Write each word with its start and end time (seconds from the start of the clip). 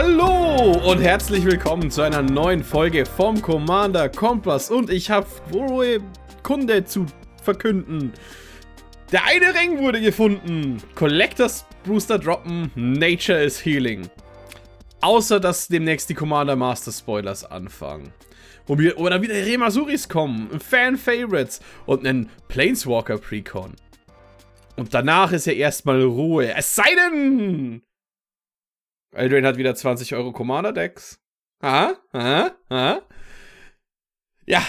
Hallo 0.00 0.78
und 0.88 1.00
herzlich 1.00 1.44
willkommen 1.44 1.90
zu 1.90 2.02
einer 2.02 2.22
neuen 2.22 2.62
Folge 2.62 3.04
vom 3.04 3.42
Commander 3.42 4.08
Kompass 4.08 4.70
und 4.70 4.90
ich 4.90 5.10
habe 5.10 5.26
frohe 5.50 5.98
Kunde 6.44 6.84
zu 6.84 7.04
verkünden. 7.42 8.12
Der 9.10 9.24
eine 9.24 9.52
Ring 9.60 9.78
wurde 9.78 10.00
gefunden. 10.00 10.80
Collectors 10.94 11.66
Booster 11.82 12.16
droppen. 12.16 12.70
Nature 12.76 13.42
is 13.42 13.64
Healing. 13.64 14.08
Außer, 15.00 15.40
dass 15.40 15.66
demnächst 15.66 16.08
die 16.08 16.14
Commander 16.14 16.54
Master 16.54 16.92
Spoilers 16.92 17.44
anfangen. 17.44 18.12
Oder 18.68 19.20
wieder 19.20 19.34
Remasuris 19.34 20.08
kommen, 20.08 20.60
Fan-Favorites 20.60 21.58
und 21.86 22.06
einen 22.06 22.30
Planeswalker 22.46 23.18
Precon. 23.18 23.72
Und 24.76 24.94
danach 24.94 25.32
ist 25.32 25.46
ja 25.46 25.54
erstmal 25.54 26.00
Ruhe. 26.04 26.54
Es 26.54 26.76
sei 26.76 26.86
denn, 26.94 27.82
Eldrain 29.18 29.44
hat 29.44 29.56
wieder 29.56 29.74
20 29.74 30.14
Euro 30.14 30.32
Commander-Decks. 30.32 31.20
Aha, 31.60 31.96
aha, 32.12 32.56
aha. 32.68 33.02
Ja, 34.46 34.62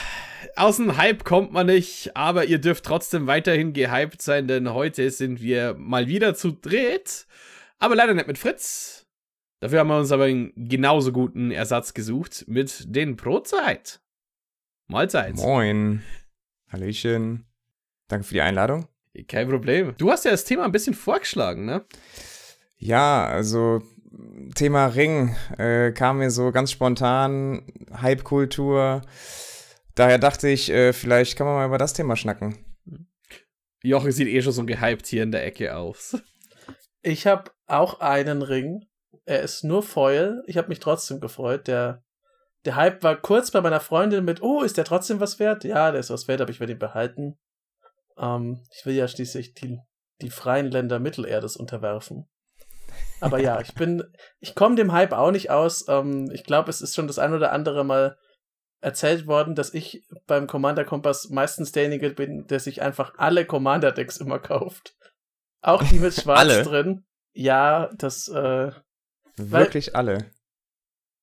aus 0.56 0.78
dem 0.78 0.98
Hype 0.98 1.24
kommt 1.24 1.54
man 1.54 1.68
nicht, 1.68 2.18
aber 2.18 2.46
ihr 2.46 2.60
dürft 2.60 2.84
trotzdem 2.84 3.28
weiterhin 3.28 3.74
gehypt 3.74 4.22
sein, 4.22 4.48
denn 4.48 4.74
heute 4.74 5.10
sind 5.12 5.42
wir 5.42 5.76
mal 5.76 6.08
wieder 6.08 6.34
zu 6.34 6.52
dritt. 6.52 7.28
Aber 7.78 7.96
leider 7.96 8.14
nicht 8.14 8.28
mit 8.28 8.38
Fritz. 8.38 9.06
Dafür 9.62 9.80
haben 9.80 9.90
wir 9.90 10.00
uns 10.00 10.12
aber 10.12 10.26
einen 10.26 10.52
genauso 10.56 11.12
guten 11.12 11.52
Ersatz 11.52 11.94
gesucht 11.94 12.46
mit 12.48 12.84
den 12.94 13.16
Brotzeit. 13.16 14.02
Mahlzeit. 14.88 15.36
Moin. 15.36 16.02
Hallöchen. 16.72 17.46
Danke 18.08 18.26
für 18.26 18.34
die 18.34 18.42
Einladung. 18.42 18.88
Kein 19.28 19.48
Problem. 19.48 19.94
Du 19.98 20.12
hast 20.12 20.26
ja 20.26 20.32
das 20.32 20.46
Thema 20.46 20.66
ein 20.66 20.72
bisschen 20.72 20.94
vorgeschlagen, 20.94 21.66
ne? 21.66 21.86
Ja, 22.78 23.28
also 23.28 23.82
Thema 24.56 24.88
Ring 24.88 25.36
äh, 25.58 25.92
kam 25.92 26.18
mir 26.18 26.32
so 26.32 26.52
ganz 26.52 26.72
spontan, 26.72 27.64
Hype-Kultur. 27.94 29.02
Daher 29.96 30.18
dachte 30.18 30.48
ich, 30.48 30.70
äh, 30.70 30.94
vielleicht 30.94 31.38
kann 31.38 31.46
man 31.46 31.56
mal 31.56 31.68
über 31.68 31.78
das 31.78 31.94
Thema 31.94 32.16
schnacken. 32.16 32.58
Jochen 33.82 34.12
sieht 34.12 34.28
eh 34.28 34.42
schon 34.42 34.54
so 34.54 34.66
gehypt 34.66 35.08
hier 35.08 35.24
in 35.24 35.32
der 35.32 35.46
Ecke 35.46 35.76
aus. 35.76 36.18
Ich 37.02 37.28
habe 37.28 37.52
auch 37.68 38.00
einen 38.02 38.42
Ring. 38.42 38.86
Er 39.26 39.42
ist 39.42 39.64
nur 39.64 39.84
Foil. 39.84 40.44
Ich 40.48 40.58
habe 40.58 40.68
mich 40.68 40.80
trotzdem 40.80 41.20
gefreut. 41.20 41.68
Der, 41.68 42.04
der 42.66 42.76
Hype 42.76 43.04
war 43.04 43.16
kurz 43.16 43.52
bei 43.52 43.62
meiner 43.62 43.80
Freundin 43.80 44.26
mit, 44.26 44.42
oh, 44.42 44.64
ist 44.64 44.78
der 44.78 44.86
trotzdem 44.86 45.20
was 45.20 45.40
wert? 45.40 45.64
Ja, 45.64 45.92
der 45.92 46.00
ist 46.00 46.10
was 46.10 46.28
wert, 46.28 46.42
aber 46.42 46.52
ich 46.52 46.60
werde 46.60 46.74
ihn 46.74 46.80
behalten. 46.80 47.38
Ähm, 48.18 48.64
ich 48.72 48.86
will 48.86 48.96
ja 48.96 49.08
schließlich 49.08 49.54
die, 49.54 49.80
die 50.22 50.30
freien 50.30 50.72
Länder 50.72 51.00
Mittelerdes 51.00 51.56
unterwerfen. 51.56 52.28
Aber 53.22 53.40
ja, 53.40 53.60
ich 53.62 53.74
bin, 53.74 54.04
ich 54.40 54.56
komme 54.56 54.76
dem 54.76 54.92
Hype 54.92 55.14
auch 55.14 55.32
nicht 55.32 55.50
aus. 55.52 55.86
Ähm, 55.88 56.30
ich 56.34 56.44
glaube, 56.44 56.70
es 56.70 56.82
ist 56.82 56.96
schon 56.96 57.08
das 57.08 57.20
ein 57.20 57.34
oder 57.34 57.52
andere 57.52 57.84
Mal 57.84 58.18
erzählt 58.82 59.28
worden, 59.28 59.56
dass 59.56 59.74
ich 59.74 60.06
beim 60.26 60.48
Commander 60.48 60.86
Kompass 60.86 61.30
meistens 61.30 61.72
derjenige 61.74 62.12
bin, 62.12 62.48
der 62.48 62.60
sich 62.60 62.82
einfach 62.82 63.14
alle 63.18 63.46
Commander 63.46 63.92
Decks 63.92 64.18
immer 64.18 64.40
kauft. 64.40 64.96
Auch 65.62 65.84
die 65.84 66.00
mit 66.00 66.14
Schwarz 66.22 66.64
drin. 66.64 67.04
Ja, 67.34 67.90
das, 67.98 68.28
äh, 68.30 68.72
Wirklich 69.36 69.88
Weil- 69.88 69.96
alle. 69.96 70.32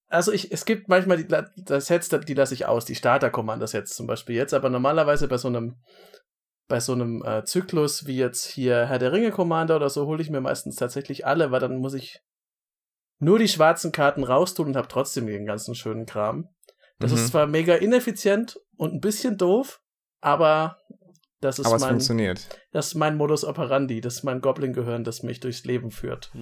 also 0.08 0.32
ich, 0.32 0.52
es 0.52 0.64
gibt 0.64 0.88
manchmal 0.88 1.16
die, 1.22 1.28
das 1.64 1.86
Sets, 1.86 2.08
die 2.08 2.34
lasse 2.34 2.54
ich 2.54 2.66
aus, 2.66 2.84
die 2.84 2.94
Starter 2.94 3.30
Commander 3.30 3.66
Sets 3.66 3.94
zum 3.94 4.06
Beispiel 4.06 4.36
jetzt, 4.36 4.54
aber 4.54 4.70
normalerweise 4.70 5.28
bei 5.28 5.36
so 5.38 5.48
einem, 5.48 5.76
bei 6.68 6.80
so 6.80 6.92
einem 6.92 7.22
äh, 7.24 7.44
Zyklus 7.44 8.06
wie 8.06 8.16
jetzt 8.16 8.44
hier 8.46 8.86
Herr 8.86 8.98
der 8.98 9.12
Ringe 9.12 9.30
Commander 9.30 9.76
oder 9.76 9.90
so, 9.90 10.06
hole 10.06 10.20
ich 10.22 10.30
mir 10.30 10.40
meistens 10.40 10.76
tatsächlich 10.76 11.26
alle, 11.26 11.50
weil 11.50 11.60
dann 11.60 11.76
muss 11.78 11.94
ich 11.94 12.20
nur 13.18 13.38
die 13.38 13.48
schwarzen 13.48 13.92
Karten 13.92 14.24
raustun 14.24 14.68
und 14.68 14.76
habe 14.76 14.88
trotzdem 14.88 15.26
den 15.26 15.46
ganzen 15.46 15.74
schönen 15.74 16.06
Kram. 16.06 16.48
Das 16.98 17.12
Mhm. 17.12 17.16
ist 17.18 17.28
zwar 17.28 17.46
mega 17.46 17.74
ineffizient 17.74 18.58
und 18.76 18.94
ein 18.94 19.00
bisschen 19.00 19.38
doof, 19.38 19.80
aber 20.20 20.78
das 21.40 21.58
ist 21.58 21.66
Aber 21.66 21.76
es 21.76 21.82
mein, 21.82 21.90
funktioniert. 21.90 22.48
das 22.72 22.88
ist 22.88 22.94
mein 22.94 23.16
Modus 23.16 23.44
operandi, 23.44 24.00
das 24.00 24.16
ist 24.16 24.22
mein 24.24 24.40
Goblin-Gehirn, 24.40 25.04
das 25.04 25.22
mich 25.22 25.40
durchs 25.40 25.64
Leben 25.64 25.90
führt. 25.90 26.32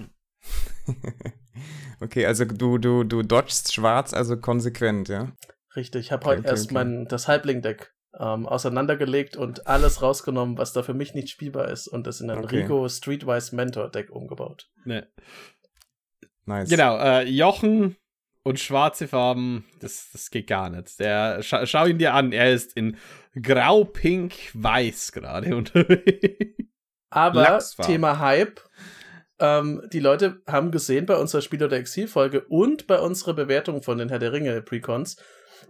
okay, 2.01 2.25
also 2.25 2.45
du, 2.45 2.77
du, 2.77 3.03
du 3.03 3.21
dodgst 3.23 3.73
schwarz, 3.73 4.13
also 4.13 4.37
konsequent, 4.37 5.07
ja? 5.09 5.31
Richtig, 5.75 6.05
ich 6.05 6.11
habe 6.11 6.25
Okay, 6.25 6.29
heute 6.31 6.41
okay, 6.41 6.49
erst 6.49 6.65
okay. 6.65 6.73
mein 6.73 7.05
das 7.05 7.27
Halbling-Deck 7.27 7.93
ähm, 8.19 8.45
auseinandergelegt 8.45 9.35
und 9.37 9.67
alles 9.67 10.01
rausgenommen, 10.01 10.57
was 10.57 10.73
da 10.73 10.83
für 10.83 10.93
mich 10.93 11.13
nicht 11.13 11.29
spielbar 11.29 11.69
ist 11.69 11.87
und 11.87 12.07
das 12.07 12.21
in 12.21 12.29
ein 12.29 12.43
Okay. 12.43 12.61
Rigo 12.61 12.87
Streetwise 12.87 13.55
Mentor 13.55 13.89
Deck 13.89 14.09
umgebaut. 14.09 14.69
Ne. 14.85 15.07
Nice. 16.45 16.69
Genau, 16.69 16.97
äh, 16.97 17.23
Jochen 17.23 17.95
und 18.43 18.59
schwarze 18.59 19.07
Farben, 19.07 19.65
das, 19.79 20.09
das 20.11 20.29
geht 20.29 20.47
gar 20.47 20.69
nicht. 20.69 20.99
Der, 20.99 21.41
scha 21.41 21.65
schau 21.65 21.85
ihn 21.87 21.97
dir 21.97 22.13
an, 22.13 22.31
er 22.31 22.53
ist 22.53 22.77
in 22.77 22.97
grau, 23.41 23.83
pink, 23.83 24.33
weiß 24.53 25.11
gerade 25.11 25.55
unterwegs. 25.55 26.55
Aber 27.09 27.41
Lachsfarben. 27.41 27.91
Thema 27.91 28.19
Hype. 28.19 28.61
Ähm, 29.39 29.81
die 29.91 29.99
Leute 29.99 30.41
haben 30.47 30.71
gesehen 30.71 31.05
bei 31.05 31.17
unserer 31.17 31.41
Spiel- 31.41 31.63
oder 31.63 31.75
Exil-Folge 31.77 32.45
und 32.47 32.87
bei 32.87 32.99
unserer 32.99 33.33
Bewertung 33.33 33.81
von 33.83 33.97
den 33.97 34.09
Herr 34.09 34.19
der 34.19 34.31
Ringe 34.31 34.61
Precons, 34.61 35.17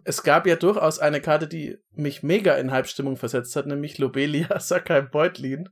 es 0.03 0.23
gab 0.23 0.47
ja 0.47 0.56
durchaus 0.56 1.00
eine 1.00 1.22
Karte, 1.22 1.47
die 1.47 1.78
mich 1.91 2.23
mega 2.23 2.56
in 2.56 2.72
Hype-Stimmung 2.72 3.18
versetzt 3.18 3.56
hat, 3.56 3.66
nämlich 3.68 3.97
Lobelia 3.97 4.59
Sakai 4.59 5.01
Beutlin. 5.01 5.69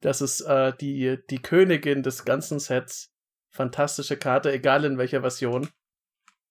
Das 0.00 0.20
ist 0.20 0.42
äh, 0.42 0.72
die, 0.80 1.18
die 1.30 1.42
Königin 1.42 2.02
des 2.02 2.24
ganzen 2.24 2.58
Sets. 2.58 3.12
Fantastische 3.50 4.16
Karte, 4.16 4.52
egal 4.52 4.84
in 4.84 4.98
welcher 4.98 5.22
Version. 5.22 5.68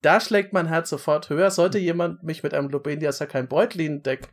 Da 0.01 0.19
schlägt 0.19 0.53
mein 0.53 0.67
Herz 0.67 0.89
sofort 0.89 1.29
höher. 1.29 1.51
Sollte 1.51 1.78
jemand 1.78 2.23
mich 2.23 2.44
mit 2.44 2.53
einem 2.53 2.69
Lobelia 2.69 3.11
Sakai 3.11 3.44
Beutlin-Deck 3.44 4.29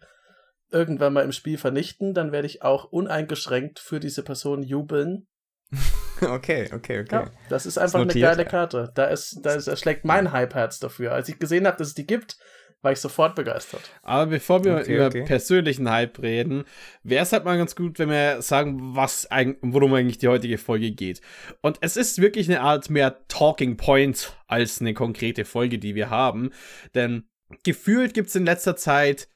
irgendwann 0.71 1.13
mal 1.13 1.25
im 1.25 1.33
Spiel 1.33 1.57
vernichten, 1.57 2.15
dann 2.15 2.33
werde 2.33 2.47
ich 2.47 2.63
auch 2.63 2.85
uneingeschränkt 2.85 3.79
für 3.79 4.01
diese 4.01 4.23
Person 4.23 4.63
jubeln. 4.63 5.29
Okay, 6.23 6.69
okay, 6.73 7.01
okay. 7.01 7.07
Ja, 7.11 7.31
das 7.49 7.67
ist 7.67 7.79
einfach 7.79 7.99
eine 7.99 8.07
notiert. 8.07 8.31
geile 8.31 8.45
Karte. 8.45 8.93
Da 8.95 9.07
ist, 9.07 9.41
da 9.43 9.55
ist, 9.55 9.69
da 9.69 9.77
schlägt 9.77 10.05
mein 10.05 10.33
Hype-Herz 10.33 10.79
dafür. 10.79 11.13
Als 11.13 11.29
ich 11.29 11.39
gesehen 11.39 11.67
habe, 11.67 11.77
dass 11.77 11.89
es 11.89 11.95
die 11.95 12.07
gibt, 12.07 12.37
war 12.83 12.93
ich 12.93 13.01
sofort 13.01 13.35
begeistert. 13.35 13.91
Aber 14.03 14.27
bevor 14.27 14.63
wir 14.65 14.77
Okay, 14.77 14.95
über 14.95 15.07
okay. 15.07 15.25
persönlichen 15.25 15.91
Hype 15.91 16.21
reden, 16.21 16.65
wäre 17.03 17.23
es 17.23 17.33
halt 17.33 17.45
mal 17.45 17.57
ganz 17.57 17.75
gut, 17.75 17.99
wenn 17.99 18.11
wir 18.11 18.43
sagen, 18.43 18.95
was 18.95 19.31
eigentlich, 19.31 19.59
worum 19.63 19.95
eigentlich 19.95 20.19
die 20.19 20.29
heutige 20.29 20.59
Folge 20.59 20.93
geht. 20.93 21.21
Und 21.63 21.79
es 21.81 21.97
ist 21.97 22.21
wirklich 22.21 22.49
eine 22.49 22.61
Art 22.61 22.91
mehr 22.91 23.27
Talking 23.29 23.77
Point 23.79 24.37
als 24.47 24.81
eine 24.81 24.93
konkrete 24.93 25.45
Folge, 25.47 25.79
die 25.79 25.95
wir 25.95 26.11
haben. 26.11 26.51
Denn 26.95 27.25
gefühlt 27.65 28.13
gibt 28.15 28.29
es 28.29 28.35
in 28.37 28.45
letzter 28.45 28.77
Zeit 28.77 29.29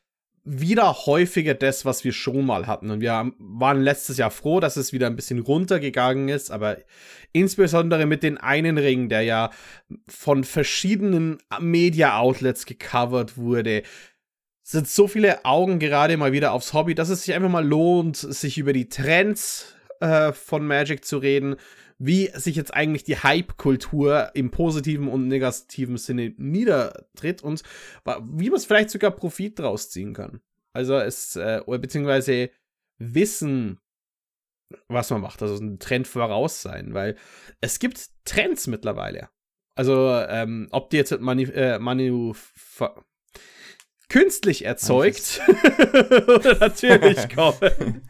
wieder 0.50 1.06
häufiger 1.06 1.54
das, 1.54 1.84
was 1.84 2.04
wir 2.04 2.12
schon 2.12 2.46
mal 2.46 2.66
hatten. 2.66 2.90
Und 2.90 3.00
wir 3.00 3.32
waren 3.38 3.82
letztes 3.82 4.16
Jahr 4.16 4.30
froh, 4.30 4.60
dass 4.60 4.76
es 4.76 4.92
wieder 4.92 5.06
ein 5.06 5.16
bisschen 5.16 5.40
runtergegangen 5.40 6.28
ist, 6.28 6.50
aber 6.50 6.78
insbesondere 7.32 8.06
mit 8.06 8.22
den 8.22 8.38
einen 8.38 8.78
Ring, 8.78 9.10
der 9.10 9.22
ja 9.22 9.50
von 10.08 10.44
verschiedenen 10.44 11.38
Media-Outlets 11.60 12.64
gecovert 12.64 13.36
wurde, 13.36 13.82
sind 14.62 14.88
so 14.88 15.06
viele 15.06 15.44
Augen 15.44 15.78
gerade 15.78 16.16
mal 16.16 16.32
wieder 16.32 16.52
aufs 16.52 16.72
Hobby, 16.72 16.94
dass 16.94 17.10
es 17.10 17.24
sich 17.24 17.34
einfach 17.34 17.50
mal 17.50 17.66
lohnt, 17.66 18.16
sich 18.16 18.58
über 18.58 18.72
die 18.72 18.88
Trends 18.88 19.74
äh, 20.00 20.32
von 20.32 20.66
Magic 20.66 21.04
zu 21.04 21.18
reden, 21.18 21.56
wie 21.98 22.30
sich 22.34 22.56
jetzt 22.56 22.72
eigentlich 22.72 23.04
die 23.04 23.18
Hype-Kultur 23.18 24.30
im 24.34 24.50
positiven 24.50 25.08
und 25.08 25.26
negativen 25.26 25.96
Sinne 25.96 26.32
niedertritt 26.36 27.42
und 27.42 27.62
wie 28.04 28.50
man 28.50 28.56
es 28.56 28.64
vielleicht 28.64 28.90
sogar 28.90 29.10
Profit 29.10 29.58
draus 29.58 29.90
ziehen 29.90 30.14
kann. 30.14 30.40
Also 30.72 30.96
es, 30.96 31.34
äh, 31.36 31.60
beziehungsweise 31.66 32.50
wissen, 32.98 33.80
was 34.86 35.10
man 35.10 35.20
macht, 35.20 35.42
also 35.42 35.56
ein 35.56 35.78
Trend 35.78 36.06
voraus 36.06 36.62
sein, 36.62 36.94
weil 36.94 37.16
es 37.60 37.78
gibt 37.78 38.10
Trends 38.24 38.66
mittlerweile. 38.66 39.28
Also, 39.74 40.12
ähm, 40.28 40.68
ob 40.72 40.90
die 40.90 40.96
jetzt 40.96 41.18
Manu, 41.20 41.42
äh, 41.42 41.78
Manu 41.78 42.34
künstlich 44.08 44.64
erzeugt 44.64 45.40
oder 46.26 46.58
natürlich 46.58 47.28
kommen. 47.34 48.02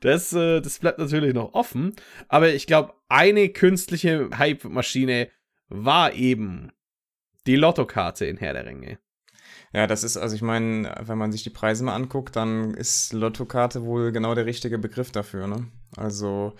Das, 0.00 0.32
äh, 0.32 0.60
das 0.60 0.78
bleibt 0.78 0.98
natürlich 0.98 1.34
noch 1.34 1.54
offen. 1.54 1.94
Aber 2.28 2.52
ich 2.52 2.66
glaube, 2.66 2.94
eine 3.08 3.48
künstliche 3.48 4.30
Hype-Maschine 4.36 5.28
war 5.68 6.12
eben 6.12 6.70
die 7.46 7.56
Lottokarte 7.56 8.26
in 8.26 8.36
Herr 8.36 8.54
der 8.54 8.66
Ringe. 8.66 8.98
Ja, 9.72 9.86
das 9.88 10.04
ist, 10.04 10.16
also 10.16 10.36
ich 10.36 10.42
meine, 10.42 10.94
wenn 11.00 11.18
man 11.18 11.32
sich 11.32 11.42
die 11.42 11.50
Preise 11.50 11.84
mal 11.84 11.96
anguckt, 11.96 12.36
dann 12.36 12.74
ist 12.74 13.12
Lottokarte 13.12 13.84
wohl 13.84 14.12
genau 14.12 14.34
der 14.34 14.46
richtige 14.46 14.78
Begriff 14.78 15.10
dafür, 15.10 15.48
ne? 15.48 15.66
Also, 15.96 16.54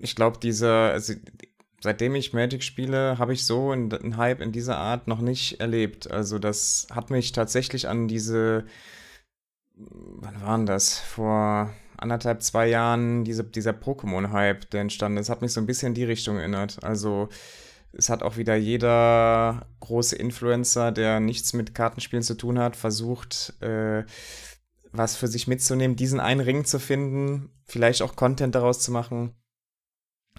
ich 0.00 0.14
glaube, 0.14 0.38
dieser, 0.38 0.92
also, 0.92 1.14
seitdem 1.80 2.14
ich 2.14 2.32
Magic 2.32 2.62
spiele, 2.62 3.18
habe 3.18 3.32
ich 3.32 3.44
so 3.44 3.72
einen, 3.72 3.92
einen 3.92 4.16
Hype 4.16 4.40
in 4.40 4.52
dieser 4.52 4.78
Art 4.78 5.08
noch 5.08 5.20
nicht 5.20 5.60
erlebt. 5.60 6.08
Also, 6.08 6.38
das 6.38 6.86
hat 6.92 7.10
mich 7.10 7.32
tatsächlich 7.32 7.88
an 7.88 8.06
diese, 8.06 8.64
wann 9.74 10.40
waren 10.40 10.66
das? 10.66 11.00
Vor 11.00 11.74
anderthalb, 11.96 12.42
zwei 12.42 12.68
Jahren, 12.68 13.24
diese, 13.24 13.44
dieser 13.44 13.72
Pokémon-Hype, 13.72 14.70
der 14.70 14.82
entstanden 14.82 15.18
ist, 15.18 15.28
hat 15.28 15.42
mich 15.42 15.52
so 15.52 15.60
ein 15.60 15.66
bisschen 15.66 15.88
in 15.88 15.94
die 15.94 16.04
Richtung 16.04 16.38
erinnert. 16.38 16.82
Also, 16.82 17.28
es 17.92 18.08
hat 18.08 18.22
auch 18.22 18.36
wieder 18.36 18.56
jeder 18.56 19.66
große 19.80 20.16
Influencer, 20.16 20.92
der 20.92 21.20
nichts 21.20 21.52
mit 21.52 21.74
Kartenspielen 21.74 22.22
zu 22.22 22.34
tun 22.34 22.58
hat, 22.58 22.76
versucht, 22.76 23.54
äh, 23.62 24.04
was 24.92 25.16
für 25.16 25.28
sich 25.28 25.46
mitzunehmen, 25.46 25.96
diesen 25.96 26.20
einen 26.20 26.40
Ring 26.40 26.64
zu 26.64 26.78
finden, 26.78 27.50
vielleicht 27.64 28.02
auch 28.02 28.16
Content 28.16 28.54
daraus 28.54 28.80
zu 28.80 28.92
machen. 28.92 29.34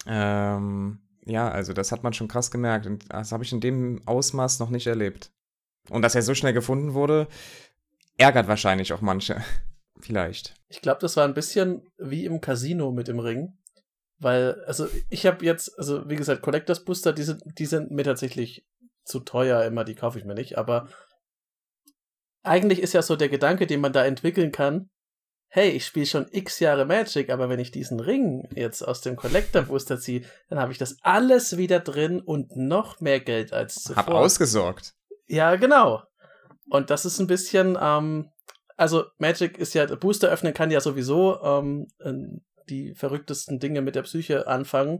Ähm, 0.06 1.00
ja, 1.25 1.50
also 1.50 1.74
das 1.74 1.92
hat 1.92 2.04
man 2.04 2.13
schon 2.13 2.28
krass 2.28 2.51
gemerkt 2.51 2.86
und 2.86 3.06
das 3.12 3.31
habe 3.31 3.44
ich 3.44 3.51
in 3.51 3.62
dem 3.62 4.01
Ausmaß 4.06 4.60
noch 4.60 4.69
nicht 4.69 4.88
erlebt. 4.88 5.31
Und 5.90 6.01
dass 6.01 6.16
er 6.16 6.22
so 6.22 6.36
schnell 6.36 6.54
gefunden 6.54 6.94
wurde, 6.94 7.28
ärgert 8.18 8.48
wahrscheinlich 8.48 8.94
auch 8.94 9.01
manche. 9.01 9.44
Vielleicht. 10.00 10.56
Ich 10.68 10.82
glaube, 10.82 11.00
das 11.02 11.16
war 11.18 11.26
ein 11.26 11.34
bisschen 11.34 11.88
wie 11.98 12.26
im 12.26 12.42
Casino 12.42 12.92
mit 12.92 13.08
dem 13.08 13.20
Ring. 13.20 13.58
Weil, 14.18 14.64
also 14.66 14.88
ich 15.10 15.26
habe 15.26 15.44
jetzt, 15.44 15.78
also 15.78 16.08
wie 16.10 16.16
gesagt, 16.16 16.42
Collectors 16.42 16.86
Booster, 16.86 17.12
die 17.14 17.24
sind, 17.24 17.42
die 17.58 17.66
sind 17.66 17.92
mir 17.92 18.04
tatsächlich 18.04 18.66
zu 19.04 19.20
teuer 19.20 19.64
immer, 19.66 19.84
die 19.84 19.96
kaufe 19.96 20.18
ich 20.18 20.26
mir 20.26 20.36
nicht. 20.36 20.58
Aber 20.58 20.88
eigentlich 22.44 22.82
ist 22.82 22.94
ja 22.94 23.02
so 23.02 23.16
der 23.16 23.30
Gedanke, 23.30 23.68
den 23.68 23.82
man 23.82 23.94
da 23.94 24.06
entwickeln 24.06 24.52
kann, 24.52 24.90
hey, 25.50 25.70
ich 25.70 25.86
spiele 25.86 26.06
schon 26.06 26.28
x 26.32 26.60
Jahre 26.60 26.86
Magic, 26.86 27.30
aber 27.30 27.50
wenn 27.50 27.60
ich 27.60 27.72
diesen 27.72 28.00
Ring 28.00 28.48
jetzt 28.56 28.82
aus 28.82 29.02
dem 29.02 29.16
Collector 29.16 29.64
Booster 29.64 30.00
ziehe, 30.00 30.24
dann 30.50 30.60
habe 30.60 30.72
ich 30.72 30.78
das 30.78 30.98
alles 31.02 31.58
wieder 31.58 31.80
drin 31.80 32.20
und 32.20 32.56
noch 32.56 33.00
mehr 33.00 33.20
Geld 33.20 33.54
als 33.54 33.76
zuvor. 33.76 33.96
Hab 33.96 34.10
ausgesorgt. 34.10 34.94
Ja, 35.28 35.56
genau. 35.56 36.04
Und 36.70 36.90
das 36.90 37.06
ist 37.06 37.20
ein 37.20 37.28
bisschen, 37.28 37.78
ähm, 37.80 38.32
also 38.75 39.06
Magic 39.18 39.57
ist 39.57 39.74
ja, 39.74 39.86
Booster 39.95 40.30
öffnen 40.30 40.54
kann 40.54 40.72
ja 40.72 40.81
sowieso 40.81 41.42
ähm, 41.42 41.88
die 42.69 42.94
verrücktesten 42.95 43.60
Dinge 43.60 43.81
mit 43.81 43.95
der 43.95 44.04
Psyche 44.04 44.48
anfangen. 44.48 45.00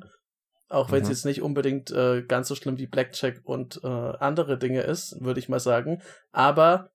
Auch 0.68 0.92
wenn 0.92 1.04
es 1.04 1.08
mhm. 1.08 1.12
jetzt 1.12 1.26
nicht 1.26 1.42
unbedingt 1.42 1.92
äh, 1.92 2.24
ganz 2.24 2.48
so 2.48 2.56
schlimm 2.56 2.80
wie 2.80 2.88
Blackjack 2.88 3.42
und 3.44 3.80
äh, 3.84 3.88
andere 3.88 4.58
Dinge 4.58 4.82
ist, 4.82 5.16
würde 5.22 5.40
ich 5.40 5.48
mal 5.48 5.60
sagen. 5.60 6.02
Aber 6.32 6.90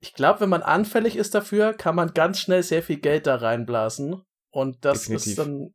ich 0.00 0.14
glaube, 0.14 0.40
wenn 0.40 0.48
man 0.48 0.62
anfällig 0.62 1.16
ist 1.16 1.34
dafür, 1.34 1.74
kann 1.74 1.94
man 1.94 2.14
ganz 2.14 2.40
schnell 2.40 2.62
sehr 2.62 2.82
viel 2.82 2.98
Geld 2.98 3.26
da 3.26 3.36
reinblasen. 3.36 4.22
Und 4.50 4.84
das 4.84 5.02
Definitiv. 5.02 5.26
ist 5.26 5.38
dann. 5.38 5.74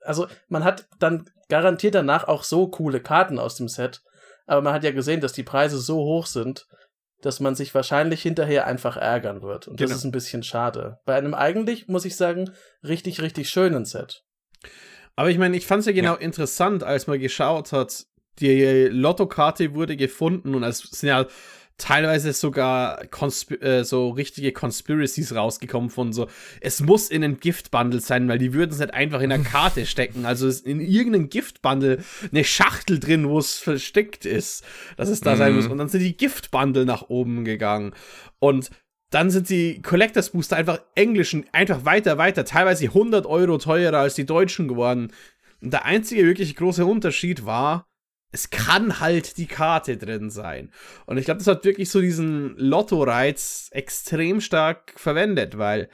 Also, 0.00 0.26
man 0.48 0.62
hat 0.62 0.88
dann 0.98 1.28
garantiert 1.48 1.94
danach 1.94 2.28
auch 2.28 2.44
so 2.44 2.68
coole 2.68 3.00
Karten 3.00 3.38
aus 3.38 3.56
dem 3.56 3.68
Set. 3.68 4.02
Aber 4.46 4.62
man 4.62 4.72
hat 4.72 4.84
ja 4.84 4.92
gesehen, 4.92 5.20
dass 5.20 5.32
die 5.32 5.42
Preise 5.42 5.78
so 5.78 5.96
hoch 5.96 6.26
sind, 6.26 6.66
dass 7.22 7.40
man 7.40 7.54
sich 7.54 7.74
wahrscheinlich 7.74 8.22
hinterher 8.22 8.66
einfach 8.66 8.96
ärgern 8.96 9.42
wird. 9.42 9.68
Und 9.68 9.76
genau. 9.76 9.88
das 9.88 9.98
ist 9.98 10.04
ein 10.04 10.12
bisschen 10.12 10.42
schade. 10.42 11.00
Bei 11.04 11.14
einem 11.14 11.34
eigentlich, 11.34 11.88
muss 11.88 12.04
ich 12.04 12.16
sagen, 12.16 12.50
richtig, 12.82 13.20
richtig 13.20 13.48
schönen 13.48 13.84
Set. 13.84 14.24
Aber 15.16 15.30
ich 15.30 15.38
meine, 15.38 15.56
ich 15.56 15.66
fand 15.66 15.80
es 15.80 15.86
ja 15.86 15.92
genau 15.92 16.14
ja. 16.14 16.20
interessant, 16.20 16.82
als 16.84 17.06
man 17.06 17.18
geschaut 17.18 17.72
hat, 17.72 18.06
die 18.38 18.88
Lottokarte 18.90 19.74
wurde 19.74 19.96
gefunden 19.96 20.54
und 20.54 20.62
es 20.62 20.78
sind 20.78 21.08
ja 21.08 21.26
teilweise 21.78 22.32
sogar 22.32 23.02
äh, 23.60 23.84
so 23.84 24.10
richtige 24.10 24.52
Conspiracies 24.52 25.34
rausgekommen 25.34 25.90
von 25.90 26.12
so, 26.12 26.28
es 26.60 26.80
muss 26.80 27.10
in 27.10 27.22
einem 27.22 27.38
Giftbundle 27.38 28.00
sein, 28.00 28.28
weil 28.28 28.38
die 28.38 28.54
würden 28.54 28.72
es 28.72 28.78
nicht 28.78 28.94
einfach 28.94 29.20
in 29.20 29.30
einer 29.30 29.44
Karte 29.50 29.84
stecken. 29.84 30.24
Also 30.24 30.48
in 30.64 30.80
irgendeinem 30.80 31.28
Giftbundle 31.28 32.02
eine 32.30 32.44
Schachtel 32.44 32.98
drin, 32.98 33.28
wo 33.28 33.38
es 33.38 33.58
versteckt 33.58 34.24
ist, 34.24 34.64
dass 34.96 35.08
es 35.08 35.20
da 35.20 35.34
mm. 35.34 35.38
sein 35.38 35.54
muss. 35.54 35.66
Mhm. 35.66 35.72
Und 35.72 35.78
dann 35.78 35.88
sind 35.88 36.00
die 36.00 36.16
Giftbundle 36.16 36.86
nach 36.86 37.08
oben 37.08 37.44
gegangen. 37.44 37.92
Und 38.38 38.70
dann 39.10 39.30
sind 39.30 39.50
die 39.50 39.82
Collectors 39.82 40.30
Booster 40.30 40.56
einfach 40.56 40.80
englischen, 40.94 41.44
einfach 41.52 41.84
weiter, 41.84 42.18
weiter, 42.18 42.44
teilweise 42.44 42.86
100 42.86 43.26
Euro 43.26 43.58
teurer 43.58 43.98
als 43.98 44.14
die 44.14 44.26
deutschen 44.26 44.66
geworden. 44.66 45.12
Und 45.60 45.72
der 45.72 45.84
einzige 45.84 46.24
wirklich 46.24 46.56
große 46.56 46.84
Unterschied 46.84 47.44
war, 47.44 47.86
es 48.32 48.50
kann 48.50 49.00
halt 49.00 49.36
die 49.38 49.46
Karte 49.46 49.96
drin 49.96 50.30
sein. 50.30 50.70
Und 51.06 51.16
ich 51.18 51.24
glaube, 51.24 51.38
das 51.38 51.46
hat 51.46 51.64
wirklich 51.64 51.90
so 51.90 52.00
diesen 52.00 52.56
Lotto-Reiz 52.56 53.68
extrem 53.72 54.40
stark 54.40 54.92
verwendet, 54.96 55.58
weil 55.58 55.88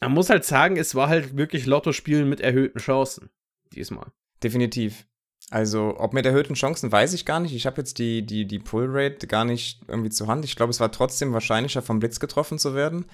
man 0.00 0.12
muss 0.12 0.30
halt 0.30 0.44
sagen, 0.44 0.76
es 0.76 0.94
war 0.94 1.08
halt 1.08 1.36
wirklich 1.36 1.66
Lotto-Spielen 1.66 2.28
mit 2.28 2.40
erhöhten 2.40 2.78
Chancen. 2.78 3.30
Diesmal. 3.72 4.12
Definitiv. 4.42 5.06
Also, 5.50 5.94
ob 5.98 6.12
mit 6.12 6.26
erhöhten 6.26 6.54
Chancen, 6.54 6.90
weiß 6.90 7.12
ich 7.12 7.24
gar 7.24 7.40
nicht. 7.40 7.54
Ich 7.54 7.66
habe 7.66 7.78
jetzt 7.78 7.98
die, 7.98 8.26
die, 8.26 8.46
die 8.46 8.58
Pull-Rate 8.58 9.26
gar 9.26 9.44
nicht 9.44 9.82
irgendwie 9.86 10.10
zur 10.10 10.26
Hand. 10.26 10.44
Ich 10.44 10.56
glaube, 10.56 10.70
es 10.70 10.80
war 10.80 10.90
trotzdem 10.90 11.32
wahrscheinlicher, 11.32 11.82
vom 11.82 12.00
Blitz 12.00 12.18
getroffen 12.18 12.58
zu 12.58 12.74
werden. 12.74 13.06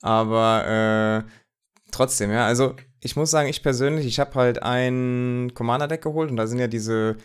Aber 0.00 1.24
äh, 1.26 1.30
trotzdem, 1.90 2.30
ja. 2.30 2.46
Also, 2.46 2.74
ich 3.00 3.16
muss 3.16 3.30
sagen, 3.30 3.48
ich 3.48 3.62
persönlich, 3.62 4.06
ich 4.06 4.18
habe 4.18 4.34
halt 4.34 4.62
ein 4.62 5.52
Commander-Deck 5.54 6.02
geholt 6.02 6.30
und 6.30 6.36
da 6.36 6.46
sind 6.46 6.58
ja 6.58 6.68
diese 6.68 7.16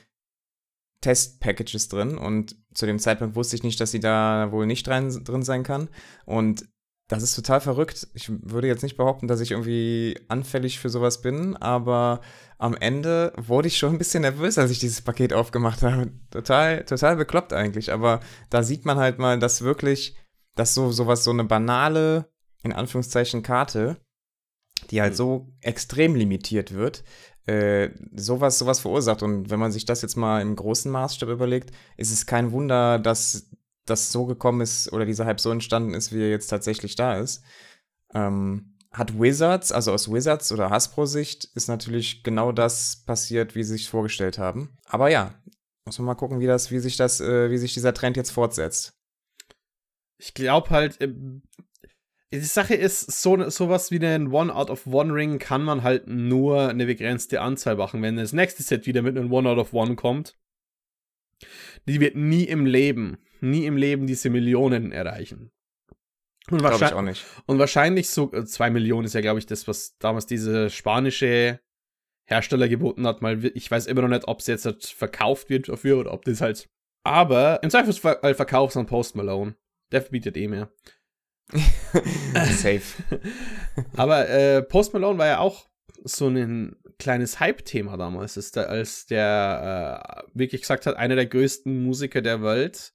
Test-Packages 1.02 1.88
drin 1.88 2.18
und 2.18 2.56
zu 2.74 2.86
dem 2.86 3.00
Zeitpunkt 3.00 3.36
wusste 3.36 3.56
ich 3.56 3.64
nicht, 3.64 3.80
dass 3.80 3.92
sie 3.92 4.00
da 4.00 4.52
wohl 4.52 4.66
nicht 4.66 4.88
rein, 4.88 5.10
drin 5.24 5.44
sein 5.44 5.64
kann. 5.64 5.90
Und 6.26 6.66
das 7.10 7.24
ist 7.24 7.36
total 7.36 7.60
verrückt. 7.60 8.08
Ich 8.14 8.30
würde 8.30 8.68
jetzt 8.68 8.84
nicht 8.84 8.96
behaupten, 8.96 9.28
dass 9.28 9.40
ich 9.40 9.52
irgendwie 9.52 10.16
anfällig 10.28 10.80
für 10.80 10.90
sowas 10.90 11.22
bin, 11.22 11.58
aber 11.58 12.22
am 12.60 12.76
Ende 12.76 13.34
wurde 13.36 13.68
ich 13.68 13.78
schon 13.78 13.94
ein 13.94 13.98
bisschen 13.98 14.22
nervös, 14.22 14.60
als 14.60 14.70
ich 14.70 14.80
dieses 14.80 15.02
Paket 15.02 15.34
aufgemacht 15.34 15.82
habe. 15.82 16.12
Total, 16.30 16.86
total 16.86 17.16
bekloppt 17.16 17.52
eigentlich. 17.52 17.92
Aber 17.92 18.20
da 18.52 18.62
sieht 18.62 18.86
man 18.86 18.98
halt 18.98 19.18
mal, 19.18 19.40
dass 19.40 19.64
wirklich, 19.64 20.16
dass 20.56 20.76
so 20.76 20.92
sowas, 20.92 21.24
so 21.24 21.32
eine 21.32 21.46
banale, 21.46 22.30
in 22.62 22.74
Anführungszeichen, 22.74 23.42
Karte, 23.42 23.98
die 24.92 25.02
halt 25.02 25.14
hm. 25.14 25.18
so 25.18 25.54
extrem 25.62 26.16
limitiert 26.16 26.74
wird, 26.74 27.04
äh, 27.46 27.90
sowas, 28.16 28.58
sowas 28.60 28.80
verursacht. 28.80 29.24
Und 29.24 29.50
wenn 29.50 29.60
man 29.60 29.72
sich 29.72 29.86
das 29.86 30.02
jetzt 30.02 30.16
mal 30.16 30.42
im 30.42 30.56
großen 30.56 30.92
Maßstab 30.92 31.30
überlegt, 31.30 31.72
ist 31.98 32.12
es 32.12 32.26
kein 32.26 32.52
Wunder, 32.52 33.00
dass 33.00 33.50
das 33.86 34.12
so 34.12 34.26
gekommen 34.26 34.62
ist 34.62 34.92
oder 34.94 35.06
dieser 35.06 35.26
Hype 35.26 35.40
so 35.40 35.52
entstanden 35.52 35.94
ist, 35.94 36.14
wie 36.14 36.22
er 36.22 36.30
jetzt 36.30 36.48
tatsächlich 36.48 36.96
da 36.96 37.18
ist. 37.18 37.44
Ähm, 38.14 38.76
hat 38.92 39.20
Wizards, 39.20 39.72
also 39.72 39.92
aus 39.92 40.12
Wizards 40.12 40.52
oder 40.52 40.70
Hasbro-Sicht, 40.70 41.46
ist 41.56 41.68
natürlich 41.68 42.24
genau 42.24 42.52
das 42.52 43.04
passiert, 43.06 43.56
wie 43.56 43.64
sie 43.64 43.74
sich 43.74 43.90
vorgestellt 43.90 44.38
haben. 44.38 44.78
Aber 44.86 45.10
ja, 45.10 45.36
muss 45.86 46.00
man 46.00 46.08
mal 46.08 46.16
gucken, 46.16 46.40
wie 46.40 46.48
das, 46.48 46.72
wie 46.72 46.80
sich 46.80 46.98
das, 46.98 47.22
äh, 47.22 47.52
wie 47.52 47.58
sich 47.58 47.74
dieser 47.74 47.94
Trend 47.94 48.18
jetzt 48.18 48.32
fortsetzt. 48.32 48.94
Ich 50.18 50.34
glaube 50.34 50.70
halt, 50.72 51.00
äh, 51.02 51.14
die 52.32 52.40
Sache 52.42 52.76
ist, 52.76 53.22
so 53.22 53.50
sowas 53.50 53.92
wie 53.92 54.06
einen 54.06 54.32
One-Out-of-One-Ring 54.32 55.40
kann 55.40 55.64
man 55.64 55.84
halt 55.84 56.08
nur 56.08 56.70
eine 56.70 56.86
begrenzte 56.86 57.42
Anzahl 57.42 57.76
machen. 57.76 58.02
Wenn 58.02 58.18
das 58.18 58.34
nächste 58.34 58.62
Set 58.62 58.86
wieder 58.86 59.02
mit 59.02 59.18
einem 59.18 59.32
One-Out-of-One 59.32 59.96
kommt, 59.96 60.38
die 61.88 62.00
wird 62.00 62.16
nie 62.16 62.44
im 62.44 62.66
Leben, 62.66 63.18
nie 63.42 63.66
im 63.66 63.78
Leben 63.78 64.06
diese 64.06 64.30
Millionen 64.30 64.92
erreichen. 64.92 65.52
Und 66.52 66.64
wahrscheinlich, 66.64 66.94
auch 66.94 67.02
nicht. 67.02 67.26
und 67.46 67.60
wahrscheinlich 67.60 68.10
so, 68.10 68.32
äh, 68.34 68.46
zwei 68.46 68.70
Millionen 68.70 69.06
ist 69.06 69.14
ja, 69.14 69.22
glaube 69.22 69.40
ich, 69.40 69.46
das, 69.46 69.68
was 69.68 69.98
damals 69.98 70.26
diese 70.26 70.70
spanische 70.70 71.60
Hersteller 72.26 72.68
geboten 72.68 73.06
hat. 73.08 73.22
Mal, 73.22 73.44
ich 73.56 73.70
weiß 73.70 73.88
immer 73.88 74.02
noch 74.02 74.10
nicht, 74.10 74.28
ob 74.28 74.40
es 74.40 74.48
jetzt 74.48 74.66
halt 74.66 74.86
verkauft 74.86 75.50
wird 75.50 75.70
dafür 75.70 76.00
oder 76.00 76.14
ob 76.14 76.26
das 76.26 76.42
halt. 76.42 76.70
Aber 77.04 77.62
im 77.64 77.70
Zweifelsfall 77.70 78.36
verkauft 78.36 78.72
es 78.72 78.78
an 78.78 78.86
Post 78.86 79.16
Malone. 79.16 79.56
Der 79.92 80.02
bietet 80.02 80.38
eh 80.38 80.48
mehr. 80.48 80.72
Safe. 82.34 82.82
Aber 83.96 84.30
äh, 84.30 84.62
Post 84.62 84.94
Malone 84.94 85.18
war 85.18 85.28
ja 85.28 85.40
auch 85.40 85.68
so 86.04 86.28
ein 86.28 86.76
kleines 86.98 87.40
Hype-Thema 87.40 87.98
damals, 87.98 88.38
ist 88.38 88.56
der, 88.56 88.70
als 88.70 89.06
der 89.06 90.26
äh, 90.26 90.38
wirklich 90.38 90.62
gesagt 90.62 90.86
hat, 90.86 90.98
einer 90.98 91.16
der 91.16 91.26
größten 91.26 91.84
Musiker 91.84 92.22
der 92.22 92.42
Welt 92.42 92.94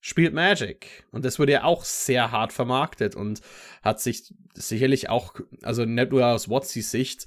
spielt 0.00 0.34
Magic. 0.34 1.04
Und 1.12 1.24
das 1.24 1.38
wurde 1.38 1.52
ja 1.52 1.64
auch 1.64 1.84
sehr 1.84 2.30
hart 2.32 2.52
vermarktet 2.52 3.14
und 3.14 3.40
hat 3.82 4.00
sich 4.00 4.34
sicherlich 4.54 5.08
auch, 5.08 5.34
also 5.62 5.84
nicht 5.84 6.10
nur 6.10 6.26
aus 6.26 6.48
Watsys 6.48 6.90
Sicht, 6.90 7.26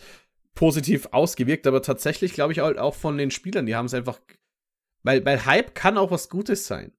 positiv 0.55 1.09
ausgewirkt, 1.11 1.67
aber 1.67 1.81
tatsächlich 1.81 2.33
glaube 2.33 2.53
ich 2.53 2.61
auch 2.61 2.95
von 2.95 3.17
den 3.17 3.31
Spielern, 3.31 3.65
die 3.65 3.75
haben 3.75 3.87
es 3.87 3.93
einfach, 3.93 4.19
weil, 5.03 5.25
weil 5.25 5.45
Hype 5.45 5.75
kann 5.75 5.97
auch 5.97 6.11
was 6.11 6.29
Gutes 6.29 6.65
sein 6.65 6.93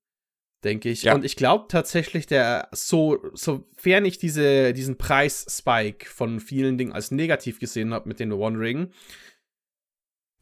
denke 0.64 0.88
ich. 0.88 1.04
Ja. 1.04 1.14
Und 1.14 1.24
ich 1.24 1.36
glaube 1.36 1.66
tatsächlich, 1.68 2.26
der, 2.26 2.68
so, 2.72 3.18
sofern 3.34 4.04
ich 4.04 4.18
diese, 4.18 4.72
diesen 4.72 4.98
Preis-Spike 4.98 6.06
von 6.08 6.40
vielen 6.40 6.78
Dingen 6.78 6.92
als 6.92 7.10
negativ 7.10 7.60
gesehen 7.60 7.94
habe 7.94 8.08
mit 8.08 8.20
den 8.20 8.32
One 8.32 8.58
Ring, 8.58 8.92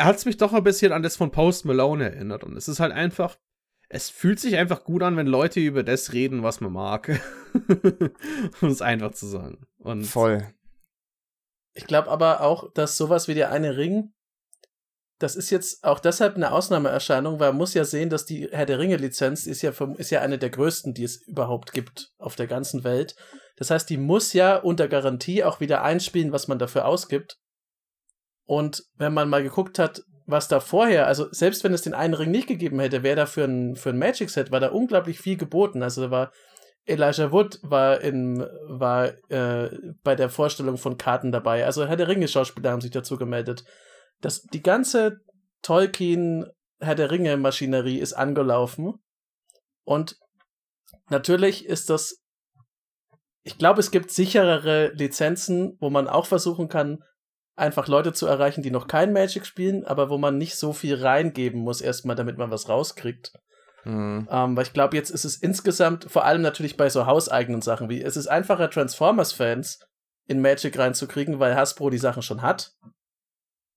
hat 0.00 0.16
es 0.16 0.24
mich 0.24 0.36
doch 0.36 0.52
ein 0.52 0.64
bisschen 0.64 0.92
an 0.92 1.02
das 1.02 1.16
von 1.16 1.30
Post 1.30 1.64
Malone 1.64 2.04
erinnert. 2.04 2.44
Und 2.44 2.56
es 2.56 2.68
ist 2.68 2.80
halt 2.80 2.92
einfach, 2.92 3.38
es 3.88 4.10
fühlt 4.10 4.40
sich 4.40 4.56
einfach 4.56 4.84
gut 4.84 5.02
an, 5.02 5.16
wenn 5.16 5.26
Leute 5.26 5.60
über 5.60 5.82
das 5.82 6.12
reden, 6.12 6.42
was 6.42 6.60
man 6.60 6.72
mag. 6.72 7.20
um 8.60 8.68
es 8.68 8.82
einfach 8.82 9.12
zu 9.12 9.26
sagen. 9.26 9.66
Und 9.78 10.04
Voll. 10.04 10.46
Ich 11.74 11.86
glaube 11.86 12.10
aber 12.10 12.40
auch, 12.40 12.72
dass 12.72 12.96
sowas 12.96 13.28
wie 13.28 13.34
der 13.34 13.50
eine 13.50 13.76
Ring 13.76 14.12
das 15.24 15.36
ist 15.36 15.48
jetzt 15.48 15.82
auch 15.84 16.00
deshalb 16.00 16.36
eine 16.36 16.52
Ausnahmeerscheinung, 16.52 17.40
weil 17.40 17.48
man 17.48 17.56
muss 17.56 17.72
ja 17.72 17.84
sehen, 17.84 18.10
dass 18.10 18.26
die 18.26 18.46
Herr 18.52 18.66
der 18.66 18.78
Ringe-Lizenz 18.78 19.46
ist 19.46 19.62
ja, 19.62 19.72
ist 19.96 20.10
ja 20.10 20.20
eine 20.20 20.36
der 20.36 20.50
größten, 20.50 20.92
die 20.92 21.04
es 21.04 21.16
überhaupt 21.26 21.72
gibt 21.72 22.12
auf 22.18 22.36
der 22.36 22.46
ganzen 22.46 22.84
Welt. 22.84 23.16
Das 23.56 23.70
heißt, 23.70 23.88
die 23.88 23.96
muss 23.96 24.34
ja 24.34 24.56
unter 24.56 24.86
Garantie 24.86 25.42
auch 25.42 25.60
wieder 25.60 25.82
einspielen, 25.82 26.32
was 26.32 26.46
man 26.46 26.58
dafür 26.58 26.84
ausgibt. 26.84 27.38
Und 28.44 28.84
wenn 28.98 29.14
man 29.14 29.30
mal 29.30 29.42
geguckt 29.42 29.78
hat, 29.78 30.02
was 30.26 30.48
da 30.48 30.60
vorher, 30.60 31.06
also 31.06 31.32
selbst 31.32 31.64
wenn 31.64 31.72
es 31.72 31.80
den 31.80 31.94
einen 31.94 32.12
Ring 32.12 32.30
nicht 32.30 32.46
gegeben 32.46 32.78
hätte, 32.78 33.02
wäre 33.02 33.16
da 33.16 33.26
für 33.26 33.44
ein, 33.44 33.76
für 33.76 33.90
ein 33.90 33.98
Magic-Set, 33.98 34.50
war 34.50 34.60
da 34.60 34.68
unglaublich 34.68 35.18
viel 35.20 35.38
geboten. 35.38 35.82
Also 35.82 36.02
da 36.02 36.10
war 36.10 36.32
Elijah 36.84 37.32
Wood 37.32 37.60
war 37.62 38.02
in, 38.02 38.46
war 38.68 39.06
äh, 39.30 39.70
bei 40.02 40.16
der 40.16 40.28
Vorstellung 40.28 40.76
von 40.76 40.98
Karten 40.98 41.32
dabei. 41.32 41.64
Also 41.64 41.86
Herr 41.86 41.96
der 41.96 42.08
Ringe-Schauspieler 42.08 42.72
haben 42.72 42.82
sich 42.82 42.90
dazu 42.90 43.16
gemeldet. 43.16 43.64
Das, 44.24 44.42
die 44.42 44.62
ganze 44.62 45.20
Tolkien 45.62 46.46
Herr 46.80 46.94
der 46.94 47.10
Ringe-Maschinerie 47.10 47.98
ist 47.98 48.14
angelaufen. 48.14 48.94
Und 49.84 50.18
natürlich 51.10 51.66
ist 51.66 51.90
das. 51.90 52.20
Ich 53.42 53.58
glaube, 53.58 53.80
es 53.80 53.90
gibt 53.90 54.10
sicherere 54.10 54.92
Lizenzen, 54.94 55.76
wo 55.80 55.90
man 55.90 56.08
auch 56.08 56.26
versuchen 56.26 56.68
kann, 56.68 57.04
einfach 57.56 57.88
Leute 57.88 58.14
zu 58.14 58.26
erreichen, 58.26 58.62
die 58.62 58.70
noch 58.70 58.86
kein 58.86 59.12
Magic 59.12 59.44
spielen, 59.44 59.84
aber 59.84 60.08
wo 60.08 60.16
man 60.16 60.38
nicht 60.38 60.56
so 60.56 60.72
viel 60.72 60.94
reingeben 60.94 61.60
muss, 61.60 61.82
erstmal, 61.82 62.16
damit 62.16 62.38
man 62.38 62.50
was 62.50 62.68
rauskriegt. 62.70 63.32
Mhm. 63.84 64.26
Ähm, 64.30 64.56
weil 64.56 64.64
ich 64.64 64.72
glaube, 64.72 64.96
jetzt 64.96 65.10
ist 65.10 65.24
es 65.24 65.36
insgesamt, 65.36 66.10
vor 66.10 66.24
allem 66.24 66.40
natürlich 66.40 66.78
bei 66.78 66.88
so 66.88 67.04
hauseigenen 67.04 67.60
Sachen 67.60 67.90
wie, 67.90 68.02
es 68.02 68.16
ist 68.16 68.28
einfacher, 68.28 68.70
Transformers-Fans 68.70 69.80
in 70.26 70.40
Magic 70.40 70.78
reinzukriegen, 70.78 71.38
weil 71.38 71.54
Hasbro 71.54 71.90
die 71.90 71.98
Sachen 71.98 72.22
schon 72.22 72.40
hat. 72.40 72.72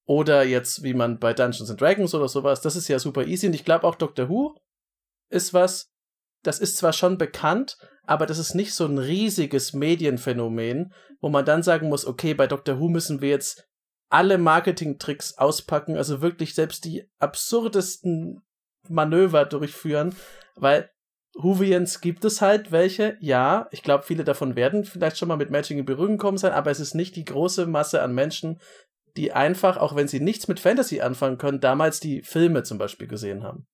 Oder 0.08 0.46
jetzt, 0.46 0.84
wie 0.84 0.94
man 0.94 1.20
bei 1.20 1.34
Dungeons 1.34 1.70
and 1.70 1.82
Dragons 1.82 2.16
oder 2.16 2.30
sowas, 2.30 2.62
das 2.62 2.78
ist 2.78 2.88
ja 2.88 2.98
super 2.98 3.28
easy. 3.28 3.48
Und 3.48 3.54
ich 3.54 3.66
glaube 3.66 3.86
auch 3.86 3.96
Doctor 3.96 4.30
Who 4.30 4.58
ist 5.30 5.54
was, 5.54 5.92
das 6.44 6.60
ist 6.60 6.78
zwar 6.78 6.94
schon 6.94 7.18
bekannt, 7.18 7.78
aber 8.04 8.26
das 8.26 8.38
ist 8.38 8.56
nicht 8.56 8.74
so 8.74 8.86
ein 8.86 8.98
riesiges 8.98 9.74
Medienphänomen, 9.74 10.94
wo 11.20 11.28
man 11.28 11.44
dann 11.44 11.62
sagen 11.62 11.90
muss, 11.90 12.06
okay, 12.08 12.34
bei 12.34 12.48
Doctor 12.48 12.80
Who 12.80 12.88
müssen 12.88 13.20
wir 13.20 13.30
jetzt 13.30 13.68
alle 14.10 14.38
Marketing-Tricks 14.38 15.38
auspacken, 15.38 15.98
also 15.98 16.22
wirklich 16.22 16.56
selbst 16.56 16.86
die 16.86 17.10
absurdesten 17.20 18.42
Manöver 18.88 19.44
durchführen, 19.44 20.16
weil 20.56 20.90
Huvians 21.36 22.00
gibt 22.00 22.24
es 22.24 22.42
halt 22.42 22.72
welche, 22.72 23.18
ja. 23.20 23.68
Ich 23.72 23.84
glaube, 23.84 24.06
viele 24.06 24.24
davon 24.24 24.56
werden 24.56 24.86
vielleicht 24.86 25.18
schon 25.18 25.28
mal 25.28 25.38
mit 25.38 25.52
Magic 25.52 25.78
in 25.78 25.86
Berührung 25.86 26.18
gekommen 26.18 26.38
sein, 26.38 26.54
aber 26.54 26.72
es 26.72 26.80
ist 26.80 26.96
nicht 26.96 27.16
die 27.18 27.26
große 27.26 27.68
Masse 27.68 28.02
an 28.02 28.16
Menschen, 28.16 28.60
die 29.18 29.34
einfach, 29.34 29.78
auch 29.78 29.96
wenn 29.96 30.08
sie 30.08 30.20
nichts 30.20 30.48
mit 30.48 30.60
Fantasy 30.60 31.02
anfangen 31.02 31.38
können, 31.38 31.60
damals 31.60 32.00
die 32.00 32.22
Filme 32.22 32.64
zum 32.64 32.78
Beispiel 32.78 33.08
gesehen 33.08 33.44
haben. 33.44 33.68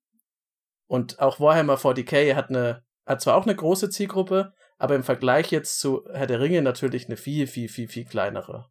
Und 0.88 1.19
auch 1.19 1.39
Warhammer 1.39 1.75
40k 1.75 2.35
hat 2.35 2.50
eine, 2.50 2.83
hat 3.05 3.21
zwar 3.21 3.35
auch 3.35 3.45
eine 3.45 3.55
große 3.55 3.89
Zielgruppe, 3.89 4.53
aber 4.77 4.95
im 4.95 5.03
Vergleich 5.03 5.51
jetzt 5.51 5.79
zu 5.79 6.05
Herr 6.12 6.27
der 6.27 6.39
Ringe 6.39 6.62
natürlich 6.62 7.05
eine 7.05 7.17
viel, 7.17 7.47
viel, 7.47 7.67
viel, 7.69 7.88
viel 7.88 8.05
kleinere. 8.05 8.69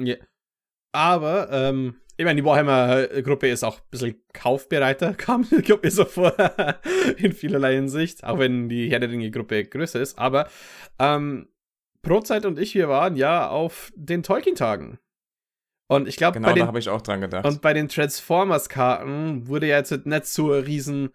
Ja. 0.00 0.16
Aber, 0.92 1.50
ähm, 1.52 2.00
ich 2.16 2.24
meine, 2.24 2.40
die 2.40 2.44
Warhammer-Gruppe 2.44 3.48
ist 3.48 3.64
auch 3.64 3.78
ein 3.78 3.90
bisschen 3.90 4.22
kaufbereiter, 4.32 5.14
kam 5.18 5.46
mir 5.50 5.90
so 5.90 6.04
vor, 6.04 6.34
in 7.16 7.32
vielerlei 7.32 7.74
Hinsicht, 7.74 8.24
auch 8.24 8.38
wenn 8.38 8.68
die 8.68 8.90
Herr 8.90 9.00
der 9.00 9.10
Ringe-Gruppe 9.10 9.64
größer 9.64 10.00
ist. 10.00 10.18
Aber 10.18 10.48
ähm, 10.98 11.48
Prozeit 12.02 12.44
und 12.46 12.58
ich, 12.58 12.74
wir 12.74 12.88
waren 12.88 13.16
ja 13.16 13.48
auf 13.48 13.92
den 13.94 14.22
Tolkien-Tagen. 14.22 14.98
Und 15.90 16.06
ich 16.06 16.16
glaube, 16.16 16.38
genau, 16.38 16.54
da 16.54 16.66
habe 16.68 16.78
ich 16.78 16.88
auch 16.88 17.02
dran 17.02 17.20
gedacht. 17.20 17.44
Und 17.44 17.62
bei 17.62 17.74
den 17.74 17.88
Transformers-Karten 17.88 19.48
wurde 19.48 19.66
ja 19.66 19.78
jetzt 19.78 20.06
nicht 20.06 20.26
so 20.26 20.52
ein 20.52 20.62
riesen 20.62 21.10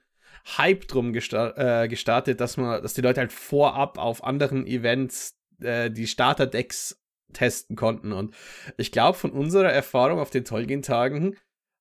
Hype 0.58 0.86
drum 0.89 1.13
gesta 1.13 1.84
äh, 1.84 1.88
gestartet, 1.88 2.41
dass 2.41 2.58
man, 2.58 2.82
dass 2.82 2.94
die 2.94 3.00
Leute 3.00 3.22
halt 3.22 3.32
vorab 3.32 3.98
auf 3.98 4.22
anderen 4.25 4.67
Events 4.67 5.39
äh, 5.62 5.89
die 5.89 6.08
Starter-Decks 6.08 7.01
testen 7.32 7.77
konnten. 7.77 8.12
Und 8.12 8.36
ich 8.75 8.91
glaube, 8.91 9.17
von 9.17 9.32
unserer 9.32 9.72
Erfahrung 9.72 10.20
auf 10.20 10.29
den 10.29 10.44
Tolkien-Tagen 10.44 11.38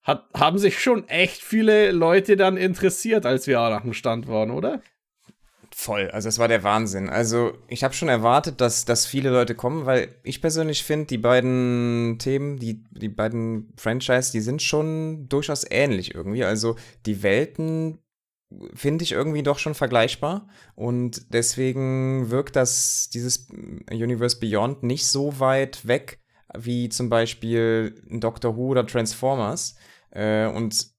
haben 0.06 0.58
sich 0.58 0.78
schon 0.80 1.08
echt 1.08 1.42
viele 1.42 1.90
Leute 1.90 2.36
dann 2.36 2.56
interessiert, 2.56 3.26
als 3.26 3.48
wir 3.48 3.56
nach 3.56 3.82
dem 3.82 3.94
Stand 3.94 4.28
waren, 4.28 4.52
oder? 4.52 4.82
Voll, 5.76 6.08
also 6.12 6.28
es 6.28 6.38
war 6.38 6.46
der 6.46 6.62
Wahnsinn. 6.62 7.10
Also 7.10 7.58
ich 7.66 7.82
habe 7.82 7.94
schon 7.94 8.08
erwartet, 8.08 8.60
dass, 8.60 8.84
dass 8.84 9.06
viele 9.06 9.30
Leute 9.30 9.56
kommen, 9.56 9.86
weil 9.86 10.14
ich 10.22 10.40
persönlich 10.40 10.84
finde, 10.84 11.06
die 11.06 11.18
beiden 11.18 12.16
Themen, 12.20 12.58
die, 12.58 12.84
die 12.92 13.08
beiden 13.08 13.72
Franchise, 13.76 14.30
die 14.30 14.40
sind 14.40 14.62
schon 14.62 15.28
durchaus 15.28 15.64
ähnlich 15.68 16.14
irgendwie. 16.14 16.44
Also 16.44 16.76
die 17.06 17.24
Welten 17.24 17.98
finde 18.72 19.02
ich 19.02 19.12
irgendwie 19.12 19.42
doch 19.42 19.58
schon 19.58 19.74
vergleichbar. 19.74 20.46
Und 20.76 21.34
deswegen 21.34 22.30
wirkt 22.30 22.54
das, 22.54 23.10
dieses 23.12 23.48
Universe 23.90 24.38
Beyond 24.38 24.84
nicht 24.84 25.06
so 25.06 25.40
weit 25.40 25.88
weg 25.88 26.20
wie 26.56 26.88
zum 26.88 27.10
Beispiel 27.10 28.00
Doctor 28.08 28.56
Who 28.56 28.68
oder 28.68 28.86
Transformers. 28.86 29.74
Äh, 30.10 30.46
und 30.46 30.93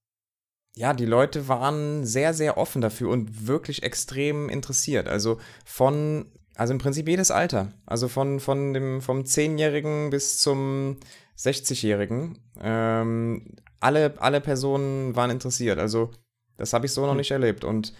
ja, 0.78 0.94
die 0.94 1.06
Leute 1.06 1.48
waren 1.48 2.06
sehr, 2.06 2.34
sehr 2.34 2.58
offen 2.58 2.82
dafür 2.82 3.10
und 3.10 3.48
wirklich 3.48 3.84
extrem 3.84 4.50
interessiert. 4.50 5.08
Also 5.08 5.40
von, 5.66 6.26
also 6.56 6.74
im 6.74 6.80
Prinzip 6.80 7.08
jedes 7.08 7.32
Alter. 7.32 7.70
Also 7.86 8.10
von, 8.10 8.42
von 8.42 8.74
dem, 8.74 9.02
vom 9.02 9.22
10-Jährigen 9.22 10.10
bis 10.10 10.38
zum 10.38 10.98
60-Jährigen. 11.38 12.40
Ähm, 12.60 13.56
alle, 13.80 14.16
alle 14.18 14.42
Personen 14.42 15.16
waren 15.16 15.30
interessiert. 15.30 15.80
Also 15.80 16.12
das 16.58 16.74
habe 16.74 16.86
ich 16.86 16.92
so 16.92 17.02
noch 17.02 17.12
hm. 17.12 17.18
nicht 17.18 17.32
erlebt. 17.32 17.64
Und 17.64 17.94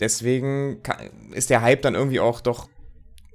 deswegen 0.00 0.82
ist 1.32 1.50
der 1.50 1.62
Hype 1.62 1.82
dann 1.82 1.94
irgendwie 1.94 2.20
auch 2.20 2.40
doch 2.40 2.68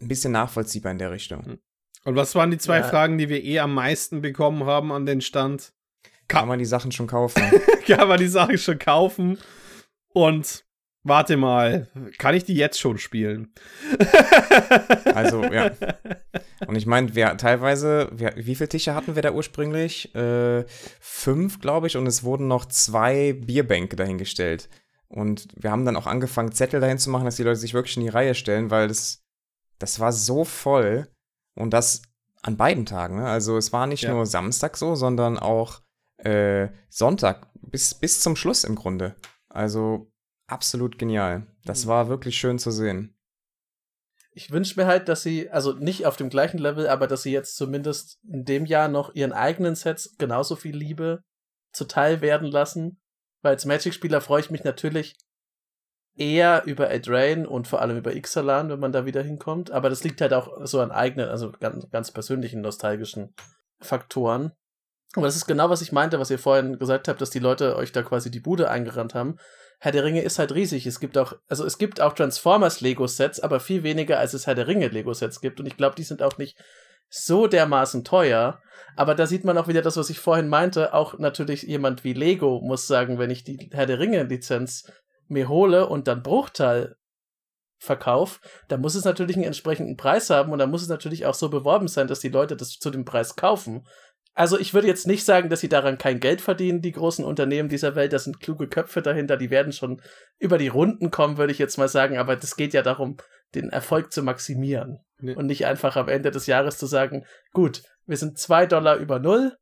ein 0.02 0.10
bisschen 0.10 0.34
nachvollziehbar 0.34 0.92
in 0.92 1.00
der 1.00 1.12
Richtung. 1.12 1.46
Hm. 1.46 1.60
Und 2.04 2.16
was 2.16 2.36
waren 2.36 2.52
die 2.52 2.58
zwei 2.58 2.78
ja. 2.78 2.84
Fragen, 2.84 3.18
die 3.18 3.30
wir 3.30 3.44
eh 3.44 3.60
am 3.60 3.74
meisten 3.74 4.22
bekommen 4.22 4.66
haben 4.66 4.92
an 4.92 5.06
den 5.06 5.22
Stand? 5.22 5.74
Kann, 6.30 6.42
kann 6.42 6.48
man 6.48 6.60
die 6.60 6.66
Sachen 6.66 6.94
schon 6.94 7.08
kaufen? 7.08 7.44
kann 7.88 8.08
man 8.08 8.18
die 8.18 8.28
Sachen 8.28 8.58
schon 8.58 8.80
kaufen? 8.80 9.38
Und 10.14 10.64
warte 11.04 11.36
mal, 11.36 11.88
kann 12.18 12.36
ich 12.36 12.46
die 12.46 12.56
jetzt 12.56 12.80
schon 12.80 12.98
spielen? 12.98 13.54
also, 15.14 15.44
ja. 15.44 15.72
Und 16.68 16.76
ich 16.76 16.86
meine, 16.86 17.16
wir 17.16 17.36
teilweise, 17.36 18.10
wir, 18.14 18.34
wie 18.38 18.56
viele 18.56 18.70
Tische 18.70 18.96
hatten 18.96 19.16
wir 19.16 19.22
da 19.22 19.32
ursprünglich? 19.32 20.14
Äh, 20.16 20.66
fünf, 21.00 21.60
glaube 21.60 21.88
ich, 21.88 21.98
und 21.98 22.08
es 22.08 22.24
wurden 22.24 22.48
noch 22.48 22.66
zwei 22.66 23.34
Bierbänke 23.34 23.96
dahingestellt. 23.96 24.70
Und 25.08 25.48
wir 25.56 25.72
haben 25.72 25.86
dann 25.86 25.96
auch 25.96 26.06
angefangen, 26.06 26.52
Zettel 26.52 26.80
dahin 26.80 27.00
zu 27.00 27.10
machen, 27.10 27.26
dass 27.26 27.38
die 27.38 27.44
Leute 27.44 27.60
sich 27.60 27.74
wirklich 27.74 27.98
in 27.98 28.04
die 28.04 28.10
Reihe 28.10 28.36
stellen, 28.36 28.70
weil 28.70 28.88
das, 28.88 29.24
das 29.80 30.00
war 30.00 30.12
so 30.12 30.46
voll. 30.46 31.08
Und 31.56 31.72
das 31.72 32.04
an 32.42 32.58
beiden 32.58 32.86
Tagen. 32.86 33.18
Ne? 33.18 33.28
Also 33.28 33.58
es 33.58 33.74
war 33.74 33.88
nicht 33.88 34.04
ja. 34.04 34.14
nur 34.14 34.26
Samstag 34.26 34.78
so, 34.78 34.96
sondern 34.96 35.38
auch 35.38 35.82
äh, 36.24 36.70
Sonntag 36.90 37.48
bis, 37.62 37.94
bis 37.94 38.22
zum 38.22 38.36
Schluss 38.36 38.64
im 38.64 38.76
Grunde. 38.76 39.16
Also 39.50 40.12
absolut 40.48 40.98
genial. 40.98 41.48
Das 41.64 41.86
mhm. 41.86 41.90
war 41.90 42.10
wirklich 42.10 42.38
schön 42.38 42.60
zu 42.60 42.72
sehen. 42.72 43.16
Ich 44.32 44.52
wünsche 44.52 44.80
mir 44.80 44.86
halt, 44.86 45.10
dass 45.10 45.24
sie, 45.24 45.50
also 45.50 45.74
nicht 45.74 46.06
auf 46.06 46.16
dem 46.16 46.30
gleichen 46.30 46.60
Level, 46.60 46.88
aber 46.88 47.08
dass 47.08 47.24
sie 47.24 47.32
jetzt 47.32 47.56
zumindest 47.56 48.20
in 48.24 48.46
dem 48.46 48.66
Jahr 48.66 48.88
noch 48.88 49.14
ihren 49.16 49.34
eigenen 49.34 49.76
Sets 49.76 50.16
genauso 50.18 50.56
viel 50.56 50.76
Liebe 50.76 51.24
zuteil 51.74 52.22
werden 52.22 52.50
lassen. 52.50 53.02
Weil 53.42 53.54
als 53.54 53.66
Magic-Spieler 53.66 54.22
freue 54.22 54.42
ich 54.42 54.52
mich 54.52 54.64
natürlich 54.64 55.18
eher 56.16 56.64
über 56.66 56.90
Adrain 56.90 57.46
und 57.46 57.68
vor 57.68 57.82
allem 57.82 57.98
über 57.98 58.14
Ixalan, 58.14 58.70
wenn 58.70 58.80
man 58.80 58.92
da 58.92 59.06
wieder 59.06 59.24
hinkommt. 59.24 59.72
Aber 59.72 59.90
das 59.90 60.04
liegt 60.04 60.22
halt 60.22 60.34
auch 60.34 60.66
so 60.66 60.82
an 60.82 60.92
eigenen, 60.92 61.30
also 61.30 61.52
ganz, 61.52 61.90
ganz 61.90 62.12
persönlichen 62.12 62.62
nostalgischen 62.62 63.34
Faktoren. 63.80 64.52
Aber 65.16 65.26
das 65.26 65.36
ist 65.36 65.48
genau, 65.48 65.70
was 65.70 65.82
ich 65.82 65.92
meinte, 65.92 66.20
was 66.20 66.30
ihr 66.30 66.38
vorhin 66.38 66.78
gesagt 66.78 67.08
habt, 67.08 67.20
dass 67.20 67.32
die 67.32 67.40
Leute 67.40 67.76
euch 67.76 67.92
da 67.92 68.04
quasi 68.04 68.30
die 68.30 68.40
Bude 68.40 68.70
eingerannt 68.70 69.16
haben. 69.16 69.38
Herr 69.80 69.92
der 69.92 70.04
Ringe 70.04 70.22
ist 70.22 70.38
halt 70.38 70.54
riesig. 70.54 70.86
Es 70.86 71.00
gibt 71.00 71.18
auch, 71.18 71.34
also 71.48 71.66
es 71.66 71.78
gibt 71.78 72.02
auch 72.02 72.14
Transformers 72.14 72.82
Lego-Sets, 72.82 73.40
aber 73.40 73.60
viel 73.60 73.84
weniger, 73.84 74.20
als 74.20 74.34
es 74.34 74.46
Herr 74.46 74.56
der 74.56 74.68
Ringe 74.68 74.88
Lego-Sets 74.88 75.42
gibt. 75.42 75.60
Und 75.60 75.66
ich 75.66 75.78
glaube, 75.78 75.96
die 75.96 76.04
sind 76.04 76.22
auch 76.22 76.38
nicht 76.38 76.58
so 77.10 77.48
dermaßen 77.48 78.04
teuer. 78.04 78.62
Aber 78.96 79.16
da 79.16 79.26
sieht 79.26 79.46
man 79.46 79.58
auch 79.58 79.68
wieder 79.68 79.82
das, 79.82 79.98
was 79.98 80.10
ich 80.10 80.20
vorhin 80.20 80.48
meinte. 80.48 80.94
Auch 80.94 81.18
natürlich 81.18 81.64
jemand 81.64 82.04
wie 82.04 82.14
Lego 82.14 82.62
muss 82.62 82.88
sagen, 82.88 83.18
wenn 83.18 83.32
ich 83.32 83.44
die 83.44 83.70
Herr 83.72 83.86
der 83.86 84.00
Ringe-Lizenz 84.00 84.92
mir 85.28 85.48
hole 85.48 85.88
und 85.88 86.08
dann 86.08 86.24
Bruchteil 86.24 86.96
verkauf, 87.80 88.42
da 88.68 88.78
muss 88.78 88.96
es 88.96 89.06
natürlich 89.06 89.38
einen 89.38 89.46
entsprechenden 89.46 89.96
Preis 89.96 90.30
haben 90.30 90.52
und 90.52 90.60
da 90.60 90.68
muss 90.68 90.82
es 90.82 90.90
natürlich 90.90 91.26
auch 91.26 91.34
so 91.34 91.50
beworben 91.50 91.88
sein, 91.88 92.08
dass 92.08 92.20
die 92.20 92.30
Leute 92.30 92.58
das 92.58 92.72
zu 92.72 92.90
dem 92.90 93.06
Preis 93.06 93.38
kaufen. 93.38 93.88
Also 94.40 94.58
ich 94.58 94.74
würde 94.74 94.88
jetzt 94.88 95.06
nicht 95.06 95.26
sagen, 95.26 95.50
dass 95.50 95.60
sie 95.60 95.68
daran 95.68 95.98
kein 95.98 96.22
Geld 96.22 96.40
verdienen, 96.40 96.82
die 96.82 96.94
großen 96.94 97.26
Unternehmen 97.26 97.68
dieser 97.68 97.96
Welt. 97.96 98.14
Da 98.14 98.20
sind 98.20 98.40
kluge 98.40 98.70
Köpfe 98.70 99.02
dahinter, 99.02 99.36
die 99.36 99.50
werden 99.50 99.74
schon 99.74 100.02
über 100.38 100.58
die 100.58 100.70
Runden 100.70 101.12
kommen, 101.12 101.38
würde 101.38 101.52
ich 101.52 101.60
jetzt 101.60 101.78
mal 101.78 101.90
sagen. 101.90 102.18
Aber 102.18 102.38
das 102.38 102.56
geht 102.56 102.74
ja 102.74 102.82
darum, 102.82 103.18
den 103.54 103.70
Erfolg 103.70 104.14
zu 104.14 104.24
maximieren. 104.24 105.00
Nee. 105.18 105.36
Und 105.36 105.48
nicht 105.48 105.66
einfach 105.66 105.98
am 105.98 106.08
Ende 106.08 106.32
des 106.32 106.48
Jahres 106.48 106.78
zu 106.78 106.86
sagen, 106.86 107.26
gut, 107.52 107.84
wir 108.06 108.16
sind 108.16 108.38
zwei 108.38 108.66
Dollar 108.66 108.96
über 108.96 109.20
null. 109.20 109.58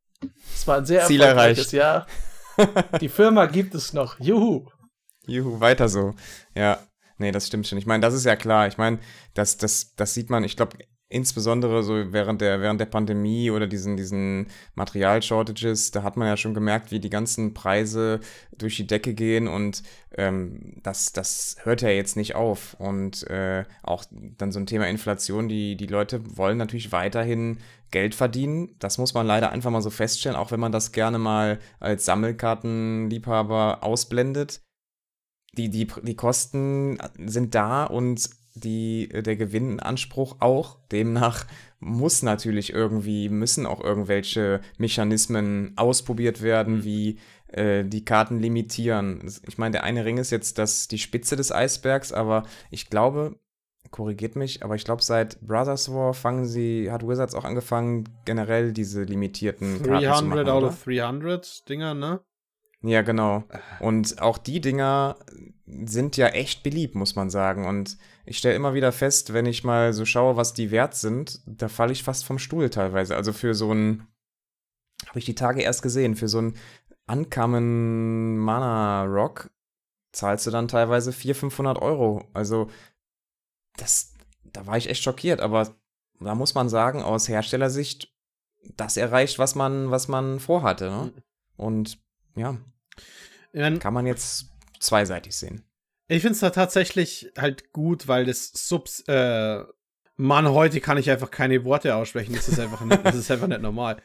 Es 0.54 0.68
war 0.68 0.76
ein 0.76 0.86
sehr 0.86 1.06
Ziel 1.06 1.22
erfolgreiches 1.22 1.72
Jahr. 1.72 2.06
die 3.00 3.08
Firma 3.08 3.46
gibt 3.46 3.74
es 3.74 3.92
noch. 3.92 4.20
Juhu. 4.20 4.68
Juhu, 5.26 5.58
weiter 5.58 5.88
so. 5.88 6.14
Ja. 6.54 6.78
Nee, 7.16 7.32
das 7.32 7.48
stimmt 7.48 7.66
schon. 7.66 7.78
Ich 7.78 7.86
meine, 7.86 8.02
das 8.02 8.14
ist 8.14 8.24
ja 8.24 8.36
klar. 8.36 8.68
Ich 8.68 8.78
meine, 8.78 9.00
das, 9.34 9.56
das, 9.56 9.94
das 9.96 10.14
sieht 10.14 10.30
man, 10.30 10.44
ich 10.44 10.54
glaube, 10.54 10.78
insbesondere 11.10 11.82
so 11.82 12.12
während 12.12 12.40
der, 12.40 12.60
während 12.60 12.80
der 12.80 12.86
Pandemie 12.86 13.50
oder 13.50 13.66
diesen, 13.66 13.96
diesen 13.96 14.48
Material-Shortages, 14.74 15.90
da 15.90 16.02
hat 16.02 16.16
man 16.16 16.28
ja 16.28 16.36
schon 16.36 16.52
gemerkt, 16.52 16.90
wie 16.90 17.00
die 17.00 17.08
ganzen 17.08 17.54
Preise 17.54 18.20
durch 18.56 18.76
die 18.76 18.86
Decke 18.86 19.14
gehen 19.14 19.48
und 19.48 19.82
ähm, 20.16 20.74
das, 20.82 21.12
das 21.12 21.56
hört 21.62 21.80
ja 21.80 21.88
jetzt 21.88 22.16
nicht 22.16 22.34
auf. 22.34 22.76
Und 22.78 23.26
äh, 23.28 23.64
auch 23.82 24.04
dann 24.10 24.52
so 24.52 24.60
ein 24.60 24.66
Thema 24.66 24.86
Inflation, 24.86 25.48
die, 25.48 25.76
die 25.76 25.86
Leute 25.86 26.36
wollen 26.36 26.58
natürlich 26.58 26.92
weiterhin 26.92 27.58
Geld 27.90 28.14
verdienen. 28.14 28.74
Das 28.78 28.98
muss 28.98 29.14
man 29.14 29.26
leider 29.26 29.50
einfach 29.50 29.70
mal 29.70 29.80
so 29.80 29.90
feststellen, 29.90 30.36
auch 30.36 30.50
wenn 30.50 30.60
man 30.60 30.72
das 30.72 30.92
gerne 30.92 31.18
mal 31.18 31.58
als 31.80 32.04
Sammelkartenliebhaber 32.04 33.82
ausblendet. 33.82 34.60
Die, 35.56 35.70
die, 35.70 35.86
die 36.02 36.16
Kosten 36.16 36.98
sind 37.16 37.54
da 37.54 37.84
und 37.84 38.28
die, 38.60 39.10
äh, 39.10 39.22
der 39.22 39.36
Gewinnanspruch 39.36 40.36
auch. 40.40 40.78
Demnach 40.90 41.46
muss 41.80 42.22
natürlich 42.22 42.72
irgendwie, 42.72 43.28
müssen 43.28 43.66
auch 43.66 43.82
irgendwelche 43.82 44.60
Mechanismen 44.78 45.72
ausprobiert 45.76 46.42
werden, 46.42 46.78
mhm. 46.78 46.84
wie 46.84 47.18
äh, 47.48 47.84
die 47.84 48.04
Karten 48.04 48.38
limitieren. 48.38 49.30
Ich 49.46 49.58
meine, 49.58 49.72
der 49.72 49.84
eine 49.84 50.04
Ring 50.04 50.18
ist 50.18 50.30
jetzt 50.30 50.58
das, 50.58 50.88
die 50.88 50.98
Spitze 50.98 51.36
des 51.36 51.52
Eisbergs, 51.52 52.12
aber 52.12 52.44
ich 52.70 52.90
glaube, 52.90 53.38
korrigiert 53.90 54.36
mich, 54.36 54.62
aber 54.62 54.74
ich 54.74 54.84
glaube, 54.84 55.02
seit 55.02 55.40
Brothers 55.40 55.92
War 55.92 56.14
fangen 56.14 56.44
sie, 56.44 56.90
hat 56.90 57.06
Wizards 57.06 57.34
auch 57.34 57.44
angefangen, 57.44 58.04
generell 58.24 58.72
diese 58.72 59.02
limitierten 59.02 59.82
300 59.82 59.86
Karten 59.86 60.18
zu 60.18 60.24
machen. 60.24 60.44
300 60.44 60.48
out 60.48 60.64
of 60.64 60.84
300 60.84 61.68
Dinger, 61.68 61.94
ne? 61.94 62.20
Ja, 62.82 63.02
genau. 63.02 63.44
Und 63.80 64.22
auch 64.22 64.38
die 64.38 64.60
Dinger 64.60 65.16
sind 65.84 66.16
ja 66.16 66.28
echt 66.28 66.62
beliebt, 66.62 66.94
muss 66.94 67.14
man 67.14 67.30
sagen. 67.30 67.66
Und 67.66 67.98
ich 68.24 68.38
stelle 68.38 68.54
immer 68.54 68.74
wieder 68.74 68.92
fest, 68.92 69.32
wenn 69.32 69.46
ich 69.46 69.64
mal 69.64 69.92
so 69.92 70.04
schaue, 70.04 70.36
was 70.36 70.54
die 70.54 70.70
wert 70.70 70.94
sind, 70.94 71.40
da 71.46 71.68
falle 71.68 71.92
ich 71.92 72.02
fast 72.02 72.24
vom 72.24 72.38
Stuhl 72.38 72.70
teilweise. 72.70 73.16
Also 73.16 73.32
für 73.32 73.54
so 73.54 73.72
ein, 73.72 74.06
habe 75.06 75.18
ich 75.18 75.24
die 75.24 75.34
Tage 75.34 75.62
erst 75.62 75.82
gesehen, 75.82 76.16
für 76.16 76.28
so 76.28 76.40
ein 76.40 76.54
Uncommon 77.06 78.36
Mana 78.36 79.04
Rock 79.04 79.50
zahlst 80.12 80.46
du 80.46 80.50
dann 80.50 80.68
teilweise 80.68 81.12
400, 81.12 81.40
500 81.40 81.82
Euro. 81.82 82.24
Also 82.34 82.68
das, 83.76 84.14
da 84.44 84.66
war 84.66 84.76
ich 84.76 84.88
echt 84.88 85.02
schockiert. 85.02 85.40
Aber 85.40 85.74
da 86.20 86.34
muss 86.34 86.54
man 86.54 86.68
sagen, 86.68 87.02
aus 87.02 87.28
Herstellersicht, 87.28 88.12
das 88.76 88.96
erreicht, 88.96 89.38
was 89.38 89.54
man, 89.54 89.90
was 89.90 90.08
man 90.08 90.40
vorhatte. 90.40 90.90
Ne? 90.90 91.12
Mhm. 91.14 91.22
Und 91.56 91.98
ja, 92.36 92.56
kann 93.78 93.94
man 93.94 94.06
jetzt 94.06 94.50
zweiseitig 94.80 95.36
sehen. 95.36 95.64
Ich 96.08 96.22
finde 96.22 96.34
es 96.34 96.40
da 96.40 96.50
tatsächlich 96.50 97.30
halt 97.36 97.72
gut, 97.72 98.08
weil 98.08 98.24
das 98.24 98.50
Subs, 98.54 99.00
äh, 99.08 99.62
Mann, 100.16 100.48
heute 100.48 100.80
kann 100.80 100.98
ich 100.98 101.10
einfach 101.10 101.30
keine 101.30 101.64
Worte 101.64 101.94
aussprechen. 101.94 102.34
Das 102.34 102.48
ist 102.48 102.58
einfach 102.58 102.80
nicht, 102.80 103.04
das 103.04 103.14
ist 103.14 103.30
einfach 103.30 103.46
nicht 103.46 103.60
normal. 103.60 104.02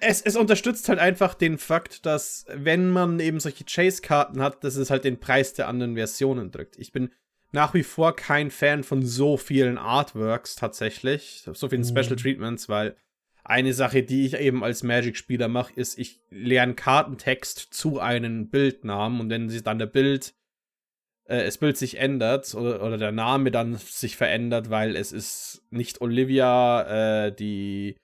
Es, 0.00 0.20
es 0.20 0.34
unterstützt 0.34 0.88
halt 0.88 0.98
einfach 0.98 1.34
den 1.34 1.56
Fakt, 1.56 2.04
dass 2.04 2.44
wenn 2.52 2.90
man 2.90 3.20
eben 3.20 3.38
solche 3.38 3.64
Chase-Karten 3.64 4.42
hat, 4.42 4.64
dass 4.64 4.74
es 4.74 4.90
halt 4.90 5.04
den 5.04 5.20
Preis 5.20 5.54
der 5.54 5.68
anderen 5.68 5.94
Versionen 5.94 6.50
drückt. 6.50 6.76
Ich 6.78 6.92
bin 6.92 7.10
nach 7.52 7.72
wie 7.72 7.84
vor 7.84 8.16
kein 8.16 8.50
Fan 8.50 8.82
von 8.82 9.04
so 9.04 9.36
vielen 9.36 9.78
Artworks 9.78 10.56
tatsächlich, 10.56 11.44
so 11.52 11.68
vielen 11.68 11.82
mhm. 11.82 11.86
Special 11.86 12.16
Treatments, 12.16 12.68
weil 12.68 12.96
eine 13.44 13.72
Sache, 13.72 14.02
die 14.02 14.26
ich 14.26 14.34
eben 14.34 14.62
als 14.62 14.82
Magic-Spieler 14.82 15.48
mache, 15.48 15.72
ist, 15.74 15.98
ich 15.98 16.20
lerne 16.30 16.74
Kartentext 16.74 17.58
zu 17.58 17.98
einem 17.98 18.50
Bildnamen 18.50 19.20
und 19.20 19.30
wenn 19.30 19.48
sich 19.48 19.62
dann 19.62 19.78
der 19.78 19.86
Bild, 19.86 20.34
äh, 21.24 21.44
das 21.44 21.58
Bild 21.58 21.76
sich 21.76 21.98
ändert 21.98 22.54
oder, 22.54 22.82
oder, 22.82 22.98
der 22.98 23.12
Name 23.12 23.50
dann 23.50 23.74
sich 23.76 24.16
verändert, 24.16 24.70
weil 24.70 24.96
es 24.96 25.12
ist 25.12 25.64
nicht 25.70 26.00
Olivia, 26.00 27.26
äh, 27.26 27.34
die, 27.34 27.96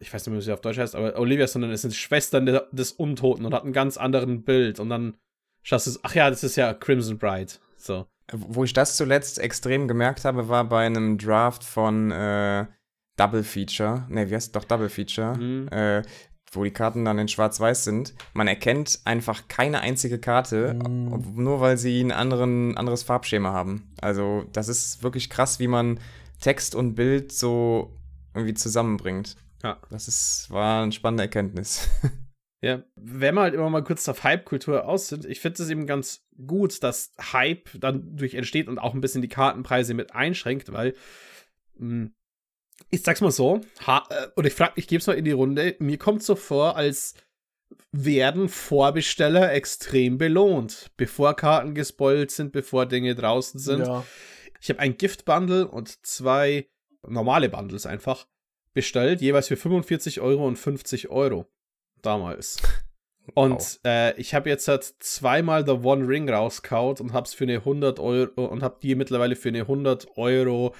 ich 0.00 0.12
weiß 0.12 0.26
nicht, 0.26 0.36
wie 0.36 0.42
sie 0.42 0.52
auf 0.52 0.60
Deutsch 0.60 0.78
heißt, 0.78 0.94
aber 0.94 1.18
Olivia, 1.18 1.46
sondern 1.46 1.70
es 1.70 1.82
sind 1.82 1.94
Schwestern 1.94 2.44
de, 2.44 2.60
des 2.72 2.92
Untoten 2.92 3.46
und 3.46 3.54
hat 3.54 3.64
einen 3.64 3.72
ganz 3.72 3.96
anderen 3.96 4.44
Bild 4.44 4.80
und 4.80 4.90
dann 4.90 5.16
schaust 5.62 5.86
du, 5.86 5.98
ach 6.02 6.14
ja, 6.14 6.28
das 6.28 6.44
ist 6.44 6.56
ja 6.56 6.74
Crimson 6.74 7.18
Bride, 7.18 7.52
so. 7.76 8.06
Wo 8.34 8.64
ich 8.64 8.72
das 8.72 8.96
zuletzt 8.96 9.38
extrem 9.38 9.88
gemerkt 9.88 10.24
habe, 10.24 10.48
war 10.48 10.64
bei 10.64 10.86
einem 10.86 11.18
Draft 11.18 11.64
von, 11.64 12.10
äh 12.10 12.66
Double 13.16 13.44
Feature, 13.44 14.06
ne, 14.08 14.30
wie 14.30 14.34
heißt 14.34 14.54
doch 14.56 14.64
Double 14.64 14.88
Feature, 14.88 15.36
mhm. 15.36 15.68
äh, 15.68 16.02
wo 16.50 16.64
die 16.64 16.70
Karten 16.70 17.04
dann 17.04 17.18
in 17.18 17.28
Schwarz-Weiß 17.28 17.84
sind. 17.84 18.14
Man 18.34 18.46
erkennt 18.46 19.00
einfach 19.04 19.48
keine 19.48 19.80
einzige 19.80 20.18
Karte, 20.18 20.74
mhm. 20.74 21.42
nur 21.42 21.60
weil 21.60 21.78
sie 21.78 22.00
ein 22.00 22.12
anderen, 22.12 22.76
anderes 22.76 23.02
Farbschema 23.02 23.52
haben. 23.52 23.90
Also, 24.00 24.44
das 24.52 24.68
ist 24.68 25.02
wirklich 25.02 25.30
krass, 25.30 25.60
wie 25.60 25.68
man 25.68 25.98
Text 26.40 26.74
und 26.74 26.94
Bild 26.94 27.32
so 27.32 27.96
irgendwie 28.34 28.54
zusammenbringt. 28.54 29.36
Ja. 29.62 29.78
Das 29.90 30.08
ist, 30.08 30.50
war 30.50 30.82
eine 30.82 30.92
spannende 30.92 31.24
Erkenntnis. 31.24 31.88
Ja, 32.64 32.84
wenn 32.94 33.34
wir 33.34 33.40
halt 33.40 33.54
immer 33.54 33.68
mal 33.70 33.82
kurz 33.82 34.08
auf 34.08 34.22
Hype-Kultur 34.22 34.86
aus 34.86 35.08
sind, 35.08 35.24
ich 35.24 35.40
finde 35.40 35.64
es 35.64 35.68
eben 35.68 35.84
ganz 35.84 36.24
gut, 36.46 36.80
dass 36.84 37.12
Hype 37.32 37.68
dann 37.74 38.16
durch 38.16 38.34
entsteht 38.34 38.68
und 38.68 38.78
auch 38.78 38.94
ein 38.94 39.00
bisschen 39.00 39.20
die 39.20 39.28
Kartenpreise 39.28 39.94
mit 39.94 40.14
einschränkt, 40.14 40.72
weil 40.72 40.94
mh, 41.74 41.88
hm, 41.88 42.14
ich 42.90 43.02
sag's 43.02 43.20
mal 43.20 43.30
so, 43.30 43.60
ha, 43.86 44.06
äh, 44.10 44.28
und 44.34 44.46
ich 44.46 44.54
frage, 44.54 44.72
ich 44.76 44.86
gebe 44.86 45.00
es 45.00 45.06
mal 45.06 45.14
in 45.14 45.24
die 45.24 45.32
Runde, 45.32 45.76
mir 45.78 45.98
kommt 45.98 46.22
so 46.22 46.36
vor, 46.36 46.76
als 46.76 47.14
werden 47.90 48.48
Vorbesteller 48.48 49.52
extrem 49.52 50.18
belohnt, 50.18 50.90
bevor 50.96 51.34
Karten 51.34 51.74
gespoilt 51.74 52.30
sind, 52.30 52.52
bevor 52.52 52.86
Dinge 52.86 53.14
draußen 53.14 53.60
sind. 53.60 53.86
Ja. 53.86 54.04
Ich 54.60 54.68
habe 54.68 54.80
ein 54.80 54.96
Gift-Bundle 54.96 55.68
und 55.68 56.04
zwei 56.06 56.68
normale 57.06 57.48
Bundles 57.48 57.86
einfach 57.86 58.26
bestellt, 58.74 59.20
jeweils 59.20 59.48
für 59.48 59.56
45 59.56 60.20
Euro 60.20 60.46
und 60.46 60.56
50 60.56 61.10
Euro 61.10 61.46
damals. 62.00 62.56
Und 63.34 63.60
wow. 63.60 63.78
äh, 63.86 64.20
ich 64.20 64.34
habe 64.34 64.50
jetzt 64.50 64.66
halt 64.66 64.82
zweimal 64.98 65.64
The 65.64 65.86
One 65.86 66.08
Ring 66.08 66.28
rauskaut 66.28 67.00
und 67.00 67.12
hab's 67.12 67.32
für 67.34 67.44
eine 67.44 67.58
100 67.58 68.00
Euro 68.00 68.46
und 68.46 68.64
hab 68.64 68.80
die 68.80 68.96
mittlerweile 68.96 69.36
für 69.36 69.50
eine 69.50 69.60
100 69.60 70.16
Euro 70.16 70.74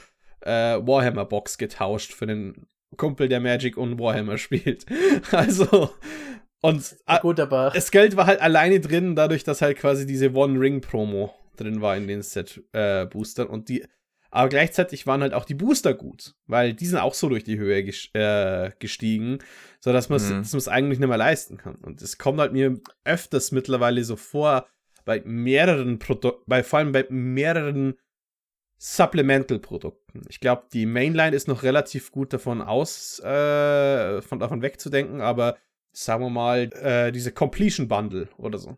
äh, 0.45 0.87
Warhammer-Box 0.87 1.59
getauscht 1.59 2.13
für 2.13 2.27
den 2.27 2.67
Kumpel, 2.97 3.29
der 3.29 3.41
Magic 3.41 3.77
und 3.77 3.99
Warhammer 3.99 4.39
spielt. 4.39 4.87
also, 5.31 5.91
und 6.61 6.97
ja, 7.09 7.19
gut, 7.19 7.41
aber 7.41 7.71
das 7.75 7.91
Geld 7.91 8.17
war 8.17 8.27
halt 8.27 8.41
alleine 8.41 8.81
drin, 8.81 9.17
dadurch, 9.17 9.45
dass 9.45 9.63
halt 9.63 9.79
quasi 9.79 10.07
diese 10.07 10.33
One-Ring-Promo 10.33 11.35
drin 11.57 11.81
war 11.81 11.97
in 11.97 12.07
den 12.07 12.23
Set-Boostern. 12.23 13.47
Äh, 13.47 13.51
und 13.51 13.69
die, 13.69 13.85
aber 14.31 14.49
gleichzeitig 14.49 15.07
waren 15.07 15.21
halt 15.21 15.35
auch 15.35 15.45
die 15.45 15.55
Booster 15.55 15.93
gut, 15.93 16.35
weil 16.47 16.73
die 16.73 16.87
sind 16.87 16.99
auch 16.99 17.13
so 17.13 17.29
durch 17.29 17.45
die 17.45 17.59
Höhe 17.59 17.85
äh, 18.15 18.71
gestiegen, 18.79 19.39
sodass 19.81 20.09
man 20.09 20.17
es 20.17 20.31
mhm. 20.31 20.73
eigentlich 20.73 20.99
nicht 20.99 21.09
mehr 21.09 21.19
leisten 21.19 21.59
kann. 21.59 21.75
Und 21.77 22.01
es 22.01 22.17
kommt 22.17 22.41
halt 22.41 22.53
mir 22.53 22.81
öfters 23.05 23.53
mittlerweile 23.53 24.03
so 24.05 24.17
vor, 24.17 24.67
bei 25.05 25.21
mehreren 25.25 25.99
Produkten, 25.99 26.43
bei 26.47 26.63
vor 26.63 26.79
allem 26.79 26.93
bei 26.93 27.05
mehreren 27.11 27.95
Supplemental-Produkten. 28.85 30.25
Ich 30.29 30.41
glaube, 30.41 30.65
die 30.73 30.87
Mainline 30.87 31.37
ist 31.37 31.47
noch 31.47 31.63
relativ 31.63 32.11
gut 32.11 32.33
davon 32.33 32.61
aus, 32.61 33.21
äh, 33.21 34.21
von, 34.23 34.41
davon 34.41 34.61
wegzudenken, 34.61 35.21
aber 35.21 35.57
sagen 35.93 36.25
wir 36.25 36.31
mal, 36.31 36.63
äh, 36.73 37.13
diese 37.13 37.31
Completion 37.31 37.87
Bundle 37.87 38.29
oder 38.39 38.59
so. 38.59 38.77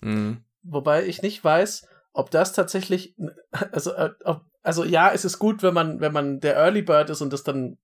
Mhm. 0.00 0.44
Wobei 0.62 1.06
ich 1.06 1.22
nicht 1.22 1.42
weiß, 1.42 1.88
ob 2.12 2.30
das 2.30 2.52
tatsächlich, 2.52 3.16
also, 3.72 3.92
äh, 3.94 4.10
ob, 4.22 4.44
also 4.62 4.84
ja, 4.84 5.10
es 5.12 5.24
ist 5.24 5.40
gut, 5.40 5.64
wenn 5.64 5.74
man, 5.74 6.00
wenn 6.00 6.12
man 6.12 6.38
der 6.38 6.54
Early 6.54 6.82
Bird 6.82 7.10
ist 7.10 7.20
und 7.20 7.32
das 7.32 7.42
dann 7.42 7.78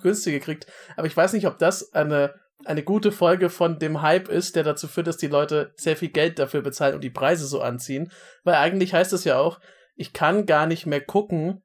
günstiger 0.00 0.38
kriegt, 0.38 0.68
aber 0.96 1.08
ich 1.08 1.16
weiß 1.16 1.32
nicht, 1.32 1.48
ob 1.48 1.58
das 1.58 1.92
eine, 1.92 2.36
eine 2.64 2.84
gute 2.84 3.10
Folge 3.10 3.50
von 3.50 3.80
dem 3.80 4.00
Hype 4.00 4.28
ist, 4.28 4.54
der 4.54 4.62
dazu 4.62 4.86
führt, 4.86 5.08
dass 5.08 5.16
die 5.16 5.26
Leute 5.26 5.72
sehr 5.74 5.96
viel 5.96 6.10
Geld 6.10 6.38
dafür 6.38 6.62
bezahlen 6.62 6.94
und 6.94 7.02
die 7.02 7.10
Preise 7.10 7.46
so 7.46 7.60
anziehen, 7.62 8.12
weil 8.44 8.54
eigentlich 8.54 8.94
heißt 8.94 9.12
es 9.12 9.24
ja 9.24 9.40
auch, 9.40 9.58
ich 9.98 10.12
kann 10.12 10.46
gar 10.46 10.66
nicht 10.66 10.86
mehr 10.86 11.00
gucken, 11.00 11.62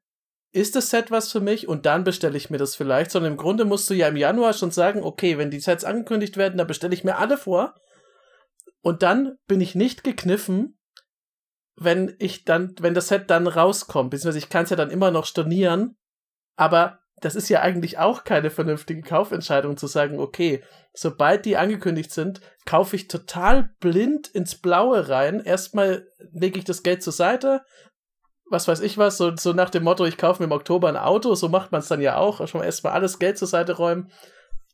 ist 0.50 0.76
das 0.76 0.90
Set 0.90 1.10
was 1.10 1.30
für 1.32 1.40
mich? 1.40 1.68
Und 1.68 1.86
dann 1.86 2.04
bestelle 2.04 2.36
ich 2.36 2.50
mir 2.50 2.58
das 2.58 2.74
vielleicht, 2.74 3.10
sondern 3.10 3.32
im 3.32 3.38
Grunde 3.38 3.64
musst 3.64 3.88
du 3.88 3.94
ja 3.94 4.08
im 4.08 4.16
Januar 4.16 4.52
schon 4.52 4.72
sagen, 4.72 5.02
okay, 5.02 5.38
wenn 5.38 5.50
die 5.50 5.60
Sets 5.60 5.84
angekündigt 5.84 6.36
werden, 6.36 6.58
dann 6.58 6.66
bestelle 6.66 6.94
ich 6.94 7.04
mir 7.04 7.16
alle 7.16 7.38
vor. 7.38 7.74
Und 8.82 9.02
dann 9.02 9.36
bin 9.46 9.60
ich 9.60 9.74
nicht 9.74 10.04
gekniffen, 10.04 10.78
wenn 11.76 12.14
ich 12.18 12.44
dann, 12.44 12.74
wenn 12.80 12.94
das 12.94 13.08
Set 13.08 13.30
dann 13.30 13.46
rauskommt, 13.46 14.10
beziehungsweise 14.10 14.38
ich 14.38 14.48
kann 14.48 14.64
es 14.64 14.70
ja 14.70 14.76
dann 14.76 14.90
immer 14.90 15.10
noch 15.10 15.26
stornieren, 15.26 15.96
aber 16.56 17.00
das 17.20 17.36
ist 17.36 17.48
ja 17.48 17.60
eigentlich 17.60 17.98
auch 17.98 18.24
keine 18.24 18.50
vernünftige 18.50 19.02
Kaufentscheidung 19.02 19.76
zu 19.76 19.86
sagen, 19.86 20.18
okay, 20.18 20.62
sobald 20.92 21.44
die 21.46 21.56
angekündigt 21.56 22.12
sind, 22.12 22.40
kaufe 22.66 22.96
ich 22.96 23.08
total 23.08 23.70
blind 23.80 24.28
ins 24.28 24.56
Blaue 24.56 25.08
rein. 25.08 25.40
Erstmal 25.40 26.06
lege 26.32 26.58
ich 26.58 26.64
das 26.64 26.82
Geld 26.82 27.02
zur 27.02 27.12
Seite, 27.12 27.62
was 28.50 28.68
weiß 28.68 28.80
ich 28.80 28.98
was, 28.98 29.16
so, 29.16 29.34
so 29.36 29.52
nach 29.52 29.70
dem 29.70 29.84
Motto, 29.84 30.04
ich 30.04 30.18
kaufe 30.18 30.42
mir 30.42 30.46
im 30.46 30.52
Oktober 30.52 30.88
ein 30.88 30.96
Auto, 30.96 31.34
so 31.34 31.48
macht 31.48 31.72
man 31.72 31.80
es 31.80 31.88
dann 31.88 32.00
ja 32.00 32.16
auch. 32.16 32.46
Schon 32.46 32.62
erstmal 32.62 32.92
alles 32.92 33.18
Geld 33.18 33.38
zur 33.38 33.48
Seite 33.48 33.72
räumen, 33.72 34.10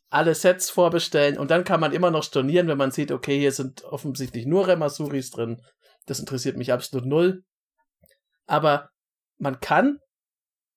alle 0.09 0.35
Sets 0.35 0.69
vorbestellen 0.69 1.37
und 1.37 1.51
dann 1.51 1.63
kann 1.63 1.79
man 1.79 1.93
immer 1.93 2.11
noch 2.11 2.23
stornieren, 2.23 2.67
wenn 2.67 2.77
man 2.77 2.91
sieht, 2.91 3.11
okay, 3.11 3.39
hier 3.39 3.51
sind 3.51 3.83
offensichtlich 3.83 4.45
nur 4.45 4.67
Remasuris 4.67 5.31
drin. 5.31 5.61
Das 6.05 6.19
interessiert 6.19 6.57
mich 6.57 6.73
absolut 6.73 7.05
null. 7.05 7.43
Aber 8.47 8.89
man 9.37 9.59
kann 9.59 9.99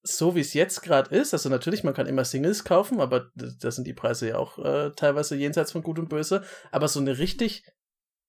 so 0.04 0.34
wie 0.34 0.40
es 0.40 0.52
jetzt 0.52 0.82
gerade 0.82 1.14
ist, 1.16 1.32
also 1.32 1.48
natürlich, 1.48 1.82
man 1.82 1.94
kann 1.94 2.06
immer 2.06 2.26
Singles 2.26 2.64
kaufen, 2.64 3.00
aber 3.00 3.30
da 3.34 3.70
sind 3.70 3.86
die 3.86 3.94
Preise 3.94 4.28
ja 4.28 4.36
auch 4.36 4.58
äh, 4.58 4.90
teilweise 4.94 5.34
jenseits 5.34 5.72
von 5.72 5.82
Gut 5.82 5.98
und 5.98 6.10
Böse. 6.10 6.44
Aber 6.70 6.88
so 6.88 7.00
eine 7.00 7.18
richtig 7.18 7.64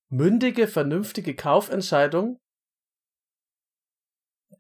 mündige, 0.08 0.68
vernünftige 0.68 1.36
Kaufentscheidung, 1.36 2.40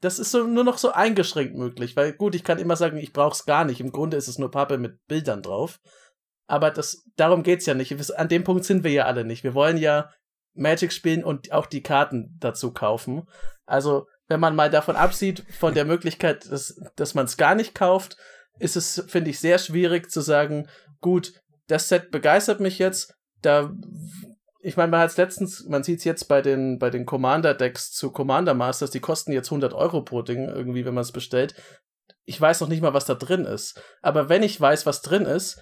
das 0.06 0.20
ist 0.20 0.30
so 0.30 0.46
nur 0.46 0.63
noch 0.63 0.78
so 0.78 0.91
eingeschränkt 0.91 1.56
möglich, 1.56 1.96
weil 1.96 2.13
gut, 2.13 2.36
ich 2.36 2.44
kann 2.44 2.60
immer 2.60 2.76
sagen, 2.76 2.98
ich 2.98 3.12
brauch's 3.12 3.46
gar 3.46 3.65
nicht. 3.65 3.82
Im 3.82 3.91
Grunde 3.91 4.18
ist 4.18 4.28
es 4.28 4.38
nur 4.38 4.52
Pappe 4.52 4.78
mit 4.78 5.04
Bildern 5.08 5.41
drauf. 5.41 5.80
Aber 6.48 6.70
das, 6.70 7.04
darum 7.15 7.41
geht's 7.41 7.65
ja 7.65 7.74
nicht. 7.74 8.12
An 8.15 8.30
dem 8.30 8.44
Punkt 8.44 8.65
sind 8.65 8.84
wir 8.84 8.91
ja 8.91 9.06
alle 9.06 9.26
nicht. 9.26 9.44
Wir 9.44 9.56
wollen 9.56 9.78
ja 9.78 10.12
Magic 10.54 10.94
spielen 10.94 11.24
und 11.24 11.52
auch 11.52 11.65
die 11.65 11.82
Karten 11.82 12.38
dazu 12.39 12.72
kaufen. 12.72 13.28
Also 13.65 14.06
wenn 14.28 14.39
man 14.39 14.56
mal 14.56 14.70
davon 14.70 14.96
absieht, 14.96 15.44
von 15.58 15.74
der 15.74 15.86
Möglichkeit, 15.86 16.52
dass, 16.52 16.80
dass 16.96 17.15
man 17.15 17.26
es 17.26 17.36
gar 17.36 17.56
nicht 17.56 17.74
kauft, 17.74 18.15
ist 18.60 18.76
es, 18.76 19.04
finde 19.08 19.32
ich, 19.32 19.39
sehr 19.39 19.58
schwierig 19.58 20.12
zu 20.12 20.22
sagen, 20.22 20.70
gut, 21.02 21.34
das 21.65 21.89
Set 21.89 22.12
begeistert 22.12 22.60
mich 22.60 22.78
jetzt, 22.78 23.15
da 23.41 23.74
ich 24.65 24.78
meine, 24.78 24.89
man 24.89 25.01
hat 25.01 25.12
es 25.12 25.17
letztens, 25.17 25.65
man 25.65 25.84
sieht 25.84 25.99
es 25.99 26.06
jetzt 26.06 26.28
bei 26.28 26.41
den, 26.41 26.80
bei 26.80 26.89
den 26.89 27.06
Commander-Decks 27.06 27.91
zu 27.91 28.12
Commander 28.12 28.56
Masters, 28.56 28.89
die 28.89 28.99
kosten 28.99 29.32
jetzt 29.32 29.49
100 29.49 29.75
Euro 29.75 30.01
pro 30.01 30.23
Ding 30.23 30.47
irgendwie, 30.47 30.86
wenn 30.86 30.95
man 30.95 31.04
es 31.04 31.12
bestellt. 31.12 31.54
Ich 32.25 32.41
weiß 32.41 32.62
noch 32.62 32.67
nicht 32.67 32.82
mal, 32.82 32.95
was 32.95 33.06
da 33.06 33.13
drin 33.13 33.45
ist. 33.45 33.80
Aber 34.01 34.28
wenn 34.28 34.41
ich 34.41 34.60
weiß, 34.60 34.88
was 34.88 35.04
drin 35.04 35.25
ist, 35.25 35.62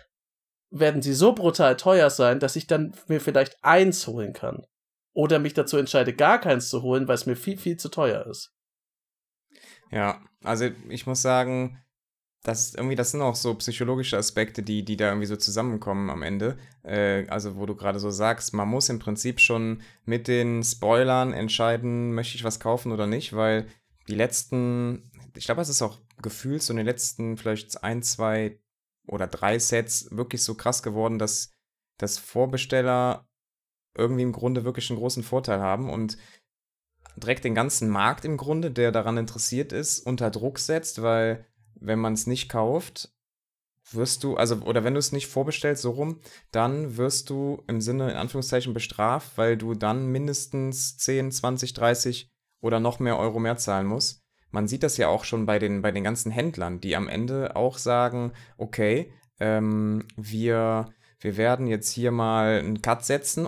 werden 0.70 1.02
sie 1.02 1.14
so 1.14 1.34
brutal 1.34 1.76
teuer 1.76 2.10
sein, 2.10 2.40
dass 2.40 2.56
ich 2.56 2.66
dann 2.66 2.96
mir 3.08 3.20
vielleicht 3.20 3.58
eins 3.62 4.08
holen 4.08 4.32
kann. 4.32 4.66
Oder 5.14 5.38
mich 5.38 5.54
dazu 5.54 5.76
entscheide, 5.76 6.14
gar 6.14 6.40
keins 6.40 6.70
zu 6.70 6.82
holen, 6.82 7.06
weil 7.10 7.16
es 7.16 7.26
mir 7.26 7.36
viel, 7.36 7.58
viel 7.58 7.76
zu 7.76 7.90
teuer 7.90 8.26
ist. 8.26 8.54
Ja, 9.92 10.24
also 10.46 10.70
ich 10.88 11.06
muss 11.06 11.22
sagen, 11.22 11.83
das 12.44 12.76
irgendwie, 12.76 12.96
das 12.96 13.12
sind 13.12 13.22
auch 13.22 13.36
so 13.36 13.56
psychologische 13.56 14.18
Aspekte, 14.18 14.64
die, 14.64 14.84
die 14.84 14.98
da 14.98 15.08
irgendwie 15.08 15.28
so 15.28 15.38
zusammenkommen 15.38 16.10
am 16.10 16.24
Ende. 16.24 16.58
Äh, 16.84 17.26
also, 17.30 17.56
wo 17.56 17.66
du 17.66 17.74
gerade 17.74 18.00
so 18.00 18.12
sagst, 18.12 18.54
man 18.54 18.68
muss 18.68 18.90
im 18.90 19.00
Prinzip 19.00 19.40
schon 19.40 19.82
mit 20.06 20.28
den 20.28 20.62
Spoilern 20.62 21.32
entscheiden, 21.32 22.14
möchte 22.14 22.36
ich 22.36 22.44
was 22.44 22.60
kaufen 22.60 22.92
oder 22.92 23.08
nicht, 23.08 23.34
weil 23.34 23.68
die 24.10 24.16
letzten, 24.16 25.10
ich 25.36 25.46
glaube, 25.46 25.62
es 25.62 25.70
ist 25.70 25.82
auch 25.82 26.00
gefühlt 26.22 26.62
so 26.62 26.74
in 26.74 26.78
den 26.78 26.86
letzten 26.86 27.38
vielleicht 27.38 27.82
ein, 27.84 28.04
zwei 28.04 28.60
oder 29.08 29.28
drei 29.28 29.58
Sets 29.58 30.10
wirklich 30.12 30.44
so 30.44 30.56
krass 30.56 30.84
geworden, 30.84 31.20
dass, 31.20 31.52
dass 31.98 32.18
Vorbesteller 32.18 33.26
irgendwie 33.96 34.24
im 34.24 34.34
Grunde 34.34 34.66
wirklich 34.66 34.90
einen 34.90 35.00
großen 35.00 35.24
Vorteil 35.24 35.62
haben 35.62 35.90
und 35.90 36.18
direkt 37.16 37.46
den 37.46 37.56
ganzen 37.56 37.90
Markt 37.90 38.26
im 38.26 38.38
Grunde, 38.38 38.72
der 38.72 38.92
daran 38.92 39.18
interessiert 39.18 39.72
ist, 39.72 40.00
unter 40.00 40.32
Druck 40.32 40.60
setzt, 40.60 41.02
weil 41.02 41.46
wenn 41.84 42.00
man 42.00 42.14
es 42.14 42.28
nicht 42.28 42.50
kauft, 42.50 43.12
wirst 43.92 44.24
du, 44.24 44.38
also, 44.38 44.56
oder 44.58 44.84
wenn 44.84 44.94
du 44.94 45.00
es 45.00 45.12
nicht 45.12 45.28
vorbestellst, 45.28 45.82
so 45.82 45.92
rum, 45.92 46.20
dann 46.52 46.98
wirst 46.98 47.30
du 47.30 47.64
im 47.68 47.82
Sinne, 47.82 48.12
in 48.12 48.18
Anführungszeichen, 48.18 48.74
bestraft, 48.74 49.38
weil 49.38 49.58
du 49.58 49.74
dann 49.74 50.08
mindestens 50.08 50.98
10, 50.98 51.32
20, 51.32 51.74
30 51.74 52.32
oder 52.62 52.80
noch 52.80 53.00
mehr 53.00 53.18
Euro 53.18 53.40
mehr 53.40 53.58
zahlen 53.58 53.88
musst. 53.88 54.22
Man 54.52 54.68
sieht 54.68 54.84
das 54.84 54.98
ja 54.98 55.08
auch 55.08 55.26
schon 55.26 55.46
bei 55.46 55.60
den, 55.60 55.82
bei 55.82 55.92
den 55.92 56.04
ganzen 56.04 56.32
Händlern, 56.32 56.80
die 56.80 56.96
am 56.96 57.10
Ende 57.10 57.56
auch 57.56 57.78
sagen, 57.78 58.32
okay, 58.58 59.12
ähm, 59.40 60.08
wir, 60.16 60.94
wir 61.20 61.38
werden 61.38 61.68
jetzt 61.68 61.92
hier 61.92 62.12
mal 62.12 62.60
einen 62.60 62.82
Cut 62.82 63.04
setzen 63.04 63.48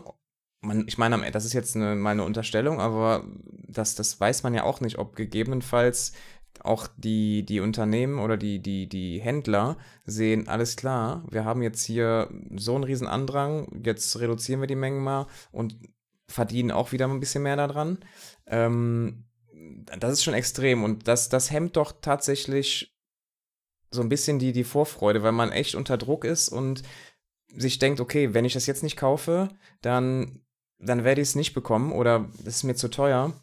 man, 0.66 0.86
ich 0.88 0.98
meine, 0.98 1.32
das 1.32 1.46
ist 1.46 1.54
jetzt 1.54 1.76
eine, 1.76 1.96
mal 1.96 2.12
eine 2.12 2.24
Unterstellung, 2.24 2.82
aber 2.82 3.24
das, 3.68 3.96
das 3.96 4.20
weiß 4.20 4.44
man 4.44 4.54
ja 4.54 4.64
auch 4.64 4.82
nicht, 4.82 4.98
ob 4.98 5.16
gegebenenfalls 5.16 6.14
auch 6.64 6.88
die, 6.98 7.46
die 7.46 7.60
Unternehmen 7.60 8.20
oder 8.20 8.38
die, 8.38 8.60
die, 8.60 8.88
die 8.88 9.20
Händler 9.20 9.78
sehen, 10.06 10.48
alles 10.48 10.76
klar, 10.76 11.24
wir 11.30 11.46
haben 11.46 11.62
jetzt 11.62 11.84
hier 11.84 12.30
so 12.56 12.76
einen 12.76 12.84
riesen 12.84 13.08
Andrang, 13.08 13.82
jetzt 13.84 14.20
reduzieren 14.20 14.62
wir 14.62 14.68
die 14.68 14.76
Mengen 14.76 15.04
mal 15.04 15.28
und 15.52 15.78
verdienen 16.28 16.72
auch 16.72 16.92
wieder 16.92 17.08
ein 17.08 17.20
bisschen 17.20 17.44
mehr 17.44 17.56
daran. 17.56 18.00
Ähm, 18.48 19.26
das 20.00 20.14
ist 20.14 20.24
schon 20.24 20.34
extrem 20.34 20.84
und 20.84 21.08
das, 21.08 21.30
das 21.30 21.52
hemmt 21.52 21.76
doch 21.78 21.94
tatsächlich 22.02 22.96
so 23.92 24.02
ein 24.02 24.10
bisschen 24.10 24.40
die, 24.40 24.52
die 24.52 24.64
Vorfreude, 24.64 25.24
weil 25.24 25.32
man 25.32 25.52
echt 25.52 25.76
unter 25.76 25.98
Druck 25.98 26.26
ist 26.26 26.50
und 26.50 26.84
sich 27.48 27.80
denkt, 27.80 28.00
okay, 28.00 28.34
wenn 28.34 28.46
ich 28.46 28.54
das 28.54 28.66
jetzt 28.66 28.84
nicht 28.84 28.98
kaufe, 28.98 29.50
dann 29.82 30.42
dann 30.80 31.04
werde 31.04 31.22
ich 31.22 31.30
es 31.30 31.36
nicht 31.36 31.54
bekommen 31.54 31.92
oder 31.92 32.30
es 32.42 32.58
ist 32.58 32.64
mir 32.64 32.76
zu 32.76 32.90
teuer. 32.90 33.34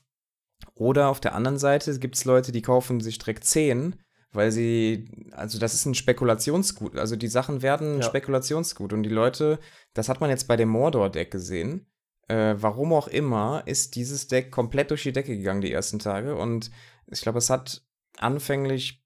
Oder 0.74 1.08
auf 1.08 1.20
der 1.20 1.34
anderen 1.34 1.58
Seite 1.58 1.98
gibt 1.98 2.16
es 2.16 2.24
Leute, 2.24 2.52
die 2.52 2.62
kaufen 2.62 3.00
sich 3.00 3.18
direkt 3.18 3.44
10, 3.44 3.96
weil 4.32 4.50
sie, 4.50 5.08
also 5.32 5.58
das 5.58 5.74
ist 5.74 5.86
ein 5.86 5.94
Spekulationsgut. 5.94 6.96
Also 6.96 7.16
die 7.16 7.28
Sachen 7.28 7.62
werden 7.62 7.96
ja. 7.96 8.02
Spekulationsgut. 8.02 8.92
Und 8.92 9.02
die 9.02 9.10
Leute, 9.10 9.58
das 9.94 10.08
hat 10.08 10.20
man 10.20 10.30
jetzt 10.30 10.48
bei 10.48 10.56
dem 10.56 10.70
Mordor-Deck 10.70 11.30
gesehen. 11.30 11.86
Äh, 12.28 12.54
warum 12.58 12.92
auch 12.92 13.08
immer, 13.08 13.62
ist 13.66 13.94
dieses 13.94 14.28
Deck 14.28 14.50
komplett 14.50 14.90
durch 14.90 15.02
die 15.02 15.12
Decke 15.12 15.36
gegangen 15.36 15.60
die 15.60 15.72
ersten 15.72 15.98
Tage. 15.98 16.36
Und 16.36 16.70
ich 17.06 17.20
glaube, 17.20 17.38
es 17.38 17.50
hat 17.50 17.82
anfänglich 18.18 19.04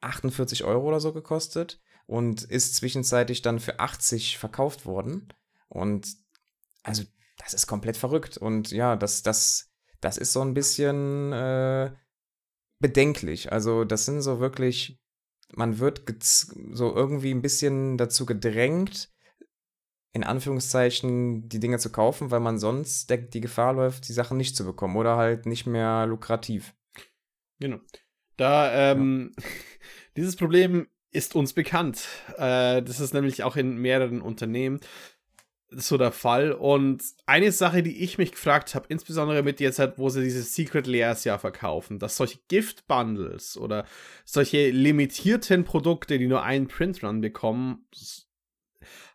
48 0.00 0.64
Euro 0.64 0.88
oder 0.88 1.00
so 1.00 1.12
gekostet 1.12 1.80
und 2.06 2.42
ist 2.42 2.74
zwischenzeitlich 2.76 3.42
dann 3.42 3.60
für 3.60 3.80
80 3.80 4.38
verkauft 4.38 4.84
worden. 4.84 5.28
Und 5.68 6.08
also 6.82 7.04
das 7.38 7.54
ist 7.54 7.66
komplett 7.66 7.96
verrückt. 7.96 8.36
Und 8.36 8.70
ja, 8.72 8.96
das, 8.96 9.22
das, 9.22 9.69
das 10.00 10.18
ist 10.18 10.32
so 10.32 10.40
ein 10.40 10.54
bisschen 10.54 11.32
äh, 11.32 11.90
bedenklich. 12.80 13.52
Also, 13.52 13.84
das 13.84 14.06
sind 14.06 14.22
so 14.22 14.40
wirklich, 14.40 14.98
man 15.54 15.78
wird 15.78 16.02
so 16.72 16.94
irgendwie 16.94 17.32
ein 17.32 17.42
bisschen 17.42 17.98
dazu 17.98 18.26
gedrängt, 18.26 19.10
in 20.12 20.24
Anführungszeichen 20.24 21.48
die 21.48 21.60
Dinge 21.60 21.78
zu 21.78 21.90
kaufen, 21.90 22.30
weil 22.30 22.40
man 22.40 22.58
sonst 22.58 23.10
die 23.10 23.40
Gefahr 23.40 23.74
läuft, 23.74 24.08
die 24.08 24.12
Sachen 24.12 24.36
nicht 24.36 24.56
zu 24.56 24.64
bekommen 24.64 24.96
oder 24.96 25.16
halt 25.16 25.46
nicht 25.46 25.66
mehr 25.66 26.06
lukrativ. 26.06 26.74
Genau. 27.60 27.78
Da, 28.36 28.92
ähm, 28.92 29.32
ja. 29.38 29.44
dieses 30.16 30.34
Problem 30.34 30.88
ist 31.12 31.34
uns 31.36 31.52
bekannt. 31.52 32.08
Äh, 32.36 32.82
das 32.82 33.00
ist 33.00 33.14
nämlich 33.14 33.42
auch 33.42 33.56
in 33.56 33.76
mehreren 33.76 34.20
Unternehmen 34.20 34.80
so 35.70 35.96
der 35.96 36.12
Fall. 36.12 36.52
Und 36.52 37.02
eine 37.26 37.52
Sache, 37.52 37.82
die 37.82 38.02
ich 38.02 38.18
mich 38.18 38.32
gefragt 38.32 38.74
habe, 38.74 38.86
insbesondere 38.88 39.42
mit 39.42 39.60
jetzt 39.60 39.78
halt, 39.78 39.98
wo 39.98 40.08
sie 40.08 40.22
diese 40.22 40.42
Secret 40.42 40.86
Layers 40.86 41.24
ja 41.24 41.38
verkaufen, 41.38 41.98
dass 41.98 42.16
solche 42.16 42.38
Gift-Bundles 42.48 43.56
oder 43.56 43.84
solche 44.24 44.70
limitierten 44.70 45.64
Produkte, 45.64 46.18
die 46.18 46.26
nur 46.26 46.42
einen 46.42 46.68
Print-Run 46.68 47.20
bekommen, 47.20 47.86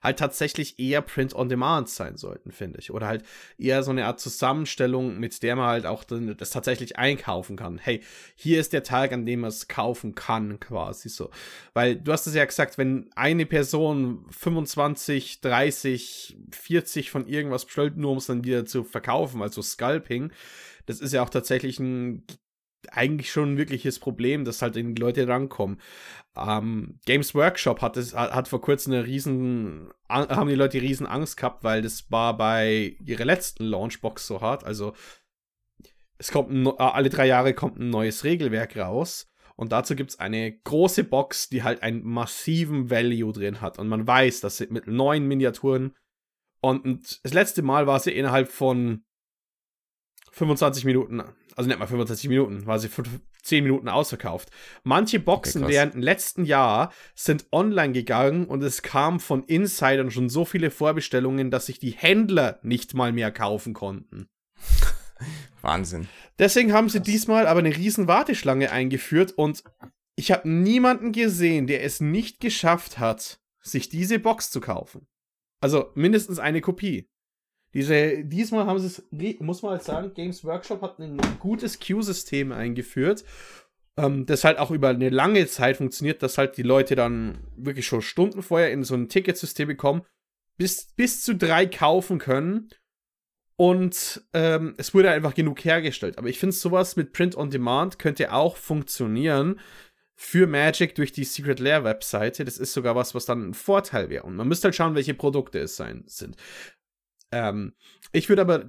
halt 0.06 0.20
tatsächlich 0.20 0.80
eher 0.80 1.02
Print 1.02 1.36
on 1.36 1.50
Demand 1.50 1.90
sein 1.90 2.16
sollten, 2.18 2.52
finde 2.52 2.80
ich. 2.80 2.92
Oder 2.92 3.08
halt 3.08 3.24
eher 3.58 3.84
so 3.84 3.92
eine 3.92 4.06
Art 4.06 4.20
Zusammenstellung, 4.20 5.20
mit 5.20 5.44
der 5.44 5.56
man 5.56 5.68
halt 5.68 5.86
auch 5.86 6.04
das 6.04 6.50
tatsächlich 6.52 6.98
einkaufen 6.98 7.58
kann. 7.58 7.78
Hey, 7.78 8.02
hier 8.36 8.60
ist 8.60 8.74
der 8.74 8.84
Tag, 8.84 9.12
an 9.12 9.26
dem 9.26 9.42
man 9.42 9.50
es 9.50 9.68
kaufen 9.68 10.16
kann, 10.16 10.60
quasi 10.60 11.10
so. 11.10 11.30
Weil 11.74 11.96
du 11.96 12.12
hast 12.12 12.28
es 12.28 12.36
ja 12.36 12.46
gesagt, 12.46 12.78
wenn 12.78 13.10
eine 13.16 13.46
Person 13.46 14.26
25, 14.30 15.42
30, 15.42 16.38
40 16.52 17.12
von 17.12 17.28
irgendwas 17.28 17.66
bestellt, 17.66 17.98
nur 17.98 18.12
um 18.12 18.18
es 18.20 18.28
dann 18.28 18.44
wieder 18.46 18.66
zu 18.66 18.84
verkaufen, 18.84 19.42
also 19.42 19.62
Scalping, 19.62 20.32
das 20.86 21.00
ist 21.00 21.14
ja 21.14 21.24
auch 21.24 21.30
tatsächlich 21.30 21.80
ein 21.80 22.24
eigentlich 22.94 23.32
schon 23.32 23.54
ein 23.54 23.58
wirkliches 23.58 24.00
Problem, 24.00 24.46
dass 24.46 24.62
halt 24.62 24.76
die 24.76 24.82
Leute 24.82 25.28
rankommen. 25.28 25.80
Ähm, 26.36 27.00
Games 27.06 27.34
Workshop 27.34 27.82
hat, 27.82 27.98
es, 27.98 28.14
hat 28.14 28.48
vor 28.48 28.62
kurzem 28.62 28.94
eine 28.94 29.06
riesen, 29.06 29.90
haben 30.10 30.50
die 30.50 30.56
Leute 30.56 30.82
riesen 30.82 31.08
Angst 31.08 31.38
gehabt, 31.38 31.64
weil 31.64 31.82
das 31.82 32.12
war 32.12 32.38
bei 32.38 32.96
ihrer 33.04 33.26
letzten 33.26 33.66
Launchbox 33.66 34.28
so 34.28 34.42
hart. 34.42 34.64
Also 34.64 34.94
es 36.18 36.32
kommt 36.32 36.52
ein, 36.52 36.68
alle 36.68 37.10
drei 37.10 37.28
Jahre 37.28 37.54
kommt 37.54 37.80
ein 37.80 37.90
neues 37.90 38.24
Regelwerk 38.24 38.78
raus. 38.78 39.28
Und 39.58 39.72
dazu 39.72 39.96
gibt 39.96 40.10
es 40.10 40.20
eine 40.20 40.52
große 40.52 41.06
Box, 41.06 41.48
die 41.48 41.64
halt 41.64 41.82
einen 41.82 42.04
massiven 42.04 42.90
Value 42.90 43.32
drin 43.32 43.62
hat. 43.62 43.80
Und 43.80 43.88
man 43.88 44.06
weiß, 44.06 44.42
dass 44.42 44.58
sie 44.58 44.68
mit 44.68 44.88
neuen 44.88 45.28
Miniaturen 45.28 45.96
und 46.66 47.24
das 47.24 47.32
letzte 47.32 47.62
Mal 47.62 47.86
war 47.86 48.00
sie 48.00 48.12
innerhalb 48.12 48.48
von 48.48 49.05
25 50.36 50.86
Minuten 50.86 51.24
also 51.56 51.70
nicht 51.70 51.80
mal 51.80 51.88
25 51.88 52.30
Minuten, 52.30 52.66
war 52.66 52.80
sie 52.80 52.90
für 52.90 53.04
10 53.44 53.64
Minuten 53.64 53.88
ausverkauft. 53.88 54.50
Manche 54.84 55.20
Boxen 55.20 55.64
okay, 55.64 55.74
während 55.74 55.94
dem 55.94 56.02
letzten 56.02 56.44
Jahr 56.46 56.92
sind 57.16 57.46
online 57.52 57.94
gegangen 57.94 58.46
und 58.46 58.62
es 58.62 58.82
kam 58.82 59.20
von 59.20 59.44
Insidern 59.46 60.12
schon 60.12 60.30
so 60.30 60.46
viele 60.46 60.70
Vorbestellungen, 60.70 61.52
dass 61.52 61.68
sich 61.68 61.80
die 61.80 61.92
Händler 61.92 62.60
nicht 62.62 62.94
mal 62.94 63.14
mehr 63.14 63.32
kaufen 63.32 63.74
konnten. 63.74 64.28
Wahnsinn. 65.62 66.08
Deswegen 66.38 66.74
haben 66.74 66.90
sie 66.90 67.00
diesmal 67.00 67.48
aber 67.48 67.60
eine 67.60 67.76
riesen 67.76 68.08
Warteschlange 68.08 68.72
eingeführt 68.72 69.32
und 69.32 69.64
ich 70.18 70.32
habe 70.32 70.48
niemanden 70.50 71.12
gesehen, 71.12 71.68
der 71.68 71.84
es 71.84 72.02
nicht 72.02 72.40
geschafft 72.40 73.00
hat, 73.00 73.40
sich 73.62 73.90
diese 73.90 74.20
Box 74.20 74.52
zu 74.52 74.60
kaufen. 74.60 75.08
Also 75.62 75.92
mindestens 75.96 76.40
eine 76.40 76.62
Kopie. 76.62 77.10
Diese, 77.76 78.24
diesmal 78.24 78.66
haben 78.66 78.80
sie 78.80 78.88
es, 78.88 79.04
muss 79.42 79.62
man 79.62 79.74
halt 79.74 79.84
sagen, 79.84 80.14
Games 80.14 80.46
Workshop 80.46 80.82
hat 80.82 80.98
ein 80.98 81.20
gutes 81.40 81.78
Queue-System 81.80 82.54
eingeführt. 82.54 83.26
ähm, 83.98 84.26
das 84.26 84.44
halt 84.44 84.58
auch 84.58 84.72
über 84.72 84.90
eine 84.90 85.10
lange 85.10 85.46
Zeit 85.48 85.78
funktioniert, 85.78 86.24
dass 86.24 86.38
halt 86.38 86.58
die 86.58 86.64
Leute 86.64 86.96
dann 86.96 87.40
wirklich 87.58 87.86
schon 87.86 88.02
Stunden 88.02 88.42
vorher 88.44 88.72
in 88.72 88.84
so 88.84 88.96
ein 88.96 89.10
Ticketsystem 89.10 89.68
bekommen, 89.68 90.04
bis, 90.58 90.88
bis 90.96 91.22
zu 91.22 91.36
drei 91.36 91.66
kaufen 91.66 92.18
können. 92.18 92.70
Und 93.58 94.24
ähm, 94.34 94.76
es 94.78 94.94
wurde 94.94 95.12
einfach 95.12 95.34
genug 95.34 95.64
hergestellt. 95.64 96.18
Aber 96.18 96.28
ich 96.28 96.40
finde, 96.40 96.56
sowas 96.56 96.98
mit 96.98 97.14
Print 97.14 97.38
on 97.38 97.50
Demand 97.50 98.00
könnte 98.00 98.34
auch 98.34 98.58
funktionieren 98.58 99.60
für 100.18 100.48
Magic 100.48 100.96
durch 100.96 101.12
die 101.12 101.24
Secret 101.24 101.60
Lair 101.60 101.84
Webseite. 101.84 102.44
Das 102.44 102.58
ist 102.58 102.74
sogar 102.74 102.96
was, 102.96 103.16
was 103.16 103.26
dann 103.26 103.50
ein 103.50 103.54
Vorteil 103.54 104.10
wäre. 104.10 104.24
Und 104.24 104.36
man 104.36 104.48
müsste 104.48 104.66
halt 104.66 104.76
schauen, 104.76 104.96
welche 104.96 105.14
Produkte 105.14 105.60
es 105.60 105.76
sein 105.78 106.04
sind. 106.08 106.36
Ähm, 107.36 107.74
ich 108.14 108.30
würde 108.30 108.44
aber 108.44 108.66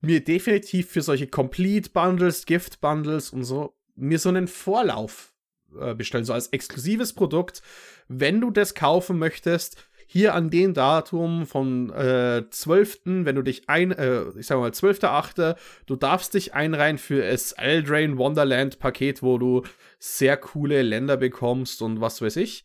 mir 0.00 0.24
definitiv 0.24 0.90
für 0.90 1.02
solche 1.02 1.28
Complete 1.28 1.90
Bundles, 1.90 2.46
Gift 2.46 2.80
Bundles 2.80 3.30
und 3.30 3.44
so 3.44 3.76
mir 3.94 4.18
so 4.18 4.28
einen 4.28 4.48
Vorlauf 4.48 5.34
äh, 5.78 5.94
bestellen, 5.94 6.24
so 6.24 6.32
als 6.32 6.48
exklusives 6.48 7.12
Produkt. 7.12 7.62
Wenn 8.08 8.40
du 8.40 8.50
das 8.50 8.74
kaufen 8.74 9.18
möchtest, 9.18 9.76
hier 10.06 10.34
an 10.34 10.50
dem 10.50 10.72
Datum 10.74 11.46
von 11.46 11.90
äh, 11.90 12.44
12., 12.48 13.00
wenn 13.04 13.36
du 13.36 13.42
dich 13.42 13.68
ein, 13.68 13.92
äh, 13.92 14.22
ich 14.38 14.46
sag 14.46 14.58
mal 14.58 14.70
12.8., 14.70 15.56
du 15.86 15.96
darfst 15.96 16.34
dich 16.34 16.54
einreihen 16.54 16.98
für 16.98 17.22
das 17.22 17.52
Eldrain 17.52 18.18
Wonderland 18.18 18.78
Paket, 18.78 19.22
wo 19.22 19.38
du 19.38 19.62
sehr 19.98 20.36
coole 20.36 20.82
Länder 20.82 21.18
bekommst 21.18 21.82
und 21.82 22.00
was 22.00 22.22
weiß 22.22 22.36
ich. 22.36 22.64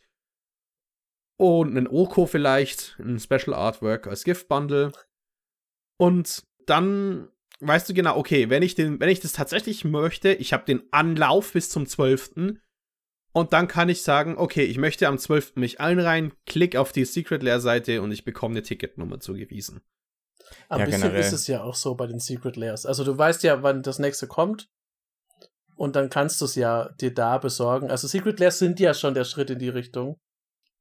Und 1.37 1.75
einen 1.75 1.87
Oko 1.87 2.25
vielleicht, 2.25 2.97
ein 2.99 3.19
Special 3.19 3.53
Artwork 3.53 4.07
als 4.07 4.23
Gift 4.23 4.47
Bundle. 4.47 4.93
Und 6.03 6.43
dann 6.65 7.29
weißt 7.61 7.87
du 7.87 7.93
genau, 7.93 8.17
okay, 8.17 8.49
wenn 8.49 8.61
ich, 8.61 8.75
den, 8.75 8.99
wenn 8.99 9.07
ich 9.07 9.21
das 9.21 9.31
tatsächlich 9.31 9.85
möchte, 9.85 10.33
ich 10.33 10.51
habe 10.51 10.65
den 10.65 10.83
Anlauf 10.91 11.53
bis 11.53 11.69
zum 11.69 11.87
12. 11.87 12.57
Und 13.31 13.53
dann 13.53 13.69
kann 13.69 13.87
ich 13.87 14.03
sagen, 14.03 14.37
okay, 14.37 14.65
ich 14.65 14.77
möchte 14.77 15.07
am 15.07 15.17
12. 15.17 15.55
mich 15.55 15.79
einreihen, 15.79 16.33
klick 16.45 16.75
auf 16.75 16.91
die 16.91 17.05
Secret 17.05 17.41
Lair 17.41 17.61
Seite 17.61 18.01
und 18.01 18.11
ich 18.11 18.25
bekomme 18.25 18.51
eine 18.51 18.63
Ticketnummer 18.63 19.21
zugewiesen. 19.21 19.79
Ein 20.67 20.79
ja, 20.79 20.85
bisschen 20.87 21.01
generell. 21.03 21.21
ist 21.21 21.31
es 21.31 21.47
ja 21.47 21.63
auch 21.63 21.75
so 21.75 21.95
bei 21.95 22.05
den 22.05 22.19
Secret 22.19 22.57
Layers. 22.57 22.85
Also 22.85 23.05
du 23.05 23.17
weißt 23.17 23.41
ja, 23.43 23.63
wann 23.63 23.81
das 23.81 23.97
nächste 23.97 24.27
kommt. 24.27 24.69
Und 25.77 25.95
dann 25.95 26.09
kannst 26.09 26.41
du 26.41 26.45
es 26.45 26.55
ja 26.55 26.89
dir 26.99 27.13
da 27.13 27.37
besorgen. 27.37 27.89
Also 27.89 28.09
Secret 28.09 28.41
Layers 28.41 28.59
sind 28.59 28.81
ja 28.81 28.93
schon 28.93 29.13
der 29.13 29.23
Schritt 29.23 29.49
in 29.51 29.59
die 29.59 29.69
Richtung. 29.69 30.17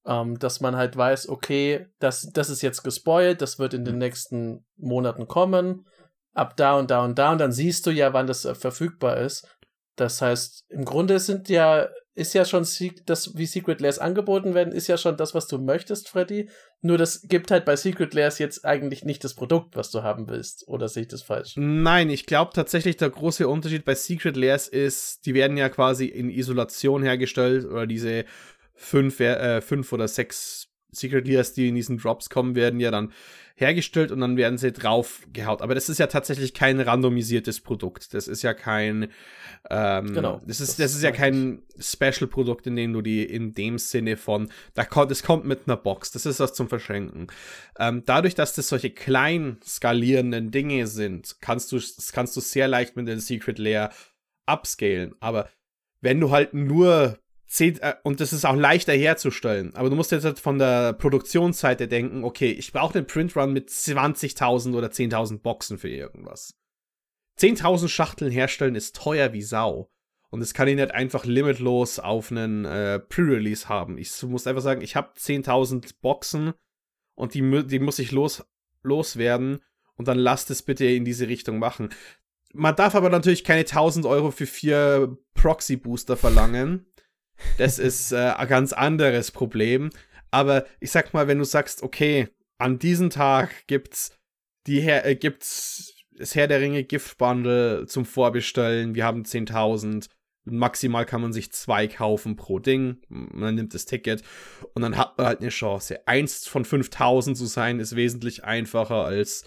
Ähm, 0.04 0.38
dass 0.38 0.60
man 0.60 0.74
halt 0.76 0.96
weiß, 0.96 1.28
okay, 1.28 1.86
das, 2.00 2.28
das 2.32 2.50
ist 2.50 2.62
jetzt 2.62 2.82
gespoilt, 2.82 3.40
das 3.40 3.60
wird 3.60 3.72
in 3.72 3.84
den 3.84 3.98
nächsten 3.98 4.64
Monaten 4.76 5.28
kommen 5.28 5.86
ab 6.34 6.56
da 6.56 6.78
und 6.78 6.90
da 6.90 7.04
und 7.04 7.18
da 7.18 7.32
und 7.32 7.38
dann 7.38 7.52
siehst 7.52 7.86
du 7.86 7.90
ja, 7.90 8.12
wann 8.12 8.26
das 8.26 8.44
äh, 8.44 8.54
verfügbar 8.54 9.18
ist. 9.18 9.46
Das 9.96 10.22
heißt, 10.22 10.64
im 10.70 10.84
Grunde 10.84 11.18
sind 11.18 11.50
ja, 11.50 11.88
ist 12.14 12.32
ja 12.34 12.46
schon 12.46 12.66
das, 13.04 13.36
wie 13.36 13.46
Secret 13.46 13.80
Layers 13.80 13.98
angeboten 13.98 14.54
werden, 14.54 14.72
ist 14.72 14.86
ja 14.86 14.96
schon 14.96 15.18
das, 15.18 15.34
was 15.34 15.46
du 15.46 15.58
möchtest, 15.58 16.08
Freddy. 16.08 16.48
Nur 16.80 16.96
das 16.96 17.22
gibt 17.22 17.50
halt 17.50 17.66
bei 17.66 17.76
Secret 17.76 18.14
Layers 18.14 18.38
jetzt 18.38 18.64
eigentlich 18.64 19.04
nicht 19.04 19.22
das 19.22 19.34
Produkt, 19.34 19.76
was 19.76 19.90
du 19.90 20.02
haben 20.02 20.28
willst. 20.28 20.66
Oder 20.66 20.88
sehe 20.88 21.02
ich 21.02 21.08
das 21.08 21.22
falsch? 21.22 21.54
Nein, 21.56 22.08
ich 22.08 22.24
glaube 22.24 22.52
tatsächlich, 22.54 22.96
der 22.96 23.10
große 23.10 23.46
Unterschied 23.46 23.84
bei 23.84 23.94
Secret 23.94 24.36
Layers 24.36 24.66
ist, 24.66 25.26
die 25.26 25.34
werden 25.34 25.58
ja 25.58 25.68
quasi 25.68 26.06
in 26.06 26.30
Isolation 26.30 27.02
hergestellt 27.02 27.66
oder 27.66 27.86
diese 27.86 28.24
fünf, 28.82 29.20
äh, 29.20 29.60
fünf 29.60 29.92
oder 29.92 30.08
sechs 30.08 30.68
Secret 30.92 31.26
Layers, 31.26 31.54
die 31.54 31.68
in 31.68 31.74
diesen 31.74 31.98
Drops 31.98 32.28
kommen, 32.28 32.54
werden 32.54 32.78
ja 32.78 32.90
dann 32.90 33.12
hergestellt 33.54 34.10
und 34.10 34.20
dann 34.20 34.36
werden 34.36 34.58
sie 34.58 34.72
draufgehaut. 34.72 35.62
Aber 35.62 35.74
das 35.74 35.88
ist 35.88 35.98
ja 35.98 36.06
tatsächlich 36.06 36.52
kein 36.52 36.80
randomisiertes 36.80 37.60
Produkt. 37.60 38.12
Das 38.12 38.28
ist 38.28 38.42
ja 38.42 38.54
kein, 38.54 39.08
ähm, 39.70 40.14
genau. 40.14 40.40
Das 40.46 40.60
ist, 40.60 40.70
das, 40.70 40.76
das 40.76 40.94
ist 40.94 41.02
ja 41.02 41.12
kein 41.12 41.62
Special-Produkt, 41.78 42.66
in 42.66 42.76
dem 42.76 42.92
du 42.92 43.02
die 43.02 43.24
in 43.24 43.54
dem 43.54 43.78
Sinne 43.78 44.16
von, 44.16 44.50
da 44.74 44.84
kommt, 44.84 45.10
das 45.10 45.22
kommt 45.22 45.44
mit 45.44 45.60
einer 45.66 45.76
Box. 45.76 46.10
Das 46.10 46.26
ist 46.26 46.40
was 46.40 46.54
zum 46.54 46.68
Verschenken. 46.68 47.28
Ähm, 47.78 48.02
dadurch, 48.04 48.34
dass 48.34 48.54
das 48.54 48.68
solche 48.68 48.90
klein 48.90 49.58
skalierenden 49.64 50.50
Dinge 50.50 50.86
sind, 50.86 51.36
kannst 51.40 51.72
du, 51.72 51.80
kannst 52.12 52.36
du 52.36 52.40
sehr 52.40 52.68
leicht 52.68 52.96
mit 52.96 53.08
den 53.08 53.20
Secret 53.20 53.58
Layer 53.58 53.92
upscalen. 54.46 55.14
Aber 55.20 55.48
wenn 56.00 56.20
du 56.20 56.30
halt 56.30 56.52
nur 56.52 57.18
und 58.02 58.20
das 58.20 58.32
ist 58.32 58.46
auch 58.46 58.56
leichter 58.56 58.94
herzustellen. 58.94 59.74
Aber 59.74 59.90
du 59.90 59.96
musst 59.96 60.10
jetzt 60.10 60.24
halt 60.24 60.38
von 60.38 60.58
der 60.58 60.94
Produktionsseite 60.94 61.86
denken, 61.86 62.24
okay, 62.24 62.50
ich 62.50 62.72
brauche 62.72 62.98
einen 62.98 63.06
Printrun 63.06 63.52
mit 63.52 63.68
20.000 63.68 64.74
oder 64.74 64.88
10.000 64.88 65.40
Boxen 65.40 65.78
für 65.78 65.90
irgendwas. 65.90 66.54
10.000 67.38 67.88
Schachteln 67.88 68.30
herstellen 68.30 68.74
ist 68.74 68.96
teuer 68.96 69.32
wie 69.32 69.42
Sau. 69.42 69.90
Und 70.30 70.40
das 70.40 70.54
kann 70.54 70.66
ich 70.66 70.76
nicht 70.76 70.92
einfach 70.92 71.26
limitlos 71.26 71.98
auf 71.98 72.30
einen 72.30 72.64
äh, 72.64 72.98
Pre-Release 72.98 73.68
haben. 73.68 73.98
Ich 73.98 74.22
muss 74.22 74.46
einfach 74.46 74.62
sagen, 74.62 74.80
ich 74.80 74.96
habe 74.96 75.12
10.000 75.18 75.96
Boxen 76.00 76.54
und 77.14 77.34
die, 77.34 77.66
die 77.66 77.78
muss 77.78 77.98
ich 77.98 78.12
los, 78.12 78.42
loswerden. 78.82 79.60
Und 79.96 80.08
dann 80.08 80.18
lasst 80.18 80.50
es 80.50 80.62
bitte 80.62 80.86
in 80.86 81.04
diese 81.04 81.28
Richtung 81.28 81.58
machen. 81.58 81.90
Man 82.54 82.76
darf 82.76 82.94
aber 82.94 83.10
natürlich 83.10 83.44
keine 83.44 83.60
1000 83.60 84.06
Euro 84.06 84.30
für 84.30 84.46
vier 84.46 85.18
Proxy-Booster 85.34 86.16
verlangen. 86.16 86.86
Das 87.58 87.78
ist 87.78 88.12
äh, 88.12 88.32
ein 88.36 88.48
ganz 88.48 88.72
anderes 88.72 89.30
Problem. 89.30 89.90
Aber 90.30 90.64
ich 90.80 90.90
sag 90.90 91.12
mal, 91.12 91.28
wenn 91.28 91.38
du 91.38 91.44
sagst, 91.44 91.82
okay, 91.82 92.28
an 92.58 92.78
diesem 92.78 93.10
Tag 93.10 93.66
gibt's 93.66 94.16
die 94.66 94.80
Her 94.80 95.04
äh, 95.04 95.16
gibt's 95.16 95.94
das 96.12 96.34
Herr 96.34 96.46
der 96.46 96.60
Ringe 96.60 96.84
Gift 96.84 97.18
Bundle 97.18 97.86
zum 97.86 98.04
Vorbestellen. 98.04 98.94
Wir 98.94 99.04
haben 99.04 99.22
10.000. 99.22 100.08
Maximal 100.44 101.06
kann 101.06 101.20
man 101.20 101.32
sich 101.32 101.52
zwei 101.52 101.86
kaufen 101.86 102.36
pro 102.36 102.58
Ding. 102.58 103.00
Man 103.08 103.54
nimmt 103.54 103.74
das 103.74 103.86
Ticket 103.86 104.22
und 104.74 104.82
dann 104.82 104.96
hat 104.96 105.16
man 105.16 105.28
halt 105.28 105.40
eine 105.40 105.50
Chance. 105.50 106.06
Eins 106.06 106.46
von 106.48 106.64
5000 106.64 107.36
zu 107.36 107.46
sein 107.46 107.78
ist 107.78 107.94
wesentlich 107.94 108.42
einfacher 108.42 109.04
als 109.04 109.44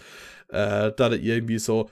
äh, 0.48 0.92
da 0.96 1.12
irgendwie 1.12 1.58
so 1.58 1.90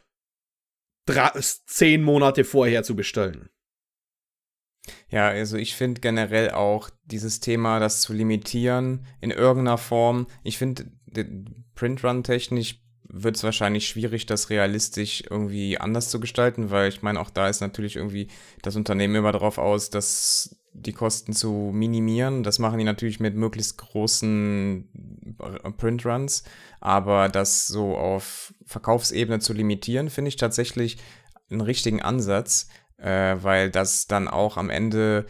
drei, 1.06 1.30
zehn 1.38 2.02
Monate 2.02 2.44
vorher 2.44 2.82
zu 2.82 2.96
bestellen. 2.96 3.50
Ja, 5.08 5.28
also 5.28 5.56
ich 5.56 5.74
finde 5.74 6.00
generell 6.00 6.50
auch 6.50 6.90
dieses 7.04 7.40
Thema, 7.40 7.80
das 7.80 8.00
zu 8.00 8.12
limitieren 8.12 9.06
in 9.20 9.30
irgendeiner 9.30 9.78
Form. 9.78 10.26
Ich 10.42 10.58
finde, 10.58 10.86
Printrun-technisch 11.74 12.80
wird 13.08 13.36
es 13.36 13.44
wahrscheinlich 13.44 13.86
schwierig, 13.86 14.26
das 14.26 14.50
realistisch 14.50 15.22
irgendwie 15.30 15.78
anders 15.78 16.10
zu 16.10 16.20
gestalten, 16.20 16.70
weil 16.70 16.88
ich 16.88 17.02
meine, 17.02 17.20
auch 17.20 17.30
da 17.30 17.48
ist 17.48 17.60
natürlich 17.60 17.96
irgendwie 17.96 18.28
das 18.62 18.76
Unternehmen 18.76 19.14
immer 19.14 19.32
darauf 19.32 19.58
aus, 19.58 19.90
dass 19.90 20.56
die 20.72 20.92
Kosten 20.92 21.32
zu 21.32 21.70
minimieren. 21.72 22.42
Das 22.42 22.58
machen 22.58 22.78
die 22.78 22.84
natürlich 22.84 23.20
mit 23.20 23.36
möglichst 23.36 23.78
großen 23.78 24.88
Printruns, 25.76 26.42
aber 26.80 27.28
das 27.28 27.68
so 27.68 27.96
auf 27.96 28.52
Verkaufsebene 28.66 29.38
zu 29.38 29.52
limitieren, 29.52 30.10
finde 30.10 30.30
ich 30.30 30.36
tatsächlich 30.36 30.98
einen 31.50 31.60
richtigen 31.60 32.02
Ansatz, 32.02 32.68
äh, 33.04 33.36
weil 33.42 33.70
das 33.70 34.06
dann 34.06 34.28
auch 34.28 34.56
am 34.56 34.70
Ende, 34.70 35.26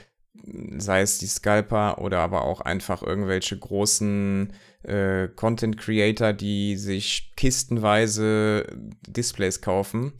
sei 0.78 1.00
es 1.00 1.18
die 1.18 1.26
Scalper 1.26 1.98
oder 1.98 2.20
aber 2.20 2.42
auch 2.42 2.60
einfach 2.60 3.02
irgendwelche 3.02 3.58
großen 3.58 4.52
äh, 4.84 5.28
Content 5.28 5.76
Creator, 5.76 6.32
die 6.32 6.76
sich 6.76 7.32
kistenweise 7.36 8.66
Displays 9.08 9.60
kaufen, 9.60 10.12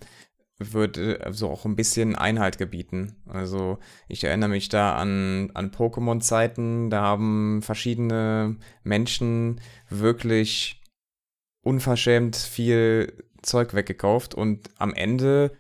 würde 0.59 1.19
so 1.19 1.25
also 1.25 1.51
auch 1.51 1.65
ein 1.65 1.77
bisschen 1.77 2.17
Einhalt 2.17 2.59
gebieten. 2.59 3.23
Also 3.27 3.79
ich 4.09 4.25
erinnere 4.25 4.51
mich 4.51 4.69
da 4.69 4.97
an, 4.97 5.51
an 5.55 5.71
Pokémon-Zeiten, 5.71 6.91
da 6.91 7.03
haben 7.03 7.63
verschiedene 7.63 8.57
Menschen 8.83 9.61
wirklich 9.89 10.83
unverschämt 11.61 12.37
viel 12.37 13.25
Zeug 13.43 13.75
weggekauft 13.75 14.35
und 14.35 14.71
am 14.79 14.93
Ende 14.95 15.53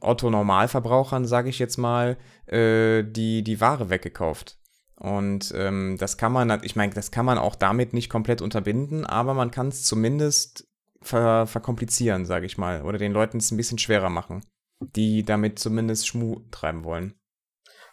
Otto-Normalverbrauchern, 0.00 1.24
sage 1.24 1.48
ich 1.48 1.58
jetzt 1.58 1.76
mal, 1.76 2.16
äh, 2.46 3.04
die, 3.04 3.42
die 3.42 3.60
Ware 3.60 3.90
weggekauft. 3.90 4.58
Und 4.96 5.52
ähm, 5.54 5.96
das 5.98 6.16
kann 6.16 6.32
man, 6.32 6.62
ich 6.64 6.74
meine, 6.74 6.92
das 6.92 7.10
kann 7.10 7.24
man 7.24 7.38
auch 7.38 7.54
damit 7.54 7.92
nicht 7.92 8.10
komplett 8.10 8.42
unterbinden, 8.42 9.06
aber 9.06 9.32
man 9.34 9.52
kann 9.52 9.68
es 9.68 9.84
zumindest 9.84 10.66
ver 11.00 11.46
verkomplizieren, 11.46 12.26
sage 12.26 12.46
ich 12.46 12.58
mal, 12.58 12.82
oder 12.82 12.98
den 12.98 13.12
Leuten 13.12 13.38
es 13.38 13.52
ein 13.52 13.56
bisschen 13.56 13.78
schwerer 13.78 14.10
machen, 14.10 14.44
die 14.80 15.22
damit 15.22 15.60
zumindest 15.60 16.08
Schmu 16.08 16.40
treiben 16.50 16.82
wollen. 16.82 17.14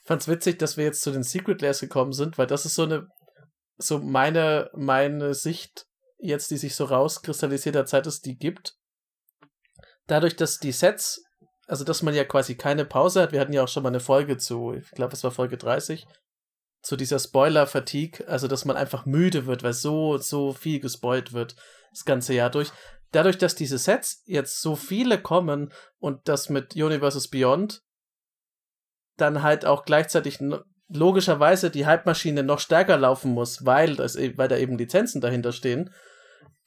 Fand's 0.03 0.27
witzig, 0.27 0.57
dass 0.57 0.77
wir 0.77 0.85
jetzt 0.85 1.01
zu 1.01 1.11
den 1.11 1.23
Secret 1.23 1.61
Layers 1.61 1.79
gekommen 1.79 2.13
sind, 2.13 2.39
weil 2.39 2.47
das 2.47 2.65
ist 2.65 2.75
so 2.75 2.83
eine, 2.83 3.07
so 3.77 3.99
meine, 3.99 4.71
meine 4.73 5.35
Sicht 5.35 5.85
jetzt, 6.17 6.49
die 6.49 6.57
sich 6.57 6.75
so 6.75 6.85
rauskristallisiert 6.85 7.75
hat, 7.75 7.89
seit 7.89 8.07
es 8.07 8.21
die 8.21 8.37
gibt. 8.37 8.77
Dadurch, 10.07 10.35
dass 10.35 10.59
die 10.59 10.71
Sets 10.71 11.23
also 11.67 11.83
dass 11.83 12.01
man 12.01 12.13
ja 12.13 12.23
quasi 12.23 12.55
keine 12.55 12.85
Pause 12.85 13.21
hat. 13.21 13.31
Wir 13.31 13.39
hatten 13.39 13.53
ja 13.53 13.63
auch 13.63 13.67
schon 13.67 13.83
mal 13.83 13.89
eine 13.89 13.99
Folge 13.99 14.37
zu, 14.37 14.73
ich 14.73 14.91
glaube, 14.91 15.13
es 15.13 15.23
war 15.23 15.31
Folge 15.31 15.57
30, 15.57 16.05
zu 16.81 16.95
dieser 16.95 17.17
Spoiler-Fatigue, 17.17 18.27
also 18.27 18.47
dass 18.47 18.65
man 18.65 18.77
einfach 18.77 19.05
müde 19.05 19.47
wird, 19.47 19.63
weil 19.63 19.73
so, 19.73 20.17
so 20.17 20.53
viel 20.53 20.79
gespoilt 20.79 21.33
wird 21.33 21.55
das 21.91 22.05
ganze 22.05 22.33
Jahr 22.33 22.51
durch. 22.51 22.71
Dadurch, 23.11 23.37
dass 23.37 23.55
diese 23.55 23.77
Sets 23.77 24.21
jetzt 24.25 24.61
so 24.61 24.75
viele 24.75 25.19
kommen 25.19 25.73
und 25.97 26.27
das 26.27 26.49
mit 26.49 26.75
Universes 26.75 27.29
Beyond 27.29 27.81
dann 29.17 29.41
halt 29.41 29.65
auch 29.65 29.85
gleichzeitig 29.85 30.39
logischerweise 30.89 31.71
die 31.71 31.85
Hype-Maschine 31.85 32.43
noch 32.43 32.59
stärker 32.59 32.97
laufen 32.97 33.31
muss, 33.31 33.65
weil, 33.65 33.95
das, 33.95 34.15
e, 34.15 34.37
weil 34.37 34.47
da 34.49 34.57
eben 34.57 34.77
Lizenzen 34.77 35.21
dahinter 35.21 35.51
stehen, 35.51 35.91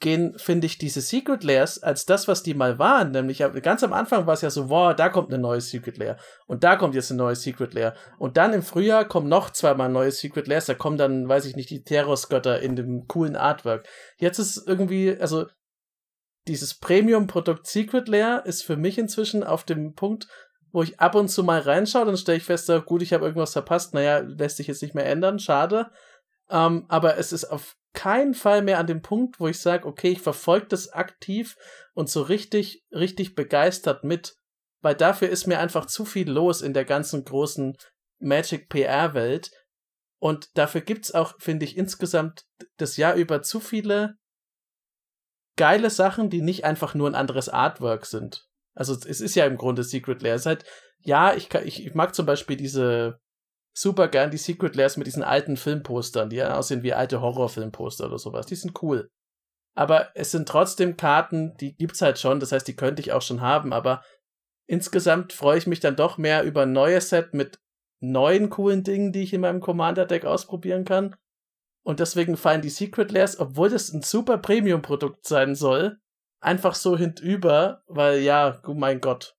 gehen, 0.01 0.39
finde 0.39 0.67
ich, 0.67 0.79
diese 0.79 1.01
Secret 1.01 1.43
Layers 1.43 1.83
als 1.83 2.07
das, 2.07 2.29
was 2.29 2.43
die 2.43 2.55
mal 2.55 2.79
waren. 2.79 3.11
Nämlich 3.11 3.43
ganz 3.63 3.83
am 3.83 3.93
Anfang 3.93 4.27
war 4.27 4.35
es 4.35 4.43
ja 4.43 4.51
so, 4.51 4.69
wow, 4.69 4.95
da 4.95 5.09
kommt 5.09 5.33
eine 5.33 5.43
neue 5.43 5.61
Secret 5.61 5.99
Layer 5.99 6.17
und 6.47 6.63
da 6.63 6.77
kommt 6.77 6.95
jetzt 6.95 7.11
eine 7.11 7.19
neue 7.19 7.37
Secret 7.37 7.75
Layer. 7.75 7.95
Und 8.19 8.37
dann 8.37 8.53
im 8.53 8.63
Frühjahr 8.63 9.05
kommen 9.05 9.29
noch 9.29 9.51
zweimal 9.51 9.89
neue 9.89 10.13
Secret 10.13 10.47
Layers, 10.47 10.67
da 10.67 10.75
kommen 10.75 10.99
dann, 10.99 11.29
weiß 11.29 11.47
ich 11.47 11.57
nicht, 11.57 11.71
die 11.71 11.83
Teros-Götter 11.83 12.61
in 12.61 12.77
dem 12.77 13.07
coolen 13.09 13.37
Artwork. 13.37 13.89
Jetzt 14.19 14.39
ist 14.39 14.63
irgendwie, 14.67 15.17
also 15.19 15.47
dieses 16.47 16.75
Premium-Produkt 16.75 17.67
Secret 17.67 18.09
Layer 18.09 18.47
ist 18.47 18.63
für 18.63 18.77
mich 18.77 18.99
inzwischen 18.99 19.43
auf 19.43 19.65
dem 19.65 19.95
Punkt, 19.95 20.29
wo 20.71 20.83
ich 20.83 21.01
ab 21.01 21.15
und 21.15 21.29
zu 21.29 21.43
mal 21.43 21.61
reinschaue, 21.61 22.05
dann 22.05 22.17
stelle 22.17 22.39
ich 22.39 22.45
fest, 22.45 22.71
gut, 22.87 23.03
ich 23.03 23.13
habe 23.13 23.25
irgendwas 23.25 23.53
verpasst, 23.53 23.95
naja, 23.95 24.19
lässt 24.19 24.59
sich 24.59 24.67
jetzt 24.67 24.83
nicht 24.83 24.95
mehr 24.95 25.07
ändern, 25.07 25.39
schade. 25.39 25.91
Ähm, 26.51 26.85
aber 26.89 27.19
es 27.19 27.33
ist 27.33 27.47
auf 27.47 27.75
keinen 27.95 28.35
Fall 28.35 28.63
mehr 28.63 28.79
an 28.79 28.87
dem 28.87 29.03
Punkt, 29.03 29.41
wo 29.41 29.49
ich 29.49 29.61
sage, 29.61 29.87
okay, 29.87 30.11
ich 30.11 30.21
verfolge 30.21 30.67
das 30.67 30.93
aktiv 30.93 31.57
und 31.95 32.09
so 32.09 32.23
richtig, 32.23 32.85
richtig 32.93 33.35
begeistert 33.35 34.05
mit, 34.05 34.37
weil 34.83 34.95
dafür 34.95 35.29
ist 35.29 35.47
mir 35.47 35.59
einfach 35.59 35.87
zu 35.87 36.05
viel 36.05 36.31
los 36.31 36.63
in 36.63 36.75
der 36.75 36.85
ganzen 36.85 37.25
großen 37.25 37.77
Magic 38.21 38.69
PR-Welt. 38.69 39.51
Und 40.21 40.57
dafür 40.57 40.81
gibt's 40.81 41.13
auch, 41.13 41.35
finde 41.39 41.65
ich, 41.65 41.77
insgesamt 41.77 42.45
das 42.77 42.97
Jahr 42.97 43.15
über 43.15 43.43
zu 43.43 43.61
viele 43.61 44.17
geile 45.57 45.91
Sachen, 45.91 46.31
die 46.31 46.43
nicht 46.43 46.65
einfach 46.65 46.95
nur 46.95 47.09
ein 47.09 47.15
anderes 47.15 47.49
Artwork 47.49 48.07
sind. 48.07 48.47
Also 48.75 48.95
es 48.95 49.21
ist 49.21 49.35
ja 49.35 49.45
im 49.45 49.57
Grunde 49.57 49.83
Secret 49.83 50.23
Lair. 50.23 50.35
Es 50.35 50.43
ist 50.43 50.47
halt, 50.47 50.65
ja, 51.01 51.35
ich, 51.35 51.53
ich, 51.53 51.85
ich 51.87 51.95
mag 51.95 52.15
zum 52.15 52.27
Beispiel 52.27 52.57
diese 52.57 53.21
super 53.79 54.09
gern 54.09 54.31
die 54.31 54.39
Secret 54.39 54.75
Lairs 54.75 54.97
mit 54.97 55.07
diesen 55.07 55.23
alten 55.23 55.57
Filmpostern, 55.57 56.31
die 56.31 56.37
ja 56.37 56.57
aussehen 56.57 56.83
wie 56.83 56.95
alte 56.95 57.21
Horrorfilmposter 57.21 58.07
oder 58.07 58.19
sowas. 58.19 58.47
Die 58.47 58.57
sind 58.57 58.83
cool. 58.83 59.11
Aber 59.77 60.11
es 60.17 60.33
sind 60.33 60.49
trotzdem 60.49 60.97
Karten, 60.97 61.57
die 61.59 61.77
gibt's 61.77 62.03
halt 62.03 62.19
schon, 62.19 62.41
das 62.41 62.51
heißt, 62.51 62.67
die 62.67 62.75
könnte 62.75 63.01
ich 63.01 63.13
auch 63.13 63.23
schon 63.23 63.41
haben, 63.41 63.73
aber 63.73 64.03
insgesamt 64.67 65.33
freue 65.33 65.59
ich 65.59 65.69
mich 65.69 65.79
dann 65.79 65.95
doch 65.95 66.19
mehr 66.19 66.43
über 66.43 66.63
ein 66.63 66.73
neues 66.73 67.11
Set 67.11 67.35
mit 67.35 67.61
neuen 68.01 68.51
coolen 68.51 68.83
Dingen, 68.83 69.13
die 69.13 69.23
ich 69.23 69.33
in 69.33 69.41
meinem 69.41 69.61
Commander-Deck 69.61 70.25
ausprobieren 70.25 70.85
kann. 70.85 71.15
Und 71.85 72.01
deswegen 72.01 72.37
fallen 72.37 72.63
die 72.63 72.71
Secret 72.71 73.13
Lairs, 73.13 73.39
obwohl 73.39 73.71
das 73.71 73.93
ein 73.93 74.03
super 74.03 74.39
Premium-Produkt 74.39 75.27
sein 75.27 75.55
soll, 75.55 75.99
einfach 76.41 76.75
so 76.75 76.97
hintüber, 76.97 77.83
weil 77.87 78.19
ja, 78.19 78.61
oh 78.67 78.75
mein 78.75 79.01
Gott, 79.01 79.38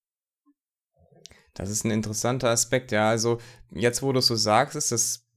das 1.60 1.70
ist 1.70 1.86
ein 1.86 1.92
interessanter 1.92 2.50
Aspekt, 2.50 2.92
ja. 2.92 3.10
Also, 3.10 3.40
jetzt, 3.72 4.02
wo 4.02 4.12
du 4.12 4.20
es 4.20 4.28
so 4.28 4.36
sagst, 4.36 4.76
ist 4.76 4.92
es, 4.92 5.28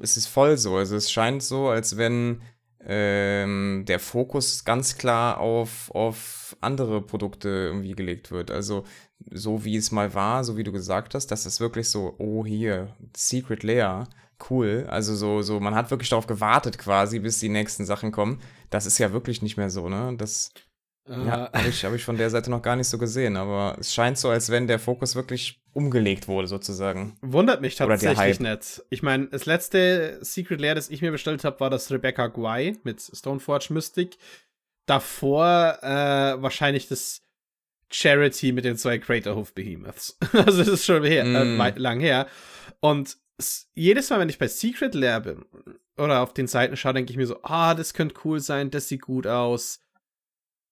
ist 0.00 0.16
es 0.16 0.26
voll 0.26 0.56
so. 0.58 0.76
Also, 0.76 0.96
es 0.96 1.10
scheint 1.10 1.42
so, 1.42 1.68
als 1.68 1.96
wenn 1.96 2.42
ähm, 2.84 3.84
der 3.86 3.98
Fokus 4.00 4.64
ganz 4.64 4.96
klar 4.96 5.38
auf, 5.38 5.90
auf 5.92 6.56
andere 6.60 7.00
Produkte 7.02 7.48
irgendwie 7.48 7.94
gelegt 7.94 8.30
wird. 8.30 8.50
Also, 8.50 8.84
so 9.30 9.64
wie 9.64 9.76
es 9.76 9.92
mal 9.92 10.14
war, 10.14 10.42
so 10.44 10.56
wie 10.56 10.64
du 10.64 10.72
gesagt 10.72 11.14
hast, 11.14 11.28
das 11.28 11.46
ist 11.46 11.60
wirklich 11.60 11.88
so, 11.90 12.14
oh, 12.18 12.44
hier, 12.44 12.96
Secret 13.16 13.62
Layer, 13.62 14.08
cool. 14.50 14.86
Also, 14.88 15.14
so, 15.14 15.42
so, 15.42 15.60
man 15.60 15.74
hat 15.74 15.90
wirklich 15.90 16.08
darauf 16.08 16.26
gewartet 16.26 16.78
quasi, 16.78 17.20
bis 17.20 17.38
die 17.38 17.48
nächsten 17.48 17.84
Sachen 17.84 18.10
kommen. 18.10 18.40
Das 18.70 18.86
ist 18.86 18.98
ja 18.98 19.12
wirklich 19.12 19.42
nicht 19.42 19.56
mehr 19.56 19.70
so, 19.70 19.88
ne? 19.88 20.14
Das. 20.16 20.50
Ja, 21.08 21.46
äh. 21.46 21.58
habe 21.58 21.68
ich, 21.68 21.84
hab 21.84 21.94
ich 21.94 22.04
von 22.04 22.16
der 22.16 22.30
Seite 22.30 22.50
noch 22.50 22.62
gar 22.62 22.76
nicht 22.76 22.88
so 22.88 22.96
gesehen, 22.98 23.36
aber 23.36 23.76
es 23.78 23.92
scheint 23.92 24.18
so, 24.18 24.28
als 24.28 24.50
wenn 24.50 24.68
der 24.68 24.78
Fokus 24.78 25.16
wirklich 25.16 25.61
umgelegt 25.72 26.28
wurde, 26.28 26.46
sozusagen. 26.46 27.16
Wundert 27.22 27.60
mich 27.60 27.76
tatsächlich 27.76 28.40
nicht. 28.40 28.82
Ich 28.90 29.02
meine, 29.02 29.26
das 29.28 29.46
letzte 29.46 30.18
Secret 30.20 30.60
Lair, 30.60 30.74
das 30.74 30.90
ich 30.90 31.02
mir 31.02 31.10
bestellt 31.10 31.44
habe, 31.44 31.60
war 31.60 31.70
das 31.70 31.90
Rebecca 31.90 32.26
Guay 32.26 32.78
mit 32.84 33.00
Stoneforge 33.00 33.72
Mystic. 33.72 34.16
Davor 34.86 35.78
äh, 35.82 36.42
wahrscheinlich 36.42 36.88
das 36.88 37.22
Charity 37.90 38.52
mit 38.52 38.64
den 38.64 38.76
zwei 38.76 38.98
Craterhoof 38.98 39.54
Behemoths. 39.54 40.18
also 40.32 40.58
das 40.58 40.68
ist 40.68 40.84
schon 40.84 41.04
her, 41.04 41.24
mm. 41.24 41.60
äh, 41.60 41.78
lang 41.78 42.00
her. 42.00 42.26
Und 42.80 43.16
jedes 43.74 44.10
Mal, 44.10 44.20
wenn 44.20 44.28
ich 44.28 44.38
bei 44.38 44.48
Secret 44.48 44.94
Lair 44.94 45.20
bin 45.20 45.44
oder 45.96 46.20
auf 46.20 46.34
den 46.34 46.46
Seiten 46.46 46.76
schaue, 46.76 46.94
denke 46.94 47.10
ich 47.10 47.16
mir 47.16 47.26
so, 47.26 47.42
ah, 47.42 47.74
das 47.74 47.94
könnte 47.94 48.14
cool 48.24 48.40
sein, 48.40 48.70
das 48.70 48.88
sieht 48.88 49.02
gut 49.02 49.26
aus. 49.26 49.80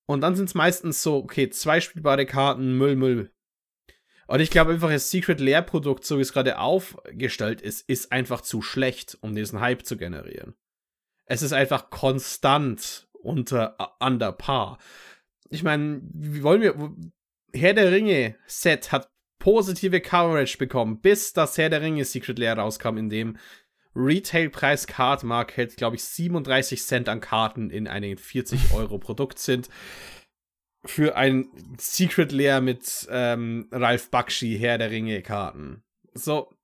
Und 0.07 0.23
dann 0.23 0.35
sind 0.35 0.47
es 0.47 0.55
meistens 0.55 1.03
so, 1.03 1.17
okay, 1.17 1.51
zwei 1.51 1.81
spielbare 1.81 2.27
Karten, 2.27 2.77
Müll, 2.77 2.97
Müll. 2.97 3.33
Und 4.31 4.39
ich 4.39 4.51
glaube 4.53 4.71
einfach, 4.71 4.91
das 4.91 5.11
Secret 5.11 5.41
Lair 5.41 5.61
Produkt, 5.61 6.05
so 6.05 6.19
wie 6.19 6.23
es 6.23 6.33
gerade 6.33 6.61
aufgestellt 6.61 7.61
ist, 7.61 7.89
ist 7.89 8.13
einfach 8.13 8.43
zu 8.43 8.63
schlecht, 8.63 9.19
um 9.23 9.35
diesen 9.35 9.59
Hype 9.59 9.85
zu 9.85 9.97
generieren. 9.97 10.55
Es 11.25 11.43
ist 11.43 11.53
einfach 11.53 11.91
konstant 11.91 13.09
unter 13.13 13.77
under 13.99 14.31
par. 14.31 14.79
Ich 15.49 15.65
meine, 15.65 16.03
wie 16.13 16.45
wollen 16.45 16.63
wir 16.63 16.95
Herr 17.53 17.75
der 17.75 17.91
Ringe 17.91 18.37
Set 18.47 18.93
hat 18.93 19.11
positive 19.41 20.01
Coverage 20.01 20.59
bekommen, 20.59 21.01
bis 21.01 21.33
das 21.33 21.59
Herr 21.59 21.69
der 21.69 21.83
Ringe 21.83 22.05
Secret 22.05 22.39
Lair 22.39 22.57
rauskam, 22.57 22.99
in 22.99 23.11
dem 23.11 23.37
Retailpreis 23.97 24.87
Card 24.87 25.25
Market, 25.25 25.77
glaube 25.77 25.97
ich, 25.97 26.05
37 26.05 26.85
Cent 26.85 27.09
an 27.09 27.21
Karten 27.21 27.71
in 27.71 27.89
einem 27.89 28.17
40 28.17 28.75
Euro 28.75 28.99
Produkt 28.99 29.41
sind. 29.41 29.69
Für 30.85 31.17
ein 31.17 31.49
Secret 31.79 32.33
Lair 32.33 32.61
mit 32.61 33.07
ähm, 33.11 33.69
Ralph 33.71 34.11
Bakshi, 34.11 34.59
Herr 34.59 34.79
der 34.79 34.91
Ringe 34.91 35.23
Karten. 35.23 35.83
So. 36.15 36.55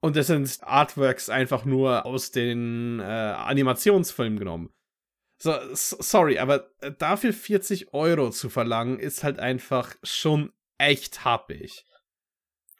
Und 0.00 0.16
das 0.16 0.26
sind 0.26 0.58
Artworks 0.62 1.28
einfach 1.28 1.64
nur 1.64 2.04
aus 2.04 2.30
den 2.30 3.00
äh, 3.00 3.02
Animationsfilmen 3.02 4.38
genommen. 4.38 4.70
So, 5.38 5.52
sorry, 5.72 6.38
aber 6.38 6.70
dafür 6.98 7.32
40 7.32 7.92
Euro 7.92 8.30
zu 8.30 8.48
verlangen, 8.48 8.98
ist 8.98 9.22
halt 9.22 9.38
einfach 9.38 9.94
schon 10.02 10.52
echt 10.78 11.24
happig. 11.24 11.84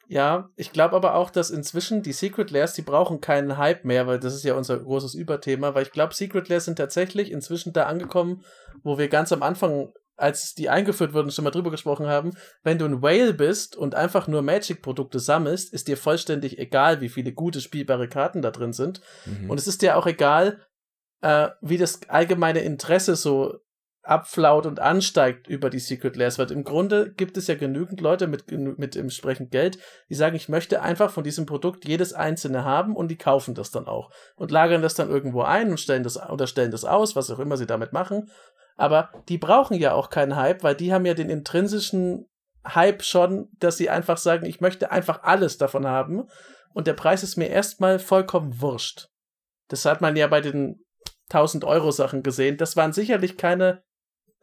Ja, 0.09 0.49
ich 0.55 0.71
glaube 0.71 0.95
aber 0.95 1.15
auch, 1.15 1.29
dass 1.29 1.49
inzwischen 1.49 2.01
die 2.01 2.13
Secret 2.13 2.49
Lairs, 2.49 2.73
die 2.73 2.81
brauchen 2.81 3.19
keinen 3.19 3.57
Hype 3.57 3.83
mehr, 3.83 4.07
weil 4.07 4.19
das 4.19 4.33
ist 4.33 4.45
ja 4.45 4.53
unser 4.53 4.79
großes 4.79 5.13
Überthema, 5.13 5.75
weil 5.75 5.83
ich 5.83 5.91
glaube, 5.91 6.13
Secret 6.13 6.47
Lairs 6.47 6.65
sind 6.65 6.77
tatsächlich 6.77 7.29
inzwischen 7.29 7.73
da 7.73 7.87
angekommen, 7.87 8.43
wo 8.83 8.97
wir 8.97 9.09
ganz 9.09 9.33
am 9.33 9.43
Anfang, 9.43 9.91
als 10.17 10.55
die 10.55 10.69
eingeführt 10.69 11.13
wurden, 11.13 11.31
schon 11.31 11.43
mal 11.43 11.51
drüber 11.51 11.71
gesprochen 11.71 12.07
haben. 12.07 12.33
Wenn 12.63 12.79
du 12.79 12.85
ein 12.85 13.01
Whale 13.01 13.33
bist 13.33 13.75
und 13.75 13.95
einfach 13.95 14.27
nur 14.27 14.41
Magic-Produkte 14.41 15.19
sammelst, 15.19 15.71
ist 15.71 15.87
dir 15.87 15.95
vollständig 15.95 16.57
egal, 16.57 17.01
wie 17.01 17.09
viele 17.09 17.31
gute 17.31 17.61
spielbare 17.61 18.09
Karten 18.09 18.41
da 18.41 18.51
drin 18.51 18.73
sind. 18.73 19.01
Mhm. 19.25 19.49
Und 19.49 19.59
es 19.59 19.67
ist 19.67 19.81
dir 19.81 19.95
auch 19.95 20.07
egal, 20.07 20.59
äh, 21.21 21.49
wie 21.61 21.77
das 21.77 22.01
allgemeine 22.09 22.59
Interesse 22.59 23.15
so 23.15 23.59
abflaut 24.07 24.65
und 24.65 24.79
ansteigt 24.79 25.47
über 25.47 25.69
die 25.69 25.79
Secret 25.79 26.15
Lairs, 26.15 26.39
weil 26.39 26.51
im 26.51 26.63
Grunde 26.63 27.11
gibt 27.11 27.35
es 27.35 27.47
ja 27.47 27.55
genügend 27.55 27.99
Leute 27.99 28.27
mit, 28.27 28.49
mit 28.51 28.95
entsprechend 28.95 29.51
Geld, 29.51 29.77
die 30.09 30.15
sagen, 30.15 30.35
ich 30.35 30.47
möchte 30.47 30.81
einfach 30.81 31.11
von 31.11 31.25
diesem 31.25 31.45
Produkt 31.45 31.85
jedes 31.85 32.13
einzelne 32.13 32.63
haben 32.63 32.95
und 32.95 33.09
die 33.09 33.17
kaufen 33.17 33.53
das 33.53 33.69
dann 33.69 33.85
auch 33.85 34.09
und 34.35 34.49
lagern 34.49 34.81
das 34.81 34.95
dann 34.95 35.09
irgendwo 35.09 35.41
ein 35.41 35.69
und 35.71 35.79
stellen 35.79 36.03
das 36.03 36.17
oder 36.17 36.47
stellen 36.47 36.71
das 36.71 36.85
aus, 36.85 37.15
was 37.15 37.29
auch 37.29 37.39
immer 37.39 37.57
sie 37.57 37.67
damit 37.67 37.91
machen. 37.91 38.29
Aber 38.77 39.11
die 39.27 39.37
brauchen 39.37 39.77
ja 39.77 39.93
auch 39.93 40.09
keinen 40.09 40.35
Hype, 40.35 40.63
weil 40.63 40.75
die 40.75 40.93
haben 40.93 41.05
ja 41.05 41.13
den 41.13 41.29
intrinsischen 41.29 42.27
Hype 42.65 43.03
schon, 43.03 43.49
dass 43.59 43.77
sie 43.77 43.89
einfach 43.89 44.17
sagen, 44.17 44.45
ich 44.45 44.61
möchte 44.61 44.91
einfach 44.91 45.23
alles 45.23 45.57
davon 45.57 45.87
haben 45.87 46.27
und 46.73 46.87
der 46.87 46.93
Preis 46.93 47.23
ist 47.23 47.37
mir 47.37 47.49
erstmal 47.49 47.99
vollkommen 47.99 48.61
wurscht. 48.61 49.09
Das 49.67 49.85
hat 49.85 49.99
man 49.99 50.15
ja 50.15 50.27
bei 50.27 50.41
den 50.41 50.85
1000 51.29 51.65
Euro 51.65 51.91
Sachen 51.91 52.23
gesehen. 52.23 52.57
Das 52.57 52.77
waren 52.77 52.93
sicherlich 52.93 53.37
keine 53.37 53.83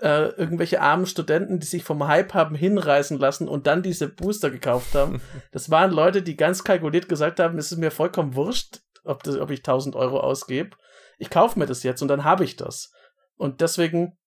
äh, 0.01 0.29
irgendwelche 0.31 0.81
armen 0.81 1.07
Studenten, 1.07 1.61
die 1.61 1.67
sich 1.67 1.85
vom 1.85 2.07
Hype 2.07 2.35
haben 2.35 2.55
hinreißen 2.55 3.19
lassen 3.19 3.49
und 3.49 3.67
dann 3.67 3.83
diese 3.83 4.09
Booster 4.09 4.51
gekauft 4.51 4.95
haben. 4.95 5.21
Das 5.53 5.71
waren 5.71 5.93
Leute, 5.93 6.23
die 6.23 6.37
ganz 6.37 6.65
kalkuliert 6.65 7.09
gesagt 7.09 7.39
haben, 7.39 7.59
es 7.59 7.71
ist 7.71 7.79
mir 7.79 7.93
vollkommen 7.93 8.35
wurscht, 8.35 8.81
ob, 9.05 9.23
das, 9.23 9.39
ob 9.39 9.51
ich 9.51 9.61
1000 9.61 9.95
Euro 9.95 10.19
ausgebe. 10.19 10.77
Ich 11.19 11.31
kaufe 11.31 11.59
mir 11.59 11.67
das 11.67 11.85
jetzt 11.85 12.03
und 12.03 12.09
dann 12.09 12.25
habe 12.25 12.45
ich 12.45 12.57
das. 12.57 12.93
Und 13.37 13.61
deswegen, 13.61 14.19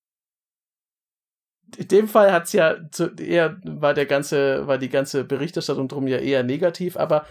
in 1.76 1.88
dem 1.88 2.08
Fall 2.08 2.32
hat's 2.32 2.54
ja 2.54 2.78
zu, 2.92 3.14
eher, 3.16 3.58
war 3.64 3.94
der 3.94 4.06
ganze, 4.06 4.68
war 4.68 4.78
die 4.78 4.90
ganze 4.90 5.24
Berichterstattung 5.24 5.88
drum 5.88 6.08
ja 6.08 6.18
eher 6.18 6.44
negativ, 6.44 6.96
aber 6.98 7.26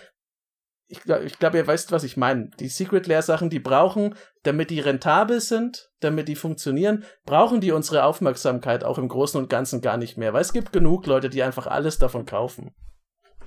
ich 0.88 1.02
glaube, 1.02 1.24
ich 1.24 1.38
glaub, 1.38 1.54
ihr 1.54 1.66
weißt, 1.66 1.90
was 1.90 2.04
ich 2.04 2.16
meine. 2.16 2.50
Die 2.60 2.68
Secret 2.68 3.06
Lair 3.06 3.22
Sachen, 3.22 3.50
die 3.50 3.58
brauchen, 3.58 4.14
damit 4.44 4.70
die 4.70 4.78
rentabel 4.78 5.40
sind, 5.40 5.90
damit 6.00 6.28
die 6.28 6.36
funktionieren, 6.36 7.04
brauchen 7.24 7.60
die 7.60 7.72
unsere 7.72 8.04
Aufmerksamkeit 8.04 8.84
auch 8.84 8.98
im 8.98 9.08
Großen 9.08 9.40
und 9.40 9.50
Ganzen 9.50 9.80
gar 9.80 9.96
nicht 9.96 10.16
mehr, 10.16 10.32
weil 10.32 10.42
es 10.42 10.52
gibt 10.52 10.72
genug 10.72 11.06
Leute, 11.06 11.28
die 11.28 11.42
einfach 11.42 11.66
alles 11.66 11.98
davon 11.98 12.24
kaufen. 12.24 12.72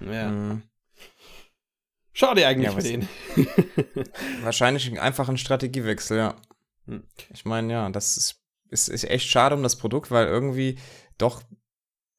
Ja. 0.02 0.30
Mhm. 0.30 0.64
Schade 2.12 2.46
eigentlich 2.46 2.66
ja, 2.66 2.76
für 2.76 2.84
den. 2.84 3.08
wahrscheinlich 4.42 5.00
einfach 5.00 5.30
ein 5.30 5.38
Strategiewechsel, 5.38 6.18
ja. 6.18 6.36
Hm. 6.86 7.04
Ich 7.30 7.46
meine, 7.46 7.72
ja, 7.72 7.90
das 7.90 8.18
ist, 8.18 8.39
ist, 8.70 8.88
ist 8.88 9.03
echt 9.05 9.30
schade 9.30 9.55
um 9.55 9.63
das 9.63 9.76
Produkt, 9.78 10.11
weil 10.11 10.28
irgendwie 10.28 10.78
doch, 11.17 11.43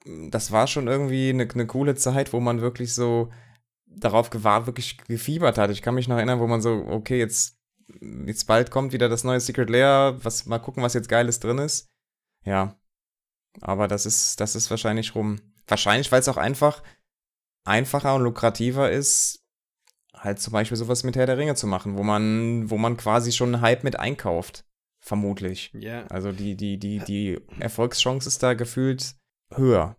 das 0.04 0.52
war 0.52 0.66
schon 0.66 0.88
irgendwie 0.88 1.30
eine, 1.30 1.48
eine 1.48 1.66
coole 1.66 1.94
Zeit, 1.94 2.32
wo 2.32 2.40
man 2.40 2.60
wirklich 2.60 2.94
so 2.94 3.30
darauf 3.86 4.30
gewahr, 4.30 4.66
wirklich 4.66 4.98
gefiebert 4.98 5.58
hat. 5.58 5.70
Ich 5.70 5.82
kann 5.82 5.94
mich 5.94 6.08
noch 6.08 6.16
erinnern, 6.16 6.40
wo 6.40 6.46
man 6.46 6.62
so, 6.62 6.84
okay, 6.88 7.18
jetzt, 7.18 7.58
jetzt 8.26 8.46
bald 8.46 8.70
kommt 8.70 8.92
wieder 8.92 9.08
das 9.08 9.24
neue 9.24 9.40
Secret 9.40 9.68
Lair, 9.68 10.18
was, 10.22 10.46
mal 10.46 10.58
gucken, 10.58 10.82
was 10.82 10.94
jetzt 10.94 11.08
Geiles 11.08 11.40
drin 11.40 11.58
ist. 11.58 11.88
Ja. 12.44 12.76
Aber 13.60 13.88
das 13.88 14.06
ist, 14.06 14.40
das 14.40 14.54
ist 14.54 14.70
wahrscheinlich 14.70 15.14
rum. 15.14 15.40
Wahrscheinlich, 15.66 16.10
weil 16.12 16.20
es 16.20 16.28
auch 16.28 16.36
einfach 16.36 16.82
einfacher 17.64 18.14
und 18.14 18.22
lukrativer 18.22 18.90
ist, 18.90 19.44
halt 20.14 20.40
zum 20.40 20.52
Beispiel 20.52 20.76
sowas 20.76 21.02
mit 21.02 21.16
Herr 21.16 21.26
der 21.26 21.38
Ringe 21.38 21.54
zu 21.54 21.66
machen, 21.66 21.96
wo 21.96 22.02
man, 22.02 22.70
wo 22.70 22.78
man 22.78 22.96
quasi 22.96 23.32
schon 23.32 23.54
einen 23.54 23.62
Hype 23.62 23.84
mit 23.84 23.98
einkauft. 23.98 24.64
Vermutlich. 25.00 25.70
Ja. 25.74 26.06
Also 26.06 26.30
die, 26.30 26.56
die, 26.56 26.78
die, 26.78 26.98
die 26.98 27.38
Erfolgschance 27.58 28.28
ist 28.28 28.42
da 28.42 28.54
gefühlt 28.54 29.14
höher. 29.54 29.96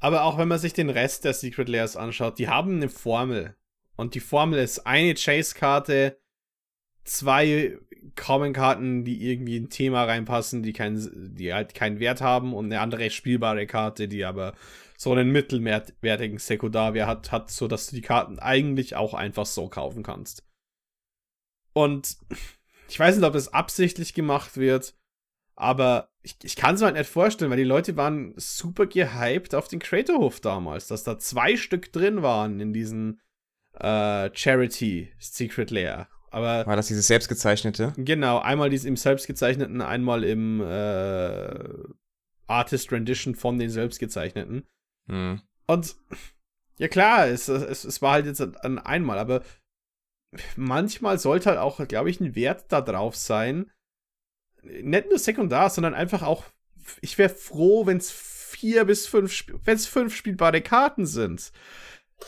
Aber 0.00 0.24
auch 0.24 0.38
wenn 0.38 0.48
man 0.48 0.58
sich 0.58 0.72
den 0.72 0.90
Rest 0.90 1.24
der 1.24 1.34
Secret 1.34 1.68
Layers 1.68 1.96
anschaut, 1.96 2.38
die 2.38 2.48
haben 2.48 2.76
eine 2.76 2.88
Formel. 2.88 3.56
Und 3.96 4.14
die 4.14 4.20
Formel 4.20 4.58
ist 4.58 4.86
eine 4.86 5.14
Chase-Karte, 5.14 6.20
zwei 7.04 7.78
Common-Karten, 8.14 9.04
die 9.04 9.30
irgendwie 9.30 9.58
ein 9.58 9.70
Thema 9.70 10.04
reinpassen, 10.04 10.62
die, 10.62 10.72
kein, 10.72 11.34
die 11.34 11.52
halt 11.52 11.74
keinen 11.74 11.98
Wert 12.00 12.20
haben 12.20 12.54
und 12.54 12.66
eine 12.66 12.80
andere 12.80 13.10
spielbare 13.10 13.66
Karte, 13.66 14.08
die 14.08 14.24
aber 14.24 14.54
so 14.96 15.12
einen 15.12 15.30
mittelwertigen 15.30 16.38
Sekundarwert 16.38 17.06
hat, 17.06 17.32
hat, 17.32 17.50
sodass 17.50 17.88
du 17.88 17.96
die 17.96 18.02
Karten 18.02 18.38
eigentlich 18.38 18.96
auch 18.96 19.14
einfach 19.14 19.46
so 19.46 19.68
kaufen 19.68 20.02
kannst. 20.02 20.44
Und 21.72 22.18
ich 22.88 22.98
weiß 22.98 23.16
nicht, 23.16 23.26
ob 23.26 23.34
das 23.34 23.52
absichtlich 23.52 24.14
gemacht 24.14 24.56
wird, 24.56 24.94
aber 25.54 26.10
ich, 26.22 26.36
ich 26.42 26.56
kann 26.56 26.74
es 26.74 26.80
mir 26.80 26.86
halt 26.86 26.96
nicht 26.96 27.10
vorstellen, 27.10 27.50
weil 27.50 27.58
die 27.58 27.64
Leute 27.64 27.96
waren 27.96 28.32
super 28.36 28.86
gehypt 28.86 29.54
auf 29.54 29.68
den 29.68 29.78
Creatorhof 29.78 30.40
damals, 30.40 30.86
dass 30.88 31.04
da 31.04 31.18
zwei 31.18 31.56
Stück 31.56 31.92
drin 31.92 32.22
waren 32.22 32.60
in 32.60 32.72
diesen 32.72 33.20
äh, 33.74 34.30
Charity 34.32 35.12
Secret 35.18 35.70
Lair. 35.70 36.08
Aber 36.30 36.66
war 36.66 36.76
das 36.76 36.88
dieses 36.88 37.06
selbstgezeichnete? 37.06 37.94
Genau, 37.96 38.38
einmal 38.38 38.70
dieses 38.70 38.84
im 38.86 38.96
selbstgezeichneten, 38.96 39.80
einmal 39.80 40.24
im 40.24 40.60
äh, 40.60 41.64
Artist 42.46 42.92
Rendition 42.92 43.34
von 43.34 43.58
den 43.58 43.70
selbstgezeichneten. 43.70 44.66
Hm. 45.08 45.40
Und 45.66 45.96
ja 46.78 46.88
klar, 46.88 47.26
es, 47.28 47.48
es, 47.48 47.84
es 47.84 48.02
war 48.02 48.12
halt 48.12 48.26
jetzt 48.26 48.40
ein 48.40 48.78
einmal, 48.78 49.18
aber 49.18 49.42
manchmal 50.56 51.18
sollte 51.18 51.50
halt 51.50 51.58
auch, 51.58 51.86
glaube 51.86 52.10
ich, 52.10 52.20
ein 52.20 52.34
Wert 52.34 52.66
da 52.68 52.80
drauf 52.80 53.16
sein, 53.16 53.70
nicht 54.62 55.08
nur 55.08 55.18
sekundar, 55.18 55.70
sondern 55.70 55.94
einfach 55.94 56.22
auch, 56.22 56.44
ich 57.00 57.18
wäre 57.18 57.30
froh, 57.30 57.86
wenn 57.86 57.98
es 57.98 58.10
vier 58.10 58.84
bis 58.84 59.06
fünf, 59.06 59.44
wenn 59.64 59.76
es 59.76 59.86
fünf 59.86 60.14
spielbare 60.14 60.60
Karten 60.60 61.06
sind. 61.06 61.52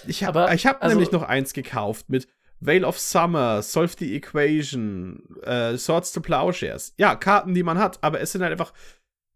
Ich 0.07 0.25
habe 0.25 0.49
ich 0.55 0.67
hab 0.67 0.83
also, 0.83 0.95
nämlich 0.95 1.13
noch 1.13 1.23
eins 1.23 1.53
gekauft 1.53 2.09
mit 2.09 2.29
Veil 2.61 2.85
of 2.85 2.99
Summer, 2.99 3.63
Solve 3.63 3.95
the 3.99 4.15
Equation, 4.15 5.37
äh, 5.43 5.77
Swords 5.77 6.13
to 6.13 6.21
Plowshares. 6.21 6.95
Ja, 6.99 7.17
Karten, 7.17 7.55
die 7.55 7.63
man 7.63 7.79
hat, 7.79 7.99
aber 8.03 8.21
es 8.21 8.33
sind 8.33 8.43
halt 8.43 8.53
einfach 8.53 8.73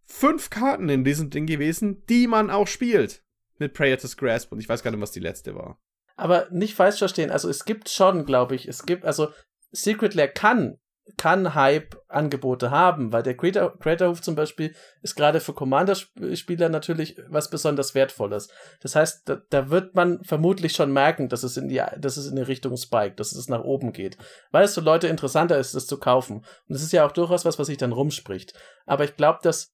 fünf 0.04 0.50
Karten 0.50 0.88
in 0.88 1.04
diesem 1.04 1.30
Ding 1.30 1.46
gewesen, 1.46 2.04
die 2.06 2.26
man 2.26 2.50
auch 2.50 2.68
spielt. 2.68 3.22
Mit 3.58 3.72
Praetor's 3.72 4.16
Grasp 4.16 4.52
und 4.52 4.60
ich 4.60 4.68
weiß 4.68 4.82
gar 4.82 4.90
nicht, 4.90 5.00
was 5.00 5.12
die 5.12 5.20
letzte 5.20 5.54
war. 5.54 5.78
Aber 6.16 6.46
nicht 6.50 6.74
falsch 6.74 6.98
verstehen, 6.98 7.30
also 7.30 7.48
es 7.48 7.64
gibt 7.64 7.88
schon, 7.88 8.24
glaube 8.24 8.54
ich, 8.54 8.68
es 8.68 8.86
gibt, 8.86 9.04
also 9.04 9.28
Secret 9.72 10.14
Lair 10.14 10.28
kann 10.28 10.78
kann 11.18 11.54
Hype-Angebote 11.54 12.70
haben, 12.70 13.12
weil 13.12 13.22
der 13.22 13.36
Creator, 13.36 13.78
Creatorhof 13.78 14.22
zum 14.22 14.34
Beispiel 14.34 14.74
ist 15.02 15.14
gerade 15.14 15.40
für 15.40 15.52
Commander-Spieler 15.52 16.70
natürlich 16.70 17.20
was 17.28 17.50
besonders 17.50 17.94
Wertvolles. 17.94 18.48
Das 18.80 18.96
heißt, 18.96 19.28
da, 19.28 19.42
da, 19.50 19.68
wird 19.68 19.94
man 19.94 20.24
vermutlich 20.24 20.72
schon 20.72 20.92
merken, 20.92 21.28
dass 21.28 21.42
es 21.42 21.58
in 21.58 21.68
die, 21.68 21.82
dass 21.98 22.16
es 22.16 22.26
in 22.28 22.36
die 22.36 22.42
Richtung 22.42 22.76
spike, 22.78 23.16
dass 23.16 23.32
es 23.32 23.48
nach 23.48 23.62
oben 23.62 23.92
geht, 23.92 24.16
weil 24.50 24.64
es 24.64 24.74
für 24.74 24.80
Leute 24.80 25.08
interessanter 25.08 25.58
ist, 25.58 25.74
das 25.74 25.86
zu 25.86 25.98
kaufen. 25.98 26.38
Und 26.38 26.44
das 26.68 26.82
ist 26.82 26.92
ja 26.92 27.06
auch 27.06 27.12
durchaus 27.12 27.44
was, 27.44 27.58
was 27.58 27.66
sich 27.66 27.76
dann 27.78 27.92
rumspricht. 27.92 28.54
Aber 28.86 29.04
ich 29.04 29.16
glaube, 29.16 29.40
dass 29.42 29.73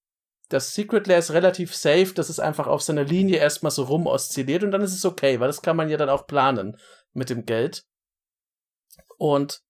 das 0.50 0.74
Secret 0.74 1.06
Lair 1.06 1.18
ist 1.18 1.32
relativ 1.32 1.74
safe, 1.74 2.12
dass 2.12 2.28
es 2.28 2.40
einfach 2.40 2.66
auf 2.66 2.82
seiner 2.82 3.04
Linie 3.04 3.38
erstmal 3.38 3.70
so 3.70 3.84
rum 3.84 4.06
oszilliert 4.06 4.64
und 4.64 4.72
dann 4.72 4.82
ist 4.82 4.94
es 4.94 5.04
okay, 5.04 5.40
weil 5.40 5.46
das 5.46 5.62
kann 5.62 5.76
man 5.76 5.88
ja 5.88 5.96
dann 5.96 6.10
auch 6.10 6.26
planen 6.26 6.76
mit 7.12 7.30
dem 7.30 7.46
Geld. 7.46 7.84
Und 9.16 9.60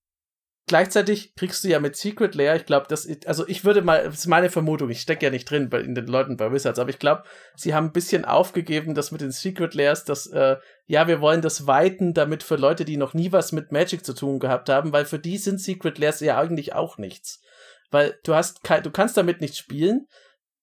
gleichzeitig 0.67 1.35
kriegst 1.35 1.65
du 1.65 1.69
ja 1.69 1.81
mit 1.81 1.97
Secret 1.97 2.35
Lair, 2.35 2.57
ich 2.57 2.65
glaube, 2.65 2.87
das, 2.89 3.07
also 3.27 3.47
ich 3.47 3.65
würde 3.65 3.83
mal, 3.83 4.05
das 4.05 4.21
ist 4.21 4.27
meine 4.27 4.49
Vermutung, 4.49 4.89
ich 4.89 5.03
stecke 5.03 5.27
ja 5.27 5.31
nicht 5.31 5.51
drin 5.51 5.69
bei, 5.69 5.81
in 5.81 5.95
den 5.95 6.07
Leuten 6.07 6.39
bei 6.39 6.51
Wizards, 6.51 6.79
aber 6.79 6.89
ich 6.89 6.99
glaube, 6.99 7.25
sie 7.57 7.75
haben 7.75 7.89
ein 7.89 7.93
bisschen 7.93 8.25
aufgegeben, 8.25 8.95
dass 8.95 9.13
mit 9.13 9.21
den 9.21 9.33
Secret 9.33 9.75
Layers, 9.75 10.07
dass, 10.07 10.29
äh, 10.29 10.57
ja, 10.87 11.07
wir 11.07 11.21
wollen 11.21 11.43
das 11.43 11.67
weiten, 11.67 12.15
damit 12.15 12.43
für 12.43 12.57
Leute, 12.57 12.87
die 12.87 12.97
noch 12.97 13.13
nie 13.13 13.33
was 13.33 13.53
mit 13.53 13.71
Magic 13.71 14.03
zu 14.03 14.15
tun 14.15 14.39
gehabt 14.39 14.71
haben, 14.71 14.95
weil 14.95 15.05
für 15.05 15.19
die 15.19 15.37
sind 15.37 15.61
Secret 15.61 15.99
Layers 15.99 16.21
ja 16.21 16.39
eigentlich 16.39 16.73
auch 16.73 16.97
nichts. 16.97 17.43
Weil 17.91 18.19
du 18.25 18.35
hast, 18.35 18.61
du 18.83 18.91
kannst 18.91 19.19
damit 19.19 19.43
nicht 19.43 19.57
spielen, 19.57 20.07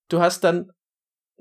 du 0.09 0.19
hast 0.19 0.43
dann 0.43 0.71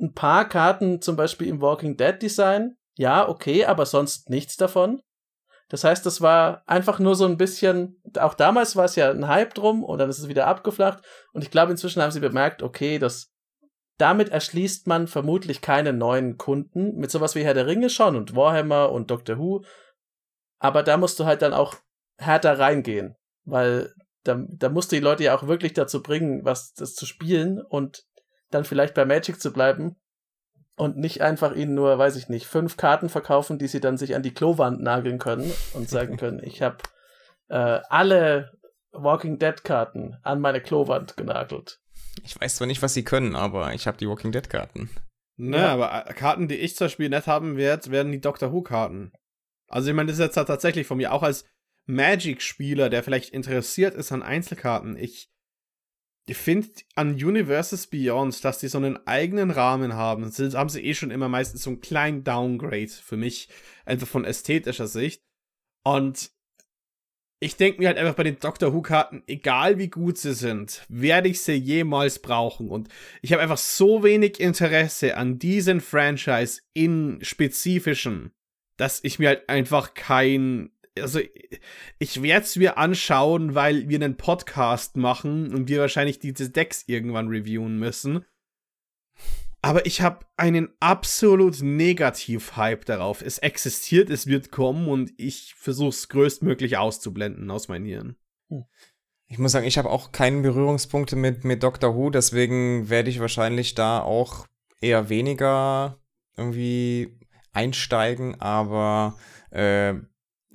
ein 0.01 0.13
paar 0.13 0.49
Karten, 0.49 1.01
zum 1.01 1.17
Beispiel 1.17 1.49
im 1.49 1.61
Walking 1.61 1.97
Dead 1.97 2.21
Design, 2.21 2.77
ja, 2.97 3.29
okay, 3.29 3.65
aber 3.65 3.87
sonst 3.87 4.31
nichts 4.31 4.57
davon. 4.57 5.03
Das 5.69 5.85
heißt, 5.85 6.07
das 6.07 6.21
war 6.21 6.63
einfach 6.67 6.99
nur 6.99 7.17
so 7.17 7.27
ein 7.27 7.37
bisschen, 7.37 8.01
auch 8.19 8.35
damals 8.35 8.77
war 8.77 8.85
es 8.85 8.97
ja 8.97 9.11
ein 9.11 9.27
Hype 9.27 9.55
drum 9.55 9.83
und 9.83 9.99
dann 9.99 10.09
ist 10.09 10.19
es 10.19 10.29
wieder 10.29 10.47
abgeflacht. 10.47 11.05
Und 11.33 11.43
ich 11.43 11.51
glaube, 11.51 11.73
inzwischen 11.73 12.01
haben 12.03 12.13
sie 12.13 12.21
bemerkt, 12.21 12.63
okay, 12.63 12.99
das, 12.99 13.33
damit 13.99 14.29
erschließt 14.29 14.87
man 14.87 15.09
vermutlich 15.09 15.61
keine 15.61 15.93
neuen 15.93 16.37
Kunden. 16.37 16.95
Mit 16.97 17.11
sowas 17.11 17.35
wie 17.35 17.45
Herr 17.45 17.55
der 17.55 17.67
Ringe 17.67 17.91
schon 17.91 18.15
und 18.15 18.37
Warhammer 18.37 18.93
und 18.93 19.11
Doctor 19.11 19.39
Who. 19.39 19.65
Aber 20.59 20.85
da 20.85 20.97
musst 20.97 21.19
du 21.19 21.25
halt 21.25 21.43
dann 21.43 21.53
auch 21.53 21.75
härter 22.17 22.59
reingehen, 22.59 23.17
weil 23.45 23.93
da, 24.23 24.41
da 24.49 24.69
musst 24.69 24.93
du 24.93 24.97
die 24.97 25.03
Leute 25.03 25.25
ja 25.25 25.37
auch 25.37 25.49
wirklich 25.49 25.73
dazu 25.73 26.03
bringen, 26.03 26.45
was 26.45 26.73
das 26.75 26.95
zu 26.95 27.07
spielen 27.07 27.61
und 27.61 28.05
dann 28.51 28.65
vielleicht 28.65 28.95
bei 28.95 29.05
Magic 29.05 29.41
zu 29.41 29.53
bleiben 29.53 29.97
und 30.77 30.97
nicht 30.97 31.23
einfach 31.23 31.55
ihnen 31.55 31.75
nur, 31.75 31.99
weiß 31.99 32.17
ich 32.17 32.29
nicht, 32.29 32.47
fünf 32.47 32.77
Karten 32.77 33.09
verkaufen, 33.09 33.59
die 33.59 33.67
sie 33.67 33.81
dann 33.81 33.97
sich 33.97 34.15
an 34.15 34.23
die 34.23 34.35
Klowand 34.35 34.81
nageln 34.81 35.19
können 35.19 35.51
und 35.73 35.89
sagen 35.89 36.17
können, 36.19 36.41
ich 36.43 36.63
habe 36.63 36.79
äh, 37.49 37.81
alle 37.89 38.53
Walking 38.93 39.39
Dead 39.39 39.63
Karten 39.65 40.17
an 40.23 40.41
meine 40.41 40.61
Klowand 40.61 41.17
genagelt. 41.17 41.81
Ich 42.25 42.41
weiß 42.41 42.57
zwar 42.57 42.67
nicht, 42.67 42.83
was 42.83 42.95
sie 42.95 43.05
können, 43.05 43.37
aber 43.37 43.75
ich 43.75 43.87
habe 43.87 43.99
die 43.99 44.09
Walking 44.09 44.33
Dead 44.33 44.49
Karten. 44.49 44.91
Ne, 45.37 45.59
ja. 45.59 45.73
aber 45.73 46.09
äh, 46.09 46.15
Karten, 46.15 46.49
die 46.49 46.57
ich 46.57 46.77
zum 46.77 46.87
Beispiel 46.87 47.11
nicht 47.11 47.27
haben 47.27 47.57
werde, 47.57 47.91
werden 47.91 48.13
die 48.13 48.21
Doctor 48.21 48.53
Who 48.53 48.63
Karten. 48.63 49.13
Also 49.69 49.91
ich 49.91 49.95
meine, 49.95 50.09
das 50.09 50.19
ist 50.19 50.25
jetzt 50.25 50.47
tatsächlich 50.47 50.87
von 50.87 50.97
mir 50.97 51.13
auch 51.13 51.23
als 51.23 51.45
Magic-Spieler, 51.87 52.89
der 52.89 53.03
vielleicht 53.03 53.31
interessiert 53.31 53.95
ist 53.95 54.13
an 54.13 54.23
Einzelkarten. 54.23 54.97
Ich 54.97 55.31
ich 56.29 56.37
finde 56.37 56.69
an 56.97 57.15
Universes 57.15 57.87
Beyond, 57.87 58.45
dass 58.45 58.59
die 58.59 58.69
so 58.69 58.79
einen 58.79 59.07
eigenen 59.07 59.53
Rahmen 59.53 59.95
haben, 59.95 60.25
das 60.25 60.55
haben 60.55 60.69
sie 60.69 60.83
eh 60.83 60.95
schon 60.95 61.13
immer 61.13 61.29
meistens 61.29 61.63
so 61.63 61.71
einen 61.71 61.81
kleinen 61.81 62.25
Downgrade 62.25 62.89
für 62.89 63.17
mich, 63.17 63.49
einfach 63.85 64.09
von 64.09 64.25
ästhetischer 64.25 64.89
Sicht. 64.89 65.23
Und 65.85 66.33
ich 67.39 67.57
denke 67.57 67.79
mir 67.79 67.89
halt 67.89 67.99
einfach 67.99 68.15
bei 68.15 68.25
den 68.25 68.41
Doctor 68.41 68.73
Who-Karten, 68.73 69.23
egal 69.27 69.79
wie 69.79 69.89
gut 69.89 70.19
sie 70.19 70.35
sind, 70.35 70.85
werde 70.89 71.29
ich 71.29 71.43
sie 71.43 71.53
jemals 71.53 72.19
brauchen. 72.19 72.71
Und 72.71 72.89
ich 73.23 73.33
habe 73.33 73.43
einfach 73.43 73.59
so 73.59 74.03
wenig 74.03 74.41
Interesse 74.41 75.17
an 75.17 75.39
diesen 75.39 75.81
Franchise 75.81 76.63
in 76.73 77.19
spezifischen, 77.23 78.33
dass 78.77 79.05
ich 79.05 79.21
mir 79.21 79.29
halt 79.29 79.49
einfach 79.49 79.95
kein 79.95 80.71
also 81.01 81.21
ich 81.99 82.23
werde 82.23 82.45
es 82.45 82.57
mir 82.57 82.79
anschauen, 82.79 83.55
weil 83.55 83.89
wir 83.89 83.97
einen 83.97 84.17
Podcast 84.17 84.97
machen 84.97 85.55
und 85.55 85.69
wir 85.69 85.81
wahrscheinlich 85.81 86.19
diese 86.19 86.51
Decks 86.51 86.85
irgendwann 86.87 87.29
reviewen 87.29 87.79
müssen. 87.79 88.25
Aber 89.63 89.85
ich 89.87 90.01
habe 90.01 90.25
einen 90.37 90.69
absolut 90.81 91.61
Negativ-Hype 91.61 92.85
darauf. 92.85 93.23
Es 93.23 93.39
existiert, 93.39 94.11
es 94.11 94.27
wird 94.27 94.53
kommen 94.53 94.89
und 94.89 95.13
ich 95.17 95.55
versuche 95.57 95.89
es 95.89 96.09
größtmöglich 96.09 96.77
auszublenden 96.77 97.51
aus 97.51 97.69
meinen 97.69 97.87
Hirn. 97.87 98.17
Hm. 98.49 98.65
Ich 99.29 99.39
muss 99.39 99.51
sagen, 99.51 99.67
ich 99.67 99.77
habe 99.77 99.91
auch 99.91 100.13
keine 100.13 100.43
Berührungspunkte 100.43 101.17
mit, 101.17 101.43
mit 101.43 101.65
Doctor 101.65 101.97
Who, 101.97 102.11
deswegen 102.11 102.89
werde 102.91 103.11
ich 103.11 103.19
wahrscheinlich 103.19 103.75
da 103.75 104.01
auch 104.01 104.47
eher 104.81 105.09
weniger 105.09 105.99
irgendwie 106.37 107.19
einsteigen, 107.53 108.41
aber 108.41 109.19
äh, 109.51 109.95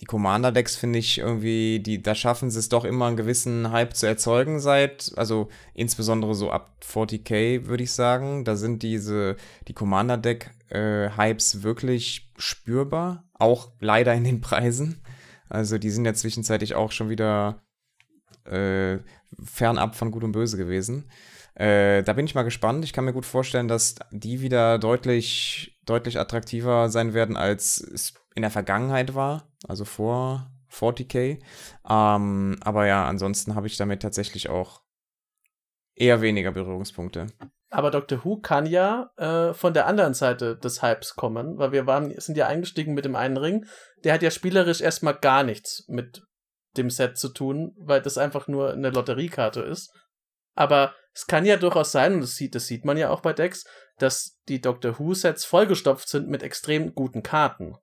die 0.02 0.06
Commander-Decks 0.06 0.76
finde 0.76 0.98
ich 0.98 1.20
irgendwie, 1.20 1.80
die, 1.80 2.02
da 2.02 2.16
schaffen 2.16 2.50
sie 2.50 2.58
es 2.58 2.70
doch 2.70 2.86
immer 2.86 3.06
einen 3.06 3.18
gewissen 3.18 3.72
Hype 3.72 3.96
zu 3.96 4.08
erzeugen 4.08 4.60
seit, 4.60 5.12
also 5.16 5.50
insbesondere 5.76 6.34
so 6.34 6.50
ab 6.50 6.76
40k, 6.84 7.68
würde 7.68 7.84
ich 7.84 7.92
sagen. 7.92 8.44
Da 8.44 8.56
sind 8.56 8.82
diese, 8.82 9.36
die 9.68 9.74
Commander-Deck-Hypes 9.74 11.56
äh, 11.56 11.64
wirklich 11.64 12.32
spürbar, 12.36 13.30
auch 13.34 13.74
leider 13.80 14.14
in 14.16 14.24
den 14.24 14.42
Preisen. 14.42 15.04
Also 15.50 15.78
die 15.78 15.92
sind 15.92 16.06
ja 16.06 16.16
zwischenzeitlich 16.16 16.74
auch 16.74 16.92
schon 16.92 17.10
wieder 17.10 17.62
äh, 18.46 18.98
fernab 19.44 19.96
von 19.96 20.10
Gut 20.10 20.24
und 20.24 20.32
Böse 20.32 20.58
gewesen. 20.58 21.12
Äh, 21.54 22.02
da 22.02 22.14
bin 22.14 22.26
ich 22.26 22.34
mal 22.34 22.42
gespannt. 22.42 22.84
Ich 22.86 22.94
kann 22.94 23.06
mir 23.06 23.14
gut 23.14 23.26
vorstellen, 23.26 23.68
dass 23.68 23.96
die 24.10 24.42
wieder 24.42 24.80
deutlich, 24.80 25.80
deutlich 25.86 26.18
attraktiver 26.18 26.90
sein 26.90 27.14
werden 27.14 27.38
als 27.38 28.16
in 28.36 28.42
der 28.42 28.52
Vergangenheit 28.52 29.16
war, 29.16 29.48
also 29.68 29.86
vor 29.86 30.52
40k. 30.72 31.40
Ähm, 31.90 32.58
aber 32.62 32.88
ja, 32.88 33.06
ansonsten 33.08 33.56
habe 33.56 33.68
ich 33.68 33.78
damit 33.78 34.02
tatsächlich 34.02 34.50
auch 34.50 34.82
eher 35.96 36.22
weniger 36.22 36.52
Berührungspunkte. 36.52 37.28
Aber 37.70 37.90
Doctor 37.90 38.26
Who 38.26 38.38
kann 38.38 38.66
ja 38.66 39.12
äh, 39.16 39.54
von 39.54 39.74
der 39.74 39.88
anderen 39.88 40.14
Seite 40.14 40.58
des 40.58 40.82
Hypes 40.82 41.16
kommen, 41.16 41.58
weil 41.58 41.72
wir 41.72 41.88
waren, 41.88 42.14
sind 42.20 42.38
ja 42.38 42.48
eingestiegen 42.48 42.94
mit 42.94 43.06
dem 43.06 43.16
einen 43.16 43.38
Ring. 43.38 43.66
Der 44.04 44.14
hat 44.14 44.22
ja 44.22 44.32
spielerisch 44.32 44.82
erstmal 44.82 45.16
gar 45.16 45.44
nichts 45.44 45.86
mit 45.88 46.24
dem 46.78 46.90
Set 46.90 47.18
zu 47.18 47.30
tun, 47.30 47.74
weil 47.78 48.02
das 48.02 48.18
einfach 48.18 48.48
nur 48.48 48.74
eine 48.74 48.90
Lotteriekarte 48.90 49.62
ist. 49.62 49.94
Aber 50.54 50.94
es 51.14 51.28
kann 51.28 51.46
ja 51.46 51.58
durchaus 51.58 51.92
sein, 51.92 52.16
und 52.16 52.22
das 52.22 52.36
sieht, 52.36 52.56
das 52.56 52.68
sieht 52.68 52.86
man 52.86 52.98
ja 52.98 53.10
auch 53.10 53.22
bei 53.22 53.34
Decks, 53.34 53.66
dass 53.98 54.38
die 54.48 54.60
Doctor 54.62 55.00
Who-Sets 55.00 55.46
vollgestopft 55.46 56.10
sind 56.10 56.28
mit 56.28 56.44
extrem 56.44 56.94
guten 56.94 57.24
Karten. 57.24 57.76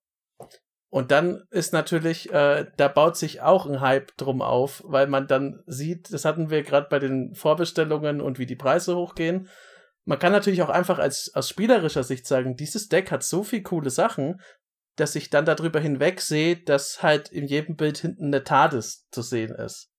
Und 0.90 1.10
dann 1.10 1.44
ist 1.50 1.72
natürlich, 1.72 2.32
äh, 2.32 2.66
da 2.76 2.88
baut 2.88 3.16
sich 3.16 3.42
auch 3.42 3.66
ein 3.66 3.80
Hype 3.80 4.16
drum 4.16 4.40
auf, 4.40 4.82
weil 4.86 5.06
man 5.06 5.26
dann 5.26 5.62
sieht, 5.66 6.12
das 6.12 6.24
hatten 6.24 6.48
wir 6.48 6.62
gerade 6.62 6.88
bei 6.88 6.98
den 6.98 7.34
Vorbestellungen 7.34 8.22
und 8.22 8.38
wie 8.38 8.46
die 8.46 8.56
Preise 8.56 8.96
hochgehen. 8.96 9.48
Man 10.06 10.18
kann 10.18 10.32
natürlich 10.32 10.62
auch 10.62 10.70
einfach 10.70 10.98
als, 10.98 11.30
aus 11.34 11.50
spielerischer 11.50 12.04
Sicht 12.04 12.26
sagen, 12.26 12.56
dieses 12.56 12.88
Deck 12.88 13.10
hat 13.10 13.22
so 13.22 13.42
viel 13.42 13.62
coole 13.62 13.90
Sachen, 13.90 14.40
dass 14.96 15.14
ich 15.14 15.28
dann 15.28 15.44
darüber 15.44 15.78
hinweg 15.78 16.22
sehe, 16.22 16.56
dass 16.56 17.02
halt 17.02 17.28
in 17.28 17.46
jedem 17.46 17.76
Bild 17.76 17.98
hinten 17.98 18.26
eine 18.26 18.42
TARDIS 18.42 19.06
zu 19.10 19.20
sehen 19.20 19.54
ist. 19.54 19.90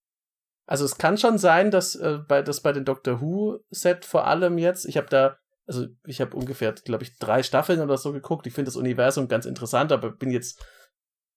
Also 0.65 0.85
es 0.85 0.97
kann 0.97 1.17
schon 1.17 1.39
sein, 1.39 1.71
dass 1.71 1.95
äh, 1.95 2.19
bei, 2.27 2.43
das 2.43 2.61
bei 2.61 2.71
den 2.71 2.85
Doctor 2.85 3.21
Who 3.21 3.59
Set 3.71 4.05
vor 4.05 4.27
allem 4.27 4.59
jetzt, 4.59 4.85
ich 4.85 4.97
habe 4.97 5.07
da 5.07 5.38
also 5.69 5.85
ich 6.07 6.19
habe 6.19 6.35
ungefähr, 6.35 6.73
glaube 6.73 7.03
ich, 7.03 7.19
drei 7.19 7.43
Staffeln 7.43 7.79
oder 7.79 7.95
so 7.97 8.11
geguckt. 8.11 8.47
Ich 8.47 8.53
finde 8.53 8.69
das 8.69 8.75
Universum 8.75 9.27
ganz 9.27 9.45
interessant, 9.45 9.91
aber 9.91 10.09
bin 10.09 10.31
jetzt 10.31 10.65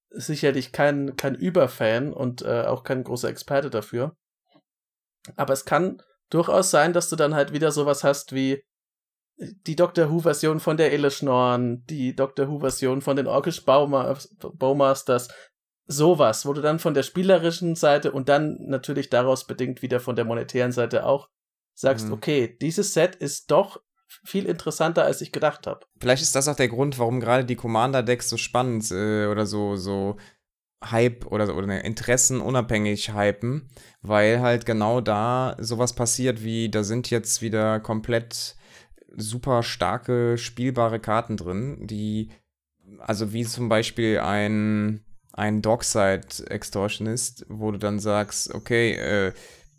sicherlich 0.09 0.73
kein, 0.73 1.17
kein 1.17 1.35
Überfan 1.35 2.15
und 2.15 2.41
äh, 2.41 2.63
auch 2.63 2.83
kein 2.83 3.05
großer 3.05 3.29
Experte 3.29 3.69
dafür. 3.69 4.17
Aber 5.37 5.53
es 5.53 5.67
kann 5.67 6.03
durchaus 6.31 6.71
sein, 6.71 6.95
dass 6.95 7.11
du 7.11 7.17
dann 7.17 7.35
halt 7.35 7.53
wieder 7.53 7.73
sowas 7.73 8.05
hast 8.05 8.35
wie 8.35 8.65
die 9.37 9.77
Doctor 9.77 10.11
Who-Version 10.11 10.61
von 10.61 10.79
der 10.79 10.93
Eleschnorn, 10.93 11.85
die 11.85 12.17
Doctor 12.17 12.49
Who-Version 12.49 13.03
von 13.03 13.17
den 13.17 13.27
Orkish 13.27 13.63
Bowmasters, 13.67 15.29
sowas, 15.87 16.47
wo 16.47 16.55
du 16.55 16.63
dann 16.63 16.79
von 16.79 16.95
der 16.95 17.03
spielerischen 17.03 17.75
Seite 17.75 18.13
und 18.13 18.31
dann 18.31 18.57
natürlich 18.63 19.11
daraus 19.11 19.47
bedingt 19.47 19.83
wieder 19.83 20.01
von 20.01 20.17
der 20.17 20.25
monetären 20.25 20.73
Seite 20.73 21.05
auch 21.05 21.29
sagst, 21.75 22.07
mhm. 22.07 22.15
okay, 22.15 22.57
dieses 22.61 22.95
Set 22.95 23.15
ist 23.17 23.51
doch 23.51 23.83
viel 24.25 24.47
interessanter, 24.47 25.05
als 25.05 25.21
ich 25.21 25.33
gedacht 25.33 25.67
habe. 25.67 25.81
Vielleicht 26.01 26.23
ist 26.23 26.35
das 26.35 26.49
auch 26.49 26.57
der 26.57 26.69
Grund, 26.69 26.99
warum 26.99 27.21
gerade 27.21 27.45
die 27.45 27.57
Commander-Decks 27.57 28.29
so 28.29 28.37
spannend 28.37 28.91
äh, 28.91 29.27
oder 29.27 29.47
so, 29.47 29.77
so 29.77 30.17
Hype 30.85 31.27
oder, 31.27 31.57
oder 31.57 31.67
ne, 31.67 31.81
Interessen 31.81 32.41
unabhängig 32.41 33.15
hypen, 33.15 33.69
weil 34.01 34.41
halt 34.41 34.67
genau 34.67 35.01
da 35.01 35.57
sowas 35.59 35.93
passiert 35.93 36.43
wie, 36.43 36.69
da 36.69 36.83
sind 36.83 37.11
jetzt 37.11 37.43
wieder 37.43 37.81
komplett 37.81 38.57
super 39.15 39.63
starke 39.63 40.39
spielbare 40.39 40.99
Karten 40.99 41.37
drin, 41.37 41.87
die, 41.87 42.31
also 42.99 43.33
wie 43.33 43.45
zum 43.45 43.69
Beispiel 43.69 44.19
ein, 44.19 45.05
ein 45.33 45.63
Dockside 45.63 46.27
Extortionist, 46.49 47.47
wo 47.49 47.71
du 47.71 47.79
dann 47.79 47.99
sagst, 48.01 48.55
okay, 48.55 48.93
äh, 48.93 49.33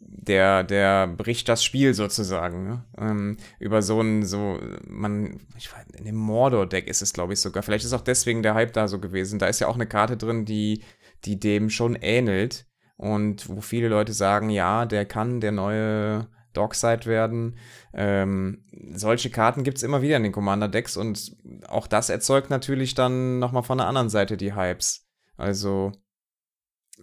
der, 0.05 0.63
der 0.63 1.07
bricht 1.07 1.49
das 1.49 1.63
Spiel 1.63 1.93
sozusagen. 1.93 2.67
Ne? 2.67 2.83
Ähm, 2.97 3.37
über 3.59 3.81
so 3.81 4.01
ein, 4.01 4.23
so, 4.23 4.59
man, 4.87 5.39
ich 5.57 5.71
weiß, 5.71 5.85
in 5.97 6.05
dem 6.05 6.15
Mordor-Deck 6.15 6.87
ist 6.87 7.01
es, 7.01 7.13
glaube 7.13 7.33
ich, 7.33 7.41
sogar. 7.41 7.63
Vielleicht 7.63 7.85
ist 7.85 7.93
auch 7.93 8.01
deswegen 8.01 8.43
der 8.43 8.53
Hype 8.53 8.73
da 8.73 8.87
so 8.87 8.99
gewesen. 8.99 9.39
Da 9.39 9.47
ist 9.47 9.59
ja 9.59 9.67
auch 9.67 9.75
eine 9.75 9.87
Karte 9.87 10.17
drin, 10.17 10.45
die, 10.45 10.83
die 11.25 11.39
dem 11.39 11.69
schon 11.69 11.95
ähnelt. 11.95 12.65
Und 12.95 13.49
wo 13.49 13.61
viele 13.61 13.87
Leute 13.87 14.13
sagen, 14.13 14.49
ja, 14.49 14.85
der 14.85 15.05
kann 15.05 15.41
der 15.41 15.51
neue 15.51 16.27
Dockside 16.53 17.05
werden. 17.05 17.57
Ähm, 17.93 18.63
solche 18.93 19.29
Karten 19.29 19.63
gibt 19.63 19.77
es 19.77 19.83
immer 19.83 20.01
wieder 20.01 20.17
in 20.17 20.23
den 20.23 20.31
Commander-Decks 20.31 20.97
und 20.97 21.35
auch 21.67 21.87
das 21.87 22.09
erzeugt 22.09 22.49
natürlich 22.49 22.93
dann 22.93 23.39
nochmal 23.39 23.63
von 23.63 23.79
der 23.79 23.87
anderen 23.87 24.09
Seite 24.09 24.37
die 24.37 24.55
Hypes. 24.55 25.07
Also, 25.35 25.91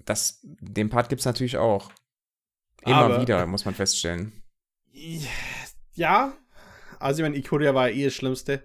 das, 0.04 0.40
den 0.42 0.88
Part 0.88 1.08
gibt 1.08 1.20
es 1.20 1.26
natürlich 1.26 1.58
auch. 1.58 1.90
Immer 2.84 2.96
Aber, 2.96 3.20
wieder, 3.20 3.46
muss 3.46 3.64
man 3.64 3.74
feststellen. 3.74 4.32
Ja, 5.94 6.32
also 6.98 7.22
ich 7.22 7.28
meine, 7.28 7.36
Ikoria 7.36 7.74
war 7.74 7.90
eh 7.90 8.04
das 8.04 8.14
Schlimmste. 8.14 8.62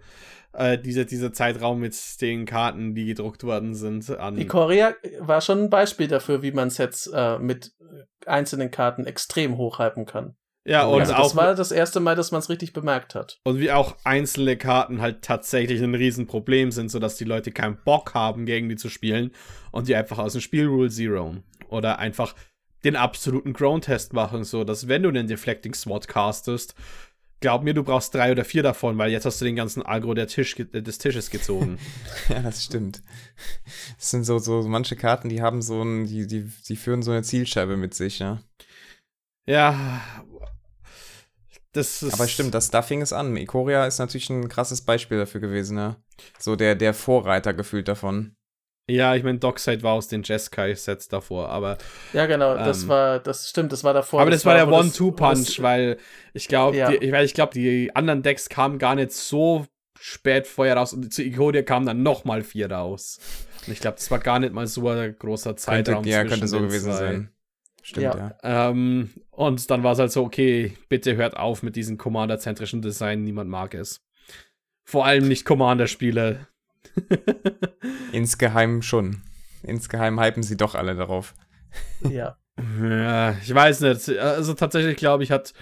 Äh, 0.53 0.77
dieser, 0.77 1.03
dieser 1.05 1.33
Zeitraum 1.33 1.79
mit 1.79 1.95
den 2.21 2.45
Karten, 2.45 2.95
die 2.95 3.05
gedruckt 3.05 3.43
worden 3.43 3.75
sind. 3.75 4.09
An 4.09 4.37
Ikoria 4.37 4.95
war 5.19 5.41
schon 5.41 5.63
ein 5.63 5.69
Beispiel 5.69 6.07
dafür, 6.07 6.41
wie 6.41 6.51
man 6.51 6.69
Sets 6.69 7.07
äh, 7.07 7.39
mit 7.39 7.73
einzelnen 8.25 8.71
Karten 8.71 9.05
extrem 9.05 9.57
hochhypen 9.57 10.05
kann. 10.05 10.35
Ja, 10.67 10.85
und 10.85 11.01
also 11.01 11.13
auch, 11.13 11.23
das 11.23 11.35
war 11.35 11.53
das 11.53 11.71
erste 11.71 11.99
Mal, 11.99 12.15
dass 12.15 12.31
man 12.31 12.39
es 12.39 12.49
richtig 12.49 12.73
bemerkt 12.73 13.13
hat. 13.13 13.39
Und 13.43 13.59
wie 13.59 13.71
auch 13.71 13.97
einzelne 14.03 14.57
Karten 14.57 14.99
halt 14.99 15.21
tatsächlich 15.21 15.81
ein 15.83 15.93
Riesenproblem 15.93 16.71
sind, 16.71 16.89
sodass 16.89 17.17
die 17.17 17.23
Leute 17.23 17.51
keinen 17.51 17.77
Bock 17.83 18.15
haben, 18.15 18.45
gegen 18.45 18.67
die 18.67 18.75
zu 18.75 18.89
spielen 18.89 19.31
und 19.71 19.87
die 19.87 19.95
einfach 19.95 20.17
aus 20.17 20.31
dem 20.31 20.41
Spiel 20.41 20.65
Rule 20.65 20.89
Zero. 20.89 21.35
Oder 21.69 21.99
einfach 21.99 22.33
den 22.85 22.95
absoluten 22.95 23.51
Ground-Test 23.53 24.13
machen, 24.13 24.43
so 24.43 24.63
dass 24.63 24.87
wenn 24.87 25.03
du 25.03 25.09
einen 25.09 25.27
Deflecting 25.27 25.73
SWAT 25.73 26.07
castest, 26.07 26.75
glaub 27.41 27.63
mir, 27.63 27.73
du 27.73 27.83
brauchst 27.83 28.13
drei 28.13 28.31
oder 28.31 28.45
vier 28.45 28.63
davon, 28.63 28.97
weil 28.97 29.11
jetzt 29.11 29.25
hast 29.25 29.41
du 29.41 29.45
den 29.45 29.55
ganzen 29.55 29.83
Agro 29.83 30.13
der 30.13 30.27
Tisch, 30.27 30.55
des 30.55 30.97
Tisches 30.99 31.29
gezogen. 31.29 31.79
ja, 32.29 32.41
das 32.41 32.63
stimmt. 32.63 33.01
Das 33.97 34.11
sind 34.11 34.23
so, 34.23 34.39
so 34.39 34.61
manche 34.63 34.95
Karten, 34.95 35.29
die 35.29 35.41
haben 35.41 35.61
so 35.61 35.81
ein, 35.81 36.05
die, 36.05 36.27
die, 36.27 36.49
die 36.67 36.75
führen 36.75 37.01
so 37.01 37.11
eine 37.11 37.23
Zielscheibe 37.23 37.75
mit 37.75 37.93
sich, 37.93 38.19
ja. 38.19 38.41
Ja. 39.47 40.01
Das 41.71 42.01
ist 42.01 42.13
Aber 42.13 42.27
stimmt, 42.27 42.53
das 42.53 42.67
Stuffing 42.67 43.01
ist 43.01 43.11
an. 43.11 43.35
Ikoria 43.35 43.85
ist 43.85 43.99
natürlich 43.99 44.29
ein 44.29 44.47
krasses 44.47 44.81
Beispiel 44.81 45.17
dafür 45.17 45.41
gewesen, 45.41 45.77
ja. 45.77 45.97
So 46.39 46.55
der, 46.55 46.75
der 46.75 46.93
Vorreiter 46.93 47.53
gefühlt 47.53 47.87
davon. 47.87 48.35
Ja, 48.87 49.15
ich 49.15 49.23
meine, 49.23 49.39
Dockside 49.39 49.81
war 49.81 49.93
aus 49.93 50.07
den 50.07 50.21
Jeskai-Sets 50.21 51.07
davor, 51.07 51.49
aber. 51.49 51.77
Ja, 52.13 52.27
genau, 52.27 52.55
das 52.55 52.83
ähm, 52.83 52.89
war, 52.89 53.19
das 53.19 53.49
stimmt, 53.49 53.71
das 53.71 53.83
war 53.83 53.93
davor. 53.93 54.21
Aber 54.21 54.29
das, 54.29 54.43
das 54.43 54.45
war 54.45 54.55
der 54.55 54.71
One-Two-Punch, 54.71 55.61
weil 55.61 55.97
ich 56.33 56.47
glaube, 56.47 56.77
ja. 56.77 56.91
ich, 56.91 57.01
ich 57.01 57.33
glaube, 57.33 57.53
die 57.53 57.95
anderen 57.95 58.21
Decks 58.21 58.47
kamen 58.47 58.77
gar 58.77 58.93
nicht 58.93 59.11
so 59.11 59.65
spät 59.99 60.45
vorher 60.45 60.77
raus 60.77 60.93
und 60.93 61.11
zu 61.11 61.23
Ikodia 61.23 61.63
kamen 61.63 61.87
dann 61.87 62.03
nochmal 62.03 62.43
vier 62.43 62.71
raus. 62.71 63.19
Und 63.65 63.73
ich 63.73 63.79
glaube, 63.79 63.97
das 63.97 64.11
war 64.11 64.19
gar 64.19 64.37
nicht 64.37 64.53
mal 64.53 64.67
so 64.67 64.87
ein 64.87 65.15
großer 65.17 65.55
Zeitraum. 65.57 66.03
Könnte, 66.03 66.09
ja, 66.09 66.23
könnte 66.23 66.47
so 66.47 66.59
gewesen 66.59 66.91
zwei. 66.91 66.97
sein. 66.97 67.29
Stimmt, 67.81 68.15
ja. 68.15 68.37
ja. 68.43 68.69
Ähm, 68.69 69.09
und 69.31 69.69
dann 69.69 69.83
war 69.83 69.93
es 69.93 69.99
halt 69.99 70.11
so, 70.11 70.23
okay, 70.23 70.77
bitte 70.89 71.15
hört 71.15 71.37
auf 71.37 71.63
mit 71.63 71.75
diesem 71.75 71.97
Commander-zentrischen 71.97 72.81
Design, 72.81 73.23
niemand 73.23 73.49
mag 73.49 73.73
es. 73.73 74.03
Vor 74.83 75.05
allem 75.05 75.27
nicht 75.27 75.45
Commander-Spiele. 75.45 76.47
Insgeheim 78.11 78.81
schon. 78.81 79.21
Insgeheim 79.63 80.21
hypen 80.21 80.43
sie 80.43 80.57
doch 80.57 80.75
alle 80.75 80.95
darauf. 80.95 81.33
Ja. 82.01 82.37
Ja, 82.81 83.31
ich 83.41 83.53
weiß 83.53 83.81
nicht. 83.81 84.09
Also 84.17 84.53
tatsächlich 84.53 84.95
glaube 84.95 85.23
ich, 85.23 85.31
hat 85.31 85.53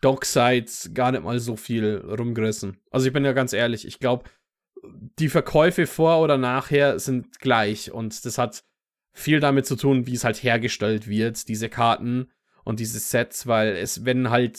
Docksides 0.00 0.90
gar 0.94 1.10
nicht 1.12 1.24
mal 1.24 1.40
so 1.40 1.56
viel 1.56 1.96
rumgerissen. 1.96 2.78
Also 2.90 3.06
ich 3.06 3.12
bin 3.12 3.24
ja 3.24 3.32
ganz 3.32 3.52
ehrlich, 3.52 3.86
ich 3.86 3.98
glaube, 3.98 4.28
die 5.18 5.28
Verkäufe 5.28 5.86
vor 5.86 6.20
oder 6.20 6.38
nachher 6.38 6.98
sind 6.98 7.40
gleich 7.40 7.90
und 7.90 8.24
das 8.24 8.38
hat 8.38 8.62
viel 9.12 9.40
damit 9.40 9.66
zu 9.66 9.76
tun, 9.76 10.06
wie 10.06 10.14
es 10.14 10.24
halt 10.24 10.42
hergestellt 10.42 11.08
wird, 11.08 11.48
diese 11.48 11.68
Karten 11.68 12.30
und 12.64 12.80
diese 12.80 12.98
Sets, 12.98 13.46
weil 13.46 13.76
es, 13.76 14.04
wenn 14.04 14.30
halt 14.30 14.58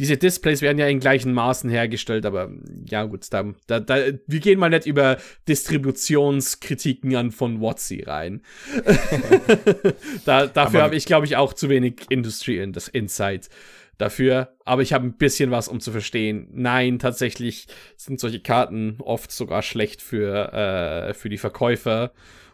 diese 0.00 0.16
Displays 0.16 0.62
werden 0.62 0.78
ja 0.78 0.88
in 0.88 0.98
gleichen 0.98 1.34
Maßen 1.34 1.68
hergestellt, 1.68 2.24
aber 2.24 2.50
ja 2.88 3.04
gut, 3.04 3.26
da, 3.28 3.52
da, 3.66 3.80
da, 3.80 3.96
wir 4.26 4.40
gehen 4.40 4.58
mal 4.58 4.70
nicht 4.70 4.86
über 4.86 5.18
Distributionskritiken 5.46 7.14
an 7.16 7.30
von 7.30 7.60
Watsi 7.60 8.04
rein. 8.06 8.40
da, 10.24 10.46
dafür 10.46 10.80
habe 10.80 10.96
ich, 10.96 11.04
glaube 11.04 11.26
ich, 11.26 11.36
auch 11.36 11.52
zu 11.52 11.68
wenig 11.68 12.06
Industry 12.08 12.62
in 12.62 12.72
das 12.72 12.88
Insight 12.88 13.50
dafür, 13.98 14.56
aber 14.64 14.80
ich 14.80 14.94
habe 14.94 15.04
ein 15.04 15.18
bisschen 15.18 15.50
was, 15.50 15.68
um 15.68 15.80
zu 15.80 15.92
verstehen. 15.92 16.48
Nein, 16.50 16.98
tatsächlich 16.98 17.66
sind 17.98 18.20
solche 18.20 18.40
Karten 18.40 18.96
oft 19.00 19.30
sogar 19.30 19.60
schlecht 19.60 20.00
für, 20.00 20.54
äh, 20.54 21.12
für 21.12 21.28
die 21.28 21.36
Verkäufer 21.36 22.12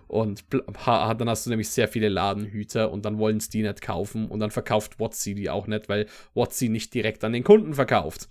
und 0.08 0.44
dann 0.50 1.28
hast 1.28 1.46
du 1.46 1.50
nämlich 1.50 1.70
sehr 1.70 1.88
viele 1.88 2.08
Ladenhüter 2.08 2.90
und 2.90 3.04
dann 3.04 3.18
wollen 3.18 3.38
es 3.38 3.48
die 3.48 3.62
nicht 3.62 3.82
kaufen 3.82 4.28
und 4.28 4.40
dann 4.40 4.50
verkauft 4.50 5.00
Watsi 5.00 5.34
die 5.34 5.50
auch 5.50 5.66
nicht, 5.66 5.88
weil 5.88 6.06
Watsi 6.34 6.68
nicht 6.68 6.94
direkt 6.94 7.24
an 7.24 7.32
den 7.32 7.44
Kunden 7.44 7.74
verkauft. 7.74 8.28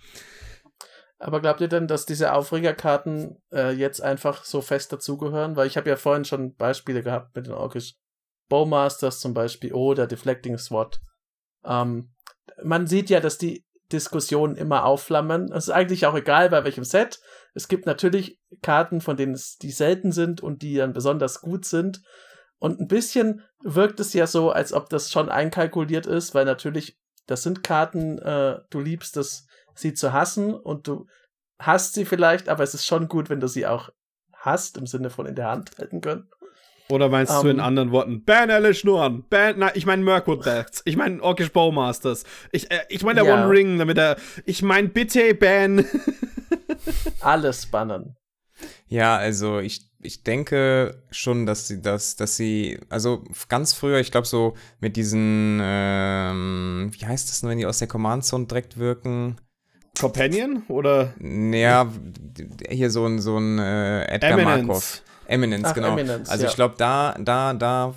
Aber 1.17 1.41
glaubt 1.41 1.61
ihr 1.61 1.67
denn, 1.67 1.87
dass 1.87 2.05
diese 2.05 2.33
Aufregerkarten 2.33 3.41
äh, 3.51 3.71
jetzt 3.71 4.01
einfach 4.01 4.43
so 4.43 4.61
fest 4.61 4.91
dazugehören? 4.91 5.55
Weil 5.55 5.67
ich 5.67 5.77
habe 5.77 5.89
ja 5.89 5.95
vorhin 5.95 6.25
schon 6.25 6.55
Beispiele 6.55 7.03
gehabt 7.03 7.35
mit 7.35 7.47
den 7.47 7.53
Orkish 7.53 7.95
Bowmasters 8.49 9.21
zum 9.21 9.33
Beispiel 9.33 9.73
oder 9.73 10.07
Deflecting 10.07 10.57
SWAT. 10.57 10.99
Ähm, 11.63 12.13
man 12.63 12.85
sieht 12.87 13.09
ja, 13.09 13.19
dass 13.19 13.37
die 13.37 13.64
Diskussionen 13.91 14.55
immer 14.55 14.85
aufflammen. 14.85 15.51
Es 15.51 15.65
ist 15.65 15.73
eigentlich 15.73 16.05
auch 16.05 16.15
egal, 16.15 16.49
bei 16.49 16.63
welchem 16.63 16.83
Set. 16.83 17.19
Es 17.53 17.67
gibt 17.67 17.85
natürlich 17.85 18.39
Karten, 18.61 19.01
von 19.01 19.17
denen 19.17 19.33
es 19.33 19.57
die 19.57 19.71
selten 19.71 20.11
sind 20.11 20.41
und 20.41 20.61
die 20.61 20.75
dann 20.75 20.93
besonders 20.93 21.41
gut 21.41 21.65
sind. 21.65 22.01
Und 22.57 22.79
ein 22.79 22.87
bisschen 22.87 23.43
wirkt 23.63 23.99
es 23.99 24.13
ja 24.13 24.27
so, 24.27 24.51
als 24.51 24.73
ob 24.73 24.89
das 24.89 25.11
schon 25.11 25.29
einkalkuliert 25.29 26.07
ist, 26.07 26.33
weil 26.33 26.45
natürlich, 26.45 26.97
das 27.27 27.43
sind 27.43 27.63
Karten, 27.63 28.17
äh, 28.19 28.59
du 28.69 28.79
liebst 28.79 29.17
es, 29.17 29.47
sie 29.73 29.93
zu 29.93 30.13
hassen 30.13 30.53
und 30.53 30.87
du 30.87 31.07
hast 31.59 31.93
sie 31.93 32.05
vielleicht, 32.05 32.49
aber 32.49 32.63
es 32.63 32.73
ist 32.73 32.85
schon 32.85 33.07
gut, 33.07 33.29
wenn 33.29 33.39
du 33.39 33.47
sie 33.47 33.67
auch 33.67 33.89
hast, 34.33 34.77
im 34.77 34.87
Sinne 34.87 35.09
von 35.09 35.25
in 35.25 35.35
der 35.35 35.49
Hand 35.49 35.77
halten 35.77 36.01
können. 36.01 36.29
Oder 36.89 37.09
meinst 37.09 37.33
um, 37.33 37.43
du 37.43 37.49
in 37.49 37.57
ähm. 37.57 37.63
anderen 37.63 37.91
Worten, 37.91 38.23
ban 38.23 38.51
Alice 38.51 38.79
Schnuren, 38.79 39.23
ban, 39.29 39.55
na, 39.57 39.75
ich 39.75 39.85
meine 39.85 40.03
Mirkwood 40.03 40.43
Bats, 40.43 40.83
ich 40.85 40.95
meine 40.95 41.21
Orkish 41.21 41.51
Bowmasters, 41.51 42.25
ich, 42.51 42.69
äh, 42.69 42.81
ich 42.89 43.03
meine 43.03 43.21
der 43.21 43.29
ja. 43.29 43.43
One 43.43 43.49
Ring, 43.49 43.79
damit 43.79 43.97
er, 43.97 44.17
ich 44.45 44.61
meine 44.61 44.89
bitte 44.89 45.33
ban. 45.33 45.83
Alles 47.21 47.65
bannen. 47.65 48.15
Ja, 48.87 49.17
also 49.17 49.59
ich, 49.59 49.89
ich 50.01 50.23
denke 50.23 51.01
schon, 51.09 51.47
dass 51.47 51.67
sie 51.67 51.81
das, 51.81 52.15
dass 52.15 52.37
sie, 52.37 52.79
also 52.89 53.23
ganz 53.49 53.73
früher, 53.73 53.99
ich 53.99 54.11
glaube 54.11 54.27
so 54.27 54.53
mit 54.79 54.95
diesen, 54.95 55.59
ähm, 55.61 56.91
wie 56.91 57.05
heißt 57.05 57.29
das 57.29 57.41
denn, 57.41 57.49
wenn 57.49 57.57
die 57.57 57.65
aus 57.65 57.79
der 57.79 57.87
Command 57.87 58.25
Zone 58.25 58.45
direkt 58.45 58.77
wirken? 58.77 59.37
Companion 59.99 60.63
oder? 60.67 61.13
Ja, 61.19 61.91
hier 62.69 62.89
so 62.91 63.05
ein, 63.05 63.19
so 63.19 63.37
ein 63.37 63.57
äh, 63.59 64.03
Edgar 64.05 64.31
Eminence. 64.31 64.67
Markov. 64.67 65.01
Eminence, 65.27 65.69
Ach, 65.69 65.73
genau. 65.73 65.93
Eminence, 65.93 66.29
also 66.29 66.43
ja. 66.43 66.49
ich 66.49 66.55
glaube, 66.55 66.75
da, 66.77 67.15
da, 67.19 67.53
da 67.53 67.95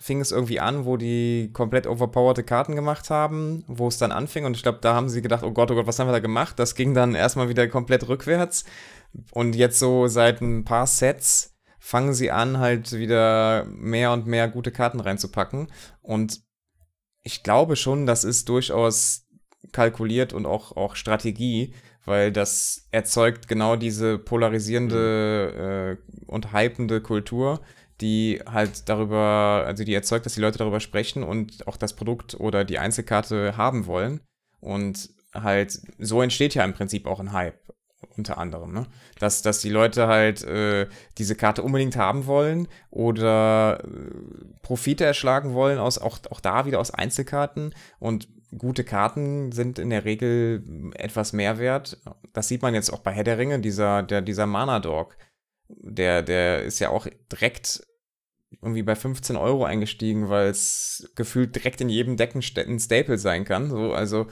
fing 0.00 0.20
es 0.20 0.32
irgendwie 0.32 0.60
an, 0.60 0.84
wo 0.84 0.96
die 0.96 1.50
komplett 1.52 1.86
overpowerte 1.86 2.42
Karten 2.42 2.76
gemacht 2.76 3.10
haben, 3.10 3.64
wo 3.66 3.88
es 3.88 3.98
dann 3.98 4.12
anfing. 4.12 4.44
Und 4.44 4.56
ich 4.56 4.62
glaube, 4.62 4.78
da 4.80 4.94
haben 4.94 5.08
sie 5.08 5.22
gedacht, 5.22 5.42
oh 5.42 5.52
Gott, 5.52 5.70
oh 5.70 5.74
Gott, 5.74 5.86
was 5.86 5.98
haben 5.98 6.08
wir 6.08 6.12
da 6.12 6.20
gemacht? 6.20 6.58
Das 6.58 6.74
ging 6.74 6.94
dann 6.94 7.14
erstmal 7.14 7.48
wieder 7.48 7.66
komplett 7.68 8.08
rückwärts. 8.08 8.64
Und 9.32 9.56
jetzt 9.56 9.78
so 9.78 10.06
seit 10.06 10.40
ein 10.40 10.64
paar 10.64 10.86
Sets 10.86 11.56
fangen 11.78 12.12
sie 12.12 12.30
an, 12.30 12.58
halt 12.58 12.92
wieder 12.92 13.64
mehr 13.66 14.12
und 14.12 14.26
mehr 14.26 14.48
gute 14.48 14.70
Karten 14.70 15.00
reinzupacken. 15.00 15.68
Und 16.02 16.42
ich 17.22 17.42
glaube 17.42 17.76
schon, 17.76 18.06
das 18.06 18.24
ist 18.24 18.48
durchaus 18.48 19.26
kalkuliert 19.72 20.32
und 20.32 20.46
auch, 20.46 20.76
auch 20.76 20.96
Strategie, 20.96 21.74
weil 22.08 22.32
das 22.32 22.88
erzeugt 22.90 23.48
genau 23.48 23.76
diese 23.76 24.18
polarisierende 24.18 25.98
mhm. 25.98 26.20
äh, 26.20 26.30
und 26.30 26.52
hypende 26.52 27.00
Kultur, 27.00 27.60
die 28.00 28.40
halt 28.46 28.88
darüber, 28.88 29.64
also 29.66 29.84
die 29.84 29.94
erzeugt, 29.94 30.26
dass 30.26 30.34
die 30.34 30.40
Leute 30.40 30.58
darüber 30.58 30.80
sprechen 30.80 31.22
und 31.22 31.66
auch 31.66 31.76
das 31.76 31.94
Produkt 31.94 32.38
oder 32.38 32.64
die 32.64 32.78
Einzelkarte 32.78 33.56
haben 33.56 33.86
wollen. 33.86 34.20
Und 34.60 35.10
halt, 35.34 35.80
so 35.98 36.22
entsteht 36.22 36.54
ja 36.54 36.64
im 36.64 36.74
Prinzip 36.74 37.06
auch 37.06 37.20
ein 37.20 37.32
Hype, 37.32 37.60
unter 38.16 38.38
anderem, 38.38 38.72
ne? 38.72 38.86
Dass, 39.18 39.42
dass 39.42 39.60
die 39.60 39.70
Leute 39.70 40.06
halt 40.06 40.42
äh, 40.44 40.88
diese 41.18 41.34
Karte 41.34 41.62
unbedingt 41.62 41.96
haben 41.96 42.26
wollen 42.26 42.68
oder 42.90 43.82
äh, 43.84 44.58
Profite 44.62 45.04
erschlagen 45.04 45.54
wollen, 45.54 45.78
aus, 45.78 45.98
auch, 45.98 46.18
auch 46.30 46.40
da 46.40 46.66
wieder 46.66 46.80
aus 46.80 46.92
Einzelkarten. 46.92 47.74
Und 47.98 48.28
gute 48.56 48.84
Karten 48.84 49.52
sind 49.52 49.78
in 49.78 49.90
der 49.90 50.04
Regel 50.04 50.92
etwas 50.94 51.32
mehr 51.32 51.58
wert. 51.58 52.00
Das 52.32 52.48
sieht 52.48 52.62
man 52.62 52.74
jetzt 52.74 52.90
auch 52.90 53.00
bei 53.00 53.12
Herr 53.12 53.24
der 53.24 53.38
Ringe, 53.38 53.60
dieser, 53.60 54.02
der, 54.02 54.22
dieser 54.22 54.46
Mana-Dog. 54.46 55.16
Der, 55.68 56.22
der 56.22 56.62
ist 56.62 56.78
ja 56.78 56.88
auch 56.88 57.06
direkt 57.30 57.82
irgendwie 58.62 58.82
bei 58.82 58.94
15 58.94 59.36
Euro 59.36 59.64
eingestiegen, 59.64 60.30
weil 60.30 60.48
es 60.48 61.12
gefühlt 61.14 61.54
direkt 61.54 61.80
in 61.82 61.90
jedem 61.90 62.16
Deck 62.16 62.34
ein 62.34 62.80
Staple 62.80 63.18
sein 63.18 63.44
kann. 63.44 63.68
So, 63.68 63.92
also 63.92 64.26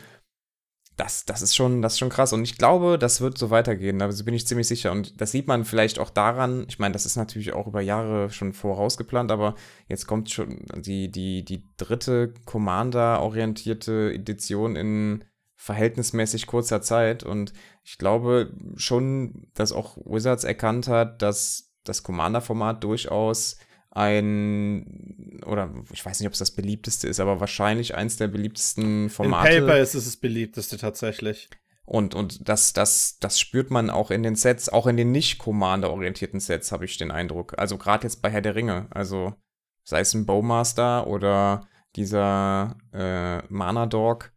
das, 0.97 1.27
das 1.27 1.43
ist 1.43 1.55
schon, 1.55 1.83
das 1.83 1.95
ist 1.95 1.99
schon 1.99 2.09
krass. 2.09 2.33
Und 2.33 2.43
ich 2.43 2.57
glaube, 2.57 2.99
das 2.99 3.21
wird 3.21 3.37
so 3.37 3.51
weitergehen. 3.51 3.99
Da 3.99 4.09
bin 4.25 4.35
ich 4.35 4.47
ziemlich 4.47 4.67
sicher. 4.67 4.93
Und 4.93 5.21
das 5.21 5.31
sieht 5.31 5.47
man 5.47 5.65
vielleicht 5.65 5.99
auch 5.99 6.09
daran. 6.09 6.65
Ich 6.69 6.79
meine, 6.79 6.93
das 6.93 7.05
ist 7.05 7.17
natürlich 7.17 7.53
auch 7.53 7.67
über 7.67 7.83
Jahre 7.83 8.31
schon 8.31 8.55
vorausgeplant, 8.55 9.31
aber 9.31 9.55
jetzt 9.89 10.07
kommt 10.07 10.31
schon 10.31 10.65
die, 10.75 11.11
die, 11.11 11.45
die 11.45 11.69
dritte 11.77 12.33
Commander-orientierte 12.47 14.13
Edition 14.15 14.75
in 14.75 15.25
verhältnismäßig 15.55 16.47
kurzer 16.47 16.81
Zeit. 16.81 17.25
Und 17.25 17.53
ich 17.85 17.99
glaube 17.99 18.55
schon, 18.77 19.49
dass 19.53 19.73
auch 19.73 19.99
Wizards 19.99 20.45
erkannt 20.45 20.89
hat, 20.89 21.21
dass 21.21 21.73
das 21.85 22.03
Commander-Format 22.03 22.83
durchaus 22.83 23.59
ein, 23.97 25.41
oder 25.47 25.73
ich 25.93 26.05
weiß 26.05 26.21
nicht, 26.21 26.27
ob 26.27 26.35
es 26.35 26.39
das 26.39 26.51
beliebteste 26.51 27.09
ist, 27.09 27.19
aber 27.19 27.41
wahrscheinlich 27.41 27.95
eins 27.95 28.19
der 28.19 28.29
beliebtesten 28.29 29.09
Formate. 29.09 29.55
In 29.55 29.67
Paper 29.67 29.79
ist 29.79 29.95
es 29.95 30.05
das 30.05 30.17
beliebteste 30.19 30.77
tatsächlich. 30.77 31.49
Und, 31.87 32.15
und 32.15 32.47
das, 32.49 32.73
das, 32.73 33.19
das 33.21 33.41
spürt 33.41 33.71
man 33.71 33.91
auch 33.91 34.11
in 34.11 34.23
den 34.23 34.37
Sets, 34.37 34.69
auch 34.69 34.87
in 34.87 34.97
den 34.97 35.13
nicht 35.13 35.39
Commander-orientierten 35.39 36.41
Sets, 36.41 36.73
habe 36.73 36.85
ich 36.85 36.99
den 36.99 37.11
Eindruck. 37.11 37.59
Also 37.59 37.79
gerade 37.79 38.05
jetzt 38.05 38.21
bei 38.21 38.31
Herr 38.31 38.43
der 38.43 38.55
Ringe. 38.55 38.87
Also 38.91 39.35
sei 39.83 40.01
es 40.01 40.13
ein 40.13 40.27
Bowmaster 40.27 41.07
oder 41.07 41.67
dieser 41.95 42.77
äh, 42.93 43.43
Mana 43.49 43.87
Dog. 43.87 44.33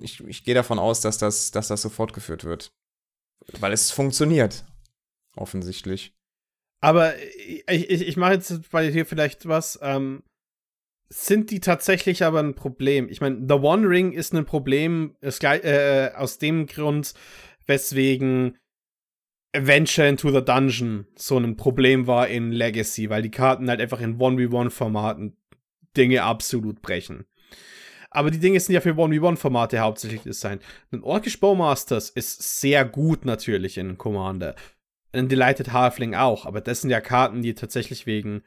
Ich, 0.00 0.20
ich 0.24 0.42
gehe 0.42 0.54
davon 0.54 0.78
aus, 0.78 1.00
dass 1.00 1.18
das, 1.18 1.52
dass 1.52 1.68
das 1.68 1.82
so 1.82 1.90
fortgeführt 1.90 2.44
wird. 2.44 2.72
Weil 3.60 3.72
es 3.72 3.90
funktioniert. 3.90 4.64
Offensichtlich. 5.36 6.14
Aber 6.82 7.14
ich, 7.16 7.64
ich, 7.68 8.08
ich 8.08 8.16
mache 8.16 8.32
jetzt 8.32 8.70
bei 8.70 8.90
dir 8.90 9.06
vielleicht 9.06 9.46
was. 9.46 9.78
Ähm, 9.82 10.24
sind 11.08 11.50
die 11.50 11.60
tatsächlich 11.60 12.24
aber 12.24 12.40
ein 12.40 12.54
Problem? 12.54 13.08
Ich 13.08 13.20
meine, 13.20 13.36
The 13.46 13.54
One 13.54 13.88
Ring 13.88 14.12
ist 14.12 14.34
ein 14.34 14.44
Problem 14.44 15.14
ist 15.20 15.44
äh, 15.44 16.10
aus 16.16 16.38
dem 16.38 16.66
Grund, 16.66 17.14
weswegen 17.66 18.58
Adventure 19.54 20.08
into 20.08 20.30
the 20.30 20.44
Dungeon 20.44 21.06
so 21.14 21.38
ein 21.38 21.56
Problem 21.56 22.06
war 22.06 22.26
in 22.28 22.50
Legacy, 22.50 23.10
weil 23.10 23.22
die 23.22 23.30
Karten 23.30 23.68
halt 23.68 23.80
einfach 23.80 24.00
in 24.00 24.18
1v1-Formaten 24.18 25.36
Dinge 25.96 26.24
absolut 26.24 26.82
brechen. 26.82 27.26
Aber 28.10 28.30
die 28.30 28.40
Dinge 28.40 28.58
sind 28.58 28.74
ja 28.74 28.80
für 28.80 28.94
1v1-Formate 28.94 29.78
hauptsächlich 29.78 30.22
Design. 30.22 30.58
Ein 30.90 31.04
Orkish 31.04 31.38
Bowmasters 31.38 32.10
ist 32.10 32.60
sehr 32.60 32.84
gut 32.84 33.24
natürlich 33.24 33.78
in 33.78 33.98
Commander 33.98 34.56
ein 35.12 35.28
Delighted 35.28 35.72
Halfling 35.72 36.14
auch, 36.14 36.46
aber 36.46 36.60
das 36.60 36.80
sind 36.80 36.90
ja 36.90 37.00
Karten, 37.00 37.42
die 37.42 37.54
tatsächlich 37.54 38.06
wegen 38.06 38.42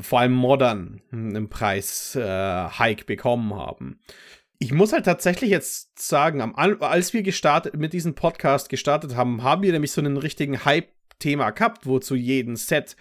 vor 0.00 0.20
allem 0.20 0.32
modern 0.32 1.02
einen 1.12 1.48
Preis 1.48 2.16
äh, 2.16 2.94
bekommen 3.06 3.54
haben. 3.54 4.00
Ich 4.58 4.72
muss 4.72 4.92
halt 4.92 5.04
tatsächlich 5.04 5.50
jetzt 5.50 5.98
sagen, 5.98 6.40
am, 6.40 6.54
als 6.54 7.12
wir 7.12 7.22
gestartet 7.22 7.76
mit 7.76 7.92
diesem 7.92 8.14
Podcast 8.14 8.68
gestartet 8.68 9.16
haben, 9.16 9.42
haben 9.42 9.62
wir 9.62 9.72
nämlich 9.72 9.92
so 9.92 10.00
einen 10.00 10.16
richtigen 10.16 10.64
Hype-Thema 10.64 11.50
gehabt, 11.50 11.86
wo 11.86 11.98
zu 11.98 12.14
jedem 12.14 12.56
Set 12.56 12.96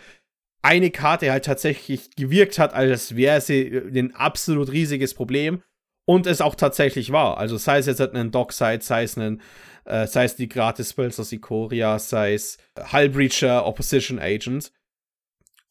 eine 0.63 0.91
Karte 0.91 1.31
halt 1.31 1.45
tatsächlich 1.45 2.15
gewirkt 2.15 2.59
hat, 2.59 2.73
als 2.73 3.15
wäre 3.15 3.41
sie 3.41 3.81
ein 3.93 4.15
absolut 4.15 4.71
riesiges 4.71 5.13
Problem 5.13 5.63
und 6.05 6.27
es 6.27 6.41
auch 6.41 6.55
tatsächlich 6.55 7.11
war. 7.11 7.37
Also 7.37 7.57
sei 7.57 7.77
es 7.77 7.85
jetzt 7.85 8.01
ein 8.01 8.31
Dockside, 8.31 8.81
sei 8.81 9.03
es 9.03 9.17
ein 9.17 9.41
äh, 9.85 10.07
sei 10.07 10.25
es 10.25 10.35
die 10.35 10.49
Gratis-Spells 10.49 11.19
aus 11.19 11.31
Ikoria, 11.31 11.99
sei 11.99 12.33
es 12.33 12.57
Hullbreacher, 12.91 13.65
Opposition 13.65 14.19
Agent. 14.19 14.71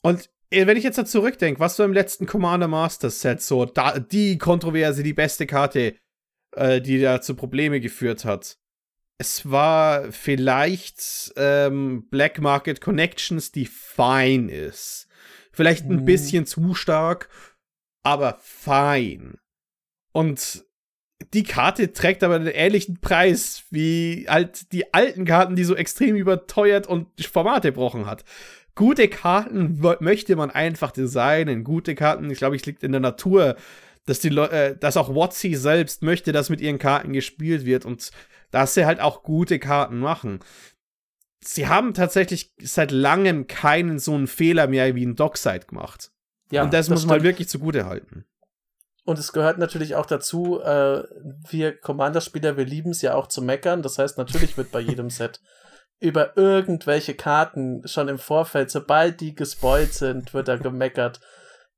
Und 0.03 0.31
äh, 0.51 0.67
wenn 0.67 0.77
ich 0.77 0.85
jetzt 0.85 0.99
da 0.99 1.05
zurückdenke, 1.05 1.61
was 1.61 1.77
so 1.77 1.85
im 1.85 1.93
letzten 1.93 2.27
Commander 2.27 2.69
Master 2.69 3.11
Set 3.11 3.43
so 3.43 3.65
da, 3.65 3.99
die 3.99 4.39
Kontroverse, 4.39 5.03
die 5.03 5.13
beste 5.13 5.47
Karte, 5.47 5.97
äh, 6.57 6.81
die 6.81 7.01
da 7.01 7.21
zu 7.21 7.35
Probleme 7.35 7.81
geführt 7.81 8.25
hat. 8.25 8.59
Es 9.19 9.51
war 9.51 10.11
vielleicht 10.13 11.33
ähm, 11.37 12.09
Black 12.09 12.41
Market 12.41 12.81
Connections, 12.81 13.53
die 13.53 13.67
fein 13.67 14.49
ist. 14.49 15.09
Vielleicht 15.53 15.85
ein 15.85 16.01
mhm. 16.01 16.05
bisschen 16.07 16.47
zu 16.47 16.75
stark, 16.75 17.29
aber 18.03 18.39
fein. 18.41 19.39
Und 20.13 20.65
die 21.33 21.45
Karte 21.45 21.93
trägt 21.93 22.25
aber 22.25 22.35
einen 22.35 22.49
ähnlichen 22.49 23.01
Preis 23.01 23.65
wie 23.71 24.27
halt 24.29 24.73
die 24.73 24.93
alten 24.93 25.25
Karten, 25.25 25.55
die 25.55 25.65
so 25.65 25.77
extrem 25.77 26.17
überteuert 26.17 26.87
und 26.87 27.07
Formate 27.21 27.69
gebrochen 27.69 28.07
hat. 28.07 28.25
Gute 28.75 29.09
Karten 29.09 29.81
möchte 30.01 30.37
man 30.37 30.51
einfach 30.51 30.91
designen. 30.91 31.65
Gute 31.65 31.95
Karten, 31.95 32.31
ich 32.31 32.39
glaube, 32.39 32.57
es 32.57 32.67
liegt 32.67 32.83
in 32.83 32.93
der 32.93 33.01
Natur, 33.01 33.57
dass, 34.07 34.21
die 34.21 34.29
äh, 34.29 34.77
dass 34.77 34.97
auch 34.97 35.15
Watsi 35.15 35.55
selbst 35.55 36.03
möchte, 36.03 36.33
dass 36.33 36.51
mit 36.51 36.61
ihren 36.61 36.79
Karten 36.79 37.13
gespielt 37.13 37.65
wird 37.65 37.85
und 37.85 38.11
dass 38.51 38.75
sie 38.75 38.87
halt 38.87 39.01
auch 39.01 39.23
gute 39.23 39.59
Karten 39.59 39.99
machen. 39.99 40.41
Sie 41.45 41.69
haben 41.69 41.95
tatsächlich 41.95 42.53
seit 42.61 42.91
langem 42.91 43.47
keinen 43.47 43.99
so 43.99 44.15
einen 44.15 44.27
Fehler 44.27 44.67
mehr 44.67 44.95
wie 44.95 45.07
ein 45.07 45.17
Dockside 45.17 45.67
gemacht. 45.67 46.11
Ja, 46.51 46.65
und 46.65 46.75
das, 46.75 46.87
das 46.87 46.91
muss 46.91 47.07
man 47.07 47.15
halt 47.15 47.23
wirklich 47.23 47.49
zugute 47.49 47.87
halten. 47.87 48.25
Und 49.05 49.19
es 49.19 49.33
gehört 49.33 49.59
natürlich 49.59 49.95
auch 49.95 50.07
dazu, 50.07 50.61
äh, 50.61 51.03
wir 51.49 51.79
Commander-Spieler, 51.79 52.57
wir 52.57 52.67
lieben 52.67 52.91
es 52.91 53.03
ja 53.03 53.15
auch 53.15 53.27
zu 53.27 53.43
meckern. 53.43 53.83
Das 53.83 53.99
heißt, 53.99 54.19
natürlich 54.19 54.57
wird 54.57 54.71
bei 54.71 54.81
jedem 54.81 55.11
Set 55.11 55.41
über 55.99 56.37
irgendwelche 56.37 57.15
Karten 57.15 57.87
schon 57.87 58.09
im 58.09 58.19
Vorfeld, 58.19 58.71
sobald 58.71 59.21
die 59.21 59.35
gespoilt 59.35 59.93
sind, 59.93 60.33
wird 60.33 60.49
da 60.49 60.57
gemeckert, 60.57 61.21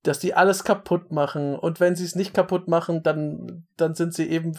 dass 0.04 0.18
die 0.18 0.34
alles 0.34 0.64
kaputt 0.64 1.10
machen. 1.10 1.56
Und 1.56 1.80
wenn 1.80 1.96
sie 1.96 2.04
es 2.04 2.14
nicht 2.14 2.34
kaputt 2.34 2.68
machen, 2.68 3.02
dann, 3.02 3.66
dann 3.76 3.94
sind 3.94 4.14
sie 4.14 4.28
eben 4.28 4.58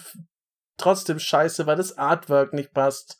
trotzdem 0.77 1.19
scheiße, 1.19 1.65
weil 1.65 1.77
das 1.77 1.97
Artwork 1.97 2.53
nicht 2.53 2.73
passt. 2.73 3.17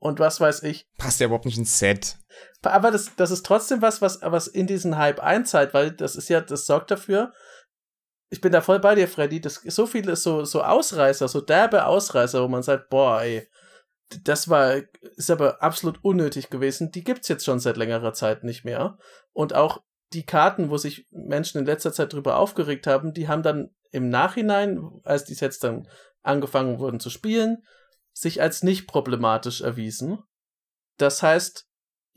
Und 0.00 0.20
was 0.20 0.40
weiß 0.40 0.62
ich. 0.62 0.86
Passt 0.96 1.18
ja 1.18 1.26
überhaupt 1.26 1.46
nicht 1.46 1.58
ins 1.58 1.78
Set. 1.78 2.16
Aber 2.62 2.90
das, 2.90 3.16
das 3.16 3.32
ist 3.32 3.44
trotzdem 3.44 3.82
was, 3.82 4.00
was, 4.00 4.20
was 4.22 4.46
in 4.46 4.68
diesen 4.68 4.96
Hype 4.96 5.20
einzahlt, 5.20 5.74
weil 5.74 5.90
das 5.90 6.14
ist 6.14 6.28
ja, 6.28 6.40
das 6.40 6.66
sorgt 6.66 6.90
dafür. 6.90 7.32
Ich 8.30 8.40
bin 8.40 8.52
da 8.52 8.60
voll 8.60 8.78
bei 8.78 8.94
dir, 8.94 9.08
Freddy. 9.08 9.40
Das 9.40 9.54
so 9.64 9.86
viele 9.86 10.16
so, 10.16 10.44
so 10.44 10.62
Ausreißer, 10.62 11.28
so 11.28 11.40
derbe 11.40 11.86
Ausreißer, 11.86 12.42
wo 12.42 12.48
man 12.48 12.62
sagt, 12.62 12.90
boah, 12.90 13.22
ey, 13.22 13.48
das 14.24 14.48
war, 14.48 14.76
ist 15.16 15.30
aber 15.30 15.62
absolut 15.62 16.02
unnötig 16.02 16.50
gewesen. 16.50 16.90
Die 16.90 17.04
gibt's 17.04 17.28
jetzt 17.28 17.44
schon 17.44 17.60
seit 17.60 17.76
längerer 17.76 18.12
Zeit 18.12 18.44
nicht 18.44 18.64
mehr. 18.64 18.98
Und 19.32 19.54
auch 19.54 19.82
die 20.12 20.24
Karten, 20.24 20.70
wo 20.70 20.78
sich 20.78 21.06
Menschen 21.10 21.58
in 21.58 21.66
letzter 21.66 21.92
Zeit 21.92 22.12
drüber 22.12 22.36
aufgeregt 22.36 22.86
haben, 22.86 23.12
die 23.12 23.28
haben 23.28 23.42
dann 23.42 23.70
im 23.90 24.08
Nachhinein, 24.08 25.00
als 25.04 25.24
die 25.24 25.34
Sets 25.34 25.58
dann 25.58 25.88
angefangen 26.22 26.78
wurden 26.78 27.00
zu 27.00 27.10
spielen, 27.10 27.64
sich 28.12 28.42
als 28.42 28.62
nicht 28.62 28.86
problematisch 28.86 29.60
erwiesen. 29.60 30.18
Das 30.96 31.22
heißt, 31.22 31.67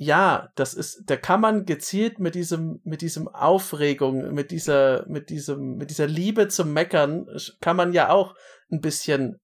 ja, 0.04 0.50
das 0.56 0.74
ist, 0.74 1.04
da 1.06 1.16
kann 1.16 1.42
man 1.42 1.66
gezielt 1.66 2.18
mit 2.18 2.34
diesem, 2.34 2.82
mit 2.84 3.04
diesem 3.04 3.28
Aufregung, 3.28 4.34
mit 4.34 4.50
dieser, 4.50 5.06
mit 5.08 5.30
diesem, 5.30 5.76
mit 5.76 5.92
dieser 5.92 6.08
Liebe 6.08 6.48
zum 6.48 6.74
Meckern, 6.74 7.28
kann 7.62 7.76
man 7.76 7.94
ja 7.94 8.10
auch 8.10 8.34
ein 8.72 8.82
bisschen 8.82 9.38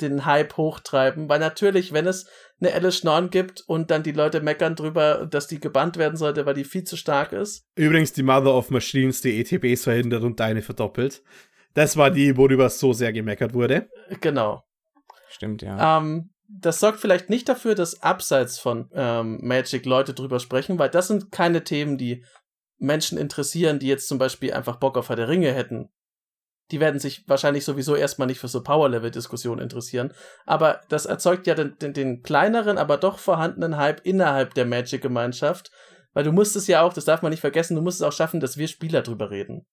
den 0.00 0.26
Hype 0.26 0.56
hochtreiben, 0.56 1.28
weil 1.28 1.38
natürlich, 1.38 1.92
wenn 1.92 2.08
es 2.08 2.28
eine 2.60 2.74
Alice 2.74 3.04
Norn 3.04 3.30
gibt 3.30 3.62
und 3.68 3.92
dann 3.92 4.02
die 4.02 4.10
Leute 4.10 4.40
meckern 4.40 4.74
drüber, 4.74 5.24
dass 5.30 5.46
die 5.46 5.60
gebannt 5.60 5.98
werden 5.98 6.16
sollte, 6.16 6.46
weil 6.46 6.54
die 6.54 6.64
viel 6.64 6.82
zu 6.82 6.96
stark 6.96 7.32
ist. 7.32 7.64
Übrigens 7.76 8.12
die 8.12 8.24
Mother 8.24 8.54
of 8.56 8.70
Machines, 8.70 9.20
die 9.20 9.38
ETBs 9.38 9.84
verhindert 9.84 10.24
und 10.24 10.40
deine 10.40 10.62
verdoppelt. 10.62 11.22
Das 11.74 11.96
war 11.96 12.10
die, 12.10 12.36
worüber 12.36 12.68
so 12.70 12.92
sehr 12.92 13.12
gemeckert 13.12 13.54
wurde. 13.54 13.88
Genau. 14.20 14.64
Stimmt, 15.28 15.62
ja. 15.62 15.98
Ähm, 15.98 16.30
das 16.48 16.80
sorgt 16.80 17.00
vielleicht 17.00 17.30
nicht 17.30 17.48
dafür, 17.48 17.74
dass 17.74 18.02
abseits 18.02 18.58
von 18.58 18.88
ähm, 18.92 19.38
Magic 19.42 19.84
Leute 19.86 20.14
drüber 20.14 20.40
sprechen, 20.40 20.78
weil 20.78 20.90
das 20.90 21.08
sind 21.08 21.32
keine 21.32 21.64
Themen, 21.64 21.98
die 21.98 22.24
Menschen 22.78 23.18
interessieren, 23.18 23.78
die 23.78 23.88
jetzt 23.88 24.08
zum 24.08 24.18
Beispiel 24.18 24.52
einfach 24.52 24.76
Bock 24.76 24.96
auf 24.96 25.08
Herr 25.08 25.16
der 25.16 25.28
Ringe 25.28 25.52
hätten. 25.52 25.88
Die 26.70 26.80
werden 26.80 26.98
sich 26.98 27.28
wahrscheinlich 27.28 27.64
sowieso 27.64 27.94
erstmal 27.94 28.26
nicht 28.26 28.40
für 28.40 28.48
so 28.48 28.62
Power-Level-Diskussionen 28.62 29.60
interessieren. 29.60 30.12
Aber 30.46 30.80
das 30.88 31.06
erzeugt 31.06 31.46
ja 31.46 31.54
den, 31.54 31.78
den, 31.78 31.92
den 31.92 32.22
kleineren, 32.22 32.76
aber 32.76 32.96
doch 32.96 33.18
vorhandenen 33.18 33.76
Hype 33.76 34.04
innerhalb 34.04 34.54
der 34.54 34.66
Magic-Gemeinschaft. 34.66 35.70
Weil 36.12 36.24
du 36.24 36.32
musst 36.32 36.56
es 36.56 36.66
ja 36.66 36.82
auch, 36.82 36.92
das 36.92 37.04
darf 37.04 37.22
man 37.22 37.30
nicht 37.30 37.40
vergessen, 37.40 37.76
du 37.76 37.82
musst 37.82 38.00
es 38.00 38.06
auch 38.06 38.12
schaffen, 38.12 38.40
dass 38.40 38.56
wir 38.56 38.68
Spieler 38.68 39.02
drüber 39.02 39.30
reden. 39.30 39.64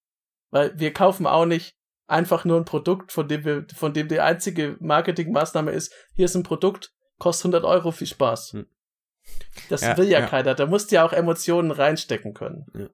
Weil 0.52 0.78
wir 0.78 0.94
kaufen 0.94 1.26
auch 1.26 1.46
nicht 1.46 1.76
einfach 2.08 2.46
nur 2.46 2.58
ein 2.58 2.66
Produkt, 2.66 3.12
von 3.12 3.28
dem 3.28 3.46
wir, 3.46 3.66
von 3.76 3.94
dem 3.94 4.08
die 4.08 4.20
einzige 4.20 4.78
Marketingmaßnahme 4.80 5.72
ist, 5.72 5.94
hier 6.16 6.26
ist 6.26 6.36
ein 6.36 6.44
Produkt, 6.44 6.94
kostet 7.18 7.46
100 7.46 7.64
Euro, 7.64 7.92
viel 7.92 8.08
Spaß. 8.08 8.54
Hm. 8.54 8.68
Das 9.70 9.82
ja, 9.82 9.98
will 9.98 10.10
ja, 10.10 10.20
ja, 10.20 10.26
keiner. 10.26 10.54
Da 10.56 10.66
musst 10.66 10.92
du 10.92 10.96
ja 10.96 11.06
auch 11.06 11.14
Emotionen 11.14 11.72
reinstecken 11.72 12.34
können. 12.34 12.66
Ja. 12.74 12.90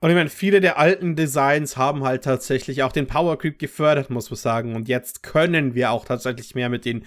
Und 0.00 0.10
ich 0.10 0.16
meine, 0.16 0.28
viele 0.28 0.60
der 0.60 0.78
alten 0.78 1.16
Designs 1.16 1.78
haben 1.78 2.04
halt 2.04 2.24
tatsächlich 2.24 2.82
auch 2.82 2.92
den 2.92 3.06
Power 3.06 3.38
Creep 3.38 3.58
gefördert, 3.58 4.10
muss 4.10 4.28
man 4.28 4.36
sagen. 4.36 4.76
Und 4.76 4.86
jetzt 4.86 5.22
können 5.22 5.74
wir 5.74 5.92
auch 5.92 6.04
tatsächlich 6.04 6.54
mehr 6.54 6.68
mit 6.68 6.84
den 6.84 7.06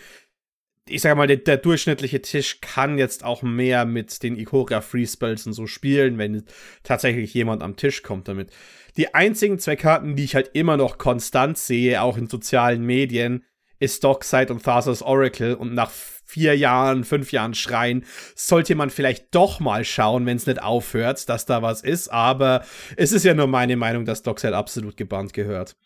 ich 0.90 1.02
sag 1.02 1.18
mal, 1.18 1.28
der, 1.28 1.38
der, 1.38 1.58
durchschnittliche 1.58 2.22
Tisch 2.22 2.62
kann 2.62 2.98
jetzt 2.98 3.24
auch 3.24 3.42
mehr 3.42 3.86
mit 3.86 4.24
den 4.24 4.38
Ikoria 4.38 4.82
Free 4.82 5.06
Spells 5.06 5.46
und 5.46 5.54
so 5.54 5.68
spielen, 5.68 6.18
wenn 6.18 6.44
tatsächlich 6.84 7.34
jemand 7.34 7.62
am 7.62 7.76
Tisch 7.76 8.04
kommt 8.04 8.28
damit. 8.28 8.52
Die 8.98 9.14
einzigen 9.14 9.60
zwei 9.60 9.76
Karten, 9.76 10.16
die 10.16 10.24
ich 10.24 10.36
halt 10.36 10.52
immer 10.54 10.76
noch 10.76 10.98
konstant 10.98 11.58
sehe, 11.58 12.02
auch 12.02 12.18
in 12.18 12.28
sozialen 12.28 12.84
Medien, 12.84 13.46
ist 13.80 14.04
Dockside 14.04 14.52
und 14.52 14.64
Thassa's 14.64 15.04
Oracle 15.04 15.54
und 15.54 15.76
nach 15.76 15.92
vier 15.92 16.58
Jahren, 16.58 17.04
fünf 17.04 17.32
Jahren 17.32 17.54
Schreien, 17.54 18.06
sollte 18.36 18.76
man 18.76 18.90
vielleicht 18.90 19.34
doch 19.34 19.60
mal 19.60 19.86
schauen, 19.86 20.26
wenn 20.26 20.38
es 20.38 20.48
nicht 20.48 20.62
aufhört, 20.62 21.30
dass 21.30 21.46
da 21.46 21.62
was 21.62 21.84
ist, 21.84 22.10
aber 22.10 22.66
es 22.98 23.12
ist 23.12 23.24
ja 23.24 23.34
nur 23.34 23.48
meine 23.48 23.78
Meinung, 23.78 24.04
dass 24.04 24.24
Dockside 24.24 24.58
absolut 24.58 24.98
gebannt 24.98 25.32
gehört. 25.34 25.78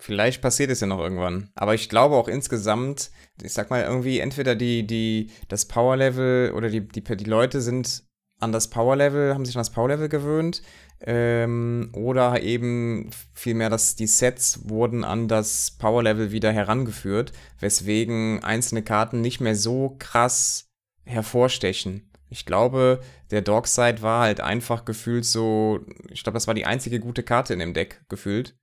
Vielleicht 0.00 0.40
passiert 0.40 0.70
es 0.70 0.80
ja 0.80 0.86
noch 0.86 1.00
irgendwann. 1.00 1.50
Aber 1.54 1.74
ich 1.74 1.90
glaube 1.90 2.14
auch 2.14 2.28
insgesamt, 2.28 3.10
ich 3.42 3.52
sag 3.52 3.68
mal, 3.68 3.82
irgendwie 3.82 4.20
entweder 4.20 4.54
die, 4.54 4.86
die, 4.86 5.30
das 5.48 5.66
Power-Level 5.66 6.52
oder 6.52 6.70
die, 6.70 6.88
die, 6.88 7.02
die 7.02 7.24
Leute 7.24 7.60
sind 7.60 8.04
an 8.38 8.52
das 8.52 8.70
Power-Level, 8.70 9.34
haben 9.34 9.44
sich 9.44 9.56
an 9.56 9.60
das 9.60 9.72
Power-Level 9.72 10.08
gewöhnt. 10.08 10.62
Ähm, 11.02 11.90
oder 11.94 12.42
eben 12.42 13.10
vielmehr, 13.32 13.70
dass 13.70 13.96
die 13.96 14.06
Sets 14.06 14.68
wurden 14.68 15.02
an 15.02 15.28
das 15.28 15.70
Power-Level 15.78 16.30
wieder 16.30 16.52
herangeführt, 16.52 17.32
weswegen 17.58 18.44
einzelne 18.44 18.82
Karten 18.82 19.20
nicht 19.22 19.40
mehr 19.40 19.56
so 19.56 19.96
krass 19.98 20.68
hervorstechen. 21.04 22.10
Ich 22.28 22.44
glaube, 22.44 23.00
der 23.30 23.42
Dogside 23.42 24.02
war 24.02 24.22
halt 24.22 24.40
einfach 24.40 24.84
gefühlt 24.84 25.24
so, 25.24 25.80
ich 26.10 26.22
glaube, 26.22 26.36
das 26.36 26.46
war 26.46 26.54
die 26.54 26.66
einzige 26.66 27.00
gute 27.00 27.22
Karte 27.22 27.54
in 27.54 27.58
dem 27.60 27.74
Deck 27.74 28.02
gefühlt 28.08 28.54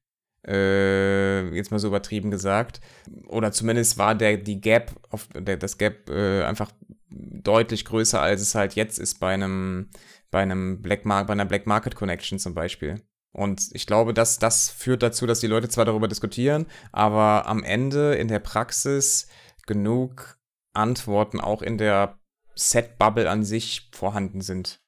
äh, 0.47 1.47
jetzt 1.53 1.71
mal 1.71 1.79
so 1.79 1.87
übertrieben 1.87 2.31
gesagt. 2.31 2.81
Oder 3.27 3.51
zumindest 3.51 3.97
war 3.97 4.15
der, 4.15 4.37
die 4.37 4.61
Gap, 4.61 4.91
auf, 5.09 5.27
der, 5.33 5.57
das 5.57 5.77
Gap 5.77 6.09
äh, 6.09 6.43
einfach 6.43 6.71
deutlich 7.09 7.85
größer, 7.85 8.21
als 8.21 8.41
es 8.41 8.55
halt 8.55 8.75
jetzt 8.75 8.99
ist 8.99 9.19
bei 9.19 9.33
einem, 9.33 9.89
bei 10.37 10.43
einem 10.43 10.83
Black 10.83 11.03
Mar 11.03 11.25
bei 11.25 11.33
einer 11.33 11.45
Black 11.45 11.65
Market 11.65 11.95
Connection 11.95 12.37
zum 12.37 12.53
Beispiel. 12.53 13.01
Und 13.31 13.69
ich 13.71 13.87
glaube, 13.87 14.13
dass 14.13 14.37
das 14.37 14.69
führt 14.69 15.01
dazu, 15.01 15.25
dass 15.25 15.39
die 15.39 15.47
Leute 15.47 15.67
zwar 15.67 15.83
darüber 15.83 16.07
diskutieren, 16.07 16.67
aber 16.91 17.47
am 17.47 17.63
Ende 17.63 18.13
in 18.13 18.27
der 18.27 18.37
Praxis 18.37 19.27
genug 19.65 20.37
Antworten 20.73 21.39
auch 21.39 21.63
in 21.63 21.79
der 21.79 22.19
Set-Bubble 22.53 23.27
an 23.27 23.43
sich 23.43 23.89
vorhanden 23.95 24.41
sind. 24.41 24.79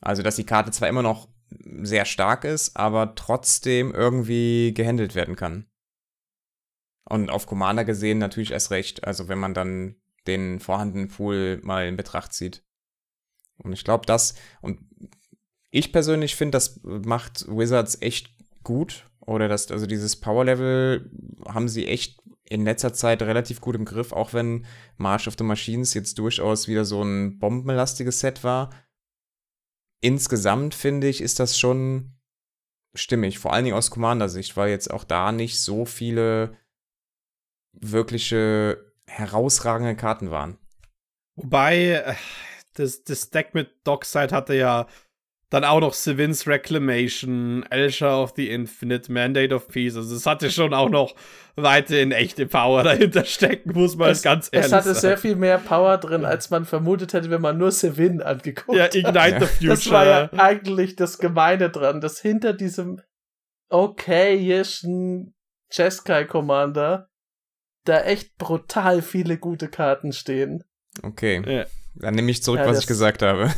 Also, 0.00 0.24
dass 0.24 0.34
die 0.34 0.46
Karte 0.46 0.72
zwar 0.72 0.88
immer 0.88 1.04
noch 1.04 1.28
sehr 1.82 2.04
stark 2.04 2.42
ist, 2.42 2.76
aber 2.76 3.14
trotzdem 3.14 3.94
irgendwie 3.94 4.74
gehandelt 4.74 5.14
werden 5.14 5.36
kann. 5.36 5.68
Und 7.04 7.30
auf 7.30 7.46
Commander 7.46 7.84
gesehen 7.84 8.18
natürlich 8.18 8.50
erst 8.50 8.72
recht, 8.72 9.04
also 9.04 9.28
wenn 9.28 9.38
man 9.38 9.54
dann 9.54 9.94
den 10.26 10.58
vorhandenen 10.58 11.06
Pool 11.06 11.60
mal 11.62 11.86
in 11.86 11.96
Betracht 11.96 12.32
zieht. 12.32 12.64
Und 13.58 13.72
ich 13.72 13.84
glaube, 13.84 14.06
das, 14.06 14.34
und 14.60 14.80
ich 15.70 15.92
persönlich 15.92 16.36
finde, 16.36 16.52
das 16.52 16.80
macht 16.82 17.46
Wizards 17.48 18.00
echt 18.00 18.30
gut. 18.62 19.04
Oder 19.20 19.48
das, 19.48 19.70
also 19.70 19.86
dieses 19.86 20.16
Power-Level 20.16 21.10
haben 21.46 21.68
sie 21.68 21.86
echt 21.86 22.20
in 22.48 22.64
letzter 22.64 22.94
Zeit 22.94 23.20
relativ 23.20 23.60
gut 23.60 23.74
im 23.76 23.84
Griff, 23.84 24.12
auch 24.12 24.32
wenn 24.32 24.64
March 24.96 25.28
of 25.28 25.34
the 25.36 25.44
Machines 25.44 25.92
jetzt 25.92 26.18
durchaus 26.18 26.66
wieder 26.66 26.86
so 26.86 27.02
ein 27.02 27.38
bombenlastiges 27.38 28.20
Set 28.20 28.42
war 28.42 28.70
insgesamt 30.00 30.74
finde 30.74 31.08
ich, 31.08 31.20
ist 31.20 31.40
das 31.40 31.58
schon 31.58 32.14
stimmig, 32.94 33.38
vor 33.38 33.52
allen 33.52 33.64
Dingen 33.64 33.76
aus 33.76 33.90
Commander-Sicht, 33.90 34.56
weil 34.56 34.70
jetzt 34.70 34.90
auch 34.90 35.04
da 35.04 35.32
nicht 35.32 35.60
so 35.60 35.84
viele 35.84 36.56
wirkliche 37.72 38.92
herausragende 39.06 39.96
Karten 39.96 40.30
waren. 40.30 40.58
Wobei, 41.36 41.76
äh, 41.92 42.14
das, 42.78 43.04
das 43.04 43.30
Deck 43.30 43.54
mit 43.54 43.70
Dockside 43.84 44.34
hatte 44.34 44.54
ja 44.54 44.86
dann 45.50 45.64
auch 45.64 45.80
noch 45.80 45.94
Sevin's 45.94 46.46
Reclamation, 46.46 47.64
Elsha 47.70 48.22
of 48.22 48.34
the 48.36 48.50
Infinite, 48.50 49.10
Mandate 49.10 49.54
of 49.54 49.68
Peace. 49.68 49.96
Also 49.96 50.14
es 50.14 50.26
hatte 50.26 50.50
schon 50.50 50.74
auch 50.74 50.90
noch 50.90 51.14
weiterhin 51.56 52.12
echte 52.12 52.46
Power 52.46 52.82
dahinter 52.84 53.24
stecken, 53.24 53.72
muss 53.72 53.96
man 53.96 54.10
es, 54.10 54.22
ganz 54.22 54.50
ehrlich 54.52 54.68
sagen. 54.68 54.80
Es 54.80 54.86
hatte 54.86 54.94
sagen. 54.94 55.00
sehr 55.00 55.18
viel 55.18 55.36
mehr 55.36 55.56
Power 55.58 55.96
drin, 55.96 56.26
als 56.26 56.50
man 56.50 56.66
vermutet 56.66 57.14
hätte, 57.14 57.30
wenn 57.30 57.40
man 57.40 57.56
nur 57.56 57.72
Sevin 57.72 58.20
angeguckt 58.20 58.76
ja, 58.76 58.86
Ignite 58.86 59.36
hat. 59.36 59.40
the 59.40 59.46
Future. 59.46 59.74
Das 59.74 59.90
war 59.90 60.06
ja 60.06 60.30
eigentlich 60.36 60.96
das 60.96 61.18
Gemeine 61.18 61.70
dran, 61.70 62.02
dass 62.02 62.20
hinter 62.20 62.52
diesem 62.52 63.00
okayischen 63.70 65.34
Jeskai 65.70 66.24
Commander 66.24 67.08
da 67.84 68.02
echt 68.02 68.36
brutal 68.36 69.00
viele 69.00 69.38
gute 69.38 69.68
Karten 69.68 70.12
stehen. 70.12 70.62
Okay. 71.02 71.42
Ja. 71.46 71.64
Dann 71.94 72.14
nehme 72.14 72.30
ich 72.30 72.42
zurück, 72.42 72.60
ja, 72.60 72.66
was 72.66 72.80
ich 72.80 72.86
gesagt 72.86 73.22
habe. 73.22 73.52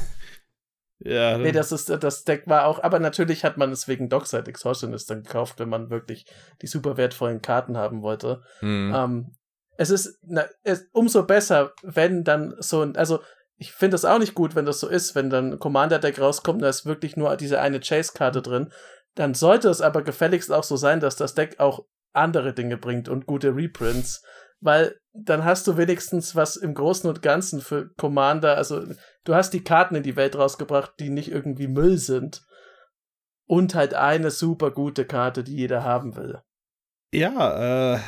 Ja. 1.03 1.39
Nee, 1.39 1.53
das 1.53 1.73
ist, 1.73 1.89
das 1.89 2.25
Deck 2.25 2.43
war 2.47 2.67
auch, 2.67 2.83
aber 2.83 2.99
natürlich 2.99 3.43
hat 3.45 3.57
man 3.57 3.73
es 3.73 3.89
wegen 3.89 4.11
Dockside 4.11 4.49
Exhaustionist 4.49 5.09
dann 5.09 5.23
gekauft, 5.23 5.59
wenn 5.59 5.71
man 5.71 5.89
wirklich 5.89 6.27
die 6.61 6.67
super 6.67 6.99
wertvollen 6.99 7.41
Karten 7.41 7.77
haben 7.79 8.03
wollte. 8.03 8.43
Mhm. 8.61 8.93
Ähm, 8.95 9.37
es 9.79 9.89
ist, 9.89 10.19
na, 10.23 10.45
es, 10.63 10.89
umso 10.93 11.25
besser, 11.25 11.73
wenn 11.83 12.23
dann 12.23 12.55
so 12.59 12.83
ein, 12.83 12.97
also, 12.97 13.21
ich 13.57 13.73
finde 13.73 13.95
es 13.95 14.05
auch 14.05 14.19
nicht 14.19 14.35
gut, 14.35 14.55
wenn 14.55 14.67
das 14.67 14.81
so 14.81 14.89
ist, 14.89 15.15
wenn 15.15 15.31
dann 15.31 15.59
Commander-Deck 15.59 16.21
rauskommt, 16.21 16.63
da 16.63 16.69
ist 16.69 16.85
wirklich 16.85 17.17
nur 17.17 17.35
diese 17.37 17.61
eine 17.61 17.81
Chase-Karte 17.81 18.43
drin. 18.43 18.71
Dann 19.15 19.35
sollte 19.35 19.69
es 19.71 19.81
aber 19.81 20.03
gefälligst 20.03 20.53
auch 20.53 20.65
so 20.65 20.77
sein, 20.77 21.01
dass 21.01 21.17
das 21.17 21.35
Deck 21.35 21.61
auch 21.61 21.87
andere 22.13 22.53
Dinge 22.53 22.77
bringt 22.77 23.09
und 23.09 23.27
gute 23.27 23.55
Reprints 23.55 24.23
weil 24.61 25.01
dann 25.13 25.45
hast 25.45 25.67
du 25.67 25.77
wenigstens 25.77 26.37
was 26.37 26.57
im 26.57 26.75
Großen 26.75 27.09
und 27.09 27.23
Ganzen 27.23 27.61
für 27.61 27.91
Commander. 27.97 28.57
Also 28.57 28.85
du 29.25 29.35
hast 29.35 29.51
die 29.51 29.65
Karten 29.65 29.97
in 29.97 30.03
die 30.03 30.17
Welt 30.17 30.37
rausgebracht, 30.37 30.95
die 31.01 31.11
nicht 31.11 31.31
irgendwie 31.31 31.69
Müll 31.69 31.99
sind. 31.99 32.43
Und 33.47 33.75
halt 33.75 33.95
eine 33.95 34.31
super 34.31 34.71
gute 34.71 35.05
Karte, 35.05 35.43
die 35.43 35.57
jeder 35.57 35.83
haben 35.83 36.17
will. 36.17 36.41
Ja, 37.13 37.95
äh, 37.95 37.99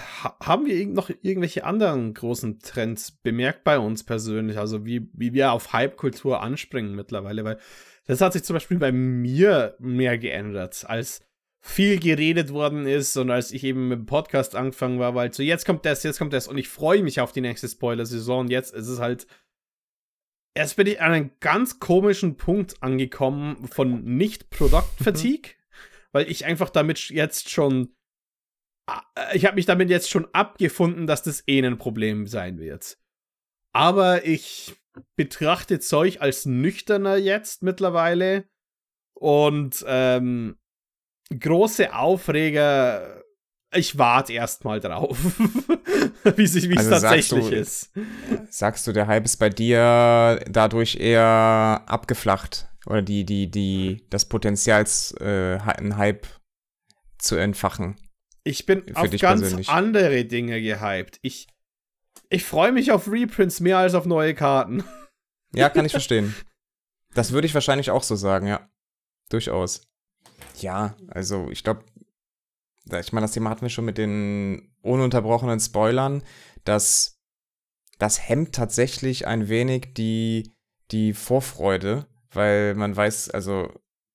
haben 0.41 0.67
wir 0.67 0.87
noch 0.87 1.11
irgendwelche 1.11 1.65
anderen 1.65 2.15
großen 2.15 2.61
Trends 2.61 3.11
bemerkt 3.11 3.65
bei 3.65 3.81
uns 3.81 4.05
persönlich? 4.05 4.59
Also 4.59 4.87
wie, 4.87 5.11
wie 5.13 5.33
wir 5.33 5.51
auf 5.51 5.73
Hype-Kultur 5.73 6.41
anspringen 6.41 6.95
mittlerweile, 6.95 7.43
weil 7.43 7.59
das 8.07 8.21
hat 8.21 8.33
sich 8.33 8.45
zum 8.45 8.55
Beispiel 8.55 8.79
bei 8.79 8.93
mir 8.93 9.75
mehr 9.81 10.19
geändert, 10.19 10.85
als 10.87 11.21
viel 11.65 12.01
geredet 12.01 12.53
worden 12.53 12.87
ist 12.87 13.17
und 13.17 13.31
als 13.31 13.53
ich 13.53 13.63
eben 13.63 13.89
mit 13.89 14.01
dem 14.01 14.07
Podcast 14.07 14.57
angefangen 14.57 14.99
war, 14.99 15.15
weil 15.15 15.33
so 15.33 15.45
jetzt 15.45 15.65
kommt 15.65 15.85
das, 15.87 16.03
jetzt 16.03 16.19
kommt 16.19 16.33
das 16.33 16.49
und 16.49 16.59
ich 16.59 16.69
freue 16.69 17.03
mich 17.03 17.21
auf 17.21 17.31
die 17.31 17.41
nächste 17.41 17.69
Spoiler-Saison. 17.69 18.49
Jetzt 18.49 18.75
ist 18.75 18.89
es 18.89 18.99
halt 18.99 19.29
erst 20.55 20.77
bin 20.77 20.89
ich 20.89 21.01
an 21.01 21.13
einem 21.13 21.31
ganz 21.39 21.79
komischen 21.79 22.37
Punkt 22.37 22.83
angekommen 22.83 23.69
von 23.69 24.05
Nicht-Product-Fatigue, 24.05 25.53
weil 26.13 26.29
ich 26.29 26.45
einfach 26.45 26.69
damit 26.69 26.99
jetzt 27.11 27.49
schon 27.49 27.95
äh, 28.89 29.37
ich 29.37 29.47
habe 29.47 29.55
mich 29.55 29.67
damit 29.67 29.89
jetzt 29.89 30.11
schon 30.11 30.27
abgefunden, 30.35 31.07
dass 31.07 31.23
das 31.23 31.45
eh 31.47 31.65
ein 31.65 31.79
Problem 31.79 32.27
sein 32.27 32.59
wird. 32.59 32.99
Aber 33.73 34.27
ich 34.27 34.75
betrachte 35.17 35.79
Zeug 35.79 36.21
als 36.21 36.45
nüchterner 36.45 37.17
jetzt 37.17 37.63
mittlerweile 37.63 38.49
und 39.15 39.85
ähm, 39.87 40.59
große 41.39 41.95
Aufreger. 41.95 43.23
Ich 43.75 43.97
warte 43.97 44.35
erstmal 44.35 44.81
drauf, 44.81 45.19
wie 46.37 46.43
es 46.43 46.55
also 46.77 46.91
tatsächlich 46.91 47.49
du, 47.49 47.55
ist. 47.55 47.91
Sagst 48.51 48.87
du, 48.87 48.93
der 48.93 49.07
Hype 49.07 49.25
ist 49.25 49.39
bei 49.39 49.49
dir 49.49 50.45
dadurch 50.47 50.97
eher 50.97 51.83
abgeflacht 51.87 52.69
oder 52.85 53.01
die 53.01 53.25
die 53.25 53.51
die 53.51 54.05
das 54.11 54.27
Potenzial, 54.27 54.85
äh, 55.21 55.59
einen 55.59 55.97
Hype 55.97 56.27
zu 57.19 57.37
entfachen? 57.37 57.97
Ich 58.45 58.67
bin 58.67 58.95
auf 58.95 59.09
ganz 59.11 59.41
persönlich. 59.41 59.69
andere 59.69 60.25
Dinge 60.25 60.61
gehypt. 60.61 61.19
Ich, 61.23 61.47
ich 62.29 62.45
freue 62.45 62.73
mich 62.73 62.91
auf 62.91 63.09
Reprints 63.09 63.61
mehr 63.61 63.79
als 63.79 63.95
auf 63.95 64.05
neue 64.05 64.35
Karten. 64.35 64.85
Ja, 65.55 65.69
kann 65.69 65.85
ich 65.85 65.93
verstehen. 65.93 66.35
Das 67.15 67.33
würde 67.33 67.47
ich 67.47 67.55
wahrscheinlich 67.55 67.91
auch 67.91 68.03
so 68.03 68.17
sagen, 68.17 68.47
ja. 68.47 68.69
Durchaus. 69.29 69.87
Ja, 70.61 70.97
also 71.09 71.49
ich 71.51 71.65
glaube, 71.65 71.85
ich 73.01 73.13
meine, 73.13 73.25
das 73.25 73.33
Thema 73.33 73.51
hatten 73.51 73.63
wir 73.63 73.69
schon 73.69 73.85
mit 73.85 73.99
den 73.99 74.75
ununterbrochenen 74.83 75.61
Spoilern, 75.61 76.23
dass 76.65 77.21
das 77.99 78.29
hemmt 78.29 78.55
tatsächlich 78.55 79.27
ein 79.27 79.49
wenig 79.49 79.95
die, 79.95 80.53
die 80.91 81.13
Vorfreude, 81.13 82.07
weil 82.33 82.75
man 82.75 82.97
weiß, 82.97 83.31
also 83.31 83.69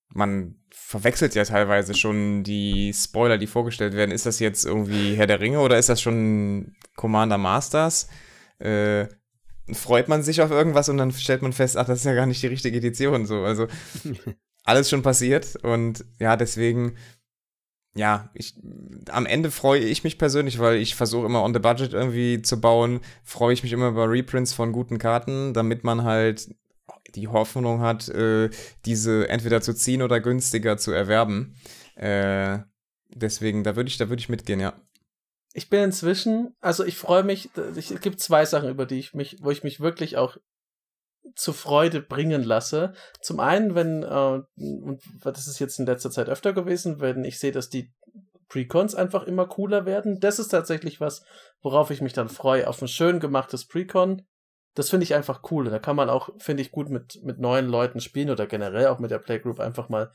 man 0.10 0.56
verwechselt 0.72 1.36
ja 1.36 1.44
teilweise 1.44 1.94
schon 1.94 2.44
die 2.44 2.94
Spoiler, 2.94 3.38
die 3.38 3.48
vorgestellt 3.48 3.94
werden. 3.94 4.12
Ist 4.12 4.26
das 4.26 4.40
jetzt 4.40 4.66
irgendwie 4.66 5.16
Herr 5.16 5.28
der 5.28 5.40
Ringe 5.40 5.60
oder 5.60 5.78
ist 5.78 5.90
das 5.90 6.02
schon 6.02 6.76
Commander 6.96 7.38
Masters? 7.38 8.10
Äh, 8.60 9.08
freut 9.74 10.08
man 10.08 10.24
sich 10.24 10.42
auf 10.42 10.52
irgendwas 10.52 10.90
und 10.90 10.98
dann 10.98 11.12
stellt 11.12 11.42
man 11.42 11.54
fest, 11.54 11.78
ach, 11.78 11.86
das 11.86 12.00
ist 12.00 12.06
ja 12.06 12.14
gar 12.14 12.26
nicht 12.26 12.42
die 12.42 12.48
richtige 12.48 12.78
Edition. 12.78 13.26
So, 13.26 13.44
also 13.44 13.68
alles 14.68 14.90
schon 14.90 15.02
passiert 15.02 15.56
und 15.64 16.06
ja, 16.20 16.36
deswegen, 16.36 16.98
ja, 17.96 18.30
ich, 18.34 18.56
am 19.10 19.26
Ende 19.26 19.50
freue 19.50 19.80
ich 19.80 20.04
mich 20.04 20.18
persönlich, 20.18 20.60
weil 20.60 20.78
ich 20.78 20.96
versuche 20.96 21.26
immer 21.26 21.42
on 21.42 21.54
the 21.54 21.60
budget 21.60 21.94
irgendwie 21.94 22.42
zu 22.42 22.60
bauen, 22.60 23.00
freue 23.24 23.54
ich 23.54 23.64
mich 23.64 23.72
immer 23.72 23.88
über 23.88 24.10
Reprints 24.10 24.54
von 24.54 24.74
guten 24.74 24.98
Karten, 24.98 25.54
damit 25.54 25.84
man 25.84 26.04
halt 26.04 26.54
die 27.16 27.30
Hoffnung 27.30 27.80
hat, 27.80 28.10
äh, 28.10 28.50
diese 28.86 29.30
entweder 29.30 29.62
zu 29.62 29.74
ziehen 29.74 30.02
oder 30.02 30.20
günstiger 30.20 30.78
zu 30.78 30.92
erwerben. 30.92 31.56
Äh, 31.96 32.60
deswegen, 33.10 33.64
da 33.64 33.78
würde 33.78 33.88
ich, 33.88 33.98
da 33.98 34.10
würde 34.10 34.20
ich 34.20 34.30
mitgehen, 34.30 34.60
ja. 34.60 34.74
Ich 35.54 35.70
bin 35.70 35.80
inzwischen, 35.82 36.56
also 36.60 36.84
ich 36.84 36.98
freue 36.98 37.24
mich, 37.24 37.50
es 37.56 38.02
gibt 38.02 38.20
zwei 38.20 38.46
Sachen, 38.46 38.70
über 38.70 38.86
die 38.86 39.00
ich 39.00 39.14
mich, 39.14 39.38
wo 39.42 39.50
ich 39.50 39.64
mich 39.64 39.80
wirklich 39.80 40.18
auch 40.18 40.38
zur 41.36 41.54
Freude 41.54 42.02
bringen 42.02 42.44
lasse. 42.44 42.94
Zum 43.22 43.40
einen, 43.40 43.76
wenn, 43.76 44.04
äh, 44.04 44.42
und 44.56 45.02
das 45.24 45.48
ist 45.48 45.60
jetzt 45.60 45.80
in 45.80 45.86
letzter 45.86 46.12
Zeit 46.12 46.30
öfter 46.30 46.54
gewesen, 46.54 47.00
wenn 47.00 47.24
ich 47.24 47.40
sehe, 47.40 47.52
dass 47.52 47.70
die 47.70 47.94
Precons 48.50 48.96
einfach 48.96 49.24
immer 49.24 49.46
cooler 49.46 49.86
werden. 49.86 50.20
Das 50.20 50.40
ist 50.40 50.50
tatsächlich 50.50 51.02
was, 51.02 51.24
worauf 51.62 51.92
ich 51.92 52.02
mich 52.02 52.14
dann 52.14 52.30
freue. 52.30 52.68
Auf 52.68 52.82
ein 52.82 52.88
schön 52.88 53.20
gemachtes 53.20 53.68
Precon 53.68 54.26
das 54.78 54.92
finde 54.92 55.06
ich 55.06 55.16
einfach 55.16 55.42
cool. 55.50 55.72
da 55.72 55.80
kann 55.80 55.96
man 55.96 56.08
auch, 56.08 56.30
finde 56.38 56.62
ich, 56.62 56.72
gut 56.72 56.90
mit, 56.90 57.24
mit 57.24 57.40
neuen 57.40 57.68
Leuten 57.68 58.00
spielen 58.00 58.30
oder 58.30 58.46
generell 58.46 58.86
auch 58.88 59.00
mit 59.00 59.10
der 59.10 59.18
Playgroup 59.18 59.60
einfach 59.60 59.90
mal 59.90 60.12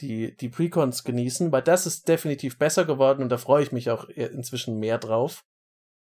die, 0.00 0.34
die 0.34 0.48
Precons 0.48 1.04
genießen, 1.04 1.52
weil 1.52 1.60
das 1.60 1.84
ist 1.84 2.08
definitiv 2.08 2.56
besser 2.56 2.86
geworden 2.86 3.22
und 3.22 3.28
da 3.28 3.36
freue 3.36 3.62
ich 3.62 3.70
mich 3.70 3.90
auch 3.90 4.04
inzwischen 4.08 4.78
mehr 4.78 4.96
drauf. 4.96 5.44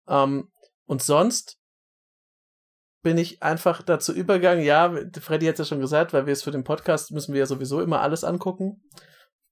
Ähm, 0.09 0.53
und 0.85 1.03
sonst 1.03 1.59
bin 3.07 3.19
ich 3.19 3.41
einfach 3.41 3.83
dazu 3.83 4.13
übergegangen, 4.13 4.65
ja, 4.65 4.93
Freddy 5.21 5.47
hat 5.47 5.55
es 5.55 5.61
ja 5.61 5.65
schon 5.65 5.81
gesagt, 5.81 6.13
weil 6.13 6.27
wir 6.27 6.33
es 6.33 6.43
für 6.43 6.51
den 6.51 6.65
Podcast 6.65 7.13
müssen 7.13 7.33
wir 7.33 7.39
ja 7.39 7.47
sowieso 7.47 7.81
immer 7.81 8.01
alles 8.01 8.25
angucken. 8.25 8.83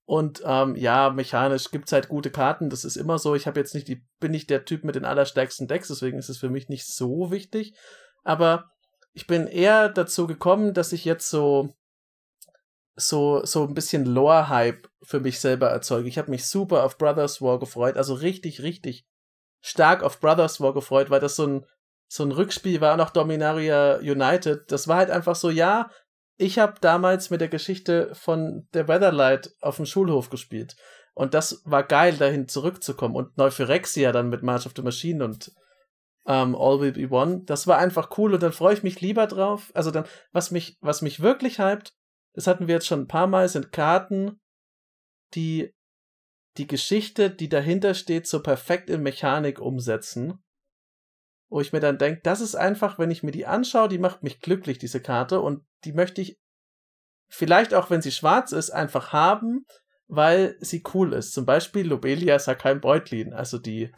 Und 0.03 0.43
ähm, 0.45 0.75
ja, 0.75 1.09
mechanisch 1.09 1.71
gibt's 1.71 1.93
halt 1.93 2.09
gute 2.09 2.29
Karten, 2.29 2.69
das 2.69 2.83
ist 2.83 2.97
immer 2.97 3.17
so. 3.17 3.33
Ich 3.33 3.47
habe 3.47 3.59
jetzt 3.59 3.73
nicht 3.73 3.87
die, 3.87 4.05
bin 4.19 4.31
nicht 4.31 4.49
der 4.49 4.65
Typ 4.65 4.83
mit 4.83 4.95
den 4.95 5.05
allerstärksten 5.05 5.67
Decks, 5.67 5.87
deswegen 5.87 6.19
ist 6.19 6.29
es 6.29 6.37
für 6.37 6.49
mich 6.49 6.69
nicht 6.69 6.85
so 6.85 7.31
wichtig 7.31 7.73
aber 8.25 8.71
ich 9.13 9.27
bin 9.27 9.47
eher 9.47 9.87
dazu 9.87 10.27
gekommen, 10.27 10.73
dass 10.73 10.91
ich 10.91 11.05
jetzt 11.05 11.29
so 11.29 11.73
so 12.97 13.45
so 13.45 13.63
ein 13.65 13.73
bisschen 13.73 14.05
Lore-Hype 14.05 14.89
für 15.03 15.19
mich 15.19 15.39
selber 15.39 15.69
erzeuge. 15.69 16.09
Ich 16.09 16.17
habe 16.17 16.31
mich 16.31 16.47
super 16.47 16.83
auf 16.83 16.97
Brothers 16.97 17.41
War 17.41 17.59
gefreut, 17.59 17.95
also 17.95 18.15
richtig, 18.15 18.61
richtig 18.61 19.05
stark 19.61 20.03
auf 20.03 20.19
Brothers 20.19 20.59
War 20.59 20.73
gefreut, 20.73 21.09
weil 21.09 21.19
das 21.21 21.35
so 21.37 21.47
ein 21.47 21.65
so 22.07 22.23
ein 22.23 22.31
Rückspiel 22.31 22.81
war 22.81 22.97
noch 22.97 23.09
Dominaria 23.09 23.97
United. 23.97 24.71
Das 24.71 24.87
war 24.87 24.97
halt 24.97 25.09
einfach 25.09 25.35
so, 25.35 25.49
ja, 25.49 25.89
ich 26.37 26.59
habe 26.59 26.75
damals 26.81 27.29
mit 27.29 27.41
der 27.41 27.47
Geschichte 27.47 28.13
von 28.13 28.67
der 28.73 28.87
Weatherlight 28.87 29.53
auf 29.61 29.77
dem 29.77 29.85
Schulhof 29.85 30.29
gespielt. 30.29 30.75
Und 31.13 31.33
das 31.33 31.61
war 31.65 31.83
geil, 31.83 32.17
dahin 32.17 32.47
zurückzukommen. 32.47 33.15
Und 33.15 33.37
Neuphyrexia 33.37 34.11
dann 34.11 34.29
mit 34.29 34.43
March 34.43 34.65
of 34.65 34.73
the 34.75 34.81
Machine 34.81 35.23
und 35.23 35.51
ähm, 36.27 36.55
All 36.55 36.81
Will 36.81 36.91
Be 36.91 37.09
One. 37.09 37.43
Das 37.45 37.67
war 37.67 37.77
einfach 37.77 38.17
cool 38.17 38.33
und 38.33 38.43
dann 38.43 38.51
freue 38.51 38.73
ich 38.73 38.83
mich 38.83 38.99
lieber 38.99 39.27
drauf. 39.27 39.71
Also 39.73 39.91
dann, 39.91 40.05
was 40.31 40.51
mich, 40.51 40.77
was 40.81 41.01
mich 41.01 41.21
wirklich 41.21 41.59
hypt, 41.59 41.93
das 42.33 42.47
hatten 42.47 42.67
wir 42.67 42.75
jetzt 42.75 42.87
schon 42.87 43.01
ein 43.01 43.07
paar 43.07 43.27
Mal, 43.27 43.47
sind 43.47 43.71
Karten, 43.71 44.41
die 45.33 45.73
die 46.57 46.67
Geschichte, 46.67 47.29
die 47.29 47.49
dahinter 47.49 47.93
steht, 47.93 48.27
so 48.27 48.41
perfekt 48.41 48.89
in 48.89 49.01
Mechanik 49.01 49.59
umsetzen. 49.59 50.43
Wo 51.55 51.61
ich 51.61 51.71
mir 51.71 51.79
dann 51.79 51.97
denke, 51.97 52.19
das 52.23 52.41
ist 52.41 52.55
einfach, 52.55 52.99
wenn 52.99 53.11
ich 53.11 53.23
mir 53.23 53.31
die 53.31 53.45
anschaue, 53.45 53.87
die 53.87 53.97
macht 53.97 54.23
mich 54.23 54.41
glücklich, 54.41 54.77
diese 54.77 54.99
Karte, 54.99 55.39
und 55.39 55.63
die 55.85 55.93
möchte 55.93 56.21
ich 56.21 56.37
vielleicht 57.29 57.73
auch, 57.73 57.89
wenn 57.89 58.01
sie 58.01 58.11
schwarz 58.11 58.51
ist, 58.51 58.71
einfach 58.71 59.13
haben, 59.13 59.65
weil 60.07 60.57
sie 60.59 60.83
cool 60.93 61.13
ist. 61.13 61.31
Zum 61.31 61.45
Beispiel 61.45 61.87
Lobelia 61.87 62.39
Sakai 62.39 62.75
Beutlin, 62.75 63.33
also 63.33 63.57
die 63.57 63.93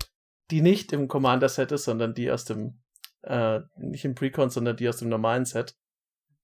die 0.52 0.62
nicht 0.62 0.94
im 0.94 1.08
Commander-Set 1.08 1.72
ist, 1.72 1.86
sondern 1.86 2.14
die 2.14 2.32
aus 2.32 2.46
dem, 2.46 2.82
äh, 3.24 3.62
nicht 3.76 4.06
im 4.06 4.16
Precon, 4.16 4.50
sondern 4.50 4.78
die 4.78 4.88
aus 4.88 4.98
dem 4.98 5.10
normalen 5.10 5.46
Set. 5.46 5.76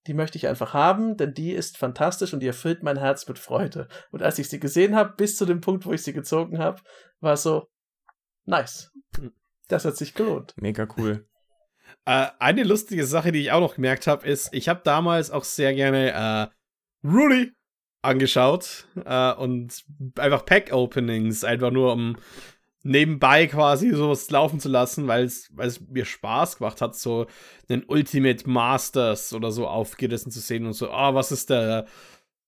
Die 0.07 0.13
möchte 0.13 0.37
ich 0.37 0.47
einfach 0.47 0.73
haben, 0.73 1.15
denn 1.15 1.33
die 1.33 1.51
ist 1.51 1.77
fantastisch 1.77 2.33
und 2.33 2.41
die 2.41 2.47
erfüllt 2.47 2.83
mein 2.83 2.97
Herz 2.97 3.27
mit 3.27 3.39
Freude. 3.39 3.87
Und 4.11 4.21
als 4.21 4.39
ich 4.39 4.49
sie 4.49 4.59
gesehen 4.59 4.95
habe, 4.95 5.13
bis 5.15 5.37
zu 5.37 5.45
dem 5.45 5.61
Punkt, 5.61 5.85
wo 5.85 5.93
ich 5.93 6.03
sie 6.03 6.11
gezogen 6.11 6.59
habe, 6.59 6.81
war 7.21 7.37
so, 7.37 7.69
nice. 8.45 8.91
Das 9.67 9.85
hat 9.85 9.97
sich 9.97 10.13
gelohnt. 10.13 10.53
Mega 10.57 10.87
cool. 10.97 11.27
Äh, 12.05 12.27
eine 12.39 12.63
lustige 12.63 13.05
Sache, 13.05 13.31
die 13.31 13.39
ich 13.39 13.51
auch 13.51 13.61
noch 13.61 13.75
gemerkt 13.75 14.07
habe, 14.07 14.27
ist, 14.27 14.49
ich 14.51 14.67
habe 14.67 14.81
damals 14.83 15.31
auch 15.31 15.45
sehr 15.45 15.73
gerne 15.73 16.11
äh, 17.03 17.07
Rudy 17.07 17.53
angeschaut 18.01 18.87
äh, 19.05 19.33
und 19.33 19.83
einfach 20.17 20.45
Pack-Openings, 20.45 21.43
einfach 21.43 21.71
nur 21.71 21.93
um 21.93 22.17
nebenbei 22.83 23.47
quasi 23.47 23.91
sowas 23.91 24.29
laufen 24.29 24.59
zu 24.59 24.67
lassen, 24.67 25.07
weil 25.07 25.23
es 25.25 25.49
mir 25.87 26.05
Spaß 26.05 26.57
gemacht 26.57 26.81
hat, 26.81 26.95
so 26.95 27.27
einen 27.69 27.85
Ultimate 27.87 28.49
Masters 28.49 29.33
oder 29.33 29.51
so 29.51 29.67
aufgerissen 29.67 30.31
zu 30.31 30.41
sehen 30.41 30.65
und 30.65 30.73
so, 30.73 30.91
ah, 30.91 31.09
oh, 31.09 31.13
was 31.13 31.31
ist 31.31 31.49
der 31.49 31.85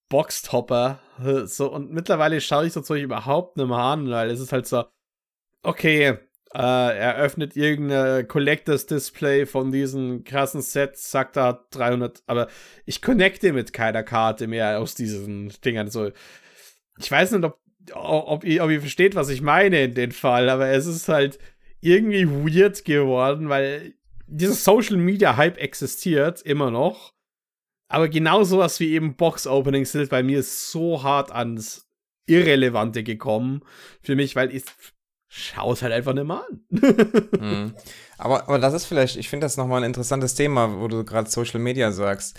Boxtopper? 0.08 1.00
So, 1.46 1.72
und 1.72 1.90
mittlerweile 1.92 2.42
schaue 2.42 2.66
ich 2.66 2.74
so 2.74 2.82
Zeug 2.82 3.02
überhaupt 3.02 3.56
nicht 3.56 3.68
mehr 3.68 3.78
an, 3.78 4.10
weil 4.10 4.28
es 4.30 4.38
ist 4.38 4.52
halt 4.52 4.66
so, 4.66 4.84
okay, 5.62 6.18
äh, 6.54 6.58
er 6.58 7.16
öffnet 7.16 7.56
irgendein 7.56 8.26
Collectors 8.28 8.86
Display 8.86 9.46
von 9.46 9.72
diesen 9.72 10.24
krassen 10.24 10.62
Sets, 10.62 11.10
sagt 11.10 11.36
da 11.36 11.66
300, 11.70 12.22
aber 12.26 12.48
ich 12.84 13.02
connecte 13.02 13.52
mit 13.52 13.72
keiner 13.72 14.02
Karte 14.02 14.46
mehr 14.46 14.80
aus 14.80 14.94
diesen 14.94 15.52
Dingern, 15.64 15.90
so. 15.90 16.10
Ich 16.98 17.10
weiß 17.10 17.32
nicht, 17.32 17.44
ob 17.44 17.58
ob 17.92 18.44
ihr, 18.44 18.64
ob 18.64 18.70
ihr 18.70 18.80
versteht, 18.80 19.14
was 19.14 19.28
ich 19.28 19.42
meine 19.42 19.84
in 19.84 19.94
dem 19.94 20.10
Fall, 20.10 20.48
aber 20.48 20.68
es 20.68 20.86
ist 20.86 21.08
halt 21.08 21.38
irgendwie 21.80 22.26
weird 22.26 22.84
geworden, 22.84 23.48
weil 23.48 23.94
dieser 24.26 24.54
Social 24.54 24.96
Media 24.96 25.36
Hype 25.36 25.58
existiert 25.58 26.42
immer 26.42 26.70
noch. 26.70 27.14
Aber 27.88 28.08
genau 28.08 28.42
sowas 28.42 28.80
wie 28.80 28.92
eben 28.92 29.14
Box 29.14 29.46
Openings 29.46 29.92
sind 29.92 30.10
bei 30.10 30.22
mir 30.22 30.42
so 30.42 31.02
hart 31.02 31.30
ans 31.30 31.88
Irrelevante 32.26 33.04
gekommen 33.04 33.62
für 34.02 34.16
mich, 34.16 34.34
weil 34.34 34.52
ich 34.52 34.64
schau 35.28 35.72
es 35.72 35.82
halt 35.82 35.92
einfach 35.92 36.12
nicht 36.14 36.26
mal 36.26 36.44
an. 36.46 36.60
mhm. 37.40 37.74
aber, 38.18 38.48
aber 38.48 38.58
das 38.58 38.74
ist 38.74 38.86
vielleicht, 38.86 39.16
ich 39.16 39.28
finde 39.28 39.44
das 39.44 39.56
nochmal 39.56 39.82
ein 39.82 39.86
interessantes 39.86 40.34
Thema, 40.34 40.80
wo 40.80 40.88
du 40.88 41.04
gerade 41.04 41.30
Social 41.30 41.60
Media 41.60 41.92
sagst. 41.92 42.38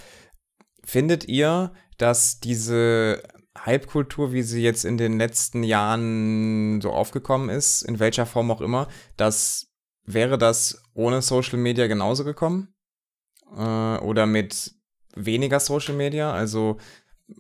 Findet 0.84 1.28
ihr, 1.28 1.74
dass 1.98 2.40
diese 2.40 3.22
Hype-Kultur, 3.66 4.32
wie 4.32 4.44
sie 4.44 4.62
jetzt 4.62 4.86
in 4.86 4.98
den 4.98 5.18
letzten 5.18 5.64
Jahren 5.64 6.80
so 6.82 6.92
aufgekommen 6.92 7.50
ist, 7.50 7.82
in 7.82 8.00
welcher 8.00 8.26
Form 8.26 8.52
auch 8.52 8.62
immer, 8.62 8.88
das 9.18 9.68
wäre 10.04 10.38
das 10.38 10.82
ohne 10.94 11.22
Social 11.22 11.58
Media 11.58 11.88
genauso 11.88 12.24
gekommen? 12.24 12.74
Äh, 13.56 13.98
oder 13.98 14.26
mit 14.26 14.74
weniger 15.16 15.60
Social 15.60 15.96
Media? 15.96 16.32
Also 16.32 16.78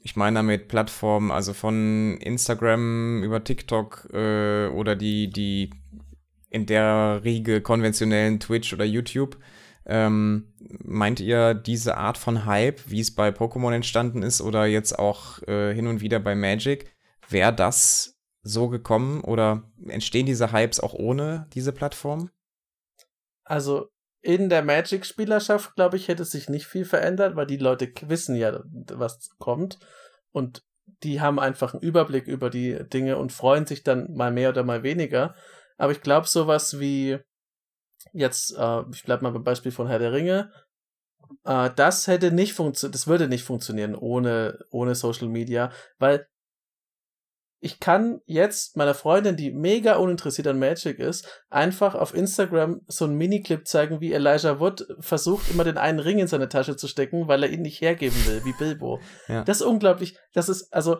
ich 0.03 0.15
meine 0.15 0.35
damit 0.39 0.67
Plattformen, 0.67 1.31
also 1.31 1.53
von 1.53 2.17
Instagram 2.17 3.23
über 3.23 3.43
TikTok 3.43 4.09
äh, 4.13 4.67
oder 4.67 4.95
die, 4.95 5.29
die 5.29 5.71
in 6.49 6.65
der 6.65 7.21
Riege 7.23 7.61
konventionellen 7.61 8.39
Twitch 8.39 8.73
oder 8.73 8.85
YouTube. 8.85 9.37
Ähm, 9.85 10.53
meint 10.83 11.21
ihr 11.21 11.53
diese 11.53 11.95
Art 11.95 12.17
von 12.17 12.45
Hype, 12.45 12.89
wie 12.89 12.99
es 12.99 13.15
bei 13.15 13.29
Pokémon 13.29 13.73
entstanden 13.73 14.21
ist 14.21 14.41
oder 14.41 14.65
jetzt 14.65 14.99
auch 14.99 15.41
äh, 15.47 15.73
hin 15.73 15.87
und 15.87 16.01
wieder 16.01 16.19
bei 16.19 16.35
Magic, 16.35 16.91
wäre 17.29 17.53
das 17.53 18.19
so 18.43 18.67
gekommen 18.67 19.21
oder 19.21 19.71
entstehen 19.87 20.25
diese 20.25 20.51
Hypes 20.51 20.81
auch 20.81 20.93
ohne 20.93 21.47
diese 21.53 21.71
Plattform? 21.71 22.29
Also 23.45 23.89
in 24.27 24.49
der 24.49 24.61
Magic-Spielerschaft, 24.61 25.75
glaube 25.75 25.95
ich, 25.95 26.09
hätte 26.09 26.25
sich 26.25 26.49
nicht 26.49 26.67
viel 26.67 26.83
verändert, 26.83 27.37
weil 27.37 27.47
die 27.47 27.55
Leute 27.55 27.89
wissen 28.01 28.35
ja, 28.35 28.61
was 28.91 29.29
kommt. 29.39 29.79
Und 30.33 30.65
die 31.01 31.21
haben 31.21 31.39
einfach 31.39 31.73
einen 31.73 31.81
Überblick 31.81 32.27
über 32.27 32.49
die 32.49 32.77
Dinge 32.89 33.17
und 33.19 33.31
freuen 33.31 33.65
sich 33.65 33.83
dann 33.83 34.13
mal 34.13 34.29
mehr 34.33 34.49
oder 34.49 34.63
mal 34.63 34.83
weniger. 34.83 35.33
Aber 35.77 35.93
ich 35.93 36.01
glaube, 36.01 36.27
sowas 36.27 36.77
wie 36.77 37.19
jetzt, 38.11 38.53
äh, 38.57 38.81
ich 38.91 39.05
bleibe 39.05 39.23
mal 39.23 39.31
beim 39.31 39.45
Beispiel 39.45 39.71
von 39.71 39.87
Herr 39.87 39.99
der 39.99 40.11
Ringe, 40.11 40.51
äh, 41.45 41.69
das 41.73 42.07
hätte 42.07 42.33
nicht 42.33 42.51
funktioniert, 42.51 42.95
das 42.95 43.07
würde 43.07 43.29
nicht 43.29 43.45
funktionieren 43.45 43.95
ohne, 43.95 44.59
ohne 44.71 44.93
Social 44.93 45.29
Media, 45.29 45.71
weil 45.99 46.27
ich 47.59 47.79
kann 47.79 48.21
jetzt 48.25 48.77
meiner 48.77 48.93
Freundin, 48.93 49.35
die 49.35 49.51
mega 49.51 49.95
uninteressiert 49.95 50.47
an 50.47 50.59
Magic 50.59 50.99
ist, 50.99 51.27
einfach 51.49 51.95
auf 51.95 52.13
Instagram 52.13 52.81
so 52.87 53.05
einen 53.05 53.15
Miniclip 53.15 53.67
zeigen, 53.67 53.99
wie 53.99 54.13
Elijah 54.13 54.59
Wood 54.59 54.85
versucht, 54.99 55.49
immer 55.49 55.63
den 55.63 55.77
einen 55.77 55.99
Ring 55.99 56.19
in 56.19 56.27
seine 56.27 56.49
Tasche 56.49 56.75
zu 56.75 56.87
stecken, 56.87 57.27
weil 57.27 57.43
er 57.43 57.49
ihn 57.49 57.63
nicht 57.63 57.81
hergeben 57.81 58.25
will, 58.27 58.45
wie 58.45 58.53
Bilbo. 58.53 58.99
Ja. 59.27 59.43
Das 59.43 59.61
ist 59.61 59.65
unglaublich, 59.65 60.17
das 60.33 60.49
ist, 60.49 60.71
also, 60.71 60.97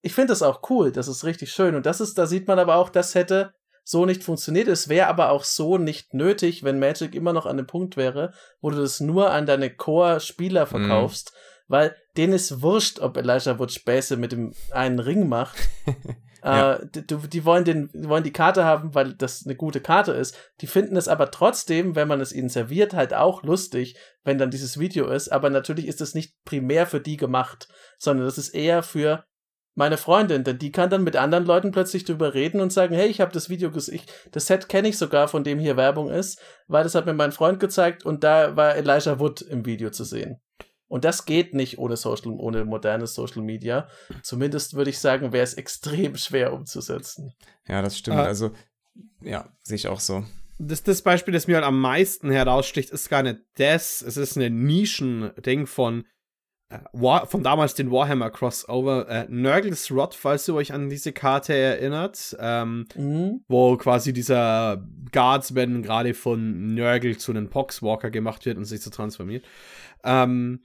ich 0.00 0.14
finde 0.14 0.28
das 0.28 0.42
auch 0.42 0.68
cool, 0.70 0.92
das 0.92 1.08
ist 1.08 1.24
richtig 1.24 1.52
schön. 1.52 1.74
Und 1.74 1.84
das 1.84 2.00
ist, 2.00 2.16
da 2.16 2.26
sieht 2.26 2.48
man 2.48 2.58
aber 2.58 2.76
auch, 2.76 2.88
das 2.88 3.14
hätte 3.14 3.52
so 3.84 4.06
nicht 4.06 4.22
funktioniert. 4.22 4.68
Es 4.68 4.88
wäre 4.88 5.08
aber 5.08 5.30
auch 5.30 5.44
so 5.44 5.78
nicht 5.78 6.14
nötig, 6.14 6.62
wenn 6.62 6.78
Magic 6.78 7.14
immer 7.14 7.32
noch 7.32 7.46
an 7.46 7.56
dem 7.56 7.66
Punkt 7.66 7.96
wäre, 7.96 8.32
wo 8.60 8.70
du 8.70 8.76
das 8.76 9.00
nur 9.00 9.30
an 9.30 9.46
deine 9.46 9.74
Core-Spieler 9.74 10.66
mhm. 10.66 10.68
verkaufst, 10.68 11.32
mm. 11.32 11.57
Weil 11.68 11.94
denen 12.16 12.32
ist 12.32 12.62
wurscht, 12.62 12.98
ob 12.98 13.16
Elijah 13.16 13.58
Wood 13.58 13.72
Späße 13.72 14.16
mit 14.16 14.32
dem 14.32 14.52
einen 14.72 14.98
Ring 14.98 15.28
macht. 15.28 15.56
ja. 16.44 16.74
äh, 16.74 16.86
die, 16.92 17.16
die, 17.28 17.44
wollen 17.44 17.64
den, 17.64 17.90
die 17.92 18.08
wollen 18.08 18.24
die 18.24 18.32
Karte 18.32 18.64
haben, 18.64 18.94
weil 18.94 19.14
das 19.14 19.44
eine 19.44 19.54
gute 19.54 19.80
Karte 19.80 20.12
ist. 20.12 20.36
Die 20.60 20.66
finden 20.66 20.96
es 20.96 21.08
aber 21.08 21.30
trotzdem, 21.30 21.94
wenn 21.94 22.08
man 22.08 22.20
es 22.20 22.32
ihnen 22.32 22.48
serviert, 22.48 22.94
halt 22.94 23.14
auch 23.14 23.42
lustig, 23.42 23.96
wenn 24.24 24.38
dann 24.38 24.50
dieses 24.50 24.78
Video 24.78 25.08
ist. 25.08 25.28
Aber 25.28 25.50
natürlich 25.50 25.86
ist 25.86 26.00
es 26.00 26.14
nicht 26.14 26.34
primär 26.44 26.86
für 26.86 27.00
die 27.00 27.16
gemacht, 27.16 27.68
sondern 27.98 28.26
das 28.26 28.38
ist 28.38 28.50
eher 28.50 28.82
für 28.82 29.24
meine 29.74 29.96
Freundin, 29.96 30.42
denn 30.42 30.58
die 30.58 30.72
kann 30.72 30.90
dann 30.90 31.04
mit 31.04 31.14
anderen 31.14 31.46
Leuten 31.46 31.70
plötzlich 31.70 32.04
drüber 32.04 32.34
reden 32.34 32.60
und 32.60 32.72
sagen, 32.72 32.96
hey, 32.96 33.06
ich 33.06 33.20
habe 33.20 33.30
das 33.30 33.48
Video 33.48 33.70
gesehen, 33.70 34.02
das 34.32 34.46
Set 34.46 34.68
kenne 34.68 34.88
ich 34.88 34.98
sogar, 34.98 35.28
von 35.28 35.44
dem 35.44 35.60
hier 35.60 35.76
Werbung 35.76 36.10
ist, 36.10 36.42
weil 36.66 36.82
das 36.82 36.96
hat 36.96 37.06
mir 37.06 37.14
mein 37.14 37.30
Freund 37.30 37.60
gezeigt 37.60 38.04
und 38.04 38.24
da 38.24 38.56
war 38.56 38.74
Elijah 38.74 39.20
Wood 39.20 39.40
im 39.40 39.64
Video 39.64 39.90
zu 39.90 40.02
sehen. 40.02 40.40
Und 40.88 41.04
das 41.04 41.26
geht 41.26 41.54
nicht 41.54 41.78
ohne 41.78 41.96
Social, 41.96 42.32
ohne 42.32 42.64
modernes 42.64 43.14
Social 43.14 43.42
Media. 43.42 43.88
Zumindest 44.22 44.74
würde 44.74 44.90
ich 44.90 44.98
sagen, 44.98 45.32
wäre 45.32 45.44
es 45.44 45.54
extrem 45.54 46.16
schwer 46.16 46.52
umzusetzen. 46.52 47.34
Ja, 47.66 47.82
das 47.82 47.98
stimmt. 47.98 48.16
Ah. 48.16 48.24
Also, 48.24 48.52
ja, 49.20 49.48
sehe 49.62 49.76
ich 49.76 49.88
auch 49.88 50.00
so. 50.00 50.24
Das, 50.58 50.82
das 50.82 51.02
Beispiel, 51.02 51.32
das 51.32 51.46
mir 51.46 51.56
halt 51.56 51.66
am 51.66 51.80
meisten 51.80 52.30
heraussticht, 52.30 52.90
ist 52.90 53.08
gar 53.08 53.22
nicht 53.22 53.38
das. 53.58 54.02
Es 54.02 54.16
ist 54.16 54.36
ein 54.36 54.64
Nischen-Ding 54.64 55.66
von 55.66 56.04
äh, 56.70 56.78
War, 56.92 57.26
von 57.26 57.42
damals 57.42 57.74
den 57.74 57.90
Warhammer 57.92 58.30
Crossover, 58.30 59.08
äh, 59.08 59.26
Nurgles 59.28 59.90
Rod, 59.92 60.14
falls 60.14 60.48
ihr 60.48 60.54
euch 60.54 60.72
an 60.72 60.88
diese 60.88 61.12
Karte 61.12 61.54
erinnert, 61.54 62.36
ähm, 62.40 62.86
mhm. 62.96 63.44
wo 63.46 63.76
quasi 63.76 64.12
dieser 64.12 64.84
Guardsman 65.12 65.82
gerade 65.82 66.12
von 66.14 66.74
Nurgle 66.74 67.16
zu 67.18 67.30
einem 67.30 67.50
Poxwalker 67.50 68.10
gemacht 68.10 68.44
wird 68.44 68.56
und 68.56 68.64
sich 68.64 68.80
so 68.80 68.90
transformiert. 68.90 69.44
Ähm, 70.02 70.60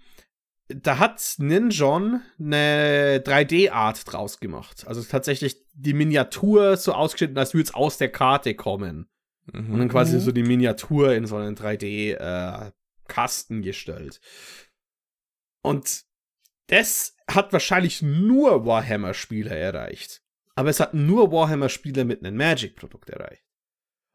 da 0.82 1.00
hat 1.00 1.36
Ninjon 1.38 2.22
eine 2.40 3.22
3D-Art 3.26 4.12
draus 4.12 4.40
gemacht. 4.40 4.86
Also 4.88 5.04
tatsächlich 5.04 5.58
die 5.74 5.94
Miniatur 5.94 6.78
so 6.78 6.94
ausgeschnitten, 6.94 7.38
als 7.38 7.54
würde 7.54 7.66
es 7.66 7.74
aus 7.74 7.98
der 7.98 8.12
Karte 8.12 8.56
kommen. 8.56 9.10
Mhm. 9.52 9.74
Und 9.74 9.80
dann 9.80 9.90
quasi 9.90 10.16
mhm. 10.16 10.22
so 10.22 10.32
die 10.32 10.44
Miniatur 10.44 11.14
in 11.14 11.26
so 11.26 11.36
einen 11.36 11.56
3D-Kasten 11.56 13.60
äh, 13.60 13.62
gestellt. 13.62 14.22
Und 15.62 16.04
das 16.68 17.16
hat 17.30 17.54
wahrscheinlich 17.54 18.02
nur 18.02 18.66
Warhammer-Spieler 18.66 19.56
erreicht. 19.56 20.22
Aber 20.56 20.70
es 20.70 20.80
hat 20.80 20.94
nur 20.94 21.32
Warhammer-Spieler 21.32 22.06
mit 22.06 22.24
einem 22.24 22.38
Magic-Produkt 22.38 23.10
erreicht. 23.10 23.44